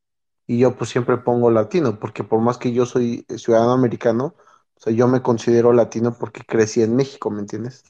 Y 0.47 0.59
yo 0.59 0.75
pues 0.77 0.89
siempre 0.91 1.17
pongo 1.17 1.51
latino, 1.51 1.99
porque 1.99 2.23
por 2.23 2.41
más 2.41 2.57
que 2.57 2.73
yo 2.73 2.85
soy 2.87 3.25
ciudadano 3.37 3.73
americano, 3.73 4.35
o 4.75 4.81
sea, 4.81 4.93
yo 4.93 5.07
me 5.09 5.21
considero 5.23 5.73
latino 5.73 6.17
porque 6.19 6.43
crecí 6.43 6.83
en 6.83 6.95
México, 6.95 7.31
¿me 7.31 7.41
entiendes? 7.41 7.83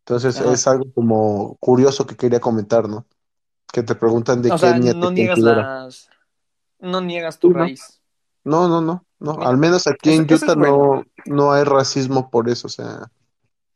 Entonces 0.00 0.40
Ajá. 0.40 0.52
es 0.52 0.66
algo 0.68 0.92
como 0.94 1.56
curioso 1.58 2.06
que 2.06 2.16
quería 2.16 2.40
comentar, 2.40 2.88
¿no? 2.88 3.06
Que 3.72 3.82
te 3.84 3.94
preguntan 3.96 4.42
de 4.42 4.54
O 4.54 4.56
qué 4.56 4.66
sea, 4.66 4.70
etnia 4.70 4.94
no 5.00 5.10
te 5.10 5.12
niegas 5.12 5.30
consideras. 5.30 5.68
las, 5.68 6.08
no 6.82 7.00
niegas 7.00 7.38
tu 7.38 7.50
raíz. 7.50 8.00
No, 8.44 8.68
no, 8.68 8.80
no, 8.80 9.04
no. 9.18 9.34
Mira, 9.34 9.48
Al 9.48 9.56
menos 9.56 9.86
aquí 9.86 10.10
eso, 10.10 10.22
en 10.22 10.32
Utah 10.32 10.54
bueno. 10.54 11.04
no, 11.26 11.34
no 11.36 11.52
hay 11.52 11.64
racismo 11.64 12.28
por 12.30 12.48
eso. 12.48 12.66
O 12.66 12.70
sea, 12.70 13.10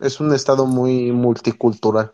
es 0.00 0.20
un 0.20 0.34
estado 0.34 0.66
muy 0.66 1.12
multicultural. 1.12 2.12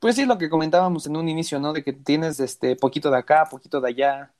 Pues 0.00 0.16
sí, 0.16 0.24
lo 0.24 0.38
que 0.38 0.48
comentábamos 0.48 1.06
en 1.06 1.16
un 1.16 1.28
inicio, 1.28 1.60
¿no? 1.60 1.72
De 1.72 1.82
que 1.84 1.92
tienes 1.92 2.40
este 2.40 2.76
poquito 2.76 3.10
de 3.10 3.18
acá, 3.18 3.46
poquito 3.50 3.80
de 3.80 3.88
allá. 3.88 4.32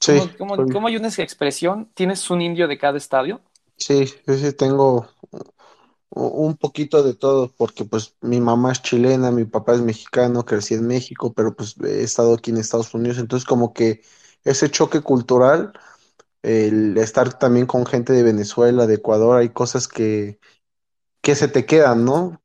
Sí, 0.00 0.18
¿Cómo, 0.38 0.56
cómo, 0.56 0.72
cómo 0.72 0.86
hay 0.86 0.96
una 0.96 1.08
expresión? 1.08 1.90
¿Tienes 1.94 2.30
un 2.30 2.40
indio 2.40 2.68
de 2.68 2.78
cada 2.78 2.98
estadio? 2.98 3.40
sí, 3.76 4.06
sí, 4.06 4.38
sí, 4.38 4.52
tengo 4.52 5.08
un 6.10 6.56
poquito 6.56 7.02
de 7.02 7.14
todo, 7.14 7.52
porque 7.56 7.84
pues 7.84 8.16
mi 8.20 8.40
mamá 8.40 8.72
es 8.72 8.82
chilena, 8.82 9.30
mi 9.30 9.44
papá 9.44 9.74
es 9.74 9.80
mexicano, 9.82 10.44
crecí 10.44 10.74
en 10.74 10.86
México, 10.86 11.32
pero 11.32 11.54
pues 11.54 11.76
he 11.80 12.02
estado 12.02 12.34
aquí 12.34 12.50
en 12.50 12.56
Estados 12.58 12.92
Unidos. 12.94 13.18
Entonces 13.18 13.46
como 13.46 13.72
que 13.72 14.02
ese 14.44 14.70
choque 14.70 15.00
cultural, 15.00 15.72
el 16.42 16.96
estar 16.98 17.38
también 17.38 17.66
con 17.66 17.86
gente 17.86 18.12
de 18.12 18.22
Venezuela, 18.22 18.86
de 18.86 18.94
Ecuador, 18.94 19.38
hay 19.38 19.50
cosas 19.50 19.88
que, 19.88 20.38
que 21.20 21.34
se 21.34 21.48
te 21.48 21.66
quedan, 21.66 22.04
¿no? 22.04 22.42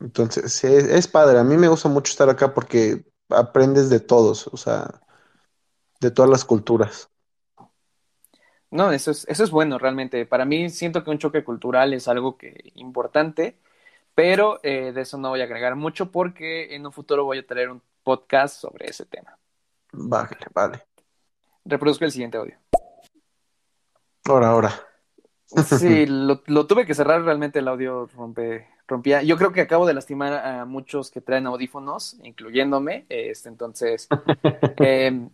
Entonces, 0.00 0.64
es 0.64 1.08
padre. 1.08 1.38
A 1.38 1.44
mí 1.44 1.56
me 1.56 1.68
gusta 1.68 1.88
mucho 1.88 2.10
estar 2.10 2.28
acá 2.28 2.52
porque 2.54 3.04
aprendes 3.28 3.88
de 3.90 4.00
todos, 4.00 4.48
o 4.48 4.56
sea, 4.56 5.00
de 6.00 6.10
todas 6.10 6.30
las 6.30 6.44
culturas. 6.44 7.08
No, 8.70 8.90
eso 8.90 9.10
es, 9.12 9.24
eso 9.28 9.44
es 9.44 9.50
bueno 9.50 9.78
realmente. 9.78 10.26
Para 10.26 10.44
mí 10.44 10.68
siento 10.68 11.04
que 11.04 11.10
un 11.10 11.18
choque 11.18 11.44
cultural 11.44 11.94
es 11.94 12.08
algo 12.08 12.36
que 12.36 12.72
importante, 12.74 13.56
pero 14.14 14.60
eh, 14.64 14.92
de 14.92 15.02
eso 15.02 15.16
no 15.18 15.30
voy 15.30 15.40
a 15.40 15.44
agregar 15.44 15.76
mucho 15.76 16.10
porque 16.10 16.74
en 16.74 16.84
un 16.86 16.92
futuro 16.92 17.24
voy 17.24 17.38
a 17.38 17.46
traer 17.46 17.70
un 17.70 17.82
podcast 18.02 18.60
sobre 18.60 18.86
ese 18.90 19.06
tema. 19.06 19.38
Vale, 19.96 20.36
vale. 20.52 20.82
Reproduzco 21.64 22.04
el 22.04 22.12
siguiente 22.12 22.38
audio. 22.38 22.56
Ahora, 24.24 24.48
ahora. 24.48 24.72
Sí, 25.46 26.06
lo, 26.08 26.42
lo 26.46 26.66
tuve 26.66 26.86
que 26.86 26.94
cerrar, 26.94 27.22
realmente 27.22 27.60
el 27.60 27.68
audio 27.68 28.06
rompe, 28.06 28.66
rompía. 28.86 29.22
Yo 29.22 29.36
creo 29.36 29.52
que 29.52 29.60
acabo 29.60 29.86
de 29.86 29.94
lastimar 29.94 30.32
a 30.34 30.64
muchos 30.64 31.10
que 31.10 31.20
traen 31.20 31.46
audífonos, 31.46 32.18
incluyéndome. 32.22 33.06
Este, 33.08 33.48
entonces, 33.48 34.08
eh, 34.80 35.28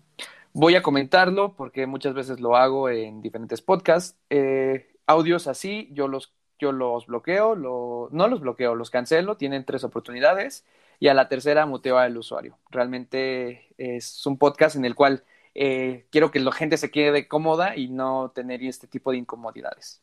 voy 0.52 0.74
a 0.74 0.82
comentarlo 0.82 1.54
porque 1.54 1.86
muchas 1.86 2.14
veces 2.14 2.40
lo 2.40 2.56
hago 2.56 2.88
en 2.88 3.22
diferentes 3.22 3.62
podcasts. 3.62 4.18
Eh, 4.28 4.94
audios 5.06 5.46
así, 5.46 5.88
yo 5.92 6.06
los, 6.06 6.34
yo 6.58 6.72
los 6.72 7.06
bloqueo, 7.06 7.54
lo, 7.54 8.08
no 8.12 8.28
los 8.28 8.40
bloqueo, 8.40 8.74
los 8.74 8.90
cancelo, 8.90 9.36
tienen 9.36 9.64
tres 9.64 9.84
oportunidades 9.84 10.64
y 11.00 11.08
a 11.08 11.14
la 11.14 11.28
tercera 11.28 11.66
muteo 11.66 11.96
al 11.98 12.16
usuario. 12.16 12.58
Realmente 12.70 13.74
es 13.78 14.24
un 14.26 14.36
podcast 14.36 14.76
en 14.76 14.84
el 14.84 14.94
cual 14.94 15.24
eh, 15.54 16.06
quiero 16.10 16.30
que 16.30 16.38
la 16.38 16.52
gente 16.52 16.76
se 16.76 16.90
quede 16.90 17.26
cómoda 17.26 17.74
y 17.74 17.88
no 17.88 18.30
tener 18.34 18.62
este 18.62 18.86
tipo 18.86 19.10
de 19.10 19.16
incomodidades. 19.16 20.02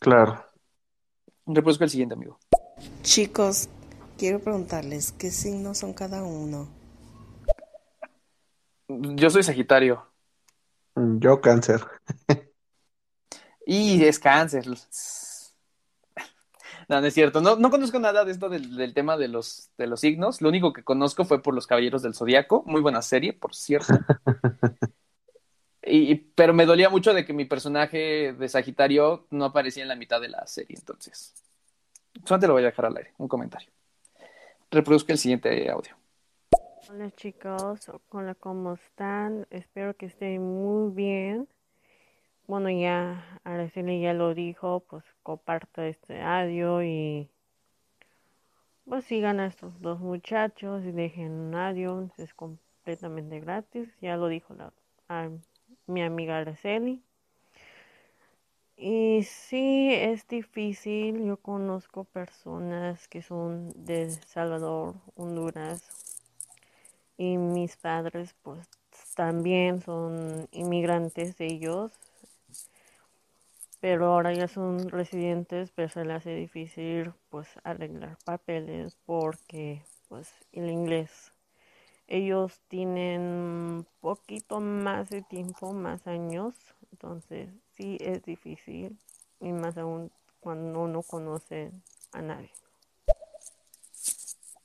Claro. 0.00 0.44
Reproduzco 1.46 1.84
el 1.84 1.90
siguiente, 1.90 2.14
amigo. 2.14 2.38
Chicos, 3.02 3.68
quiero 4.18 4.40
preguntarles 4.40 5.12
qué 5.12 5.30
signos 5.30 5.78
son 5.78 5.94
cada 5.94 6.24
uno. 6.24 6.68
Yo 8.88 9.30
soy 9.30 9.42
Sagitario 9.42 10.06
Yo 10.96 11.40
cáncer. 11.40 11.80
y 13.66 14.04
es 14.04 14.18
cáncer. 14.18 14.64
No, 16.88 17.00
no 17.00 17.06
es 17.06 17.14
cierto. 17.14 17.40
No, 17.40 17.56
no 17.56 17.70
conozco 17.70 17.98
nada 17.98 18.24
de 18.24 18.32
esto 18.32 18.48
del, 18.48 18.76
del 18.76 18.94
tema 18.94 19.16
de 19.16 19.28
los, 19.28 19.70
de 19.78 19.86
los 19.86 20.00
signos. 20.00 20.40
Lo 20.40 20.48
único 20.48 20.72
que 20.72 20.84
conozco 20.84 21.24
fue 21.24 21.42
por 21.42 21.54
Los 21.54 21.66
Caballeros 21.66 22.02
del 22.02 22.14
Zodiaco. 22.14 22.62
Muy 22.66 22.80
buena 22.80 23.02
serie, 23.02 23.32
por 23.32 23.54
cierto. 23.54 23.94
Y, 25.86 26.14
pero 26.14 26.54
me 26.54 26.64
dolía 26.64 26.88
mucho 26.88 27.12
de 27.12 27.26
que 27.26 27.32
mi 27.32 27.44
personaje 27.44 28.32
de 28.32 28.48
Sagitario 28.48 29.26
no 29.30 29.44
aparecía 29.44 29.82
en 29.82 29.88
la 29.88 29.96
mitad 29.96 30.20
de 30.20 30.28
la 30.28 30.46
serie. 30.46 30.76
Entonces, 30.78 31.34
solamente 32.24 32.46
lo 32.46 32.54
voy 32.54 32.62
a 32.62 32.66
dejar 32.66 32.86
al 32.86 32.96
aire. 32.96 33.12
Un 33.18 33.28
comentario. 33.28 33.68
Reproduzco 34.70 35.12
el 35.12 35.18
siguiente 35.18 35.70
audio. 35.70 35.94
Hola 36.90 37.10
chicos, 37.12 37.90
hola, 38.10 38.34
¿cómo 38.34 38.74
están? 38.74 39.46
Espero 39.50 39.94
que 39.94 40.06
estén 40.06 40.42
muy 40.42 40.92
bien. 40.92 41.48
Bueno, 42.46 42.68
ya 42.68 43.24
Araceli 43.42 44.02
ya 44.02 44.12
lo 44.12 44.34
dijo, 44.34 44.80
pues 44.80 45.02
comparta 45.22 45.86
este 45.86 46.20
audio 46.20 46.82
y 46.82 47.30
pues 48.84 49.06
sigan 49.06 49.40
a 49.40 49.46
estos 49.46 49.80
dos 49.80 49.98
muchachos 50.00 50.84
y 50.84 50.92
dejen 50.92 51.32
un 51.32 51.54
audio, 51.54 52.10
es 52.18 52.34
completamente 52.34 53.40
gratis, 53.40 53.88
ya 54.02 54.18
lo 54.18 54.28
dijo 54.28 54.54
la, 54.54 54.72
mi 55.86 56.02
amiga 56.02 56.36
Araceli. 56.36 57.02
Y 58.76 59.22
sí, 59.22 59.88
es 59.94 60.28
difícil, 60.28 61.24
yo 61.24 61.38
conozco 61.38 62.04
personas 62.04 63.08
que 63.08 63.22
son 63.22 63.72
de 63.86 64.10
Salvador, 64.10 64.96
Honduras, 65.16 65.82
y 67.16 67.38
mis 67.38 67.76
padres 67.78 68.34
pues 68.42 68.68
también 69.14 69.80
son 69.80 70.46
inmigrantes 70.52 71.40
ellos, 71.40 71.92
pero 73.84 74.06
ahora 74.14 74.32
ya 74.32 74.48
son 74.48 74.88
residentes, 74.88 75.70
pero 75.72 75.90
se 75.90 76.06
les 76.06 76.16
hace 76.16 76.34
difícil 76.34 77.12
pues 77.28 77.46
arreglar 77.64 78.16
papeles 78.24 78.96
porque 79.04 79.82
pues 80.08 80.32
el 80.52 80.70
inglés. 80.70 81.32
Ellos 82.06 82.62
tienen 82.68 83.86
poquito 84.00 84.60
más 84.60 85.10
de 85.10 85.20
tiempo, 85.20 85.74
más 85.74 86.06
años, 86.06 86.54
entonces 86.92 87.50
sí 87.76 87.98
es 88.00 88.24
difícil 88.24 88.96
y 89.38 89.52
más 89.52 89.76
aún 89.76 90.10
cuando 90.40 90.88
no 90.88 91.02
conoce 91.02 91.70
a 92.14 92.22
nadie. 92.22 92.52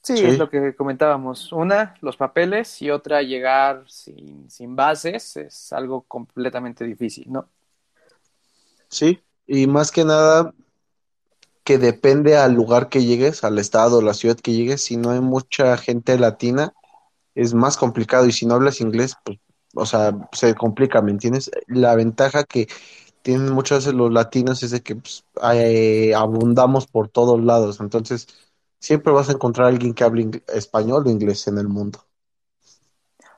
Sí, 0.02 0.14
Sí. 0.14 0.26
es 0.26 0.38
lo 0.38 0.50
que 0.50 0.76
comentábamos. 0.76 1.52
Una, 1.52 1.94
los 2.02 2.16
papeles 2.18 2.82
y 2.82 2.90
otra, 2.90 3.22
llegar 3.22 3.84
sin, 3.90 4.50
sin 4.50 4.76
bases 4.76 5.36
es 5.38 5.74
algo 5.74 6.04
completamente 6.04 6.86
difícil, 6.86 7.32
¿no? 7.32 7.50
Sí, 8.90 9.22
y 9.48 9.68
más 9.68 9.92
que 9.92 10.04
nada 10.06 10.54
que 11.64 11.78
depende 11.78 12.36
al 12.38 12.54
lugar 12.54 12.90
que 12.90 13.04
llegues, 13.04 13.44
al 13.44 13.60
estado, 13.60 14.02
la 14.02 14.14
ciudad 14.14 14.38
que 14.38 14.54
llegues, 14.54 14.84
si 14.84 14.98
no 14.98 15.12
hay 15.12 15.20
mucha 15.22 15.78
gente 15.78 16.18
latina, 16.18 16.74
es 17.36 17.54
más 17.54 17.78
complicado 17.78 18.26
y 18.26 18.32
si 18.32 18.46
no 18.46 18.56
hablas 18.56 18.82
inglés, 18.82 19.16
pues, 19.24 19.40
o 19.76 19.86
sea, 19.86 20.14
se 20.32 20.56
complica, 20.56 21.02
¿me 21.02 21.12
entiendes? 21.12 21.52
La 21.68 21.96
ventaja 21.96 22.44
que 22.44 22.68
tienen 23.22 23.52
muchas 23.54 23.80
veces 23.80 23.94
los 23.94 24.12
latinos 24.12 24.64
es 24.64 24.72
de 24.72 24.82
que 24.82 24.96
pues, 24.96 25.26
eh, 25.54 26.14
abundamos 26.16 26.88
por 26.88 27.10
todos 27.10 27.44
lados, 27.44 27.80
entonces 27.80 28.28
siempre 28.80 29.14
vas 29.14 29.30
a 29.30 29.34
encontrar 29.34 29.68
a 29.68 29.70
alguien 29.70 29.94
que 29.94 30.04
hable 30.04 30.44
español 30.48 31.04
o 31.06 31.10
inglés 31.12 31.48
en 31.48 31.58
el 31.60 31.68
mundo. 31.68 32.00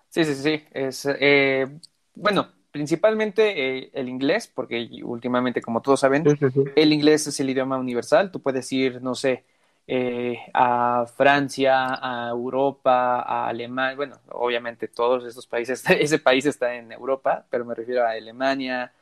Sí, 0.09 0.25
sí, 0.25 0.35
sí. 0.35 0.63
Es, 0.71 1.07
eh, 1.07 1.79
bueno, 2.15 2.49
principalmente 2.71 3.77
eh, 3.79 3.91
el 3.93 4.09
inglés, 4.09 4.47
porque 4.53 4.89
últimamente, 5.03 5.61
como 5.61 5.81
todos 5.81 5.99
saben, 6.01 6.23
Sí, 6.23 6.35
sí, 6.39 6.51
sí. 6.51 6.63
el 6.75 6.93
inglés 6.93 7.27
es 7.27 7.39
el 7.39 7.49
idioma 7.49 7.77
universal. 7.77 8.31
Tú 8.31 8.41
puedes 8.41 8.71
ir, 8.71 9.01
no 9.01 9.15
sé, 9.15 9.43
eh, 9.87 10.39
a 10.53 11.05
Francia, 11.15 11.87
a 12.01 12.29
Europa, 12.29 13.21
a 13.21 13.47
Alemania. 13.47 13.95
Bueno, 13.95 14.19
obviamente 14.29 14.87
todos 14.87 15.25
estos 15.25 15.47
países, 15.47 15.83
ese 15.89 16.19
país 16.19 16.45
está 16.45 16.75
en 16.75 16.91
Europa, 16.91 17.45
pero 17.49 17.65
me 17.65 17.75
refiero 17.75 18.03
a 18.05 18.11
Alemania. 18.11 18.93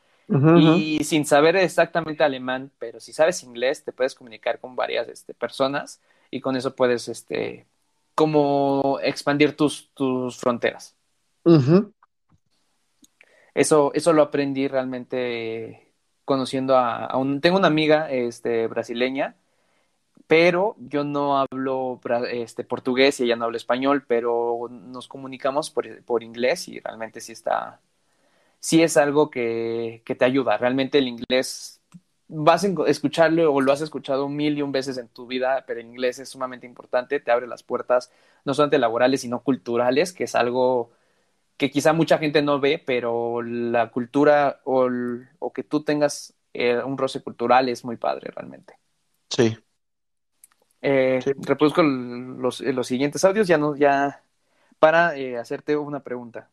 Y 0.58 1.02
sin 1.04 1.24
saber 1.26 1.56
exactamente 1.56 2.22
alemán, 2.24 2.70
pero 2.78 3.00
si 3.00 3.12
sabes 3.12 3.42
inglés, 3.42 3.84
te 3.84 3.92
puedes 3.92 4.14
comunicar 4.14 4.58
con 4.60 4.76
varias 4.76 5.08
este, 5.08 5.34
personas 5.34 6.00
y 6.30 6.40
con 6.40 6.56
eso 6.56 6.74
puedes, 6.74 7.08
este, 7.08 7.66
como 8.14 8.98
expandir 9.02 9.56
tus, 9.56 9.90
tus 9.94 10.36
fronteras. 10.38 10.94
Ujú. 11.44 11.92
Eso, 13.60 13.92
eso 13.92 14.14
lo 14.14 14.22
aprendí 14.22 14.68
realmente 14.68 15.92
conociendo 16.24 16.78
a, 16.78 17.14
un... 17.18 17.42
Tengo 17.42 17.58
una 17.58 17.66
amiga 17.66 18.10
este, 18.10 18.66
brasileña, 18.68 19.36
pero 20.26 20.76
yo 20.78 21.04
no 21.04 21.38
hablo 21.38 22.00
este, 22.30 22.64
portugués 22.64 23.20
y 23.20 23.24
ella 23.24 23.36
no 23.36 23.44
habla 23.44 23.58
español, 23.58 24.04
pero 24.08 24.68
nos 24.70 25.08
comunicamos 25.08 25.70
por, 25.70 26.02
por 26.04 26.22
inglés 26.22 26.68
y 26.68 26.80
realmente 26.80 27.20
sí 27.20 27.32
está... 27.32 27.80
Sí 28.60 28.82
es 28.82 28.96
algo 28.96 29.30
que, 29.30 30.02
que 30.06 30.14
te 30.14 30.24
ayuda. 30.24 30.56
Realmente 30.56 30.96
el 30.98 31.08
inglés 31.08 31.82
vas 32.28 32.64
a 32.64 32.68
escucharlo 32.86 33.52
o 33.52 33.60
lo 33.60 33.72
has 33.72 33.82
escuchado 33.82 34.28
mil 34.30 34.56
y 34.56 34.62
un 34.62 34.72
veces 34.72 34.96
en 34.96 35.08
tu 35.08 35.26
vida, 35.26 35.64
pero 35.66 35.80
el 35.80 35.86
inglés 35.86 36.18
es 36.18 36.30
sumamente 36.30 36.66
importante, 36.66 37.20
te 37.20 37.30
abre 37.30 37.46
las 37.46 37.62
puertas 37.62 38.10
no 38.46 38.54
solamente 38.54 38.78
laborales, 38.78 39.20
sino 39.20 39.42
culturales, 39.42 40.14
que 40.14 40.24
es 40.24 40.34
algo 40.34 40.92
que 41.60 41.70
quizá 41.70 41.92
mucha 41.92 42.16
gente 42.16 42.40
no 42.40 42.58
ve, 42.58 42.82
pero 42.84 43.42
la 43.42 43.90
cultura 43.90 44.60
o, 44.64 44.86
el- 44.86 45.28
o 45.40 45.52
que 45.52 45.62
tú 45.62 45.84
tengas 45.84 46.32
eh, 46.54 46.82
un 46.82 46.96
roce 46.96 47.22
cultural 47.22 47.68
es 47.68 47.84
muy 47.84 47.98
padre 47.98 48.30
realmente. 48.34 48.78
Sí. 49.28 49.58
Eh, 50.80 51.20
Sí. 51.22 51.32
reproduzco 51.36 51.82
los, 51.82 52.60
los 52.62 52.86
siguientes 52.86 53.22
audios 53.26 53.46
ya 53.46 53.58
no, 53.58 53.76
ya 53.76 54.22
para 54.78 55.14
eh, 55.18 55.36
hacerte 55.36 55.76
una 55.76 56.00
pregunta. 56.00 56.48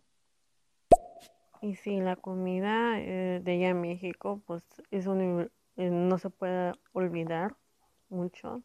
Y 1.61 1.75
sí, 1.75 2.01
la 2.01 2.17
comida 2.17 2.99
eh, 2.99 3.39
de 3.41 3.51
allá 3.53 3.69
en 3.69 3.79
México, 3.79 4.41
pues 4.45 4.61
es 4.91 5.07
un, 5.07 5.49
eh, 5.77 5.89
no 5.89 6.17
se 6.17 6.29
puede 6.29 6.73
olvidar 6.91 7.55
mucho. 8.09 8.61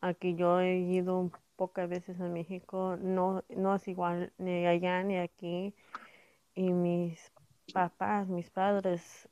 Aquí 0.00 0.36
yo 0.36 0.58
he 0.60 0.78
ido 0.78 1.30
pocas 1.56 1.88
veces 1.88 2.20
a 2.20 2.28
México, 2.28 2.96
no, 3.00 3.42
no 3.48 3.74
es 3.74 3.88
igual 3.88 4.32
ni 4.38 4.66
allá 4.66 5.02
ni 5.02 5.18
aquí. 5.18 5.74
Y 6.54 6.72
mis 6.72 7.32
papás, 7.72 8.28
mis 8.28 8.50
padres, 8.50 9.28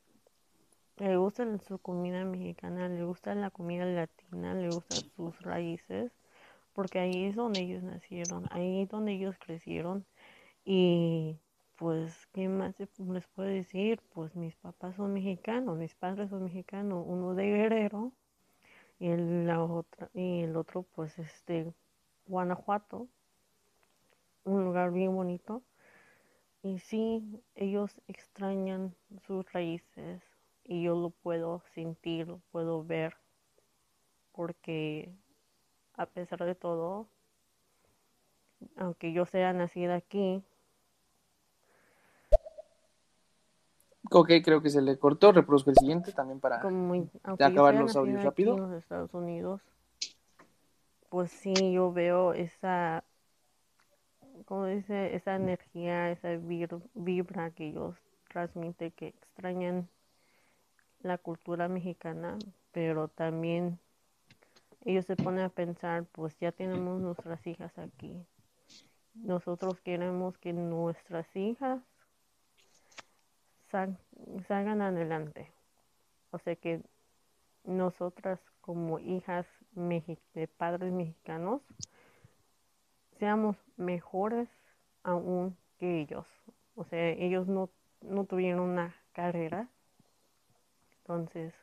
le 0.96 1.16
gusta 1.16 1.46
su 1.58 1.78
comida 1.78 2.24
mexicana, 2.24 2.88
le 2.88 3.04
gusta 3.04 3.34
la 3.34 3.50
comida 3.50 3.84
latina, 3.84 4.54
le 4.54 4.70
gustan 4.70 5.00
sus 5.16 5.40
raíces, 5.42 6.12
porque 6.72 6.98
ahí 6.98 7.24
es 7.26 7.36
donde 7.36 7.62
ellos 7.62 7.82
nacieron, 7.82 8.46
ahí 8.50 8.82
es 8.82 8.88
donde 8.88 9.12
ellos 9.12 9.36
crecieron. 9.38 10.06
Y 10.64 11.38
pues, 11.76 12.26
¿qué 12.32 12.48
más 12.48 12.74
les 12.78 13.26
puedo 13.28 13.48
decir? 13.48 14.00
Pues 14.12 14.34
mis 14.36 14.56
papás 14.56 14.96
son 14.96 15.12
mexicanos, 15.12 15.76
mis 15.78 15.94
padres 15.94 16.30
son 16.30 16.44
mexicanos, 16.44 17.04
uno 17.06 17.34
de 17.34 17.44
Guerrero 17.46 18.12
y 18.98 19.08
el, 19.08 19.46
la 19.46 19.62
otra, 19.62 20.10
y 20.14 20.42
el 20.42 20.56
otro 20.56 20.84
pues 20.94 21.18
es 21.18 21.44
de 21.46 21.72
Guanajuato, 22.26 23.08
un 24.44 24.64
lugar 24.64 24.92
bien 24.92 25.14
bonito. 25.14 25.62
Y 26.62 26.78
sí, 26.78 27.22
ellos 27.54 28.00
extrañan 28.08 28.94
sus 29.26 29.50
raíces 29.52 30.22
y 30.64 30.82
yo 30.82 30.94
lo 30.96 31.10
puedo 31.10 31.62
sentir, 31.74 32.26
lo 32.26 32.40
puedo 32.50 32.82
ver, 32.82 33.16
porque 34.32 35.12
a 35.94 36.06
pesar 36.06 36.44
de 36.44 36.54
todo, 36.54 37.06
aunque 38.76 39.12
yo 39.12 39.26
sea 39.26 39.52
nacida 39.52 39.94
aquí, 39.96 40.42
Ok, 44.10 44.30
creo 44.44 44.62
que 44.62 44.70
se 44.70 44.82
le 44.82 44.98
cortó. 44.98 45.32
Reproduzco 45.32 45.70
el 45.70 45.76
siguiente 45.76 46.12
también 46.12 46.38
para 46.38 46.60
como 46.60 47.08
acabar 47.38 47.74
los 47.74 47.96
audios 47.96 48.22
rápido. 48.22 48.54
en 48.54 48.62
los 48.62 48.72
Estados 48.72 49.12
Unidos, 49.14 49.60
pues 51.14 51.30
sí, 51.30 51.70
yo 51.72 51.92
veo 51.92 52.32
esa, 52.32 53.04
como 54.46 54.66
dice, 54.66 55.14
esa 55.14 55.36
energía, 55.36 56.10
esa 56.10 56.30
vibra 56.94 57.52
que 57.52 57.68
ellos 57.68 57.94
transmiten, 58.32 58.90
que 58.90 59.06
extrañan 59.06 59.88
la 61.02 61.16
cultura 61.16 61.68
mexicana, 61.68 62.36
pero 62.72 63.06
también 63.06 63.78
ellos 64.84 65.06
se 65.06 65.14
ponen 65.14 65.44
a 65.44 65.50
pensar, 65.50 66.04
pues 66.10 66.36
ya 66.40 66.50
tenemos 66.50 67.00
nuestras 67.00 67.46
hijas 67.46 67.78
aquí. 67.78 68.12
Nosotros 69.14 69.80
queremos 69.82 70.36
que 70.38 70.52
nuestras 70.52 71.28
hijas 71.36 71.80
sal- 73.70 74.00
salgan 74.48 74.82
adelante. 74.82 75.52
O 76.32 76.38
sea 76.40 76.56
que 76.56 76.82
nosotras 77.64 78.40
como 78.60 78.98
hijas 78.98 79.46
de 79.76 80.48
padres 80.56 80.92
mexicanos 80.92 81.62
seamos 83.18 83.56
mejores 83.76 84.48
aún 85.02 85.56
que 85.78 86.00
ellos. 86.00 86.26
O 86.76 86.84
sea, 86.84 87.08
ellos 87.10 87.46
no, 87.46 87.70
no 88.00 88.24
tuvieron 88.24 88.60
una 88.60 88.94
carrera, 89.12 89.68
entonces 90.98 91.54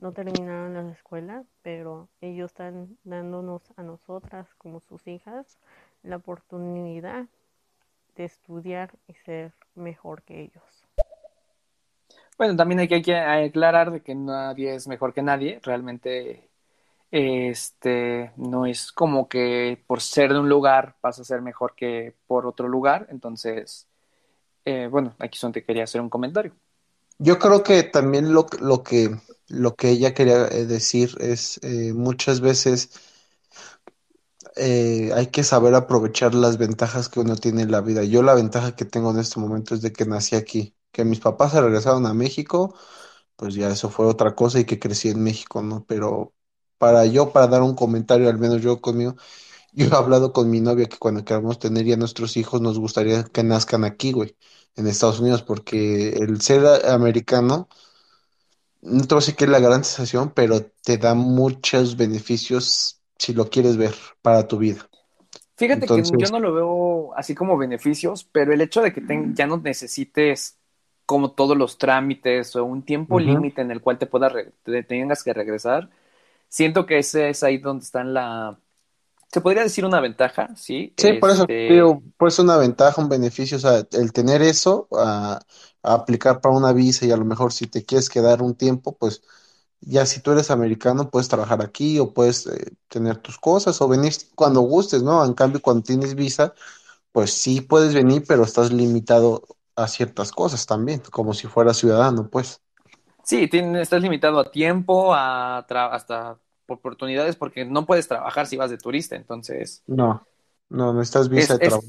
no 0.00 0.12
terminaron 0.12 0.74
la 0.74 0.92
escuela, 0.92 1.44
pero 1.62 2.08
ellos 2.20 2.50
están 2.52 2.96
dándonos 3.04 3.62
a 3.76 3.82
nosotras 3.82 4.46
como 4.56 4.80
sus 4.80 5.06
hijas 5.06 5.58
la 6.02 6.16
oportunidad 6.16 7.26
de 8.16 8.24
estudiar 8.24 8.90
y 9.06 9.14
ser 9.14 9.52
mejor 9.74 10.22
que 10.22 10.40
ellos. 10.42 10.84
Bueno, 12.36 12.54
también 12.54 12.78
hay 12.78 12.88
que, 12.88 12.94
hay 12.94 13.02
que 13.02 13.48
aclarar 13.48 13.90
de 13.90 14.00
que 14.00 14.14
nadie 14.14 14.74
es 14.74 14.86
mejor 14.86 15.12
que 15.12 15.22
nadie. 15.22 15.58
Realmente, 15.64 16.47
este, 17.10 18.32
no 18.36 18.66
es 18.66 18.92
como 18.92 19.28
que 19.28 19.82
por 19.86 20.00
ser 20.00 20.32
de 20.32 20.40
un 20.40 20.48
lugar 20.48 20.96
vas 21.02 21.18
a 21.18 21.24
ser 21.24 21.40
mejor 21.40 21.74
que 21.74 22.14
por 22.26 22.46
otro 22.46 22.68
lugar. 22.68 23.06
Entonces, 23.10 23.86
eh, 24.64 24.88
bueno, 24.90 25.14
aquí 25.18 25.38
son 25.38 25.52
te 25.52 25.64
quería 25.64 25.84
hacer 25.84 26.00
un 26.00 26.10
comentario. 26.10 26.52
Yo 27.18 27.38
creo 27.38 27.62
que 27.62 27.82
también 27.82 28.32
lo, 28.32 28.46
lo 28.60 28.82
que, 28.82 29.10
lo 29.48 29.74
que 29.74 29.90
ella 29.90 30.14
quería 30.14 30.46
eh, 30.48 30.66
decir 30.66 31.16
es 31.20 31.58
eh, 31.62 31.92
muchas 31.94 32.40
veces 32.40 32.90
hay 34.56 35.28
que 35.28 35.44
saber 35.44 35.72
aprovechar 35.76 36.34
las 36.34 36.58
ventajas 36.58 37.08
que 37.08 37.20
uno 37.20 37.36
tiene 37.36 37.62
en 37.62 37.70
la 37.70 37.80
vida. 37.80 38.02
Yo 38.02 38.24
la 38.24 38.34
ventaja 38.34 38.74
que 38.74 38.84
tengo 38.84 39.12
en 39.12 39.20
este 39.20 39.38
momento 39.38 39.76
es 39.76 39.82
de 39.82 39.92
que 39.92 40.04
nací 40.04 40.34
aquí, 40.34 40.74
que 40.90 41.04
mis 41.04 41.20
papás 41.20 41.52
se 41.52 41.60
regresaron 41.60 42.06
a 42.06 42.14
México, 42.14 42.74
pues 43.36 43.54
ya 43.54 43.68
eso 43.70 43.88
fue 43.88 44.06
otra 44.06 44.34
cosa 44.34 44.58
y 44.58 44.64
que 44.64 44.80
crecí 44.80 45.10
en 45.10 45.22
México, 45.22 45.62
¿no? 45.62 45.84
Pero 45.86 46.34
para 46.78 47.06
yo, 47.06 47.32
para 47.32 47.46
dar 47.48 47.62
un 47.62 47.74
comentario, 47.74 48.28
al 48.28 48.38
menos 48.38 48.62
yo 48.62 48.80
conmigo, 48.80 49.16
yo 49.72 49.86
he 49.88 49.94
hablado 49.96 50.32
con 50.32 50.50
mi 50.50 50.60
novia 50.60 50.86
que 50.88 50.98
cuando 50.98 51.24
queramos 51.24 51.58
tener 51.58 51.86
ya 51.86 51.96
nuestros 51.96 52.36
hijos 52.36 52.60
nos 52.62 52.78
gustaría 52.78 53.24
que 53.24 53.42
nazcan 53.44 53.84
aquí, 53.84 54.12
güey, 54.12 54.36
en 54.76 54.86
Estados 54.88 55.20
Unidos, 55.20 55.42
porque 55.42 56.10
el 56.10 56.40
ser 56.42 56.64
americano, 56.86 57.68
no 58.80 59.00
te 59.06 59.14
voy 59.14 59.18
a 59.18 59.20
decir 59.20 59.36
que 59.36 59.44
es 59.44 59.50
la 59.50 59.60
gran 59.60 59.84
sensación, 59.84 60.32
pero 60.34 60.62
te 60.82 60.98
da 60.98 61.14
muchos 61.14 61.96
beneficios 61.96 63.00
si 63.18 63.34
lo 63.34 63.50
quieres 63.50 63.76
ver 63.76 63.94
para 64.22 64.46
tu 64.46 64.58
vida. 64.58 64.88
Fíjate 65.56 65.82
Entonces, 65.82 66.10
que 66.10 66.18
yo 66.18 66.28
no 66.28 66.38
lo 66.38 66.54
veo 66.54 67.14
así 67.16 67.34
como 67.34 67.58
beneficios, 67.58 68.24
pero 68.24 68.52
el 68.52 68.60
hecho 68.60 68.80
de 68.80 68.92
que 68.92 69.02
ya 69.34 69.46
no 69.46 69.56
necesites 69.58 70.58
como 71.04 71.32
todos 71.32 71.56
los 71.56 71.78
trámites 71.78 72.54
o 72.54 72.64
un 72.64 72.84
tiempo 72.84 73.18
límite 73.18 73.62
en 73.62 73.70
el 73.72 73.80
cual 73.80 73.98
te 73.98 74.06
puedas 74.06 74.32
te 74.62 74.82
tengas 74.84 75.24
que 75.24 75.32
regresar, 75.32 75.90
siento 76.48 76.86
que 76.86 76.98
ese 76.98 77.30
es 77.30 77.42
ahí 77.42 77.58
donde 77.58 77.84
está 77.84 78.04
la, 78.04 78.60
se 79.32 79.40
podría 79.42 79.64
decir 79.64 79.84
una 79.86 80.00
ventaja, 80.00 80.54
¿sí? 80.56 80.94
Sí, 80.96 81.12
por 81.12 81.30
eso 81.30 81.46
Este, 81.46 81.68
digo, 81.68 82.02
pues 82.16 82.38
una 82.40 82.56
ventaja, 82.56 83.00
un 83.00 83.08
beneficio, 83.08 83.56
o 83.56 83.60
sea, 83.60 83.86
el 83.92 84.12
tener 84.12 84.42
eso 84.42 84.88
a, 84.92 85.40
a 85.82 85.94
aplicar 85.94 86.40
para 86.40 86.56
una 86.56 86.72
visa 86.72 87.06
y 87.06 87.12
a 87.12 87.16
lo 87.16 87.24
mejor 87.24 87.52
si 87.52 87.68
te 87.68 87.84
quieres 87.84 88.08
quedar 88.10 88.42
un 88.42 88.56
tiempo, 88.56 88.96
pues 88.96 89.22
ya 89.80 90.06
si 90.06 90.20
tú 90.20 90.32
eres 90.32 90.50
americano 90.50 91.08
puedes 91.10 91.28
trabajar 91.28 91.62
aquí 91.62 91.98
o 92.00 92.12
puedes 92.12 92.46
eh, 92.48 92.72
tener 92.88 93.18
tus 93.18 93.38
cosas 93.38 93.80
o 93.80 93.88
venir 93.88 94.12
cuando 94.34 94.60
gustes, 94.62 95.02
¿no? 95.04 95.24
En 95.24 95.34
cambio, 95.34 95.62
cuando 95.62 95.84
tienes 95.84 96.14
visa, 96.16 96.52
pues 97.12 97.32
sí 97.34 97.60
puedes 97.62 97.94
venir, 97.94 98.24
pero 98.28 98.44
estás 98.44 98.72
limitado 98.72 99.44
a 99.76 99.88
ciertas 99.88 100.32
cosas 100.32 100.66
también, 100.66 101.00
como 101.12 101.34
si 101.34 101.46
fueras 101.48 101.78
ciudadano, 101.78 102.30
pues. 102.30 102.62
Sí, 103.28 103.46
tienes- 103.46 103.82
estás 103.82 104.00
limitado 104.00 104.38
a 104.40 104.50
tiempo, 104.50 105.12
a 105.14 105.58
hasta 105.58 106.38
oportunidades, 106.66 107.36
porque 107.36 107.66
no 107.66 107.84
puedes 107.84 108.08
trabajar 108.08 108.46
si 108.46 108.56
vas 108.56 108.70
de 108.70 108.78
turista, 108.78 109.16
entonces 109.16 109.82
No, 109.86 110.26
no, 110.70 110.94
necesitas 110.94 111.26
es, 111.26 111.28
visa 111.28 111.58
de 111.58 111.66
es- 111.66 111.68
trabajo. 111.68 111.88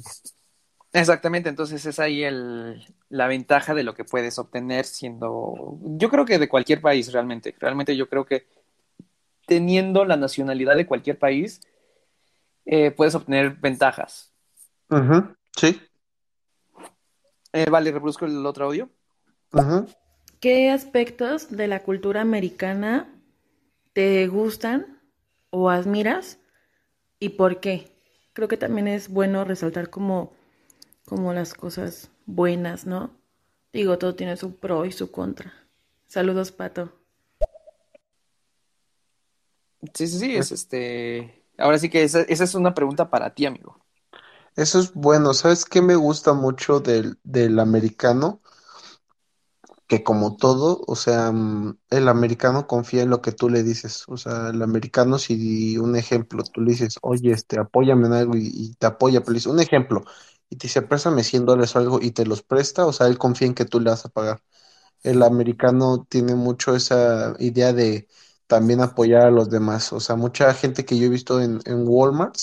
exactamente, 0.92 1.48
entonces 1.48 1.86
es 1.86 1.98
ahí 1.98 2.24
el, 2.26 2.86
la 3.08 3.28
ventaja 3.28 3.74
de 3.74 3.84
lo 3.84 3.94
que 3.94 4.04
puedes 4.04 4.38
obtener 4.38 4.84
siendo, 4.84 5.78
yo 5.82 6.10
creo 6.10 6.26
que 6.26 6.40
de 6.40 6.50
cualquier 6.50 6.82
país 6.82 7.10
realmente, 7.14 7.56
realmente 7.58 7.96
yo 7.96 8.10
creo 8.10 8.26
que 8.26 8.46
teniendo 9.48 10.04
la 10.04 10.18
nacionalidad 10.18 10.76
de 10.76 10.88
cualquier 10.88 11.18
país, 11.18 11.62
eh, 12.66 12.92
puedes 12.92 13.16
obtener 13.16 13.52
ventajas. 13.52 14.34
Ujú, 14.90 15.34
sí, 15.56 15.82
Eh, 17.54 17.70
vale, 17.70 17.94
reproduzco 17.94 18.26
el 18.26 18.46
otro 18.46 18.66
audio. 18.66 18.90
ujú. 19.54 19.88
¿Qué 20.40 20.70
aspectos 20.70 21.50
de 21.52 21.68
la 21.68 21.84
cultura 21.84 22.22
americana 22.22 23.10
te 23.94 24.28
gustan 24.28 25.02
o 25.50 25.70
admiras 25.70 26.40
y 27.20 27.30
por 27.30 27.60
qué? 27.60 27.92
Creo 28.34 28.48
que 28.48 28.58
también 28.58 28.88
es 28.88 29.10
bueno 29.10 29.46
resaltar 29.46 29.90
como, 29.90 30.34
como 31.06 31.34
las 31.34 31.54
cosas 31.54 32.12
buenas, 32.26 32.86
¿no? 32.86 33.12
Digo, 33.74 33.98
todo 34.00 34.16
tiene 34.16 34.38
su 34.38 34.56
pro 34.58 34.86
y 34.86 34.92
su 34.94 35.12
contra. 35.12 35.54
Saludos, 36.08 36.52
Pato. 36.52 36.94
Sí, 39.94 40.08
sí, 40.08 40.20
sí, 40.20 40.36
es 40.36 40.52
este, 40.52 41.46
ahora 41.58 41.80
sí 41.80 41.90
que 41.90 42.04
esa, 42.04 42.22
esa 42.24 42.44
es 42.44 42.54
una 42.56 42.74
pregunta 42.74 43.10
para 43.10 43.34
ti, 43.34 43.46
amigo. 43.46 43.80
Eso 44.56 44.80
es 44.80 44.94
bueno. 44.94 45.34
¿Sabes 45.34 45.66
qué 45.66 45.82
me 45.82 45.96
gusta 45.96 46.34
mucho 46.34 46.80
del, 46.82 47.20
del 47.24 47.60
americano? 47.60 48.42
Que 49.90 50.04
como 50.04 50.38
todo, 50.38 50.84
o 50.88 50.96
sea, 50.96 51.32
mm, 51.34 51.80
el 51.92 52.10
americano 52.10 52.68
confía 52.68 53.04
en 53.04 53.10
lo 53.12 53.22
que 53.24 53.34
tú 53.34 53.50
le 53.50 53.64
dices. 53.64 54.06
O 54.08 54.18
sea, 54.18 54.50
el 54.52 54.62
americano, 54.62 55.20
si 55.20 55.78
un 55.80 55.96
ejemplo, 55.98 56.44
tú 56.44 56.62
le 56.62 56.72
dices, 56.74 57.00
oye, 57.02 57.32
este, 57.34 57.60
apóyame 57.60 58.08
en 58.08 58.14
algo 58.14 58.34
y, 58.38 58.76
te 58.80 58.88
apoya, 58.88 59.24
pero 59.24 59.40
un 59.52 59.60
ejemplo, 59.60 60.04
y 60.50 60.58
te 60.58 60.68
dice, 60.68 60.84
préstame 60.84 61.24
100 61.24 61.46
dólares 61.46 61.76
algo 61.76 62.00
y 62.02 62.12
te 62.12 62.26
los 62.26 62.44
presta, 62.44 62.86
o 62.86 62.94
sea, 62.94 63.08
él 63.08 63.18
confía 63.18 63.48
en 63.48 63.56
que 63.56 63.66
tú 63.66 63.80
le 63.82 63.90
vas 63.92 64.06
a 64.06 64.10
pagar. 64.10 64.44
El 65.04 65.24
americano 65.24 66.06
tiene 66.10 66.36
mucho 66.36 66.76
esa 66.76 67.36
idea 67.40 67.74
de 67.74 68.08
también 68.48 68.82
apoyar 68.82 69.24
a 69.28 69.32
los 69.32 69.50
demás. 69.50 69.94
O 69.94 70.00
sea, 70.00 70.16
mucha 70.16 70.54
gente 70.54 70.86
que 70.86 70.98
yo 70.98 71.06
he 71.08 71.10
visto 71.10 71.42
en, 71.42 71.62
en 71.66 71.88
Walmart 71.88 72.36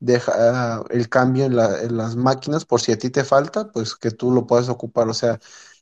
deja 0.00 0.82
el 0.90 1.08
cambio 1.08 1.44
en 1.44 1.52
en 1.58 1.96
las 1.96 2.16
máquinas 2.16 2.64
por 2.64 2.80
si 2.80 2.92
a 2.92 2.98
ti 2.98 3.10
te 3.10 3.24
falta, 3.24 3.70
pues 3.72 3.94
que 3.96 4.10
tú 4.10 4.32
lo 4.32 4.46
puedas 4.46 4.68
ocupar. 4.68 5.08
O 5.08 5.14
sea, 5.14 5.38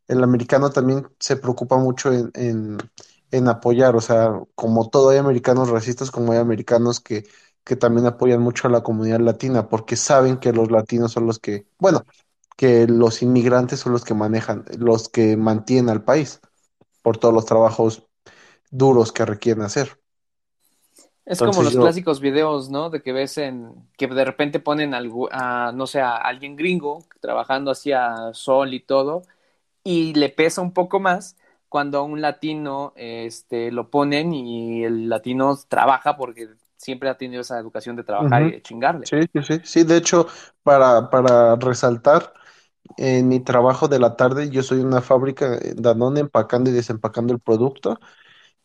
el 0.09 0.23
americano 0.25 0.71
también 0.71 1.09
se 1.19 1.37
preocupa 1.37 1.77
mucho 1.79 2.13
en, 2.13 2.31
en, 2.35 2.79
en 3.31 3.49
apoyar. 3.49 3.97
O 3.97 4.01
sea, 4.01 4.41
como 4.55 4.91
todo 4.91 5.11
hay 5.11 5.19
americanos 5.19 5.71
racistas, 5.71 6.11
como 6.11 6.33
hay 6.33 6.39
americanos 6.39 7.01
que, 7.01 7.25
que 7.65 7.77
también 7.77 8.07
apoyan 8.07 8.41
mucho 8.43 8.69
a 8.69 8.71
la 8.71 8.83
comunidad 8.83 9.21
latina, 9.21 9.69
porque 9.69 9.97
saben 9.97 10.39
que 10.39 10.53
los 10.53 10.71
latinos 10.71 11.13
son 11.13 11.27
los 11.27 11.39
que, 11.39 11.67
bueno, 11.79 12.05
que 12.57 12.87
los 12.87 13.23
inmigrantes 13.23 13.81
son 13.81 13.93
los 13.93 14.05
que 14.05 14.15
manejan, 14.15 14.65
los 14.79 15.09
que 15.09 15.37
mantienen 15.37 15.89
al 15.89 16.05
país 16.05 16.41
por 17.03 17.19
todos 17.19 17.35
los 17.35 17.47
trabajos 17.47 18.07
duros 18.71 19.13
que 19.13 19.25
requieren 19.25 19.63
hacer. 19.63 19.99
Es 21.25 21.39
como 21.39 21.63
los 21.63 21.75
yo, 21.75 21.81
clásicos 21.81 22.21
videos, 22.21 22.71
¿no? 22.71 22.91
De 22.91 23.03
que 23.03 23.13
ves 23.13 23.39
en, 23.39 23.89
que 23.97 24.09
de 24.09 24.25
repente 24.25 24.59
ponen 24.59 24.95
algo, 24.95 25.29
a, 25.31 25.71
no 25.73 25.87
sé, 25.87 26.01
a 26.01 26.17
alguien 26.17 26.57
gringo 26.57 27.05
trabajando 27.21 27.71
hacia 27.71 28.33
sol 28.33 28.75
y 28.75 28.81
todo, 28.81 29.23
y 29.85 30.15
le 30.15 30.29
pesa 30.31 30.61
un 30.63 30.73
poco 30.73 31.01
más 31.01 31.37
cuando 31.69 31.99
a 31.99 32.03
un 32.03 32.21
latino, 32.21 32.93
este, 32.97 33.71
lo 33.73 33.91
ponen 33.91 34.35
y 34.35 34.85
el 34.85 35.09
latino 35.09 35.57
trabaja 35.69 36.17
porque 36.17 36.49
siempre 36.77 37.09
ha 37.11 37.17
tenido 37.19 37.43
esa 37.43 37.59
educación 37.59 37.97
de 37.97 38.05
trabajar 38.05 38.43
y 38.45 38.51
de 38.51 38.63
chingarle. 38.63 39.11
Sí, 39.11 39.17
sí, 39.33 39.43
sí. 39.43 39.61
Sí, 39.65 39.85
de 39.85 39.97
hecho, 39.97 40.27
para, 40.63 41.11
para 41.11 41.57
resaltar, 41.57 42.33
en 42.97 43.29
mi 43.29 43.41
trabajo 43.41 43.89
de 43.89 43.99
la 44.01 44.17
tarde, 44.17 44.51
yo 44.51 44.63
soy 44.63 44.81
una 44.81 45.03
fábrica 45.03 45.57
eh, 45.57 45.75
Danone 45.77 46.21
empacando 46.21 46.71
y 46.71 46.75
desempacando 46.75 47.33
el 47.35 47.41
producto. 47.41 48.01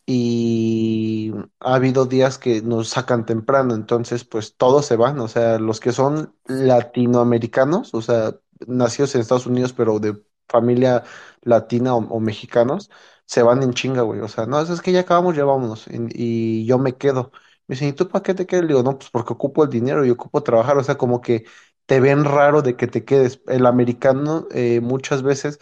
y 0.06 1.32
ha 1.60 1.74
habido 1.76 2.06
días 2.06 2.38
que 2.38 2.62
nos 2.62 2.88
sacan 2.90 3.26
temprano, 3.26 3.74
entonces 3.74 4.24
pues 4.24 4.56
todos 4.56 4.86
se 4.86 4.96
van, 4.96 5.20
o 5.20 5.28
sea, 5.28 5.58
los 5.58 5.80
que 5.80 5.92
son 5.92 6.34
latinoamericanos, 6.46 7.94
o 7.94 8.02
sea, 8.02 8.36
nacidos 8.66 9.14
en 9.14 9.22
Estados 9.22 9.46
Unidos 9.46 9.72
pero 9.72 9.98
de 10.00 10.22
familia 10.48 11.04
latina 11.42 11.94
o, 11.94 11.98
o 12.08 12.20
mexicanos, 12.20 12.90
se 13.26 13.42
van 13.42 13.62
en 13.62 13.72
chinga, 13.74 14.02
güey, 14.02 14.20
o 14.20 14.28
sea, 14.28 14.46
no, 14.46 14.60
es 14.60 14.80
que 14.82 14.92
ya 14.92 15.00
acabamos, 15.00 15.36
ya 15.36 15.44
vámonos, 15.44 15.86
y, 15.88 16.62
y 16.62 16.66
yo 16.66 16.78
me 16.78 16.96
quedo. 16.96 17.32
Me 17.66 17.74
dicen, 17.74 17.88
¿y 17.88 17.92
tú 17.92 18.08
para 18.08 18.22
qué 18.22 18.34
te 18.34 18.46
quedas? 18.46 18.62
Le 18.64 18.68
digo, 18.68 18.82
no, 18.84 18.96
pues 18.98 19.10
porque 19.10 19.32
ocupo 19.32 19.64
el 19.64 19.70
dinero 19.70 20.04
y 20.04 20.10
ocupo 20.10 20.42
trabajar, 20.42 20.76
o 20.78 20.84
sea, 20.84 20.96
como 20.96 21.20
que 21.20 21.44
te 21.86 21.98
ven 22.00 22.24
raro 22.24 22.62
de 22.62 22.76
que 22.76 22.86
te 22.86 23.04
quedes. 23.04 23.40
El 23.48 23.66
americano 23.66 24.46
eh, 24.52 24.80
muchas 24.80 25.22
veces 25.22 25.58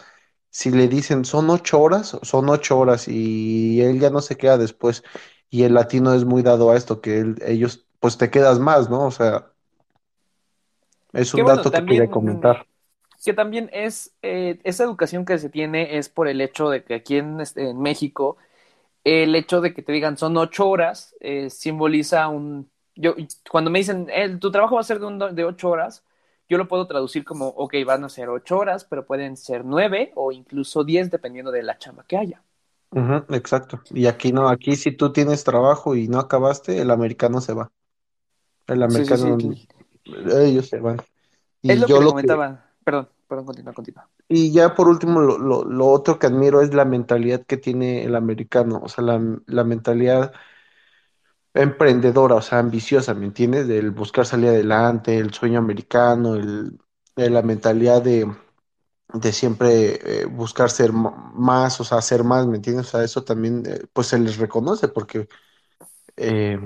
si 0.50 0.70
le 0.70 0.88
dicen 0.88 1.24
son 1.24 1.50
ocho 1.50 1.80
horas, 1.80 2.18
son 2.22 2.48
ocho 2.48 2.78
horas 2.78 3.08
y 3.08 3.80
él 3.82 4.00
ya 4.00 4.10
no 4.10 4.20
se 4.20 4.36
queda 4.36 4.58
después. 4.58 5.02
Y 5.50 5.64
el 5.64 5.74
latino 5.74 6.14
es 6.14 6.24
muy 6.24 6.42
dado 6.42 6.70
a 6.70 6.76
esto, 6.76 7.00
que 7.00 7.20
él- 7.20 7.36
ellos, 7.46 7.86
pues 8.00 8.18
te 8.18 8.30
quedas 8.30 8.58
más, 8.60 8.90
¿no? 8.90 9.04
O 9.06 9.10
sea, 9.10 9.52
es 11.14 11.32
Que 11.32 11.42
un 11.42 11.44
bueno, 11.44 11.46
dato 11.46 11.72
que 11.72 11.82
quería 11.84 12.10
también, 12.10 12.10
comentar. 12.10 12.66
Que 13.24 13.32
también 13.34 13.70
es, 13.72 14.14
eh, 14.22 14.60
esa 14.64 14.84
educación 14.84 15.24
que 15.24 15.38
se 15.38 15.50
tiene 15.50 15.98
es 15.98 16.08
por 16.08 16.28
el 16.28 16.40
hecho 16.40 16.70
de 16.70 16.84
que 16.84 16.94
aquí 16.94 17.16
en, 17.18 17.40
este, 17.40 17.70
en 17.70 17.80
México, 17.80 18.36
el 19.04 19.34
hecho 19.36 19.60
de 19.60 19.74
que 19.74 19.82
te 19.82 19.92
digan 19.92 20.18
son 20.18 20.36
ocho 20.36 20.68
horas, 20.68 21.14
eh, 21.20 21.50
simboliza 21.50 22.28
un, 22.28 22.70
yo, 22.96 23.14
cuando 23.50 23.70
me 23.70 23.80
dicen, 23.80 24.08
"Eh, 24.12 24.36
tu 24.40 24.50
trabajo 24.50 24.76
va 24.76 24.80
a 24.82 24.84
ser 24.84 25.00
de, 25.00 25.06
un- 25.06 25.18
de 25.34 25.44
ocho 25.44 25.70
horas, 25.70 26.04
yo 26.48 26.58
lo 26.58 26.68
puedo 26.68 26.86
traducir 26.86 27.24
como, 27.24 27.48
ok, 27.48 27.74
van 27.86 28.04
a 28.04 28.08
ser 28.08 28.28
ocho 28.28 28.58
horas, 28.58 28.84
pero 28.84 29.06
pueden 29.06 29.36
ser 29.36 29.64
nueve 29.64 30.12
o 30.16 30.32
incluso 30.32 30.84
diez, 30.84 31.10
dependiendo 31.10 31.50
de 31.52 31.62
la 31.62 31.78
chamba 31.78 32.04
que 32.06 32.16
haya. 32.18 32.42
Exacto. 33.30 33.80
Y 33.90 34.06
aquí 34.06 34.32
no, 34.32 34.48
aquí 34.48 34.76
si 34.76 34.92
tú 34.92 35.12
tienes 35.12 35.42
trabajo 35.44 35.96
y 35.96 36.06
no 36.08 36.18
acabaste, 36.20 36.80
el 36.80 36.90
americano 36.90 37.40
se 37.40 37.52
va. 37.52 37.72
El 38.68 38.82
Sí, 38.86 39.04
sí, 39.04 39.16
americano, 39.16 39.36
sí. 39.38 39.68
ellos 40.38 40.68
se 40.68 40.78
van. 40.80 40.98
Es 41.66 41.78
lo 41.78 41.90
que 41.90 41.98
yo 41.98 42.00
le 42.00 42.06
lo 42.06 42.14
que, 42.14 42.26
comentaba. 42.26 42.63
Perdón, 42.84 43.06
perdón, 43.28 43.46
continúa, 43.48 43.74
continúa. 43.78 44.04
y 44.28 44.52
ya 44.52 44.74
por 44.74 44.88
último, 44.88 45.20
lo, 45.20 45.38
lo, 45.38 45.64
lo 45.64 45.86
otro 45.88 46.18
que 46.18 46.26
admiro 46.26 46.62
es 46.62 46.74
la 46.74 46.84
mentalidad 46.84 47.44
que 47.46 47.56
tiene 47.56 48.04
el 48.04 48.14
americano, 48.16 48.80
o 48.82 48.88
sea, 48.88 49.04
la, 49.04 49.20
la 49.46 49.64
mentalidad 49.64 50.32
emprendedora, 51.54 52.36
o 52.36 52.42
sea, 52.42 52.58
ambiciosa, 52.58 53.14
¿me 53.14 53.26
entiendes? 53.26 53.68
Del 53.68 53.90
buscar 53.90 54.26
salir 54.26 54.48
adelante, 54.48 55.18
el 55.18 55.32
sueño 55.32 55.58
americano, 55.58 56.34
el, 56.36 56.78
de 57.16 57.30
la 57.30 57.42
mentalidad 57.42 58.02
de, 58.02 58.30
de 59.14 59.32
siempre 59.32 60.22
eh, 60.22 60.26
buscar 60.26 60.70
ser 60.70 60.92
más, 60.94 61.80
o 61.80 61.84
sea, 61.84 61.98
hacer 61.98 62.24
más, 62.24 62.46
¿me 62.46 62.56
entiendes? 62.58 62.88
O 62.88 62.90
sea, 62.92 63.04
eso 63.04 63.24
también, 63.24 63.64
eh, 63.66 63.86
pues 63.92 64.08
se 64.08 64.18
les 64.20 64.38
reconoce 64.38 64.88
porque 64.88 65.28
eh, 66.16 66.58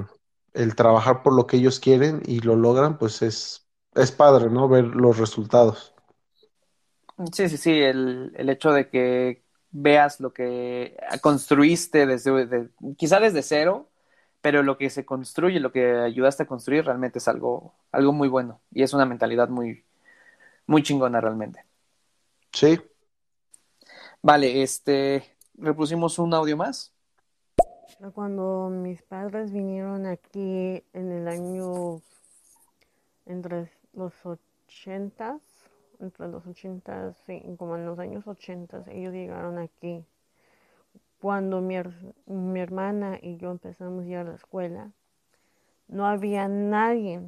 el 0.54 0.76
trabajar 0.76 1.22
por 1.24 1.34
lo 1.34 1.46
que 1.46 1.58
ellos 1.58 1.80
quieren 1.80 2.22
y 2.26 2.40
lo 2.40 2.56
logran, 2.56 2.98
pues 2.98 3.22
es, 3.22 3.66
es 3.94 4.12
padre, 4.12 4.50
¿no? 4.50 4.68
Ver 4.68 4.84
los 4.86 5.18
resultados. 5.18 5.94
Sí, 7.32 7.48
sí, 7.48 7.56
sí, 7.56 7.72
el, 7.80 8.32
el 8.36 8.48
hecho 8.48 8.70
de 8.72 8.88
que 8.88 9.42
veas 9.70 10.20
lo 10.20 10.32
que 10.32 10.96
construiste 11.20 12.06
desde, 12.06 12.46
de- 12.46 12.68
quizá 12.96 13.18
desde 13.20 13.42
cero, 13.42 13.90
pero 14.40 14.62
lo 14.62 14.78
que 14.78 14.88
se 14.88 15.04
construye, 15.04 15.58
lo 15.60 15.72
que 15.72 15.96
ayudaste 15.96 16.44
a 16.44 16.46
construir 16.46 16.84
realmente 16.84 17.18
es 17.18 17.26
algo, 17.28 17.74
algo 17.90 18.12
muy 18.12 18.28
bueno 18.28 18.60
y 18.70 18.82
es 18.84 18.92
una 18.94 19.04
mentalidad 19.04 19.48
muy, 19.48 19.84
muy 20.66 20.82
chingona 20.82 21.20
realmente. 21.20 21.64
Sí, 22.52 22.78
Vale, 24.22 24.62
este, 24.62 25.24
repusimos 25.54 26.18
un 26.18 26.34
audio 26.34 26.56
más. 26.56 26.92
Cuando 28.14 28.68
mis 28.70 29.02
padres 29.02 29.52
vinieron 29.52 30.06
aquí 30.06 30.84
en 30.92 31.12
el 31.12 31.28
año 31.28 32.00
entre 33.26 33.70
los 33.92 34.12
ochentas, 34.24 35.40
entre 36.00 36.28
los 36.28 36.46
ochentas, 36.46 37.16
sí, 37.26 37.42
como 37.58 37.76
en 37.76 37.86
los 37.86 37.98
años 37.98 38.26
ochentas, 38.26 38.86
ellos 38.88 39.12
llegaron 39.12 39.58
aquí. 39.58 40.04
Cuando 41.20 41.60
mi, 41.60 41.76
mi 42.26 42.60
hermana 42.60 43.18
y 43.20 43.36
yo 43.36 43.50
empezamos 43.50 44.06
ya 44.06 44.20
a 44.20 44.24
la 44.24 44.34
escuela, 44.34 44.92
no 45.88 46.06
había 46.06 46.48
nadie, 46.48 47.20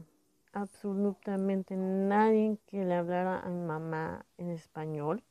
absolutamente 0.53 1.77
nadie 1.77 2.59
que 2.67 2.85
le 2.85 2.95
hablara 2.95 3.41
a 3.41 3.49
mi 3.49 3.67
mamá 3.67 4.25
en 4.39 4.51
español. 4.51 5.23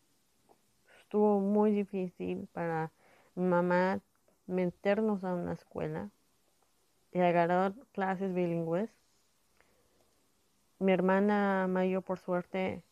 Estuvo 1.00 1.40
muy 1.40 1.72
difícil 1.72 2.48
para 2.54 2.92
mi 3.36 3.46
mamá 3.46 4.00
meternos 4.48 5.24
a 5.24 5.34
una 5.34 5.54
escuela 5.54 6.10
y 7.12 7.20
agarrar 7.20 7.74
clases 7.92 8.34
bilingües. 8.34 8.90
Mi 10.80 10.92
hermana 10.92 11.68
mayor, 11.68 12.04
por 12.04 12.20
suerte, 12.20 12.84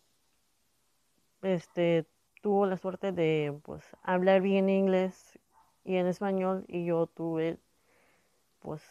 este, 1.48 2.06
tuvo 2.42 2.66
la 2.66 2.78
suerte 2.78 3.12
de 3.12 3.58
pues, 3.64 3.84
hablar 4.04 4.42
bien 4.42 4.70
inglés 4.70 5.40
y 5.84 5.96
en 5.96 6.08
español 6.08 6.66
y 6.68 6.86
yo 6.86 7.08
tuve, 7.08 7.58
pues, 8.60 8.82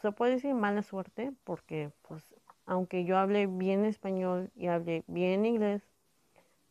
se 0.00 0.12
puede 0.12 0.32
decir 0.32 0.54
mala 0.54 0.82
suerte 0.82 1.32
porque, 1.44 1.90
pues, 2.08 2.22
aunque 2.64 3.04
yo 3.04 3.18
hable 3.18 3.46
bien 3.46 3.84
español 3.84 4.50
y 4.56 4.68
hable 4.68 5.04
bien 5.06 5.44
inglés, 5.44 5.82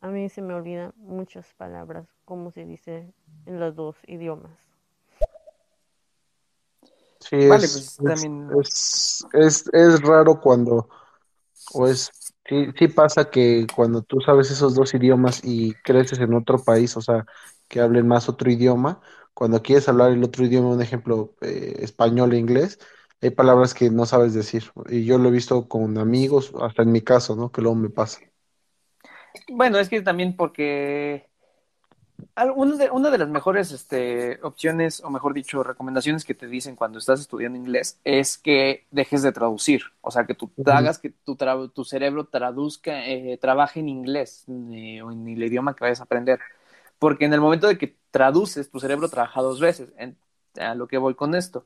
a 0.02 0.08
mí 0.08 0.30
se 0.30 0.42
me 0.42 0.54
olvidan 0.54 0.94
muchas 0.98 1.54
palabras, 1.54 2.08
como 2.26 2.52
se 2.52 2.66
dice 2.66 3.14
en 3.46 3.60
los 3.60 3.76
dos 3.76 3.96
idiomas. 4.08 4.58
Sí, 7.20 7.48
vale, 7.48 7.66
es, 7.66 7.98
pues 8.00 8.20
también... 8.20 8.50
es, 8.62 9.26
es, 9.34 9.70
es, 9.74 10.02
raro 10.02 10.40
cuando, 10.40 10.90
o 11.74 11.88
es, 11.88 12.35
sí, 12.46 12.68
sí 12.78 12.88
pasa 12.88 13.30
que 13.30 13.68
cuando 13.76 14.02
tú 14.04 14.20
sabes 14.22 14.52
esos 14.52 14.76
dos 14.76 14.94
idiomas 14.94 15.42
y 15.44 15.74
creces 15.84 16.20
en 16.20 16.34
otro 16.34 16.64
país, 16.64 16.96
o 16.98 17.02
sea, 17.02 17.26
que 17.68 17.80
hablen 17.82 18.08
más 18.08 18.30
otro 18.30 18.52
idioma, 18.52 19.02
cuando 19.34 19.62
quieres 19.62 19.90
hablar 19.90 20.12
el 20.12 20.24
otro 20.24 20.46
idioma, 20.46 20.70
un 20.70 20.82
ejemplo, 20.82 21.36
eh, 21.42 21.76
español 21.82 22.34
e 22.34 22.38
inglés, 22.38 22.80
hay 23.22 23.32
palabras 23.32 23.74
que 23.74 23.90
no 23.90 24.06
sabes 24.06 24.34
decir. 24.34 24.64
Y 24.90 25.06
yo 25.06 25.18
lo 25.18 25.30
he 25.30 25.32
visto 25.32 25.68
con 25.68 25.98
amigos, 25.98 26.54
hasta 26.62 26.84
en 26.84 26.92
mi 26.92 27.02
caso, 27.02 27.36
¿no? 27.36 27.52
Que 27.52 27.62
luego 27.62 27.76
me 27.76 27.90
pasa. 27.90 28.20
Bueno, 29.50 29.80
es 29.80 29.90
que 29.90 30.02
también 30.02 30.36
porque 30.36 31.30
una 32.56 32.76
de, 32.76 32.90
una 32.92 33.10
de 33.10 33.18
las 33.18 33.30
mejores 33.30 33.72
este, 33.72 34.40
opciones, 34.44 35.02
o 35.04 35.10
mejor 35.10 35.34
dicho, 35.34 35.64
recomendaciones 35.64 36.26
que 36.26 36.34
te 36.34 36.48
dicen 36.48 36.76
cuando 36.76 37.00
estás 37.00 37.20
estudiando 37.20 37.58
inglés 37.58 38.00
es 38.04 38.38
que 38.38 38.86
dejes 38.92 39.22
de 39.22 39.32
traducir. 39.32 39.84
O 40.02 40.12
sea, 40.12 40.26
que 40.26 40.34
tú 40.34 40.52
hagas 40.66 41.00
que 41.00 41.10
tu, 41.10 41.38
tu 41.74 41.84
cerebro 41.86 42.26
traduzca, 42.26 43.06
eh, 43.08 43.38
trabaje 43.40 43.80
en 43.80 43.90
inglés 43.90 44.46
eh, 44.50 45.02
o 45.02 45.12
en 45.12 45.28
el 45.28 45.44
idioma 45.44 45.76
que 45.76 45.84
vayas 45.84 46.02
a 46.02 46.04
aprender. 46.04 46.40
Porque 47.00 47.26
en 47.26 47.34
el 47.34 47.42
momento 47.42 47.68
de 47.68 47.78
que 47.78 47.96
traduces, 48.12 48.70
tu 48.70 48.80
cerebro 48.80 49.10
trabaja 49.10 49.42
dos 49.42 49.60
veces. 49.60 49.94
a 50.60 50.76
lo 50.76 50.88
que 50.88 50.98
voy 50.98 51.16
con 51.16 51.36
esto. 51.36 51.66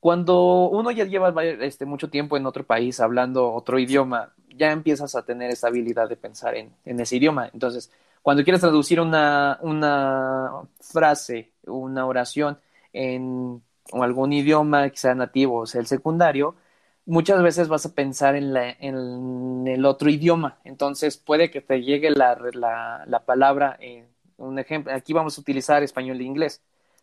Cuando 0.00 0.68
uno 0.68 0.90
ya 0.90 1.04
lleva 1.04 1.34
este, 1.44 1.84
mucho 1.86 2.10
tiempo 2.10 2.36
en 2.36 2.46
otro 2.46 2.64
país 2.64 3.00
hablando 3.00 3.52
otro 3.52 3.78
idioma, 3.78 4.32
ya 4.48 4.72
empiezas 4.72 5.14
a 5.16 5.24
tener 5.24 5.50
esa 5.50 5.68
habilidad 5.68 6.08
de 6.08 6.16
pensar 6.16 6.54
en, 6.56 6.72
en 6.84 7.00
ese 7.00 7.16
idioma. 7.16 7.50
Entonces, 7.52 7.90
cuando 8.26 8.42
quieres 8.42 8.60
traducir 8.60 9.00
una, 9.00 9.56
una 9.62 10.50
frase, 10.80 11.52
una 11.64 12.06
oración 12.06 12.58
en 12.92 13.62
algún 13.92 14.32
idioma 14.32 14.90
que 14.90 14.96
sea 14.96 15.14
nativo 15.14 15.60
o 15.60 15.66
sea 15.66 15.80
el 15.80 15.86
secundario, 15.86 16.56
muchas 17.04 17.40
veces 17.40 17.68
vas 17.68 17.86
a 17.86 17.94
pensar 17.94 18.34
en, 18.34 18.52
la, 18.52 18.68
en 18.68 19.64
el 19.68 19.84
otro 19.86 20.10
idioma. 20.10 20.58
Entonces 20.64 21.16
puede 21.18 21.52
que 21.52 21.60
te 21.60 21.82
llegue 21.82 22.10
la, 22.10 22.36
la, 22.54 23.04
la 23.06 23.24
palabra, 23.24 23.76
en 23.78 24.08
un 24.38 24.58
ejemplo, 24.58 24.92
aquí 24.92 25.12
vamos 25.12 25.38
a 25.38 25.40
utilizar 25.40 25.84
español 25.84 26.20
e 26.20 26.24
inglés 26.24 26.62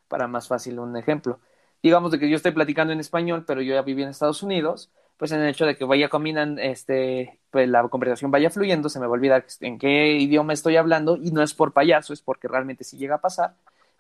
para 0.10 0.28
más 0.28 0.50
fácil 0.50 0.78
un 0.78 0.98
ejemplo 0.98 1.40
digamos 1.82 2.12
de 2.12 2.20
que 2.20 2.30
yo 2.30 2.38
estoy 2.38 2.54
platicando 2.54 2.94
en 2.94 3.02
español, 3.02 3.44
pero 3.46 3.62
yo 3.62 3.76
ya 3.76 3.82
viví 3.82 4.04
en 4.04 4.10
Estados 4.10 4.42
Unidos, 4.42 4.90
pues 5.24 5.32
en 5.32 5.40
el 5.40 5.48
hecho 5.48 5.66
de 5.66 5.78
que 5.78 5.86
vaya 5.86 6.10
combinando, 6.10 6.62
este, 6.62 7.40
pues 7.50 7.70
la 7.70 7.88
conversación 7.88 8.30
vaya 8.30 8.50
fluyendo, 8.50 8.90
se 8.90 9.00
me 9.00 9.06
va 9.06 9.12
a 9.12 9.14
olvidar 9.14 9.46
en 9.62 9.80
qué 9.80 10.18
idioma 10.18 10.52
estoy 10.52 10.76
hablando 10.76 11.16
y 11.16 11.32
no 11.32 11.42
es 11.42 11.54
por 11.54 11.72
payaso, 11.72 12.12
es 12.12 12.22
porque 12.22 12.50
realmente 12.50 12.84
sí 12.84 12.98
llega 12.98 13.16
a 13.16 13.22
pasar. 13.22 13.56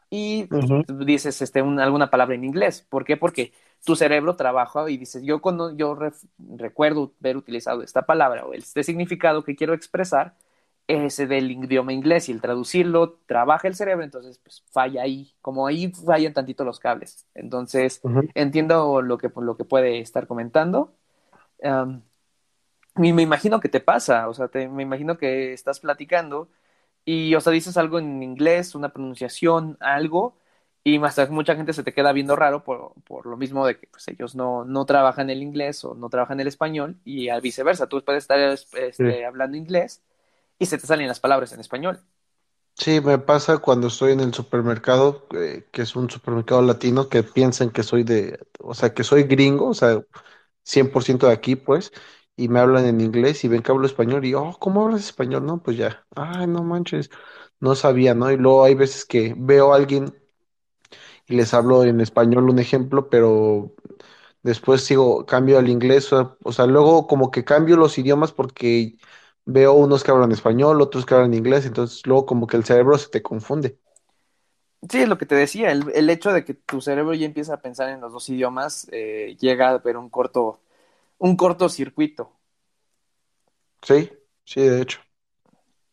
Y 0.09 0.49
dices 0.89 1.41
este, 1.41 1.61
alguna 1.61 2.09
palabra 2.09 2.35
en 2.35 2.43
inglés. 2.43 2.85
¿Por 2.89 3.05
qué? 3.05 3.15
Porque 3.15 3.53
tu 3.85 3.95
cerebro 3.95 4.35
trabaja 4.35 4.89
y 4.89 4.97
dices, 4.97 5.23
yo, 5.23 5.39
cuando, 5.39 5.73
yo 5.77 5.97
recuerdo 6.57 7.13
haber 7.21 7.37
utilizado 7.37 7.83
esta 7.83 8.01
palabra 8.01 8.45
o 8.45 8.53
este 8.53 8.83
significado 8.83 9.45
que 9.45 9.55
quiero 9.55 9.73
expresar, 9.73 10.35
ese 10.87 11.25
del 11.25 11.49
idioma 11.51 11.93
inglés 11.93 12.27
y 12.27 12.33
el 12.33 12.41
traducirlo 12.41 13.13
trabaja 13.27 13.69
el 13.69 13.75
cerebro, 13.75 14.03
entonces 14.03 14.39
pues 14.39 14.61
falla 14.71 15.03
ahí, 15.03 15.33
como 15.41 15.67
ahí 15.67 15.89
fallan 15.93 16.33
tantito 16.33 16.65
los 16.65 16.79
cables. 16.81 17.25
Entonces 17.33 18.01
entiendo 18.33 19.01
lo 19.01 19.17
que, 19.17 19.31
lo 19.33 19.55
que 19.55 19.63
puede 19.63 19.99
estar 20.01 20.27
comentando. 20.27 20.93
Y 22.97 23.13
me 23.13 23.21
imagino 23.21 23.59
que 23.59 23.69
te 23.69 23.79
pasa, 23.79 24.27
o 24.27 24.33
sea, 24.33 24.49
me 24.69 24.83
imagino 24.83 25.17
que 25.17 25.53
estás 25.53 25.79
platicando 25.79 26.49
y, 27.05 27.35
o 27.35 27.41
sea, 27.41 27.51
dices 27.51 27.77
algo 27.77 27.99
en 27.99 28.21
inglés, 28.21 28.75
una 28.75 28.89
pronunciación, 28.89 29.77
algo, 29.79 30.37
y 30.83 30.99
más 30.99 31.29
mucha 31.29 31.55
gente 31.55 31.73
se 31.73 31.83
te 31.83 31.93
queda 31.93 32.11
viendo 32.11 32.35
raro 32.35 32.63
por, 32.63 32.93
por 33.05 33.25
lo 33.25 33.37
mismo 33.37 33.65
de 33.65 33.79
que 33.79 33.87
pues, 33.87 34.07
ellos 34.09 34.35
no, 34.35 34.65
no 34.65 34.85
trabajan 34.85 35.29
el 35.29 35.41
inglés 35.41 35.83
o 35.85 35.95
no 35.95 36.09
trabajan 36.09 36.39
el 36.39 36.47
español 36.47 36.97
y 37.05 37.29
al 37.29 37.41
viceversa, 37.41 37.87
tú 37.87 38.03
puedes 38.03 38.23
estar 38.23 38.39
este, 38.39 39.25
hablando 39.25 39.57
inglés 39.57 40.01
y 40.59 40.65
se 40.65 40.77
te 40.77 40.85
salen 40.85 41.07
las 41.07 41.19
palabras 41.19 41.53
en 41.53 41.61
español. 41.61 41.99
Sí, 42.75 43.01
me 43.01 43.19
pasa 43.19 43.59
cuando 43.59 43.87
estoy 43.87 44.13
en 44.13 44.19
el 44.19 44.33
supermercado, 44.33 45.27
eh, 45.35 45.67
que 45.71 45.83
es 45.83 45.95
un 45.95 46.09
supermercado 46.09 46.61
latino, 46.63 47.07
que 47.07 47.21
piensan 47.21 47.69
que 47.69 47.83
soy 47.83 48.03
de, 48.03 48.39
o 48.59 48.73
sea, 48.73 48.93
que 48.93 49.03
soy 49.03 49.23
gringo, 49.23 49.69
o 49.69 49.73
sea, 49.75 50.01
100% 50.63 51.27
de 51.27 51.33
aquí, 51.33 51.55
pues, 51.55 51.91
y 52.35 52.49
me 52.49 52.59
hablan 52.59 52.85
en 52.85 53.01
inglés 53.01 53.43
y 53.43 53.47
ven 53.47 53.61
que 53.61 53.71
hablo 53.71 53.85
español 53.87 54.25
y, 54.25 54.33
oh, 54.33 54.57
¿cómo 54.59 54.83
hablas 54.85 55.01
español? 55.05 55.45
No, 55.45 55.61
pues 55.63 55.77
ya, 55.77 56.05
ay, 56.15 56.47
no 56.47 56.63
manches, 56.63 57.09
no 57.59 57.75
sabía, 57.75 58.13
¿no? 58.15 58.31
Y 58.31 58.37
luego 58.37 58.63
hay 58.65 58.75
veces 58.75 59.05
que 59.05 59.35
veo 59.37 59.73
a 59.73 59.77
alguien 59.77 60.13
y 61.27 61.35
les 61.35 61.53
hablo 61.53 61.83
en 61.83 62.01
español 62.01 62.49
un 62.49 62.59
ejemplo, 62.59 63.09
pero 63.09 63.73
después 64.43 64.83
sigo, 64.83 65.25
cambio 65.25 65.59
al 65.59 65.69
inglés, 65.69 66.11
o 66.13 66.37
sea, 66.51 66.65
luego 66.67 67.07
como 67.07 67.31
que 67.31 67.43
cambio 67.45 67.77
los 67.77 67.97
idiomas 67.97 68.31
porque 68.31 68.97
veo 69.45 69.73
unos 69.73 70.03
que 70.03 70.11
hablan 70.11 70.31
español, 70.31 70.81
otros 70.81 71.05
que 71.05 71.15
hablan 71.15 71.33
inglés, 71.33 71.65
entonces 71.65 72.05
luego 72.07 72.25
como 72.25 72.47
que 72.47 72.57
el 72.57 72.65
cerebro 72.65 72.97
se 72.97 73.09
te 73.09 73.21
confunde. 73.23 73.79
Sí, 74.89 75.01
es 75.01 75.07
lo 75.07 75.17
que 75.17 75.25
te 75.25 75.35
decía, 75.35 75.71
el, 75.71 76.09
hecho 76.09 76.33
de 76.33 76.43
que 76.43 76.53
tu 76.53 76.81
cerebro 76.81 77.13
ya 77.13 77.25
empieza 77.25 77.53
a 77.53 77.61
pensar 77.61 77.89
en 77.89 78.01
los 78.01 78.11
dos 78.11 78.27
idiomas 78.29 78.87
eh, 78.91 79.37
llega 79.39 79.69
a 79.69 79.77
ver 79.77 79.97
un 79.97 80.09
corto, 80.09 80.59
un 81.19 81.37
cortocircuito. 81.37 82.31
Sí, 83.81 84.11
sí, 84.43 84.61
de 84.61 84.81
hecho. 84.81 84.99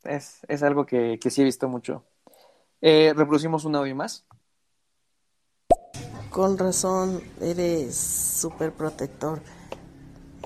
Es, 0.03 0.41
es 0.49 0.62
algo 0.62 0.87
que, 0.87 1.19
que, 1.21 1.31
sí 1.31 1.43
he 1.43 1.45
visto 1.45 1.69
mucho. 1.69 2.05
Eh, 2.81 3.12
¿Reproducimos 3.15 3.65
un 3.65 3.77
audio 3.77 3.95
más? 3.95 4.27
Con 6.31 6.59
razón, 6.59 7.23
eres 7.41 7.97
súper 7.97 8.73
protector, 8.73 9.41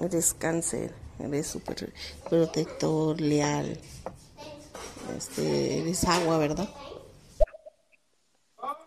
eres 0.01 0.35
cáncer 0.35 1.05
eres 1.19 1.47
súper 1.47 1.93
protector, 2.29 3.21
leal, 3.21 3.79
este, 5.17 5.81
eres 5.81 6.05
agua, 6.05 6.39
¿verdad? 6.39 6.69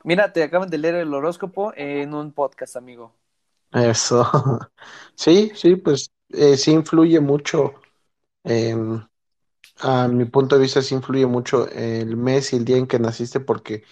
Mira, 0.07 0.34
te 0.34 0.41
acaban 0.41 0.71
de 0.71 0.79
leer 0.79 0.95
el 0.95 1.13
horóscopo 1.13 1.71
en 1.75 2.15
un 2.15 2.31
podcast, 2.31 2.75
amigo. 2.77 3.13
Eso. 3.71 4.23
Sí, 5.15 5.51
sí, 5.55 5.75
pues 5.77 6.11
eh, 6.29 6.57
sí 6.57 6.71
influye 6.71 7.19
mucho. 7.19 7.73
a 9.79 10.07
mi 10.07 10.25
punto 10.25 10.55
de 10.55 10.61
vista, 10.61 10.81
sí 10.81 10.95
influye 10.95 11.25
mucho 11.25 11.67
el 11.69 12.15
mes 12.17 12.53
y 12.53 12.57
el 12.57 12.65
día 12.65 12.77
en 12.77 12.88
que 12.88 12.99
naciste 12.99 13.39
porque 13.39 13.84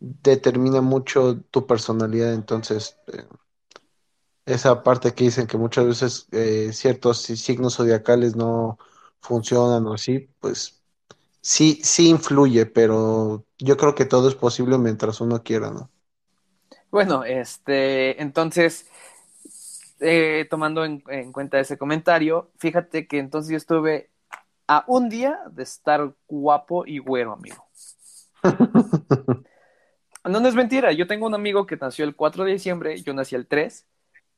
determina 0.00 0.80
mucho 0.82 1.40
tu 1.50 1.66
personalidad. 1.66 2.34
Entonces, 2.34 2.98
eh, 3.08 3.26
esa 4.46 4.82
parte 4.82 5.14
que 5.14 5.24
dicen 5.24 5.46
que 5.46 5.56
muchas 5.58 5.86
veces 5.86 6.28
eh, 6.32 6.72
ciertos 6.72 7.22
signos 7.22 7.76
zodiacales 7.76 8.36
no 8.36 8.78
funcionan 9.20 9.86
o 9.86 9.94
así, 9.94 10.28
pues 10.40 10.81
sí, 11.42 11.80
sí 11.82 12.08
influye, 12.08 12.64
pero 12.64 13.44
yo 13.58 13.76
creo 13.76 13.94
que 13.94 14.06
todo 14.06 14.28
es 14.28 14.34
posible 14.34 14.78
mientras 14.78 15.20
uno 15.20 15.42
quiera, 15.42 15.70
¿no? 15.70 15.90
Bueno, 16.90 17.24
este, 17.24 18.20
entonces, 18.22 18.86
eh, 20.00 20.46
tomando 20.48 20.84
en, 20.84 21.00
cuenta 21.32 21.58
ese 21.58 21.76
comentario, 21.76 22.50
fíjate 22.58 23.06
que 23.06 23.18
entonces 23.18 23.50
yo 23.50 23.56
estuve 23.56 24.10
a 24.68 24.84
un 24.86 25.08
día 25.08 25.40
de 25.50 25.62
estar 25.62 26.14
guapo 26.28 26.86
y 26.86 26.98
güero, 26.98 27.32
amigo. 27.32 27.66
no, 30.24 30.40
no 30.40 30.48
es 30.48 30.54
mentira, 30.54 30.92
yo 30.92 31.06
tengo 31.06 31.26
un 31.26 31.34
amigo 31.34 31.66
que 31.66 31.76
nació 31.76 32.04
el 32.04 32.14
4 32.14 32.44
de 32.44 32.52
diciembre, 32.52 33.00
yo 33.02 33.14
nací 33.14 33.34
el 33.34 33.46
3, 33.46 33.86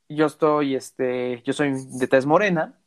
yo 0.09 0.27
estoy, 0.27 0.77
este, 0.77 1.43
yo 1.43 1.53
soy 1.53 1.73
de 1.99 2.07
tez 2.07 2.25
morena 2.25 2.79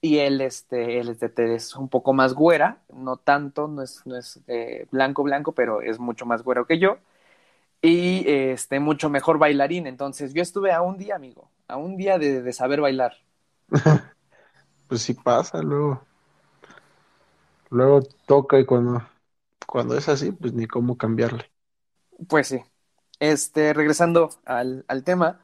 y 0.00 0.18
él, 0.18 0.40
este, 0.40 1.00
él 1.00 1.08
es, 1.10 1.20
de- 1.20 1.54
es 1.54 1.74
un 1.76 1.88
poco 1.88 2.12
más 2.12 2.34
güera, 2.34 2.78
no 2.92 3.16
tanto, 3.16 3.68
no 3.68 3.82
es, 3.82 4.02
no 4.06 4.16
es 4.16 4.40
eh, 4.48 4.86
blanco, 4.90 5.22
blanco, 5.22 5.52
pero 5.52 5.82
es 5.82 5.98
mucho 5.98 6.26
más 6.26 6.42
güero 6.44 6.66
que 6.66 6.78
yo 6.78 6.98
y 7.82 8.24
este, 8.28 8.80
mucho 8.80 9.10
mejor 9.10 9.38
bailarín. 9.38 9.86
Entonces 9.86 10.34
yo 10.34 10.42
estuve 10.42 10.72
a 10.72 10.82
un 10.82 10.98
día, 10.98 11.16
amigo, 11.16 11.50
a 11.68 11.76
un 11.78 11.96
día 11.96 12.18
de, 12.18 12.42
de 12.42 12.52
saber 12.52 12.80
bailar. 12.80 13.14
Pues 14.88 15.02
sí 15.02 15.14
pasa, 15.14 15.62
luego, 15.62 16.02
luego 17.70 18.02
toca 18.26 18.58
y 18.58 18.64
cuando, 18.66 19.02
cuando 19.66 19.96
es 19.96 20.08
así, 20.08 20.32
pues 20.32 20.52
ni 20.54 20.66
cómo 20.66 20.96
cambiarle. 20.98 21.50
Pues 22.28 22.48
sí. 22.48 22.60
Este, 23.20 23.72
regresando 23.72 24.30
al, 24.44 24.84
al 24.88 25.04
tema, 25.04 25.40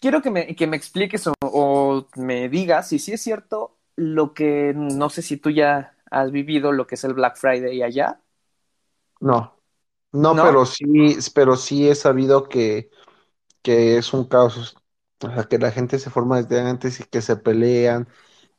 quiero 0.00 0.22
que 0.22 0.30
me, 0.30 0.54
que 0.56 0.66
me 0.66 0.76
expliques 0.76 1.22
me 2.16 2.48
digas 2.48 2.88
si 2.88 2.98
sí 2.98 3.12
es 3.12 3.22
cierto 3.22 3.76
lo 3.96 4.34
que, 4.34 4.72
no 4.74 5.10
sé 5.10 5.22
si 5.22 5.36
tú 5.36 5.50
ya 5.50 5.96
has 6.10 6.30
vivido 6.30 6.72
lo 6.72 6.86
que 6.86 6.94
es 6.96 7.04
el 7.04 7.14
Black 7.14 7.36
Friday 7.36 7.82
allá. 7.82 8.20
No, 9.20 9.56
no, 10.12 10.34
¿No? 10.34 10.42
pero 10.42 10.64
sí, 10.66 11.16
pero 11.34 11.56
sí 11.56 11.88
he 11.88 11.94
sabido 11.94 12.48
que, 12.48 12.90
que 13.62 13.98
es 13.98 14.12
un 14.12 14.24
caos. 14.24 14.76
O 15.22 15.30
sea, 15.30 15.44
que 15.44 15.58
la 15.58 15.70
gente 15.70 15.98
se 15.98 16.10
forma 16.10 16.42
desde 16.42 16.60
antes 16.60 17.00
y 17.00 17.04
que 17.04 17.20
se 17.20 17.36
pelean, 17.36 18.08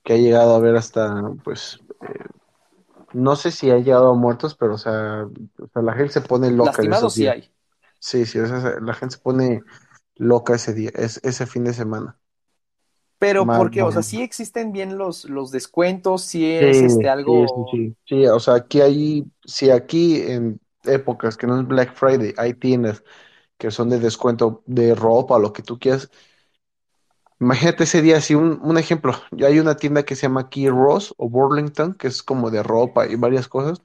que 0.04 0.14
ha 0.14 0.18
llegado 0.18 0.54
a 0.54 0.58
haber 0.58 0.76
hasta, 0.76 1.32
pues, 1.44 1.80
eh, 2.02 2.26
no 3.14 3.36
sé 3.36 3.52
si 3.52 3.72
ha 3.72 3.78
llegado 3.78 4.12
a 4.12 4.16
muertos, 4.16 4.56
pero 4.56 4.76
o 4.76 4.78
sea, 4.78 5.26
o 5.26 5.68
sea, 5.74 5.82
la 5.82 5.94
gente 5.94 6.14
se 6.14 6.22
pone 6.22 6.52
loca 6.52 6.82
sí 7.10 7.22
días. 7.22 7.36
hay. 7.36 7.52
Sí, 8.00 8.26
sí, 8.26 8.40
o 8.40 8.48
sea, 8.48 8.80
la 8.82 8.94
gente 8.94 9.16
se 9.16 9.22
pone 9.22 9.64
loca 10.16 10.56
ese 10.56 10.74
día, 10.74 10.92
es, 10.96 11.20
ese 11.24 11.46
fin 11.46 11.64
de 11.64 11.74
semana. 11.74 12.18
Pero 13.22 13.52
Mal, 13.52 13.54
porque, 13.54 13.84
o 13.84 13.92
sea, 13.94 14.04
sí 14.04 14.22
existen 14.24 14.74
bien 14.74 14.98
los, 15.00 15.26
los 15.26 15.52
descuentos, 15.52 16.24
sí 16.24 16.46
Sí, 16.60 16.66
es 16.70 16.84
este 16.84 17.10
sí, 17.26 17.48
algo. 17.48 17.48
sí, 17.48 17.66
sí. 17.72 17.98
Sí, 18.06 18.26
o 18.28 18.40
sea, 18.40 18.56
aquí 18.56 18.82
hay, 18.82 19.26
si 19.46 19.72
aquí 19.72 20.22
en 20.22 20.60
épocas 20.84 21.36
que 21.38 21.48
no 21.48 21.60
es 21.60 21.68
Black 21.68 21.96
Friday, 21.96 22.34
hay 22.38 22.54
tiendas 22.54 23.04
que 23.58 23.72
son 23.72 23.90
de 23.90 24.00
descuento 24.00 24.64
de 24.68 24.96
ropa, 24.96 25.40
lo 25.40 25.54
que 25.54 25.64
tú 25.64 25.80
quieras. 25.80 26.12
Imagínate 27.40 27.86
ese 27.86 28.02
día, 28.04 28.22
si 28.22 28.36
un, 28.36 28.60
un 28.62 28.78
ejemplo, 28.78 29.14
ya 29.32 29.48
hay 29.48 29.60
una 29.60 29.76
tienda 29.76 30.04
que 30.04 30.16
se 30.16 30.24
llama 30.28 30.42
aquí 30.42 30.70
Ross 30.70 31.14
o 31.18 31.28
Burlington, 31.30 31.96
que 31.96 32.08
es 32.08 32.22
como 32.22 32.52
de 32.52 32.62
ropa 32.62 33.08
y 33.08 33.16
varias 33.16 33.48
cosas, 33.48 33.82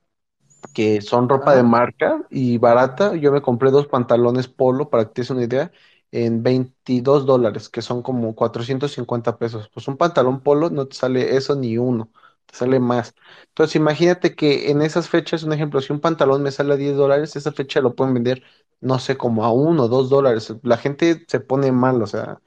que 0.75 1.03
son 1.03 1.29
ropa 1.29 1.55
de 1.57 1.63
Ajá. 1.63 1.65
marca 1.65 2.27
y 2.31 2.59
barata. 2.59 3.17
Yo 3.17 3.33
me 3.33 3.43
compré 3.43 3.71
dos 3.71 3.89
pantalones 3.89 4.49
polo, 4.49 4.91
para 4.91 5.07
que 5.07 5.13
te 5.15 5.23
des 5.23 5.31
una 5.31 5.45
idea, 5.45 5.73
en 6.13 6.43
22 6.43 7.27
dólares, 7.27 7.69
que 7.69 7.83
son 7.83 8.03
como 8.03 8.35
450 8.35 9.39
pesos. 9.39 9.69
Pues 9.73 9.89
un 9.89 9.97
pantalón 9.97 10.43
polo 10.43 10.71
no 10.71 10.87
te 10.89 10.97
sale 10.97 11.37
eso 11.37 11.55
ni 11.57 11.79
uno, 11.79 12.11
te 12.47 12.57
sale 12.57 12.81
más. 12.81 13.15
Entonces 13.49 13.77
imagínate 13.77 14.35
que 14.35 14.71
en 14.71 14.83
esas 14.83 15.09
fechas, 15.09 15.43
un 15.43 15.53
ejemplo, 15.53 15.81
si 15.81 15.93
un 15.93 16.01
pantalón 16.01 16.43
me 16.43 16.51
sale 16.53 16.75
a 16.75 16.77
10 16.77 16.97
dólares, 16.97 17.37
esa 17.37 17.53
fecha 17.53 17.81
lo 17.81 17.95
pueden 17.95 18.15
vender, 18.15 18.43
no 18.81 18.99
sé, 18.99 19.17
como 19.17 19.45
a 19.45 19.53
uno 19.53 19.85
o 19.85 19.89
dos 19.89 20.09
dólares. 20.11 20.55
La 20.63 20.77
gente 20.79 21.25
se 21.29 21.41
pone 21.41 21.73
mal, 21.73 22.03
o 22.03 22.07
sea, 22.07 22.41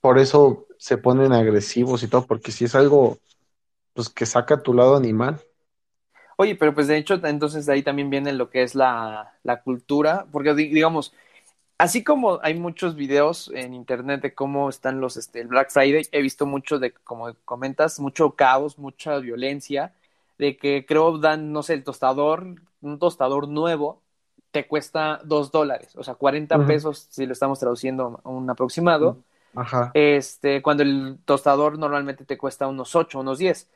por 0.00 0.18
eso 0.18 0.66
se 0.78 0.98
ponen 0.98 1.32
agresivos 1.32 2.02
y 2.02 2.08
todo, 2.08 2.26
porque 2.26 2.52
si 2.52 2.64
es 2.64 2.74
algo, 2.74 3.18
pues 3.94 4.10
que 4.10 4.26
saca 4.26 4.62
tu 4.62 4.74
lado 4.74 4.96
animal. 4.96 5.42
Oye, 6.36 6.54
pero 6.56 6.74
pues 6.74 6.86
de 6.88 6.96
hecho, 6.98 7.14
entonces 7.24 7.66
de 7.66 7.72
ahí 7.72 7.82
también 7.82 8.10
viene 8.10 8.32
lo 8.32 8.50
que 8.50 8.62
es 8.62 8.74
la, 8.74 9.38
la 9.42 9.62
cultura, 9.62 10.26
porque 10.32 10.54
di- 10.54 10.68
digamos, 10.68 11.14
así 11.78 12.04
como 12.04 12.38
hay 12.42 12.54
muchos 12.54 12.96
videos 12.96 13.50
en 13.54 13.74
internet 13.74 14.22
de 14.22 14.34
cómo 14.34 14.68
están 14.68 15.00
los, 15.00 15.16
este, 15.16 15.40
el 15.40 15.48
Black 15.48 15.70
Friday, 15.70 16.06
he 16.12 16.22
visto 16.22 16.46
mucho 16.46 16.78
de, 16.78 16.92
como 16.92 17.34
comentas, 17.44 18.00
mucho 18.00 18.32
caos, 18.32 18.78
mucha 18.78 19.18
violencia, 19.18 19.94
de 20.38 20.56
que 20.56 20.84
creo 20.86 21.18
dan, 21.18 21.52
no 21.52 21.62
sé, 21.62 21.74
el 21.74 21.84
tostador, 21.84 22.46
un 22.80 22.98
tostador 22.98 23.48
nuevo, 23.48 24.02
te 24.50 24.66
cuesta 24.66 25.20
dos 25.24 25.50
dólares, 25.50 25.94
o 25.96 26.02
sea, 26.02 26.14
40 26.14 26.56
Ujú. 26.56 26.66
pesos 26.66 27.06
si 27.10 27.26
lo 27.26 27.32
estamos 27.32 27.58
traduciendo 27.58 28.20
a 28.24 28.28
un 28.30 28.48
aproximado, 28.48 29.18
Ajá. 29.54 29.92
este, 29.94 30.62
cuando 30.62 30.82
el 30.82 31.18
tostador 31.24 31.78
normalmente 31.78 32.24
te 32.24 32.38
cuesta 32.38 32.66
unos 32.66 32.94
8, 32.94 33.20
unos 33.20 33.38
10. 33.38 33.68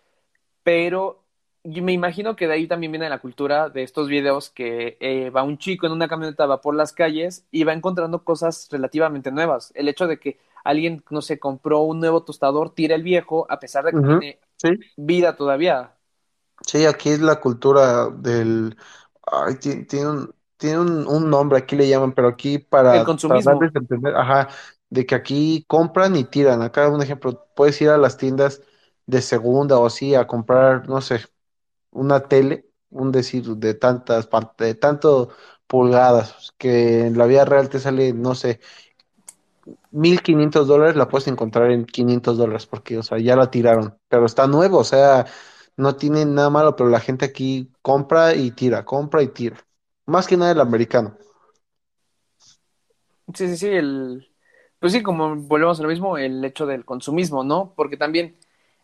Pero 0.63 1.23
yo 1.65 1.83
me 1.83 1.93
imagino 1.93 2.37
que 2.37 2.47
de 2.47 2.55
ahí 2.55 2.67
también 2.69 2.93
viene 2.93 3.09
la 3.09 3.21
cultura 3.21 3.69
de 3.69 3.83
estos 3.83 4.09
videos 4.09 4.51
que 4.51 4.97
eh, 5.01 5.31
va 5.31 5.43
un 5.43 5.59
chico 5.59 5.87
en 5.87 5.93
una 5.93 6.09
camioneta, 6.09 6.47
va 6.47 6.61
por 6.61 6.75
las 6.75 6.93
calles 6.93 7.47
y 7.51 7.65
va 7.65 7.73
encontrando 7.75 8.25
cosas 8.25 8.69
relativamente 8.71 9.31
nuevas. 9.33 9.73
El 9.75 9.89
hecho 9.89 10.07
de 10.07 10.19
que 10.19 10.39
alguien, 10.65 11.05
no 11.11 11.23
sé, 11.23 11.39
compró 11.39 11.81
un 11.83 12.01
nuevo 12.01 12.23
tostador, 12.25 12.75
tira 12.75 12.95
el 12.95 13.03
viejo, 13.03 13.47
a 13.51 13.61
pesar 13.61 13.85
de 13.85 13.95
que 13.95 14.03
tiene 14.03 14.41
Sí. 14.57 14.69
vida 14.97 15.37
todavía. 15.37 15.97
Sí, 16.67 16.85
aquí 16.87 17.11
es 17.11 17.21
la 17.21 17.41
cultura 17.41 18.09
del... 18.11 18.77
Ay, 19.27 19.57
ti- 19.57 19.85
tiene 19.87 20.09
un, 20.11 20.35
tiene 20.57 20.79
un, 20.81 21.07
un 21.09 21.31
nombre, 21.31 21.59
aquí 21.59 21.77
le 21.77 21.89
llaman, 21.89 22.13
pero 22.15 22.29
aquí 22.29 22.59
El 22.89 23.03
para, 23.03 23.17
para 23.27 23.43
consumismo. 23.43 23.73
entender, 23.75 24.17
ajá, 24.17 24.49
de 24.91 25.07
que 25.07 25.15
aquí 25.15 25.65
compran 25.69 26.17
y 26.17 26.25
tiran. 26.25 26.63
Acá 26.63 26.89
un 26.89 27.03
ejemplo, 27.03 27.47
puedes 27.55 27.81
ir 27.81 27.89
a 27.91 27.99
las 27.99 28.17
tiendas 28.17 28.63
de 29.07 29.23
segunda 29.23 29.79
o 29.79 29.87
así 29.87 30.15
a 30.15 30.27
comprar, 30.27 30.89
no 30.89 31.01
sé, 31.01 31.21
una 31.91 32.21
tele, 32.29 32.67
un 32.91 33.13
decir, 33.13 33.45
de 33.45 33.75
tantas, 33.75 34.29
de 34.59 34.75
tanto 34.75 35.31
pulgadas, 35.67 36.53
que 36.59 37.07
en 37.07 37.17
la 37.19 37.27
vida 37.27 37.45
real 37.45 37.69
te 37.69 37.79
sale, 37.79 38.13
no 38.13 38.35
sé, 38.35 38.61
1500 39.93 40.67
dólares, 40.67 40.97
la 40.97 41.09
puedes 41.09 41.29
encontrar 41.29 41.71
en 41.71 41.85
500 41.85 42.39
dólares, 42.39 42.67
porque, 42.67 42.99
o 42.99 43.03
sea, 43.03 43.19
ya 43.19 43.37
la 43.37 43.51
tiraron, 43.51 43.97
pero 44.09 44.27
está 44.27 44.47
nuevo, 44.47 44.79
o 44.79 44.85
sea, 44.85 45.27
no 45.77 45.97
tiene 45.97 46.25
nada 46.25 46.51
malo, 46.51 46.77
pero 46.77 46.91
la 46.91 47.01
gente 47.01 47.25
aquí 47.25 47.71
compra 47.83 48.35
y 48.35 48.51
tira, 48.53 48.85
compra 48.85 49.23
y 49.23 49.29
tira. 49.29 49.57
Más 50.07 50.27
que 50.27 50.37
nada 50.37 50.53
el 50.53 50.61
americano. 50.61 51.17
Sí, 53.35 53.49
sí, 53.49 53.57
sí, 53.57 53.69
el... 53.69 54.27
Pues 54.79 54.93
sí, 54.93 55.03
como 55.03 55.37
volvemos 55.37 55.79
a 55.79 55.83
lo 55.83 55.89
mismo, 55.89 56.17
el 56.17 56.45
hecho 56.45 56.67
del 56.67 56.85
consumismo, 56.85 57.45
¿no? 57.45 57.75
Porque 57.77 57.97
también 57.97 58.37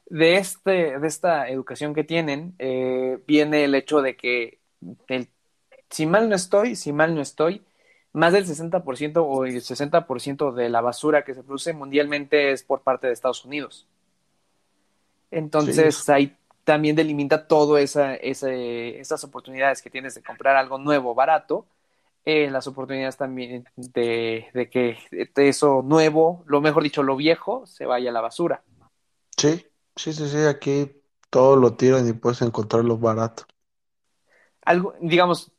de, 0.07 0.37
este, 0.37 0.99
de 0.99 1.07
esta 1.07 1.49
educación 1.49 1.95
que 1.95 2.05
tienen 2.05 2.55
eh, 2.59 3.19
viene 3.27 3.65
el 3.65 3.75
hecho 3.75 4.03
de 4.03 4.17
que, 4.17 4.59
el, 5.09 5.29
si 5.91 6.07
mal 6.07 6.29
no 6.29 6.37
estoy, 6.37 6.77
si 6.77 6.93
mal 6.93 7.15
no 7.15 7.21
estoy, 7.21 7.63
más 8.13 8.33
del 8.33 8.47
60% 8.47 9.25
o 9.27 9.45
el 9.45 9.57
60% 9.57 10.53
de 10.53 10.69
la 10.69 10.81
basura 10.81 11.25
que 11.25 11.35
se 11.35 11.43
produce 11.43 11.73
mundialmente 11.73 12.53
es 12.53 12.63
por 12.63 12.83
parte 12.83 13.07
de 13.07 13.13
Estados 13.13 13.45
Unidos. 13.45 13.87
Sí, 15.59 15.77
Entonces 15.77 16.09
ahí 16.09 16.35
también 16.65 16.97
delimita 16.97 17.47
todo 17.47 17.79
esa, 17.79 18.15
ese, 18.15 18.99
esas 18.99 19.23
oportunidades 19.25 19.83
que 19.83 19.91
tienes 19.91 20.15
de 20.15 20.23
comprar 20.23 20.57
algo 20.57 20.79
nuevo, 20.79 21.15
barato, 21.15 21.67
eh, 22.25 22.51
las 22.51 22.67
oportunidades 22.67 23.17
también 23.17 23.67
de, 23.77 24.47
de 24.53 24.69
que 24.71 24.99
eso 25.37 25.83
nuevo, 25.83 26.43
lo 26.47 26.61
mejor 26.61 26.83
dicho, 26.83 27.03
lo 27.03 27.17
viejo, 27.17 27.67
se 27.67 27.87
vaya 27.87 28.11
a 28.11 28.13
la 28.13 28.21
basura. 28.21 28.63
sí, 29.37 29.67
sí, 29.97 30.13
sí, 30.13 30.29
sí, 30.29 30.39
aquí 30.39 31.03
todo 31.31 31.57
lo 31.57 31.75
tiran 31.75 32.09
y 32.09 32.13
puedes 32.13 32.43
encontrarlo 32.43 32.97
barato. 32.97 33.45
Algo, 34.65 34.95
digamos, 35.01 35.53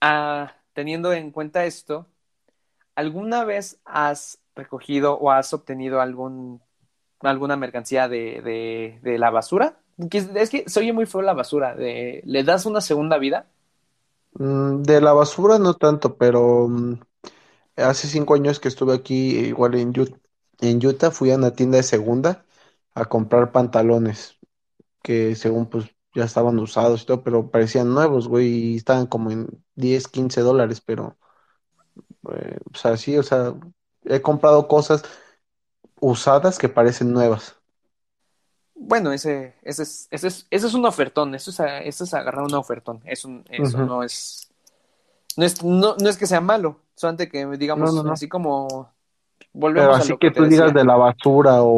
ah, 0.00 0.52
teniendo 0.72 1.12
en 1.12 1.30
cuenta 1.30 1.64
esto, 1.64 2.06
¿alguna 2.94 3.44
vez 3.44 3.78
has 3.84 4.38
recogido 4.54 5.18
o 5.18 5.30
has 5.30 5.52
obtenido 5.52 6.00
algún, 6.00 6.60
alguna 7.20 7.56
mercancía 7.56 8.08
de, 8.08 8.40
de, 8.42 8.98
de 9.02 9.18
la 9.18 9.30
basura? 9.30 9.78
Es, 10.10 10.50
que 10.50 10.68
se 10.68 10.80
oye 10.80 10.92
muy 10.92 11.06
feo 11.06 11.22
la 11.22 11.34
basura, 11.34 11.74
de, 11.74 12.22
¿le 12.24 12.42
das 12.42 12.66
una 12.66 12.80
segunda 12.80 13.18
vida? 13.18 13.46
Mm, 14.34 14.82
de 14.82 15.00
la 15.00 15.12
basura 15.12 15.58
no 15.58 15.74
tanto, 15.74 16.16
pero 16.16 16.68
mm, 16.68 17.00
hace 17.76 18.08
cinco 18.08 18.34
años 18.34 18.58
que 18.58 18.68
estuve 18.68 18.94
aquí, 18.94 19.38
igual 19.38 19.74
en 19.76 19.88
Utah, 19.88 20.18
en 20.60 20.84
Utah, 20.84 21.10
fui 21.10 21.30
a 21.30 21.36
una 21.36 21.52
tienda 21.52 21.76
de 21.76 21.84
segunda 21.84 22.44
a 22.94 23.04
comprar 23.06 23.52
pantalones. 23.52 24.38
que 25.02 25.36
según 25.36 25.68
pues 25.70 25.86
ya 26.14 26.24
estaban 26.24 26.58
usados 26.60 27.02
y 27.02 27.06
todo, 27.06 27.24
pero 27.24 27.50
parecían 27.50 27.94
nuevos, 27.94 28.28
güey, 28.28 28.48
y 28.74 28.76
estaban 28.78 29.06
como 29.08 29.30
en 29.32 29.48
10 29.76 30.08
15 30.08 30.40
dólares, 30.42 30.80
pero, 30.82 31.18
eh, 32.32 32.58
o 32.72 32.76
sea, 32.76 32.96
sí, 32.96 33.16
o 33.18 33.22
sea, 33.22 33.54
he 34.04 34.20
comprado 34.22 34.68
cosas 34.68 35.02
usadas 36.00 36.58
que 36.58 36.68
parecen 36.68 37.12
nuevas. 37.12 37.56
Bueno, 38.76 39.12
ese, 39.12 39.54
ese 39.62 39.82
es, 39.84 40.08
ese 40.10 40.26
es, 40.28 40.46
ese 40.50 40.66
es 40.66 40.74
un 40.74 40.84
ofertón, 40.84 41.34
eso 41.34 41.50
es, 41.50 41.60
eso 41.84 42.04
es 42.04 42.14
agarrar 42.14 42.44
un 42.44 42.54
ofertón, 42.54 43.00
es 43.04 43.24
un, 43.24 43.44
eso 43.48 43.80
no 43.80 44.02
es, 44.02 44.50
no 45.36 45.44
es, 45.46 45.64
no, 45.64 45.96
no 45.98 46.10
es 46.10 46.18
que 46.18 46.26
sea 46.26 46.40
malo, 46.42 46.80
solamente 46.96 47.30
que 47.30 47.46
No, 47.46 47.56
digamos, 47.58 47.92
no, 47.92 48.02
no. 48.02 48.12
así 48.12 48.28
como 48.28 48.93
Pero 49.72 49.92
volvemos 49.92 49.98
a 50.00 50.02
así 50.02 50.08
lo 50.10 50.18
que 50.18 50.30
que 50.30 50.30
tú 50.32 50.44
digas 50.46 50.72
decía, 50.72 50.72
de 50.72 50.84
la 50.84 50.96
basura 50.96 51.62
o, 51.62 51.68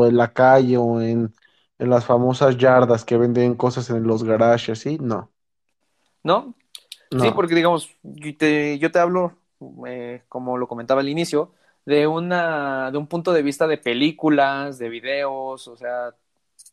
o 0.00 0.06
en 0.06 0.16
la 0.16 0.32
calle 0.32 0.76
o 0.76 1.00
en, 1.00 1.32
en 1.78 1.90
las 1.90 2.04
famosas 2.04 2.56
yardas 2.56 3.04
que 3.04 3.16
venden 3.16 3.54
cosas 3.54 3.90
en 3.90 4.04
los 4.04 4.24
garajes, 4.24 4.78
¿sí? 4.80 4.98
No, 5.00 5.30
¿no? 6.22 6.54
Sí, 7.10 7.30
porque 7.34 7.54
digamos, 7.54 7.90
yo 8.02 8.36
te, 8.36 8.78
yo 8.78 8.90
te 8.90 8.98
hablo, 8.98 9.38
eh, 9.86 10.22
como 10.28 10.58
lo 10.58 10.68
comentaba 10.68 11.00
al 11.00 11.08
inicio, 11.08 11.52
de 11.86 12.06
una, 12.06 12.90
de 12.90 12.98
un 12.98 13.06
punto 13.06 13.32
de 13.32 13.42
vista 13.42 13.66
de 13.66 13.78
películas, 13.78 14.78
de 14.78 14.90
videos, 14.90 15.68
o 15.68 15.76
sea, 15.76 16.14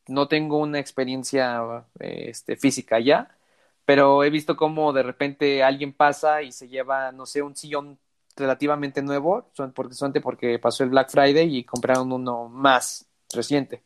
no 0.08 0.28
tengo 0.28 0.60
una 0.60 0.80
experiencia 0.80 1.86
este, 2.00 2.58
física 2.58 3.00
ya, 3.00 3.38
pero 3.86 4.24
he 4.24 4.30
visto 4.30 4.58
cómo 4.58 4.92
de 4.94 5.04
repente 5.04 5.64
alguien 5.64 5.94
pasa 5.94 6.42
y 6.42 6.52
se 6.52 6.68
lleva, 6.68 7.12
no 7.12 7.26
sé, 7.26 7.42
un 7.42 7.56
sillón 7.56 7.98
relativamente 8.36 9.02
nuevo, 9.02 9.50
porque, 9.76 10.22
porque 10.22 10.60
pasó 10.60 10.84
el 10.84 10.90
Black 10.90 11.10
Friday 11.10 11.56
y 11.56 11.64
compraron 11.64 12.12
uno 12.12 12.50
más 12.50 13.08
reciente. 13.34 13.84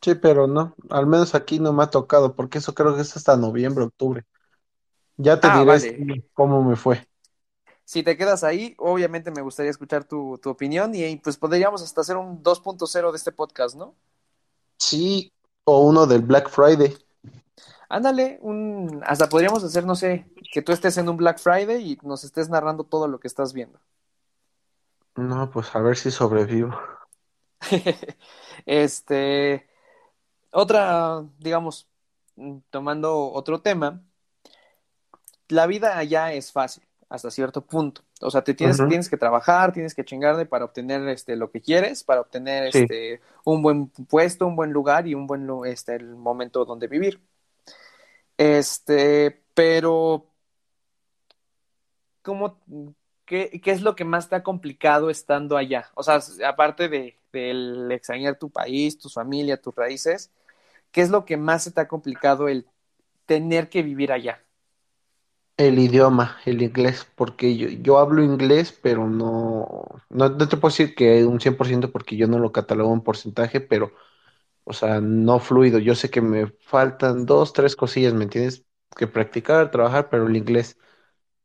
Sí, 0.00 0.14
pero 0.14 0.46
no, 0.46 0.74
al 0.88 1.06
menos 1.06 1.34
aquí 1.34 1.58
no 1.58 1.72
me 1.72 1.82
ha 1.82 1.88
tocado, 1.88 2.34
porque 2.34 2.58
eso 2.58 2.74
creo 2.74 2.94
que 2.94 3.02
es 3.02 3.16
hasta 3.16 3.36
noviembre, 3.36 3.84
octubre. 3.84 4.24
Ya 5.16 5.38
te 5.38 5.48
ah, 5.50 5.62
diré 5.62 6.24
cómo 6.32 6.62
me 6.62 6.76
fue. 6.76 7.06
Si 7.84 8.02
te 8.02 8.16
quedas 8.16 8.44
ahí, 8.44 8.74
obviamente 8.78 9.30
me 9.30 9.42
gustaría 9.42 9.70
escuchar 9.70 10.04
tu, 10.04 10.38
tu 10.38 10.48
opinión 10.48 10.94
y 10.94 11.16
pues 11.16 11.36
podríamos 11.36 11.82
hasta 11.82 12.00
hacer 12.00 12.16
un 12.16 12.42
2.0 12.42 13.10
de 13.10 13.16
este 13.16 13.32
podcast, 13.32 13.76
¿no? 13.76 13.94
Sí, 14.78 15.32
o 15.64 15.80
uno 15.80 16.06
del 16.06 16.22
Black 16.22 16.48
Friday. 16.48 16.96
Ándale, 17.92 18.38
un, 18.40 19.02
hasta 19.04 19.28
podríamos 19.28 19.64
hacer, 19.64 19.84
no 19.84 19.96
sé, 19.96 20.24
que 20.52 20.62
tú 20.62 20.70
estés 20.70 20.96
en 20.96 21.08
un 21.08 21.16
Black 21.16 21.40
Friday 21.40 21.82
y 21.82 21.98
nos 22.06 22.22
estés 22.22 22.48
narrando 22.48 22.84
todo 22.84 23.08
lo 23.08 23.18
que 23.18 23.26
estás 23.26 23.52
viendo. 23.52 23.80
No, 25.16 25.50
pues 25.50 25.74
a 25.74 25.80
ver 25.80 25.96
si 25.96 26.12
sobrevivo. 26.12 26.72
este, 28.64 29.66
otra, 30.52 31.24
digamos, 31.40 31.88
tomando 32.70 33.32
otro 33.32 33.60
tema, 33.60 34.00
la 35.48 35.66
vida 35.66 35.98
allá 35.98 36.32
es 36.32 36.52
fácil 36.52 36.84
hasta 37.08 37.28
cierto 37.32 37.62
punto. 37.62 38.02
O 38.20 38.30
sea, 38.30 38.44
te 38.44 38.54
tienes, 38.54 38.76
tienes 38.76 39.10
que 39.10 39.16
trabajar, 39.16 39.72
tienes 39.72 39.96
que 39.96 40.04
chingarle 40.04 40.46
para 40.46 40.64
obtener 40.64 41.08
este, 41.08 41.34
lo 41.34 41.50
que 41.50 41.60
quieres, 41.60 42.04
para 42.04 42.20
obtener 42.20 42.68
este, 42.72 43.20
un 43.44 43.62
buen 43.62 43.88
puesto, 43.88 44.46
un 44.46 44.54
buen 44.54 44.72
lugar 44.72 45.08
y 45.08 45.16
un 45.16 45.26
buen 45.26 45.48
este, 45.66 45.96
el 45.96 46.14
momento 46.14 46.64
donde 46.64 46.86
vivir. 46.86 47.20
Este, 48.40 49.44
pero, 49.52 50.26
¿cómo, 52.22 52.58
qué, 53.26 53.60
qué 53.62 53.70
es 53.70 53.82
lo 53.82 53.94
que 53.94 54.04
más 54.04 54.30
te 54.30 54.36
ha 54.36 54.42
complicado 54.42 55.10
estando 55.10 55.58
allá? 55.58 55.90
O 55.94 56.02
sea, 56.02 56.20
aparte 56.48 56.88
de, 56.88 57.18
del 57.32 57.92
extrañar 57.92 58.38
tu 58.38 58.50
país, 58.50 58.98
tu 58.98 59.10
familia, 59.10 59.60
tus 59.60 59.74
raíces, 59.74 60.30
¿qué 60.92 61.02
es 61.02 61.10
lo 61.10 61.26
que 61.26 61.36
más 61.36 61.64
se 61.64 61.72
te 61.72 61.82
ha 61.82 61.88
complicado 61.88 62.48
el 62.48 62.66
tener 63.26 63.68
que 63.68 63.82
vivir 63.82 64.12
allá? 64.12 64.42
El 65.56 65.78
idioma, 65.78 66.38
el 66.46 66.62
inglés, 66.62 67.06
porque 67.14 67.56
yo, 67.56 67.68
yo 67.68 67.98
hablo 67.98 68.22
inglés, 68.24 68.72
pero 68.82 69.06
no, 69.08 69.84
no, 70.08 70.36
te 70.48 70.56
puedo 70.56 70.72
decir 70.72 70.94
que 70.94 71.24
un 71.26 71.38
100% 71.38 71.92
porque 71.92 72.16
yo 72.16 72.26
no 72.26 72.38
lo 72.38 72.50
catalogo 72.50 72.94
en 72.94 73.02
porcentaje, 73.02 73.60
pero, 73.60 73.92
o 74.64 74.72
sea, 74.72 75.00
no 75.00 75.38
fluido. 75.40 75.78
Yo 75.78 75.94
sé 75.94 76.10
que 76.10 76.20
me 76.20 76.46
faltan 76.60 77.26
dos, 77.26 77.52
tres 77.52 77.76
cosillas, 77.76 78.14
¿me 78.14 78.24
entiendes? 78.24 78.64
Que 78.96 79.06
practicar, 79.06 79.70
trabajar, 79.70 80.08
pero 80.10 80.26
el 80.26 80.36
inglés, 80.36 80.78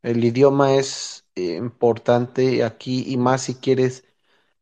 el 0.03 0.23
idioma 0.23 0.75
es 0.75 1.25
importante 1.35 2.63
aquí 2.63 3.03
y 3.07 3.17
más 3.17 3.43
si 3.43 3.55
quieres 3.55 4.05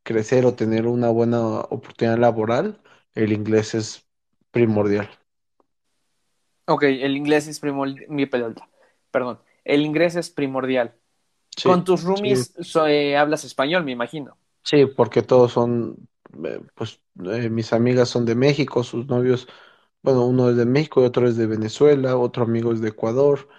crecer 0.03 0.45
o 0.45 0.55
tener 0.55 0.87
una 0.87 1.09
buena 1.09 1.61
oportunidad 1.61 2.17
laboral, 2.19 2.81
el 3.15 3.31
inglés 3.33 3.75
es 3.75 4.07
primordial. 4.51 5.09
Ok, 6.65 6.83
el 6.83 7.17
inglés 7.17 7.47
es 7.47 7.59
primordial 7.59 8.55
perdón, 9.11 9.39
el 9.63 9.81
inglés 9.81 10.15
es 10.15 10.29
primordial. 10.29 10.95
Con 11.63 11.83
tus 11.83 12.03
roomies 12.03 12.53
eh, 12.87 13.15
hablas 13.15 13.43
español, 13.43 13.83
me 13.83 13.91
imagino. 13.91 14.37
Sí, 14.63 14.85
porque 14.85 15.21
todos 15.21 15.51
son, 15.51 16.07
pues 16.75 17.01
eh, 17.25 17.49
mis 17.49 17.73
amigas 17.73 18.09
son 18.09 18.25
de 18.25 18.35
México, 18.35 18.83
sus 18.83 19.07
novios, 19.07 19.47
bueno, 20.03 20.25
uno 20.25 20.49
es 20.49 20.57
de 20.57 20.65
México 20.65 21.01
y 21.01 21.05
otro 21.05 21.27
es 21.27 21.37
de 21.37 21.47
Venezuela, 21.47 22.17
otro 22.17 22.43
amigo 22.43 22.73
es 22.73 22.81
de 22.81 22.89
Ecuador. 22.89 23.49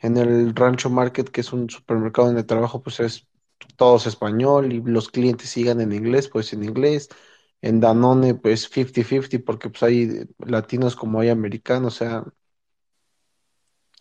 En 0.00 0.16
el 0.16 0.54
Rancho 0.56 0.90
Market, 0.90 1.30
que 1.30 1.42
es 1.42 1.52
un 1.52 1.70
supermercado 1.70 2.28
donde 2.28 2.44
trabajo, 2.44 2.82
pues 2.82 3.00
es 3.00 3.28
todos 3.76 4.06
español 4.06 4.72
y 4.72 4.82
los 4.82 5.10
clientes 5.10 5.50
sigan 5.50 5.80
en 5.80 5.92
inglés, 5.92 6.28
pues 6.28 6.52
en 6.54 6.64
inglés. 6.64 7.08
En 7.62 7.80
Danone, 7.80 8.34
pues 8.34 8.68
50-50, 8.70 9.44
porque 9.46 9.70
pues 9.70 9.82
hay 9.84 10.26
latinos 10.38 10.96
como 10.96 11.20
hay 11.20 11.28
americanos, 11.30 11.94
o 11.96 11.98
sea, 11.98 12.24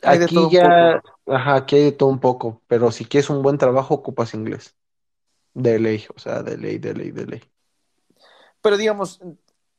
aquí 0.02 0.48
ya, 0.50 1.02
ajá, 1.26 1.56
aquí 1.56 1.76
hay 1.78 1.84
de 1.86 1.92
todo 1.94 2.10
un 2.10 2.20
poco, 2.20 2.64
pero 2.68 2.92
si 2.92 3.06
quieres 3.06 3.30
un 3.30 3.42
buen 3.44 3.58
trabajo, 3.58 3.94
ocupas 3.96 4.34
inglés. 4.34 4.76
De 5.56 5.80
ley, 5.80 6.06
o 6.16 6.20
sea, 6.20 6.44
de 6.44 6.58
ley, 6.58 6.80
de 6.80 6.94
ley, 6.96 7.12
de 7.12 7.26
ley. 7.28 7.42
Pero 8.62 8.78
digamos, 8.78 9.22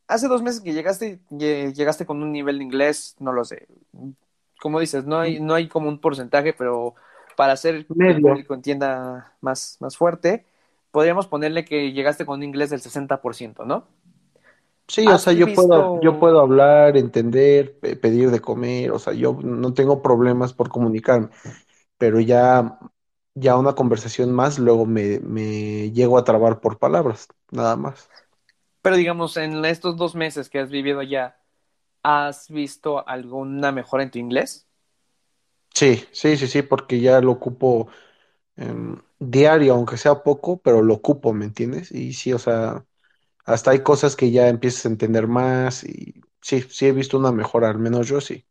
hace 0.08 0.28
dos 0.28 0.42
meses 0.42 0.60
que 0.62 0.72
llegaste, 0.72 1.20
llegaste 1.30 2.06
con 2.06 2.22
un 2.22 2.32
nivel 2.32 2.58
de 2.58 2.64
inglés, 2.64 3.16
no 3.18 3.32
lo 3.32 3.44
sé. 3.44 3.68
Como 4.60 4.80
dices, 4.80 5.06
no 5.06 5.18
hay, 5.20 5.40
no 5.40 5.54
hay 5.54 5.68
como 5.68 5.88
un 5.88 6.00
porcentaje, 6.00 6.52
pero 6.52 6.94
para 7.36 7.54
hacer 7.54 7.86
que 8.04 8.12
el 8.12 8.22
público 8.22 8.54
entienda 8.54 9.34
más, 9.40 9.76
más 9.80 9.96
fuerte, 9.96 10.46
podríamos 10.90 11.26
ponerle 11.28 11.64
que 11.64 11.92
llegaste 11.92 12.26
con 12.26 12.38
un 12.40 12.44
inglés 12.44 12.70
del 12.70 12.80
60%, 12.80 13.64
¿no? 13.64 13.86
Sí, 14.88 15.12
o 15.12 15.18
sea, 15.18 15.32
yo 15.32 15.52
puedo, 15.52 16.00
yo 16.00 16.18
puedo 16.18 16.40
hablar, 16.40 16.96
entender, 16.96 17.78
pedir 17.78 18.30
de 18.32 18.40
comer, 18.40 18.90
o 18.90 18.98
sea, 18.98 19.12
yo 19.12 19.38
no 19.42 19.72
tengo 19.72 20.02
problemas 20.02 20.52
por 20.52 20.68
comunicarme, 20.68 21.28
pero 21.98 22.20
ya, 22.20 22.78
ya 23.34 23.56
una 23.58 23.74
conversación 23.74 24.32
más, 24.32 24.58
luego 24.58 24.86
me, 24.86 25.20
me 25.20 25.92
llego 25.92 26.18
a 26.18 26.24
trabar 26.24 26.60
por 26.60 26.78
palabras, 26.78 27.28
nada 27.52 27.76
más. 27.76 28.10
Pero 28.82 28.96
digamos, 28.96 29.36
en 29.36 29.64
estos 29.64 29.96
dos 29.96 30.14
meses 30.14 30.48
que 30.48 30.58
has 30.58 30.70
vivido 30.70 31.00
allá, 31.00 31.38
¿has 32.02 32.50
visto 32.50 33.06
alguna 33.08 33.72
mejora 33.72 34.02
en 34.02 34.10
tu 34.10 34.18
inglés? 34.18 34.66
Sí, 35.74 36.04
sí, 36.12 36.36
sí, 36.36 36.46
sí, 36.46 36.62
porque 36.62 37.00
ya 37.00 37.20
lo 37.20 37.32
ocupo 37.32 37.88
em, 38.56 38.98
diario, 39.18 39.74
aunque 39.74 39.96
sea 39.96 40.22
poco, 40.22 40.58
pero 40.58 40.82
lo 40.82 40.94
ocupo, 40.94 41.32
¿me 41.34 41.46
entiendes? 41.46 41.92
Y 41.92 42.12
sí, 42.14 42.32
o 42.32 42.38
sea, 42.38 42.84
hasta 43.46 43.72
hay 43.72 43.82
cosas 43.82 44.16
que 44.16 44.30
ya 44.32 44.48
empiezas 44.48 44.86
a 44.86 44.90
entender 44.90 45.28
más 45.28 45.84
y 45.84 46.22
sí, 46.42 46.62
sí 46.62 46.86
he 46.86 46.92
visto 46.92 47.18
una 47.18 47.32
mejora, 47.32 47.70
al 47.70 47.78
menos 47.78 48.08
yo 48.08 48.20
sí. 48.20 48.46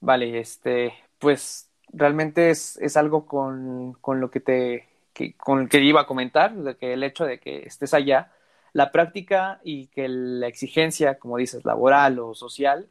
Vale, 0.00 0.38
este, 0.38 0.94
pues 1.18 1.70
realmente 1.88 2.50
es, 2.50 2.76
es 2.78 2.96
algo 2.96 3.26
con, 3.26 3.94
con, 3.94 4.20
lo 4.20 4.30
que 4.30 4.40
te, 4.40 4.88
que, 5.12 5.34
con 5.36 5.68
que 5.68 5.80
iba 5.82 6.02
a 6.02 6.06
comentar, 6.06 6.54
de 6.54 6.76
que 6.76 6.92
el 6.92 7.02
hecho 7.02 7.24
de 7.24 7.40
que 7.40 7.62
estés 7.66 7.94
allá, 7.94 8.32
la 8.76 8.92
práctica 8.92 9.58
y 9.64 9.86
que 9.86 10.06
la 10.06 10.48
exigencia, 10.48 11.18
como 11.18 11.38
dices, 11.38 11.64
laboral 11.64 12.18
o 12.18 12.34
social, 12.34 12.90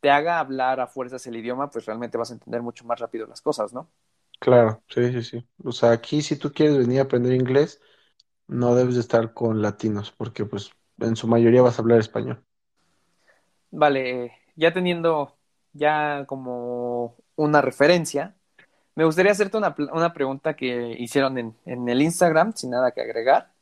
te 0.00 0.10
haga 0.10 0.40
hablar 0.40 0.80
a 0.80 0.88
fuerzas 0.88 1.24
el 1.28 1.36
idioma, 1.36 1.70
pues 1.70 1.86
realmente 1.86 2.18
vas 2.18 2.32
a 2.32 2.34
entender 2.34 2.62
mucho 2.62 2.84
más 2.84 2.98
rápido 2.98 3.24
las 3.28 3.40
cosas, 3.40 3.72
¿no? 3.72 3.88
Claro, 4.40 4.82
sí, 4.88 5.12
sí, 5.12 5.22
sí. 5.22 5.46
O 5.62 5.70
sea, 5.70 5.92
aquí 5.92 6.20
si 6.20 6.34
tú 6.34 6.52
quieres 6.52 6.76
venir 6.76 6.98
a 6.98 7.04
aprender 7.04 7.32
inglés, 7.32 7.80
no 8.48 8.74
debes 8.74 8.96
de 8.96 9.02
estar 9.02 9.32
con 9.32 9.62
latinos, 9.62 10.10
porque 10.10 10.46
pues 10.46 10.72
en 10.98 11.14
su 11.14 11.28
mayoría 11.28 11.62
vas 11.62 11.78
a 11.78 11.82
hablar 11.82 12.00
español. 12.00 12.42
Vale, 13.70 14.32
ya 14.56 14.72
teniendo 14.72 15.36
ya 15.74 16.24
como 16.26 17.18
una 17.36 17.62
referencia, 17.62 18.34
me 18.96 19.04
gustaría 19.04 19.30
hacerte 19.30 19.58
una, 19.58 19.76
una 19.92 20.12
pregunta 20.12 20.56
que 20.56 20.96
hicieron 20.98 21.38
en, 21.38 21.56
en, 21.66 21.88
el 21.88 22.02
Instagram, 22.02 22.52
sin 22.56 22.70
nada 22.70 22.90
que 22.90 23.00
agregar. 23.00 23.53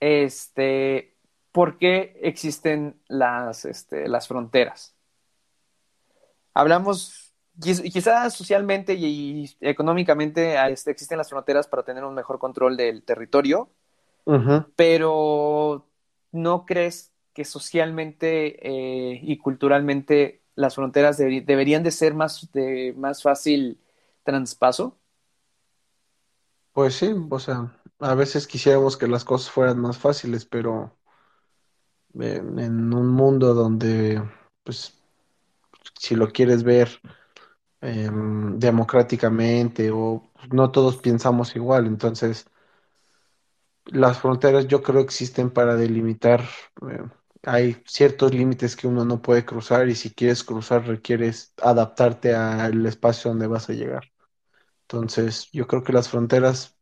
Este, 0.00 1.16
¿por 1.52 1.78
qué 1.78 2.18
existen 2.22 3.00
las, 3.08 3.64
este, 3.64 4.08
las 4.08 4.28
fronteras? 4.28 4.94
Hablamos, 6.52 7.32
quizás 7.60 8.34
socialmente 8.34 8.94
y, 8.94 9.50
económicamente 9.60 10.56
este, 10.70 10.90
existen 10.90 11.18
las 11.18 11.30
fronteras 11.30 11.66
para 11.66 11.84
tener 11.84 12.04
un 12.04 12.14
mejor 12.14 12.38
control 12.38 12.76
del 12.76 13.02
territorio, 13.02 13.70
pero 14.76 15.86
¿no 16.32 16.64
crees 16.64 17.12
que 17.32 17.44
socialmente 17.44 18.68
eh, 18.68 19.20
y 19.22 19.36
culturalmente 19.38 20.42
las 20.54 20.76
fronteras 20.76 21.18
deberían 21.18 21.82
de 21.82 21.90
ser 21.90 22.14
más, 22.14 22.50
de 22.52 22.94
más 22.96 23.22
fácil 23.22 23.80
traspaso? 24.22 24.96
Pues 26.72 26.94
sí, 26.94 27.14
o 27.30 27.38
sea, 27.38 27.72
a 28.00 28.14
veces 28.14 28.46
quisiéramos 28.46 28.96
que 28.96 29.08
las 29.08 29.24
cosas 29.24 29.50
fueran 29.50 29.80
más 29.80 29.98
fáciles, 29.98 30.44
pero 30.44 30.96
en, 32.14 32.94
un 32.94 33.08
mundo 33.08 33.54
donde, 33.54 34.22
pues, 34.62 34.94
si 35.98 36.14
lo 36.14 36.30
quieres 36.32 36.62
ver 36.62 37.00
em, 37.80 38.58
democráticamente 38.58 39.90
o 39.92 40.30
no 40.52 40.70
todos 40.70 40.96
pensamos 40.98 41.56
igual, 41.56 41.86
entonces 41.86 42.46
las 43.86 44.18
fronteras 44.18 44.66
yo 44.66 44.82
creo 44.82 45.00
existen 45.00 45.50
para 45.50 45.76
delimitar, 45.76 46.42
eh, 46.90 47.02
hay 47.42 47.82
ciertos 47.86 48.32
límites 48.34 48.76
que 48.76 48.86
uno 48.86 49.04
no 49.04 49.20
puede 49.20 49.44
cruzar 49.44 49.88
y 49.88 49.94
si 49.94 50.10
quieres 50.14 50.44
cruzar 50.44 50.86
requieres 50.86 51.52
adaptarte 51.62 52.34
al 52.34 52.86
espacio 52.86 53.30
donde 53.30 53.46
vas 53.46 53.68
a 53.68 53.74
llegar. 53.74 54.10
Entonces, 54.82 55.50
yo 55.52 55.66
creo 55.66 55.84
que 55.84 55.92
las 55.92 56.08
fronteras 56.08 56.73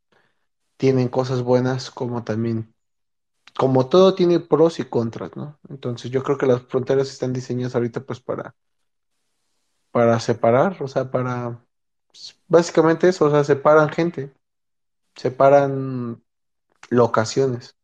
tienen 0.82 1.06
cosas 1.06 1.42
buenas 1.44 1.92
como 1.92 2.24
también, 2.24 2.74
como 3.56 3.88
todo 3.88 4.16
tiene 4.16 4.40
pros 4.40 4.80
y 4.80 4.84
contras, 4.84 5.36
¿no? 5.36 5.56
Entonces 5.68 6.10
yo 6.10 6.24
creo 6.24 6.36
que 6.36 6.46
las 6.46 6.62
fronteras 6.62 7.08
están 7.08 7.32
diseñadas 7.32 7.76
ahorita 7.76 8.00
pues 8.00 8.18
para, 8.18 8.56
para 9.92 10.18
separar, 10.18 10.82
o 10.82 10.88
sea, 10.88 11.08
para, 11.08 11.64
pues, 12.08 12.36
básicamente 12.48 13.08
eso, 13.08 13.26
o 13.26 13.30
sea, 13.30 13.44
separan 13.44 13.90
gente, 13.90 14.32
separan 15.14 16.20
locaciones. 16.90 17.76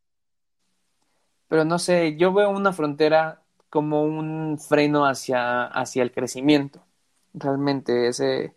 Pero 1.47 1.65
no 1.65 1.79
sé, 1.79 2.17
yo 2.17 2.33
veo 2.33 2.51
una 2.51 2.73
frontera 2.73 3.45
como 3.71 4.03
un 4.03 4.59
freno 4.59 5.07
hacia, 5.07 5.67
hacia 5.67 6.03
el 6.03 6.11
crecimiento. 6.11 6.85
Realmente, 7.33 8.09
ese, 8.09 8.57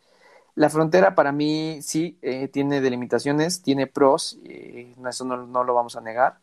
la 0.61 0.69
frontera 0.69 1.15
para 1.15 1.31
mí 1.31 1.81
sí 1.81 2.19
eh, 2.21 2.47
tiene 2.47 2.81
delimitaciones, 2.81 3.63
tiene 3.63 3.87
pros, 3.87 4.37
y 4.43 4.93
eso 5.09 5.25
no, 5.25 5.47
no 5.47 5.63
lo 5.63 5.73
vamos 5.73 5.95
a 5.95 6.01
negar, 6.01 6.37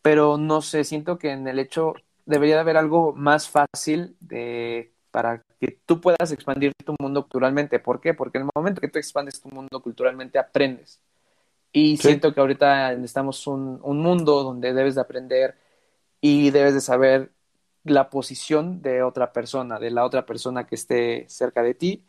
pero 0.00 0.38
no 0.38 0.62
sé, 0.62 0.84
siento 0.84 1.18
que 1.18 1.32
en 1.32 1.46
el 1.46 1.58
hecho 1.58 1.92
debería 2.24 2.54
de 2.54 2.62
haber 2.62 2.78
algo 2.78 3.12
más 3.12 3.50
fácil 3.50 4.16
de, 4.20 4.90
para 5.10 5.42
que 5.60 5.78
tú 5.84 6.00
puedas 6.00 6.32
expandir 6.32 6.72
tu 6.82 6.94
mundo 6.98 7.24
culturalmente. 7.24 7.78
¿Por 7.78 8.00
qué? 8.00 8.14
Porque 8.14 8.38
en 8.38 8.44
el 8.44 8.50
momento 8.54 8.80
que 8.80 8.88
tú 8.88 8.98
expandes 8.98 9.38
tu 9.38 9.50
mundo 9.50 9.82
culturalmente 9.82 10.38
aprendes. 10.38 10.98
Y 11.72 11.98
Sí. 11.98 12.04
siento 12.08 12.32
que 12.32 12.40
ahorita 12.40 12.92
necesitamos 12.94 13.46
un, 13.46 13.80
un 13.82 13.98
mundo 13.98 14.42
donde 14.44 14.72
debes 14.72 14.94
de 14.94 15.02
aprender 15.02 15.56
y 16.22 16.50
debes 16.52 16.72
de 16.72 16.80
saber 16.80 17.30
la 17.84 18.08
posición 18.08 18.80
de 18.80 19.02
otra 19.02 19.30
persona, 19.34 19.78
de 19.78 19.90
la 19.90 20.06
otra 20.06 20.24
persona 20.24 20.66
que 20.66 20.76
esté 20.76 21.26
cerca 21.28 21.62
de 21.62 21.74
ti, 21.74 22.02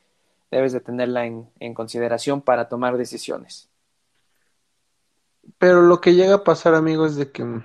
debes 0.53 0.73
de 0.73 0.79
tenerla 0.79 1.25
en, 1.25 1.49
en 1.59 1.73
consideración 1.73 2.41
para 2.41 2.69
tomar 2.69 2.97
decisiones. 2.97 3.69
Pero 5.57 5.81
lo 5.81 6.01
que 6.01 6.13
llega 6.15 6.35
a 6.35 6.43
pasar, 6.43 6.75
amigos, 6.75 7.11
es 7.11 7.17
de 7.17 7.31
que 7.31 7.43
mm, 7.43 7.63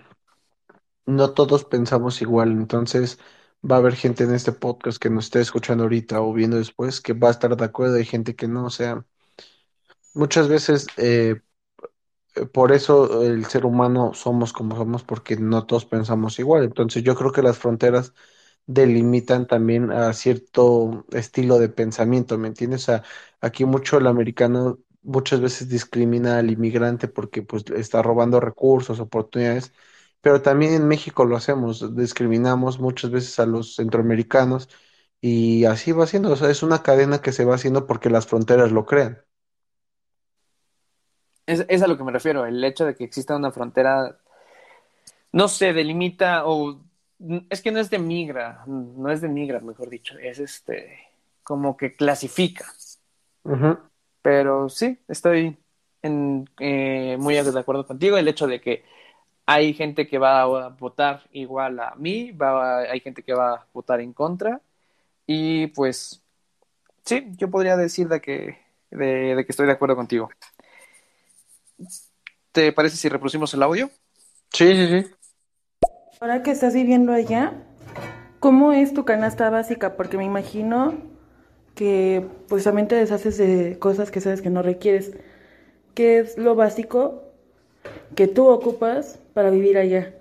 no 1.06 1.32
todos 1.32 1.64
pensamos 1.64 2.20
igual. 2.22 2.52
Entonces, 2.52 3.18
va 3.68 3.76
a 3.76 3.78
haber 3.78 3.96
gente 3.96 4.24
en 4.24 4.34
este 4.34 4.52
podcast 4.52 4.98
que 5.00 5.10
nos 5.10 5.26
esté 5.26 5.40
escuchando 5.40 5.84
ahorita 5.84 6.20
o 6.20 6.32
viendo 6.32 6.56
después 6.58 7.00
que 7.00 7.12
va 7.12 7.28
a 7.28 7.32
estar 7.32 7.56
de 7.56 7.64
acuerdo. 7.64 7.96
Hay 7.96 8.04
gente 8.04 8.36
que 8.36 8.48
no. 8.48 8.66
O 8.66 8.70
sea, 8.70 9.04
muchas 10.14 10.48
veces 10.48 10.86
eh, 10.96 11.40
por 12.52 12.72
eso 12.72 13.22
el 13.24 13.46
ser 13.46 13.66
humano 13.66 14.12
somos 14.14 14.52
como 14.52 14.76
somos, 14.76 15.02
porque 15.04 15.36
no 15.36 15.66
todos 15.66 15.84
pensamos 15.86 16.38
igual. 16.38 16.64
Entonces, 16.64 17.02
yo 17.02 17.14
creo 17.14 17.32
que 17.32 17.42
las 17.42 17.58
fronteras 17.58 18.14
delimitan 18.68 19.46
también 19.46 19.90
a 19.92 20.12
cierto 20.12 21.06
estilo 21.12 21.58
de 21.58 21.70
pensamiento, 21.70 22.38
¿me 22.38 22.48
entiendes? 22.48 22.82
O 22.82 22.86
sea, 22.86 23.04
aquí 23.40 23.64
mucho 23.64 23.98
el 23.98 24.06
americano 24.06 24.78
muchas 25.02 25.40
veces 25.40 25.68
discrimina 25.70 26.38
al 26.38 26.50
inmigrante 26.50 27.08
porque 27.08 27.42
pues 27.42 27.64
está 27.74 28.02
robando 28.02 28.40
recursos, 28.40 29.00
oportunidades, 29.00 29.72
pero 30.20 30.42
también 30.42 30.74
en 30.74 30.86
México 30.86 31.24
lo 31.24 31.36
hacemos, 31.36 31.96
discriminamos 31.96 32.78
muchas 32.78 33.10
veces 33.10 33.38
a 33.40 33.46
los 33.46 33.76
centroamericanos 33.76 34.68
y 35.20 35.64
así 35.64 35.92
va 35.92 36.06
siendo, 36.06 36.30
o 36.32 36.36
sea, 36.36 36.50
es 36.50 36.62
una 36.62 36.82
cadena 36.82 37.22
que 37.22 37.32
se 37.32 37.44
va 37.46 37.54
haciendo 37.54 37.86
porque 37.86 38.10
las 38.10 38.26
fronteras 38.26 38.70
lo 38.72 38.84
crean. 38.86 39.22
Es, 41.46 41.64
es 41.68 41.82
a 41.82 41.86
lo 41.86 41.96
que 41.96 42.04
me 42.04 42.12
refiero, 42.12 42.44
el 42.44 42.62
hecho 42.62 42.84
de 42.84 42.94
que 42.94 43.04
exista 43.04 43.34
una 43.34 43.50
frontera, 43.50 44.18
no 45.32 45.48
se 45.48 45.72
delimita 45.72 46.46
o 46.46 46.80
es 47.50 47.62
que 47.62 47.70
no 47.70 47.80
es 47.80 47.90
de 47.90 47.98
migra, 47.98 48.62
no 48.66 49.10
es 49.10 49.20
de 49.20 49.28
migra, 49.28 49.60
mejor 49.60 49.88
dicho, 49.88 50.16
es 50.18 50.38
este, 50.38 50.98
como 51.42 51.76
que 51.76 51.94
clasifica. 51.94 52.66
Pero 54.22 54.68
sí, 54.68 54.98
estoy 55.08 55.56
en, 56.02 56.48
eh, 56.60 57.16
muy 57.18 57.34
de 57.34 57.60
acuerdo 57.60 57.86
contigo. 57.86 58.16
El 58.16 58.28
hecho 58.28 58.46
de 58.46 58.60
que 58.60 58.84
hay 59.46 59.72
gente 59.74 60.06
que 60.06 60.18
va 60.18 60.42
a 60.42 60.68
votar 60.68 61.22
igual 61.32 61.80
a 61.80 61.94
mí, 61.96 62.32
va, 62.32 62.80
hay 62.80 63.00
gente 63.00 63.22
que 63.22 63.34
va 63.34 63.54
a 63.54 63.66
votar 63.72 64.00
en 64.00 64.12
contra. 64.12 64.60
Y 65.26 65.68
pues 65.68 66.22
sí, 67.04 67.26
yo 67.36 67.50
podría 67.50 67.76
decir 67.76 68.08
de 68.08 68.20
que, 68.20 68.58
de, 68.90 69.34
de 69.34 69.44
que 69.44 69.52
estoy 69.52 69.66
de 69.66 69.72
acuerdo 69.72 69.96
contigo. 69.96 70.30
¿Te 72.52 72.72
parece 72.72 72.96
si 72.96 73.08
reproducimos 73.08 73.52
el 73.54 73.62
audio? 73.62 73.90
Sí, 74.52 74.74
sí, 74.74 75.02
sí. 75.02 75.10
Ahora 76.20 76.42
que 76.42 76.50
estás 76.50 76.74
viviendo 76.74 77.12
allá, 77.12 77.52
¿cómo 78.40 78.72
es 78.72 78.92
tu 78.92 79.04
canasta 79.04 79.50
básica? 79.50 79.96
Porque 79.96 80.16
me 80.16 80.24
imagino 80.24 80.94
que 81.76 82.26
pues 82.48 82.64
también 82.64 82.88
te 82.88 82.96
deshaces 82.96 83.38
de 83.38 83.78
cosas 83.78 84.10
que 84.10 84.20
sabes 84.20 84.42
que 84.42 84.50
no 84.50 84.62
requieres. 84.62 85.12
¿Qué 85.94 86.18
es 86.18 86.36
lo 86.36 86.56
básico 86.56 87.22
que 88.16 88.26
tú 88.26 88.48
ocupas 88.48 89.20
para 89.32 89.50
vivir 89.50 89.78
allá? 89.78 90.14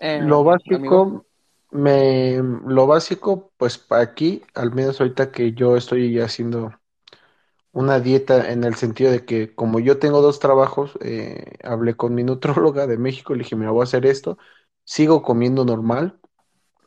Eh, 0.00 0.20
Lo 0.22 0.42
básico, 0.42 0.76
amigo, 0.76 1.26
me, 1.70 2.36
lo 2.66 2.86
básico, 2.86 3.52
pues 3.58 3.84
aquí, 3.90 4.42
al 4.54 4.72
menos 4.72 5.00
ahorita 5.00 5.30
que 5.30 5.52
yo 5.52 5.76
estoy 5.76 6.18
haciendo 6.18 6.72
una 7.72 8.00
dieta 8.00 8.52
en 8.52 8.64
el 8.64 8.74
sentido 8.76 9.10
de 9.10 9.24
que 9.24 9.54
como 9.54 9.80
yo 9.80 9.98
tengo 9.98 10.22
dos 10.22 10.38
trabajos, 10.40 10.98
eh, 11.00 11.58
hablé 11.64 11.96
con 11.96 12.14
mi 12.14 12.24
nutróloga 12.24 12.86
de 12.86 12.98
México, 12.98 13.34
le 13.34 13.44
dije, 13.44 13.56
mira, 13.56 13.70
voy 13.72 13.82
a 13.82 13.84
hacer 13.84 14.06
esto, 14.06 14.38
sigo 14.84 15.22
comiendo 15.22 15.64
normal, 15.64 16.20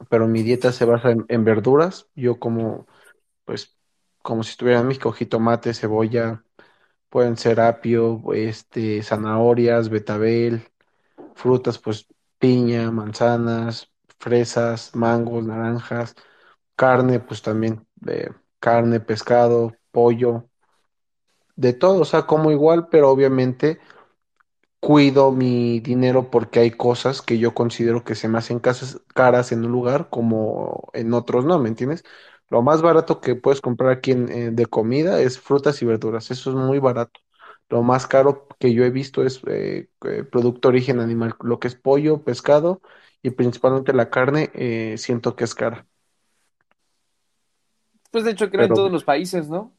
pero 0.10 0.28
mi 0.28 0.44
dieta 0.44 0.72
se 0.72 0.86
basa 0.86 1.12
en, 1.30 1.46
verduras, 1.46 2.10
yo 2.16 2.40
como, 2.40 2.88
pues, 3.46 3.78
como 4.24 4.44
si 4.44 4.52
estuviera 4.52 4.82
en 4.82 4.88
México, 4.88 5.12
jitomate, 5.12 5.74
cebolla, 5.74 6.44
pueden 7.10 7.38
ser 7.38 7.62
apio, 7.62 8.22
este, 8.34 9.04
zanahorias, 9.04 9.90
betabel, 9.90 10.70
frutas, 11.36 11.80
pues, 11.80 12.08
piña, 12.40 12.92
manzanas, 12.92 13.92
fresas, 14.20 14.96
mangos, 14.96 15.46
naranjas, 15.46 16.16
carne, 16.76 17.20
pues 17.20 17.42
también, 17.42 17.88
eh, 18.08 18.30
carne, 18.60 19.00
pescado, 19.00 19.74
pollo 19.92 20.50
de 21.56 21.74
todo, 21.74 22.02
o 22.02 22.06
sea, 22.06 22.24
como 22.28 22.52
igual, 22.52 22.88
pero 22.90 23.10
obviamente 23.12 23.80
cuido 24.80 25.32
mi 25.32 25.80
dinero 25.80 26.30
porque 26.30 26.60
hay 26.60 26.72
cosas 26.72 27.22
que 27.22 27.40
yo 27.40 27.54
considero 27.56 28.04
que 28.04 28.16
se 28.16 28.28
me 28.28 28.38
hacen 28.38 28.60
casas 28.60 29.02
caras 29.14 29.52
en 29.52 29.66
un 29.66 29.72
lugar 29.72 30.10
como 30.10 30.90
en 30.94 31.14
otros 31.14 31.46
no, 31.46 31.58
¿me 31.60 31.70
entiendes? 31.70 32.04
Lo 32.50 32.62
más 32.62 32.82
barato 32.82 33.20
que 33.22 33.36
puedes 33.36 33.62
comprar 33.62 33.92
aquí 33.92 34.12
en, 34.12 34.30
eh, 34.32 34.52
de 34.52 34.66
comida 34.68 35.20
es 35.22 35.40
frutas 35.40 35.82
y 35.82 35.86
verduras, 35.86 36.30
eso 36.32 36.52
es 36.52 36.56
muy 36.56 36.78
barato. 36.80 37.20
Lo 37.70 37.82
más 37.84 38.06
caro 38.08 38.48
que 38.60 38.74
yo 38.74 38.84
he 38.84 38.92
visto 38.92 39.24
es 39.24 39.42
eh, 39.48 39.90
eh, 40.06 40.24
producto 40.24 40.68
de 40.70 40.74
origen 40.76 41.00
animal, 41.00 41.36
lo 41.42 41.60
que 41.60 41.68
es 41.68 41.76
pollo, 41.76 42.24
pescado 42.24 42.82
y 43.24 43.32
principalmente 43.32 43.92
la 43.94 44.10
carne, 44.12 44.52
eh, 44.54 44.96
siento 45.00 45.36
que 45.36 45.46
es 45.46 45.56
cara. 45.56 45.88
pues 48.12 48.24
de 48.24 48.32
hecho 48.32 48.50
creo 48.50 48.66
en 48.66 48.74
Pero, 48.74 48.74
todos 48.74 48.92
los 48.92 49.04
países, 49.04 49.50
¿no? 49.50 49.75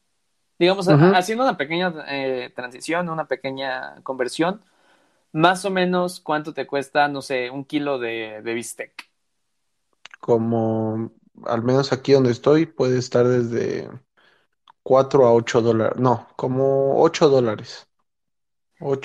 Digamos, 0.59 0.87
haciendo 0.89 1.43
una 1.43 1.57
pequeña 1.57 1.93
eh, 2.07 2.51
transición, 2.55 3.09
una 3.09 3.27
pequeña 3.27 4.01
conversión, 4.03 4.61
más 5.33 5.65
o 5.65 5.71
menos 5.71 6.19
cuánto 6.21 6.53
te 6.53 6.67
cuesta, 6.67 7.07
no 7.09 7.21
sé, 7.23 7.49
un 7.51 7.65
kilo 7.65 7.99
de, 7.99 8.41
de 8.43 8.53
bistec. 8.55 9.09
como 10.19 11.11
al 11.45 11.63
menos 11.63 11.93
aquí 11.93 12.13
donde 12.13 12.31
estoy, 12.31 12.65
puede 12.65 12.97
estar 12.99 13.27
desde 13.27 13.89
4 14.83 15.27
a 15.27 15.33
8 15.33 15.61
dólares. 15.61 15.99
No, 15.99 16.27
como 16.37 17.01
8 17.01 17.29
dólares. 17.29 17.87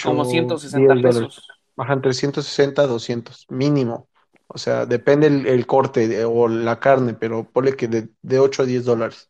como 0.00 0.24
8 0.24 0.26
160 0.26 0.94
10 0.94 1.02
dólares. 1.02 1.30
pesos. 1.30 1.48
Bajan 1.76 1.98
entre 1.98 2.14
160 2.14 2.82
a 2.82 2.86
200, 2.86 3.46
mínimo. 3.50 4.08
O 4.48 4.58
sea, 4.58 4.86
depende 4.86 5.26
el, 5.28 5.46
el 5.46 5.66
corte 5.66 6.08
de- 6.08 6.24
o 6.24 6.48
la 6.48 6.80
carne, 6.80 7.14
pero 7.14 7.44
ponle 7.50 7.76
que 7.76 7.88
de, 7.88 8.10
de 8.22 8.38
8 8.40 8.62
a 8.62 8.66
10 8.66 8.84
dólares. 8.84 9.28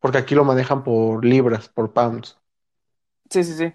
Porque 0.00 0.18
aquí 0.18 0.34
lo 0.34 0.44
manejan 0.44 0.84
por 0.84 1.24
libras, 1.24 1.68
por 1.70 1.92
pounds. 1.94 2.38
Sí, 3.30 3.44
sí, 3.44 3.54
sí. 3.54 3.72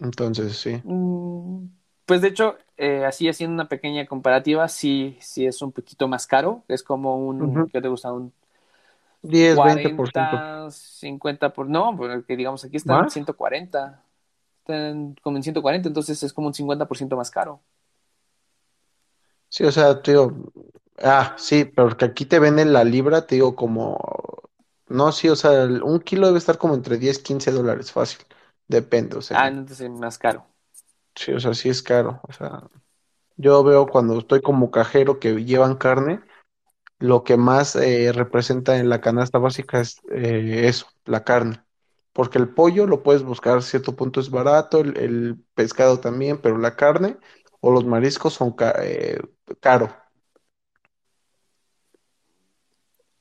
Entonces, 0.00 0.56
sí. 0.58 0.82
Mm, 0.82 1.66
Pues 2.06 2.22
de 2.22 2.28
hecho, 2.28 2.56
eh, 2.78 3.04
así 3.04 3.28
haciendo 3.28 3.54
una 3.54 3.68
pequeña 3.68 4.06
comparativa, 4.06 4.66
sí, 4.68 5.18
sí 5.20 5.44
es 5.46 5.60
un 5.62 5.72
poquito 5.72 6.08
más 6.08 6.26
caro. 6.26 6.64
Es 6.68 6.82
como 6.82 7.16
un, 7.26 7.46
Ujú. 7.46 7.70
¿qué 7.72 7.80
te 7.82 7.88
gusta? 7.88 8.12
Un 8.12 8.32
10, 9.22 9.62
20%. 9.62 10.44
40, 10.62 10.70
50 10.70 11.52
por... 11.52 11.68
No, 11.68 11.96
porque 11.96 12.36
digamos 12.36 12.64
aquí 12.64 12.76
están 12.76 13.00
en 13.00 13.08
¿Más? 13.08 13.10
140. 13.10 14.04
Están 14.60 15.16
como 15.22 15.36
en 15.38 15.42
140, 15.44 15.88
entonces 15.88 16.22
es 16.22 16.32
como 16.32 16.48
un 16.48 16.54
50% 16.54 17.16
más 17.16 17.30
caro. 17.30 17.62
Sí, 19.50 19.64
o 19.64 19.72
sea, 19.72 20.02
te 20.02 20.12
digo, 20.12 20.52
ah, 21.02 21.34
sí, 21.38 21.64
pero 21.64 21.96
que 21.96 22.04
aquí 22.04 22.26
te 22.26 22.38
venden 22.38 22.72
la 22.72 22.84
libra, 22.84 23.26
te 23.26 23.36
digo, 23.36 23.54
como, 23.56 23.96
no, 24.88 25.12
sí, 25.12 25.28
o 25.28 25.36
sea, 25.36 25.64
el- 25.64 25.82
un 25.82 26.00
kilo 26.00 26.26
debe 26.28 26.38
estar 26.38 26.58
como 26.58 26.74
entre 26.74 26.98
10, 26.98 27.18
15 27.18 27.50
dólares, 27.52 27.92
fácil, 27.92 28.26
depende, 28.68 29.16
o 29.16 29.22
Ah, 29.32 29.48
sea, 29.48 29.48
entonces 29.48 29.80
es 29.80 29.90
más 29.90 30.18
caro. 30.18 30.46
sí, 31.14 31.32
o 31.32 31.40
sea, 31.40 31.54
sí 31.54 31.68
es 31.68 31.82
caro, 31.82 32.20
o 32.28 32.32
sea, 32.32 32.68
yo 33.36 33.64
veo 33.64 33.88
cuando 33.88 34.18
estoy 34.18 34.42
como 34.42 34.70
cajero 34.70 35.20
que 35.20 35.44
llevan 35.44 35.76
carne, 35.76 36.20
lo 37.00 37.24
que 37.24 37.36
más 37.36 37.76
eh, 37.76 38.12
representa 38.12 38.78
en 38.78 38.88
la 38.90 39.00
canasta 39.02 39.38
básica 39.38 39.80
es 39.80 40.00
eh, 40.12 40.64
eso, 40.68 40.88
la 41.06 41.24
carne, 41.24 41.62
porque 42.14 42.38
el 42.38 42.48
pollo 42.50 42.86
lo 42.86 43.02
puedes 43.04 43.24
buscar 43.24 43.58
a 43.58 43.62
cierto 43.62 43.96
punto 43.96 44.20
es 44.20 44.30
barato, 44.30 44.80
el, 44.80 44.98
el 44.98 45.36
pescado 45.54 46.00
también, 46.00 46.38
pero 46.42 46.58
la 46.58 46.76
carne 46.76 47.18
o 47.60 47.72
los 47.72 47.84
mariscos 47.86 48.34
son 48.34 48.52
ca 48.52 48.74
eh, 48.84 49.20
caro. 49.60 49.90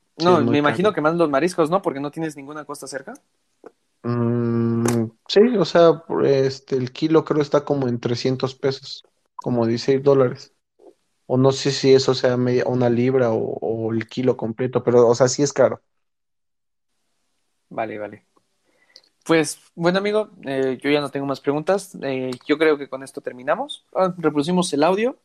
Sí, 0.06 0.07
No, 0.18 0.42
me 0.42 0.58
imagino 0.58 0.90
caro. 0.90 0.96
que 0.96 1.02
más 1.02 1.16
los 1.16 1.30
mariscos, 1.30 1.70
¿no? 1.70 1.82
Porque 1.82 2.00
no 2.00 2.12
tienes 2.12 2.36
ninguna 2.36 2.66
costa 2.66 2.88
cerca. 2.88 3.14
Mm, 4.04 5.12
sí, 5.28 5.40
o 5.58 5.66
sea, 5.66 6.04
este, 6.24 6.76
el 6.78 6.92
kilo 6.92 7.26
creo 7.26 7.42
está 7.42 7.66
como 7.66 7.88
en 7.88 8.00
300 8.00 8.56
pesos, 8.56 9.04
como 9.36 9.66
16 9.68 10.04
dólares. 10.04 10.54
O 11.28 11.38
no 11.38 11.52
sé 11.52 11.72
si 11.72 11.94
eso 11.94 12.14
sea 12.16 12.38
media, 12.38 12.66
una 12.68 12.90
libra 12.90 13.32
o, 13.32 13.58
o 13.62 13.94
el 13.94 14.08
kilo 14.08 14.38
completo, 14.38 14.84
pero, 14.84 15.08
o 15.08 15.16
sea, 15.16 15.28
sí 15.28 15.44
es 15.44 15.54
caro. 15.54 15.82
Vale, 17.70 17.98
vale. 18.00 18.26
Pues, 19.26 19.60
bueno, 19.76 20.00
amigo, 20.00 20.30
eh, 20.46 20.78
yo 20.82 20.90
ya 20.90 21.02
no 21.02 21.10
tengo 21.12 21.26
más 21.26 21.42
preguntas. 21.42 21.98
Eh, 22.02 22.32
yo 22.48 22.58
creo 22.58 22.78
que 22.78 22.88
con 22.90 23.04
esto 23.04 23.22
terminamos. 23.22 23.86
Ah, 23.94 24.14
reproducimos 24.18 24.72
el 24.74 24.84
audio. 24.84 25.18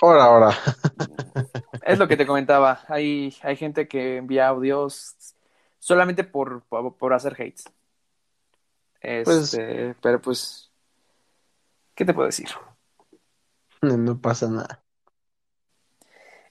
Ahora, 0.00 0.24
ahora. 0.24 0.50
Es 1.84 1.98
lo 1.98 2.08
que 2.08 2.16
te 2.16 2.26
comentaba. 2.26 2.80
Hay, 2.88 3.34
hay 3.42 3.56
gente 3.56 3.88
que 3.88 4.16
envía 4.18 4.48
audios 4.48 5.16
solamente 5.78 6.24
por, 6.24 6.62
por, 6.64 6.96
por 6.96 7.12
hacer 7.14 7.34
hates. 7.34 7.64
Pues 9.24 9.60
Este, 9.60 9.94
pero 10.00 10.20
pues, 10.20 10.70
¿qué 11.94 12.04
te 12.04 12.14
puedo 12.14 12.26
decir? 12.26 12.48
no 13.82 14.20
pasa 14.20 14.48
nada. 14.48 14.82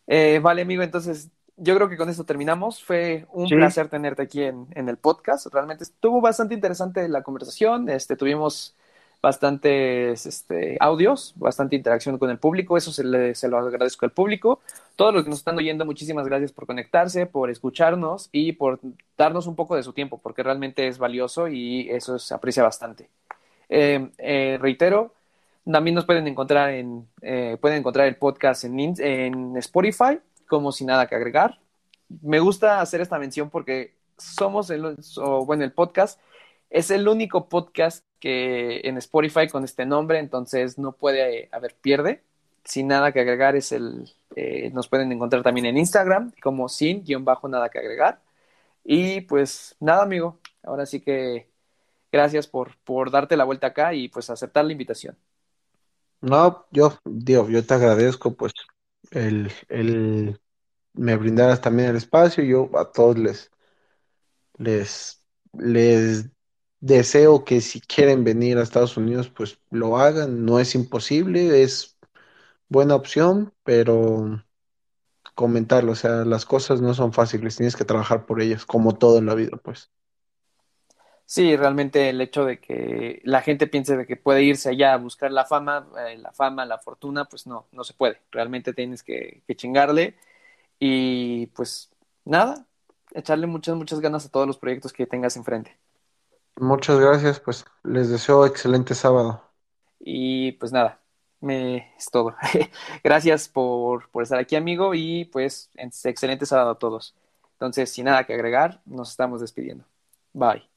Eh, 0.07 0.39
vale, 0.41 0.61
amigo, 0.63 0.83
entonces 0.83 1.29
yo 1.57 1.75
creo 1.75 1.89
que 1.89 1.97
con 1.97 2.09
esto 2.09 2.25
terminamos. 2.25 2.83
Fue 2.83 3.25
un 3.31 3.47
Sí. 3.49 3.55
placer 3.55 3.89
tenerte 3.89 4.23
aquí 4.23 4.43
en, 4.43 4.67
en 4.71 4.89
el 4.89 4.97
podcast. 4.97 5.47
Realmente 5.53 5.83
estuvo 5.83 6.21
bastante 6.21 6.53
interesante 6.55 7.07
la 7.07 7.23
conversación. 7.23 7.89
Este, 7.89 8.15
tuvimos 8.15 8.75
bastantes 9.21 10.25
este, 10.25 10.77
audios, 10.79 11.33
bastante 11.35 11.75
interacción 11.75 12.17
con 12.17 12.29
el 12.29 12.39
público. 12.39 12.77
Eso 12.77 12.91
se, 12.91 13.03
le, 13.03 13.33
lo 13.49 13.57
agradezco 13.57 14.05
al 14.05 14.11
público. 14.11 14.61
Todos 14.95 15.13
los 15.13 15.23
que 15.23 15.29
nos 15.29 15.39
están 15.39 15.57
oyendo, 15.57 15.85
muchísimas 15.85 16.25
gracias 16.25 16.51
por 16.51 16.65
conectarse, 16.65 17.25
por 17.27 17.49
escucharnos 17.49 18.29
y 18.31 18.53
por 18.53 18.79
darnos 19.17 19.47
un 19.47 19.55
poco 19.55 19.75
de 19.75 19.83
su 19.83 19.93
tiempo, 19.93 20.17
porque 20.17 20.43
realmente 20.43 20.87
es 20.87 20.97
valioso 20.97 21.47
y 21.47 21.89
eso 21.89 22.17
se 22.17 22.33
aprecia 22.33 22.63
bastante. 22.63 23.09
Eh, 23.69 24.09
eh, 24.17 24.57
reitero, 24.59 25.13
también 25.71 25.95
nos 25.95 26.05
pueden 26.05 26.27
encontrar 26.27 26.71
en, 26.71 27.07
eh, 27.21 27.57
pueden 27.61 27.79
encontrar 27.79 28.07
el 28.07 28.15
podcast 28.15 28.63
en, 28.63 28.79
en 28.79 29.57
Spotify, 29.57 30.19
como 30.47 30.71
sin 30.71 30.87
nada 30.87 31.07
que 31.07 31.15
agregar. 31.15 31.59
Me 32.21 32.39
gusta 32.39 32.81
hacer 32.81 33.01
esta 33.01 33.19
mención 33.19 33.49
porque 33.49 33.93
somos 34.17 34.69
el, 34.69 34.97
o, 35.17 35.45
bueno, 35.45 35.63
el 35.63 35.71
podcast 35.71 36.19
es 36.69 36.91
el 36.91 37.07
único 37.07 37.49
podcast 37.49 38.05
que 38.21 38.81
en 38.85 38.97
Spotify 38.99 39.49
con 39.49 39.65
este 39.65 39.85
nombre, 39.85 40.19
entonces 40.19 40.77
no 40.79 40.93
puede 40.93 41.49
haber 41.51 41.75
pierde. 41.75 42.23
Sin 42.63 42.87
nada 42.87 43.11
que 43.11 43.21
agregar 43.21 43.55
es 43.57 43.73
el, 43.73 44.09
eh, 44.35 44.69
nos 44.73 44.87
pueden 44.87 45.11
encontrar 45.11 45.43
también 45.43 45.65
en 45.65 45.77
Instagram 45.77 46.31
como 46.41 46.69
sin 46.69 47.03
guion 47.03 47.25
bajo 47.25 47.49
nada 47.49 47.69
que 47.69 47.79
agregar. 47.79 48.21
Y 48.85 49.21
pues 49.21 49.75
nada, 49.79 50.03
amigo, 50.03 50.39
ahora 50.63 50.85
sí 50.85 51.01
que 51.01 51.49
gracias 52.11 52.47
por, 52.47 52.77
por 52.83 53.11
darte 53.11 53.37
la 53.37 53.45
vuelta 53.45 53.67
acá 53.67 53.93
y 53.93 54.07
pues 54.09 54.29
aceptar 54.29 54.65
la 54.65 54.73
invitación. 54.73 55.17
No, 56.21 56.67
yo, 56.71 56.99
Dios, 57.03 57.49
yo 57.49 57.65
te 57.65 57.73
agradezco, 57.73 58.35
pues, 58.35 58.53
el, 59.11 59.51
el 59.69 60.39
me 60.93 61.15
brindaras 61.15 61.61
también 61.61 61.89
el 61.89 61.95
espacio. 61.95 62.43
Yo 62.43 62.69
a 62.77 62.91
todos 62.91 63.17
les, 63.17 63.51
les, 64.57 65.25
les 65.53 66.29
deseo 66.81 67.45
que 67.45 67.61
si 67.61 67.81
quieren 67.81 68.23
venir 68.25 68.57
a 68.59 68.63
Estados 68.63 68.97
Unidos, 68.97 69.29
pues 69.29 69.59
lo 69.71 69.97
hagan. 69.99 70.45
No 70.45 70.59
es 70.59 70.75
imposible, 70.75 71.63
es 71.63 71.97
buena 72.69 72.95
opción, 72.95 73.53
pero 73.63 74.43
comentarlo, 75.35 75.93
o 75.93 75.95
sea, 75.95 76.25
las 76.25 76.45
cosas 76.45 76.81
no 76.81 76.93
son 76.93 77.13
fáciles, 77.13 77.57
tienes 77.57 77.75
que 77.75 77.85
trabajar 77.85 78.25
por 78.25 78.41
ellas, 78.41 78.65
como 78.65 78.97
todo 78.97 79.17
en 79.19 79.25
la 79.27 79.35
vida, 79.35 79.57
pues. 79.63 79.91
Sí, 81.25 81.55
realmente 81.55 82.09
el 82.09 82.19
hecho 82.21 82.43
de 82.45 82.59
que 82.59 83.21
la 83.23 83.41
gente 83.41 83.67
piense 83.67 83.95
de 83.95 84.05
que 84.05 84.17
puede 84.17 84.43
irse 84.43 84.69
allá 84.69 84.93
a 84.93 84.97
buscar 84.97 85.31
la 85.31 85.45
fama, 85.45 85.87
eh, 86.07 86.17
la 86.17 86.33
fama, 86.33 86.65
la 86.65 86.77
fortuna, 86.79 87.25
pues 87.25 87.47
no, 87.47 87.67
no 87.71 87.83
se 87.85 87.93
puede. 87.93 88.21
Realmente 88.31 88.73
tienes 88.73 89.01
que, 89.03 89.41
que 89.47 89.55
chingarle 89.55 90.15
y 90.79 91.47
pues 91.47 91.91
nada, 92.25 92.67
echarle 93.13 93.47
muchas, 93.47 93.75
muchas 93.77 94.01
ganas 94.01 94.25
a 94.25 94.29
todos 94.31 94.47
los 94.47 94.57
proyectos 94.59 94.93
que 94.93 95.07
tengas 95.07 95.37
enfrente. 95.37 95.77
Muchas 96.55 96.97
gracias, 96.97 97.41
pues 97.41 97.65
les 97.83 98.07
deseo 98.09 98.45
excelente 98.45 98.95
sábado. 98.95 99.43
Y 99.99 100.53
pues 100.53 100.71
nada, 100.71 100.99
me 101.39 101.93
es 101.97 102.09
todo. 102.11 102.35
Gracias 103.03 103.47
por, 103.49 104.09
por 104.09 104.23
estar 104.23 104.39
aquí, 104.39 104.55
amigo, 104.55 104.93
y 104.93 105.25
pues 105.25 105.69
excelente 106.03 106.45
sábado 106.45 106.71
a 106.71 106.79
todos. 106.79 107.15
Entonces, 107.53 107.91
sin 107.91 108.05
nada 108.05 108.25
que 108.25 108.33
agregar, 108.33 108.81
nos 108.85 109.11
estamos 109.11 109.41
despidiendo. 109.41 109.85
Bye. 110.33 110.70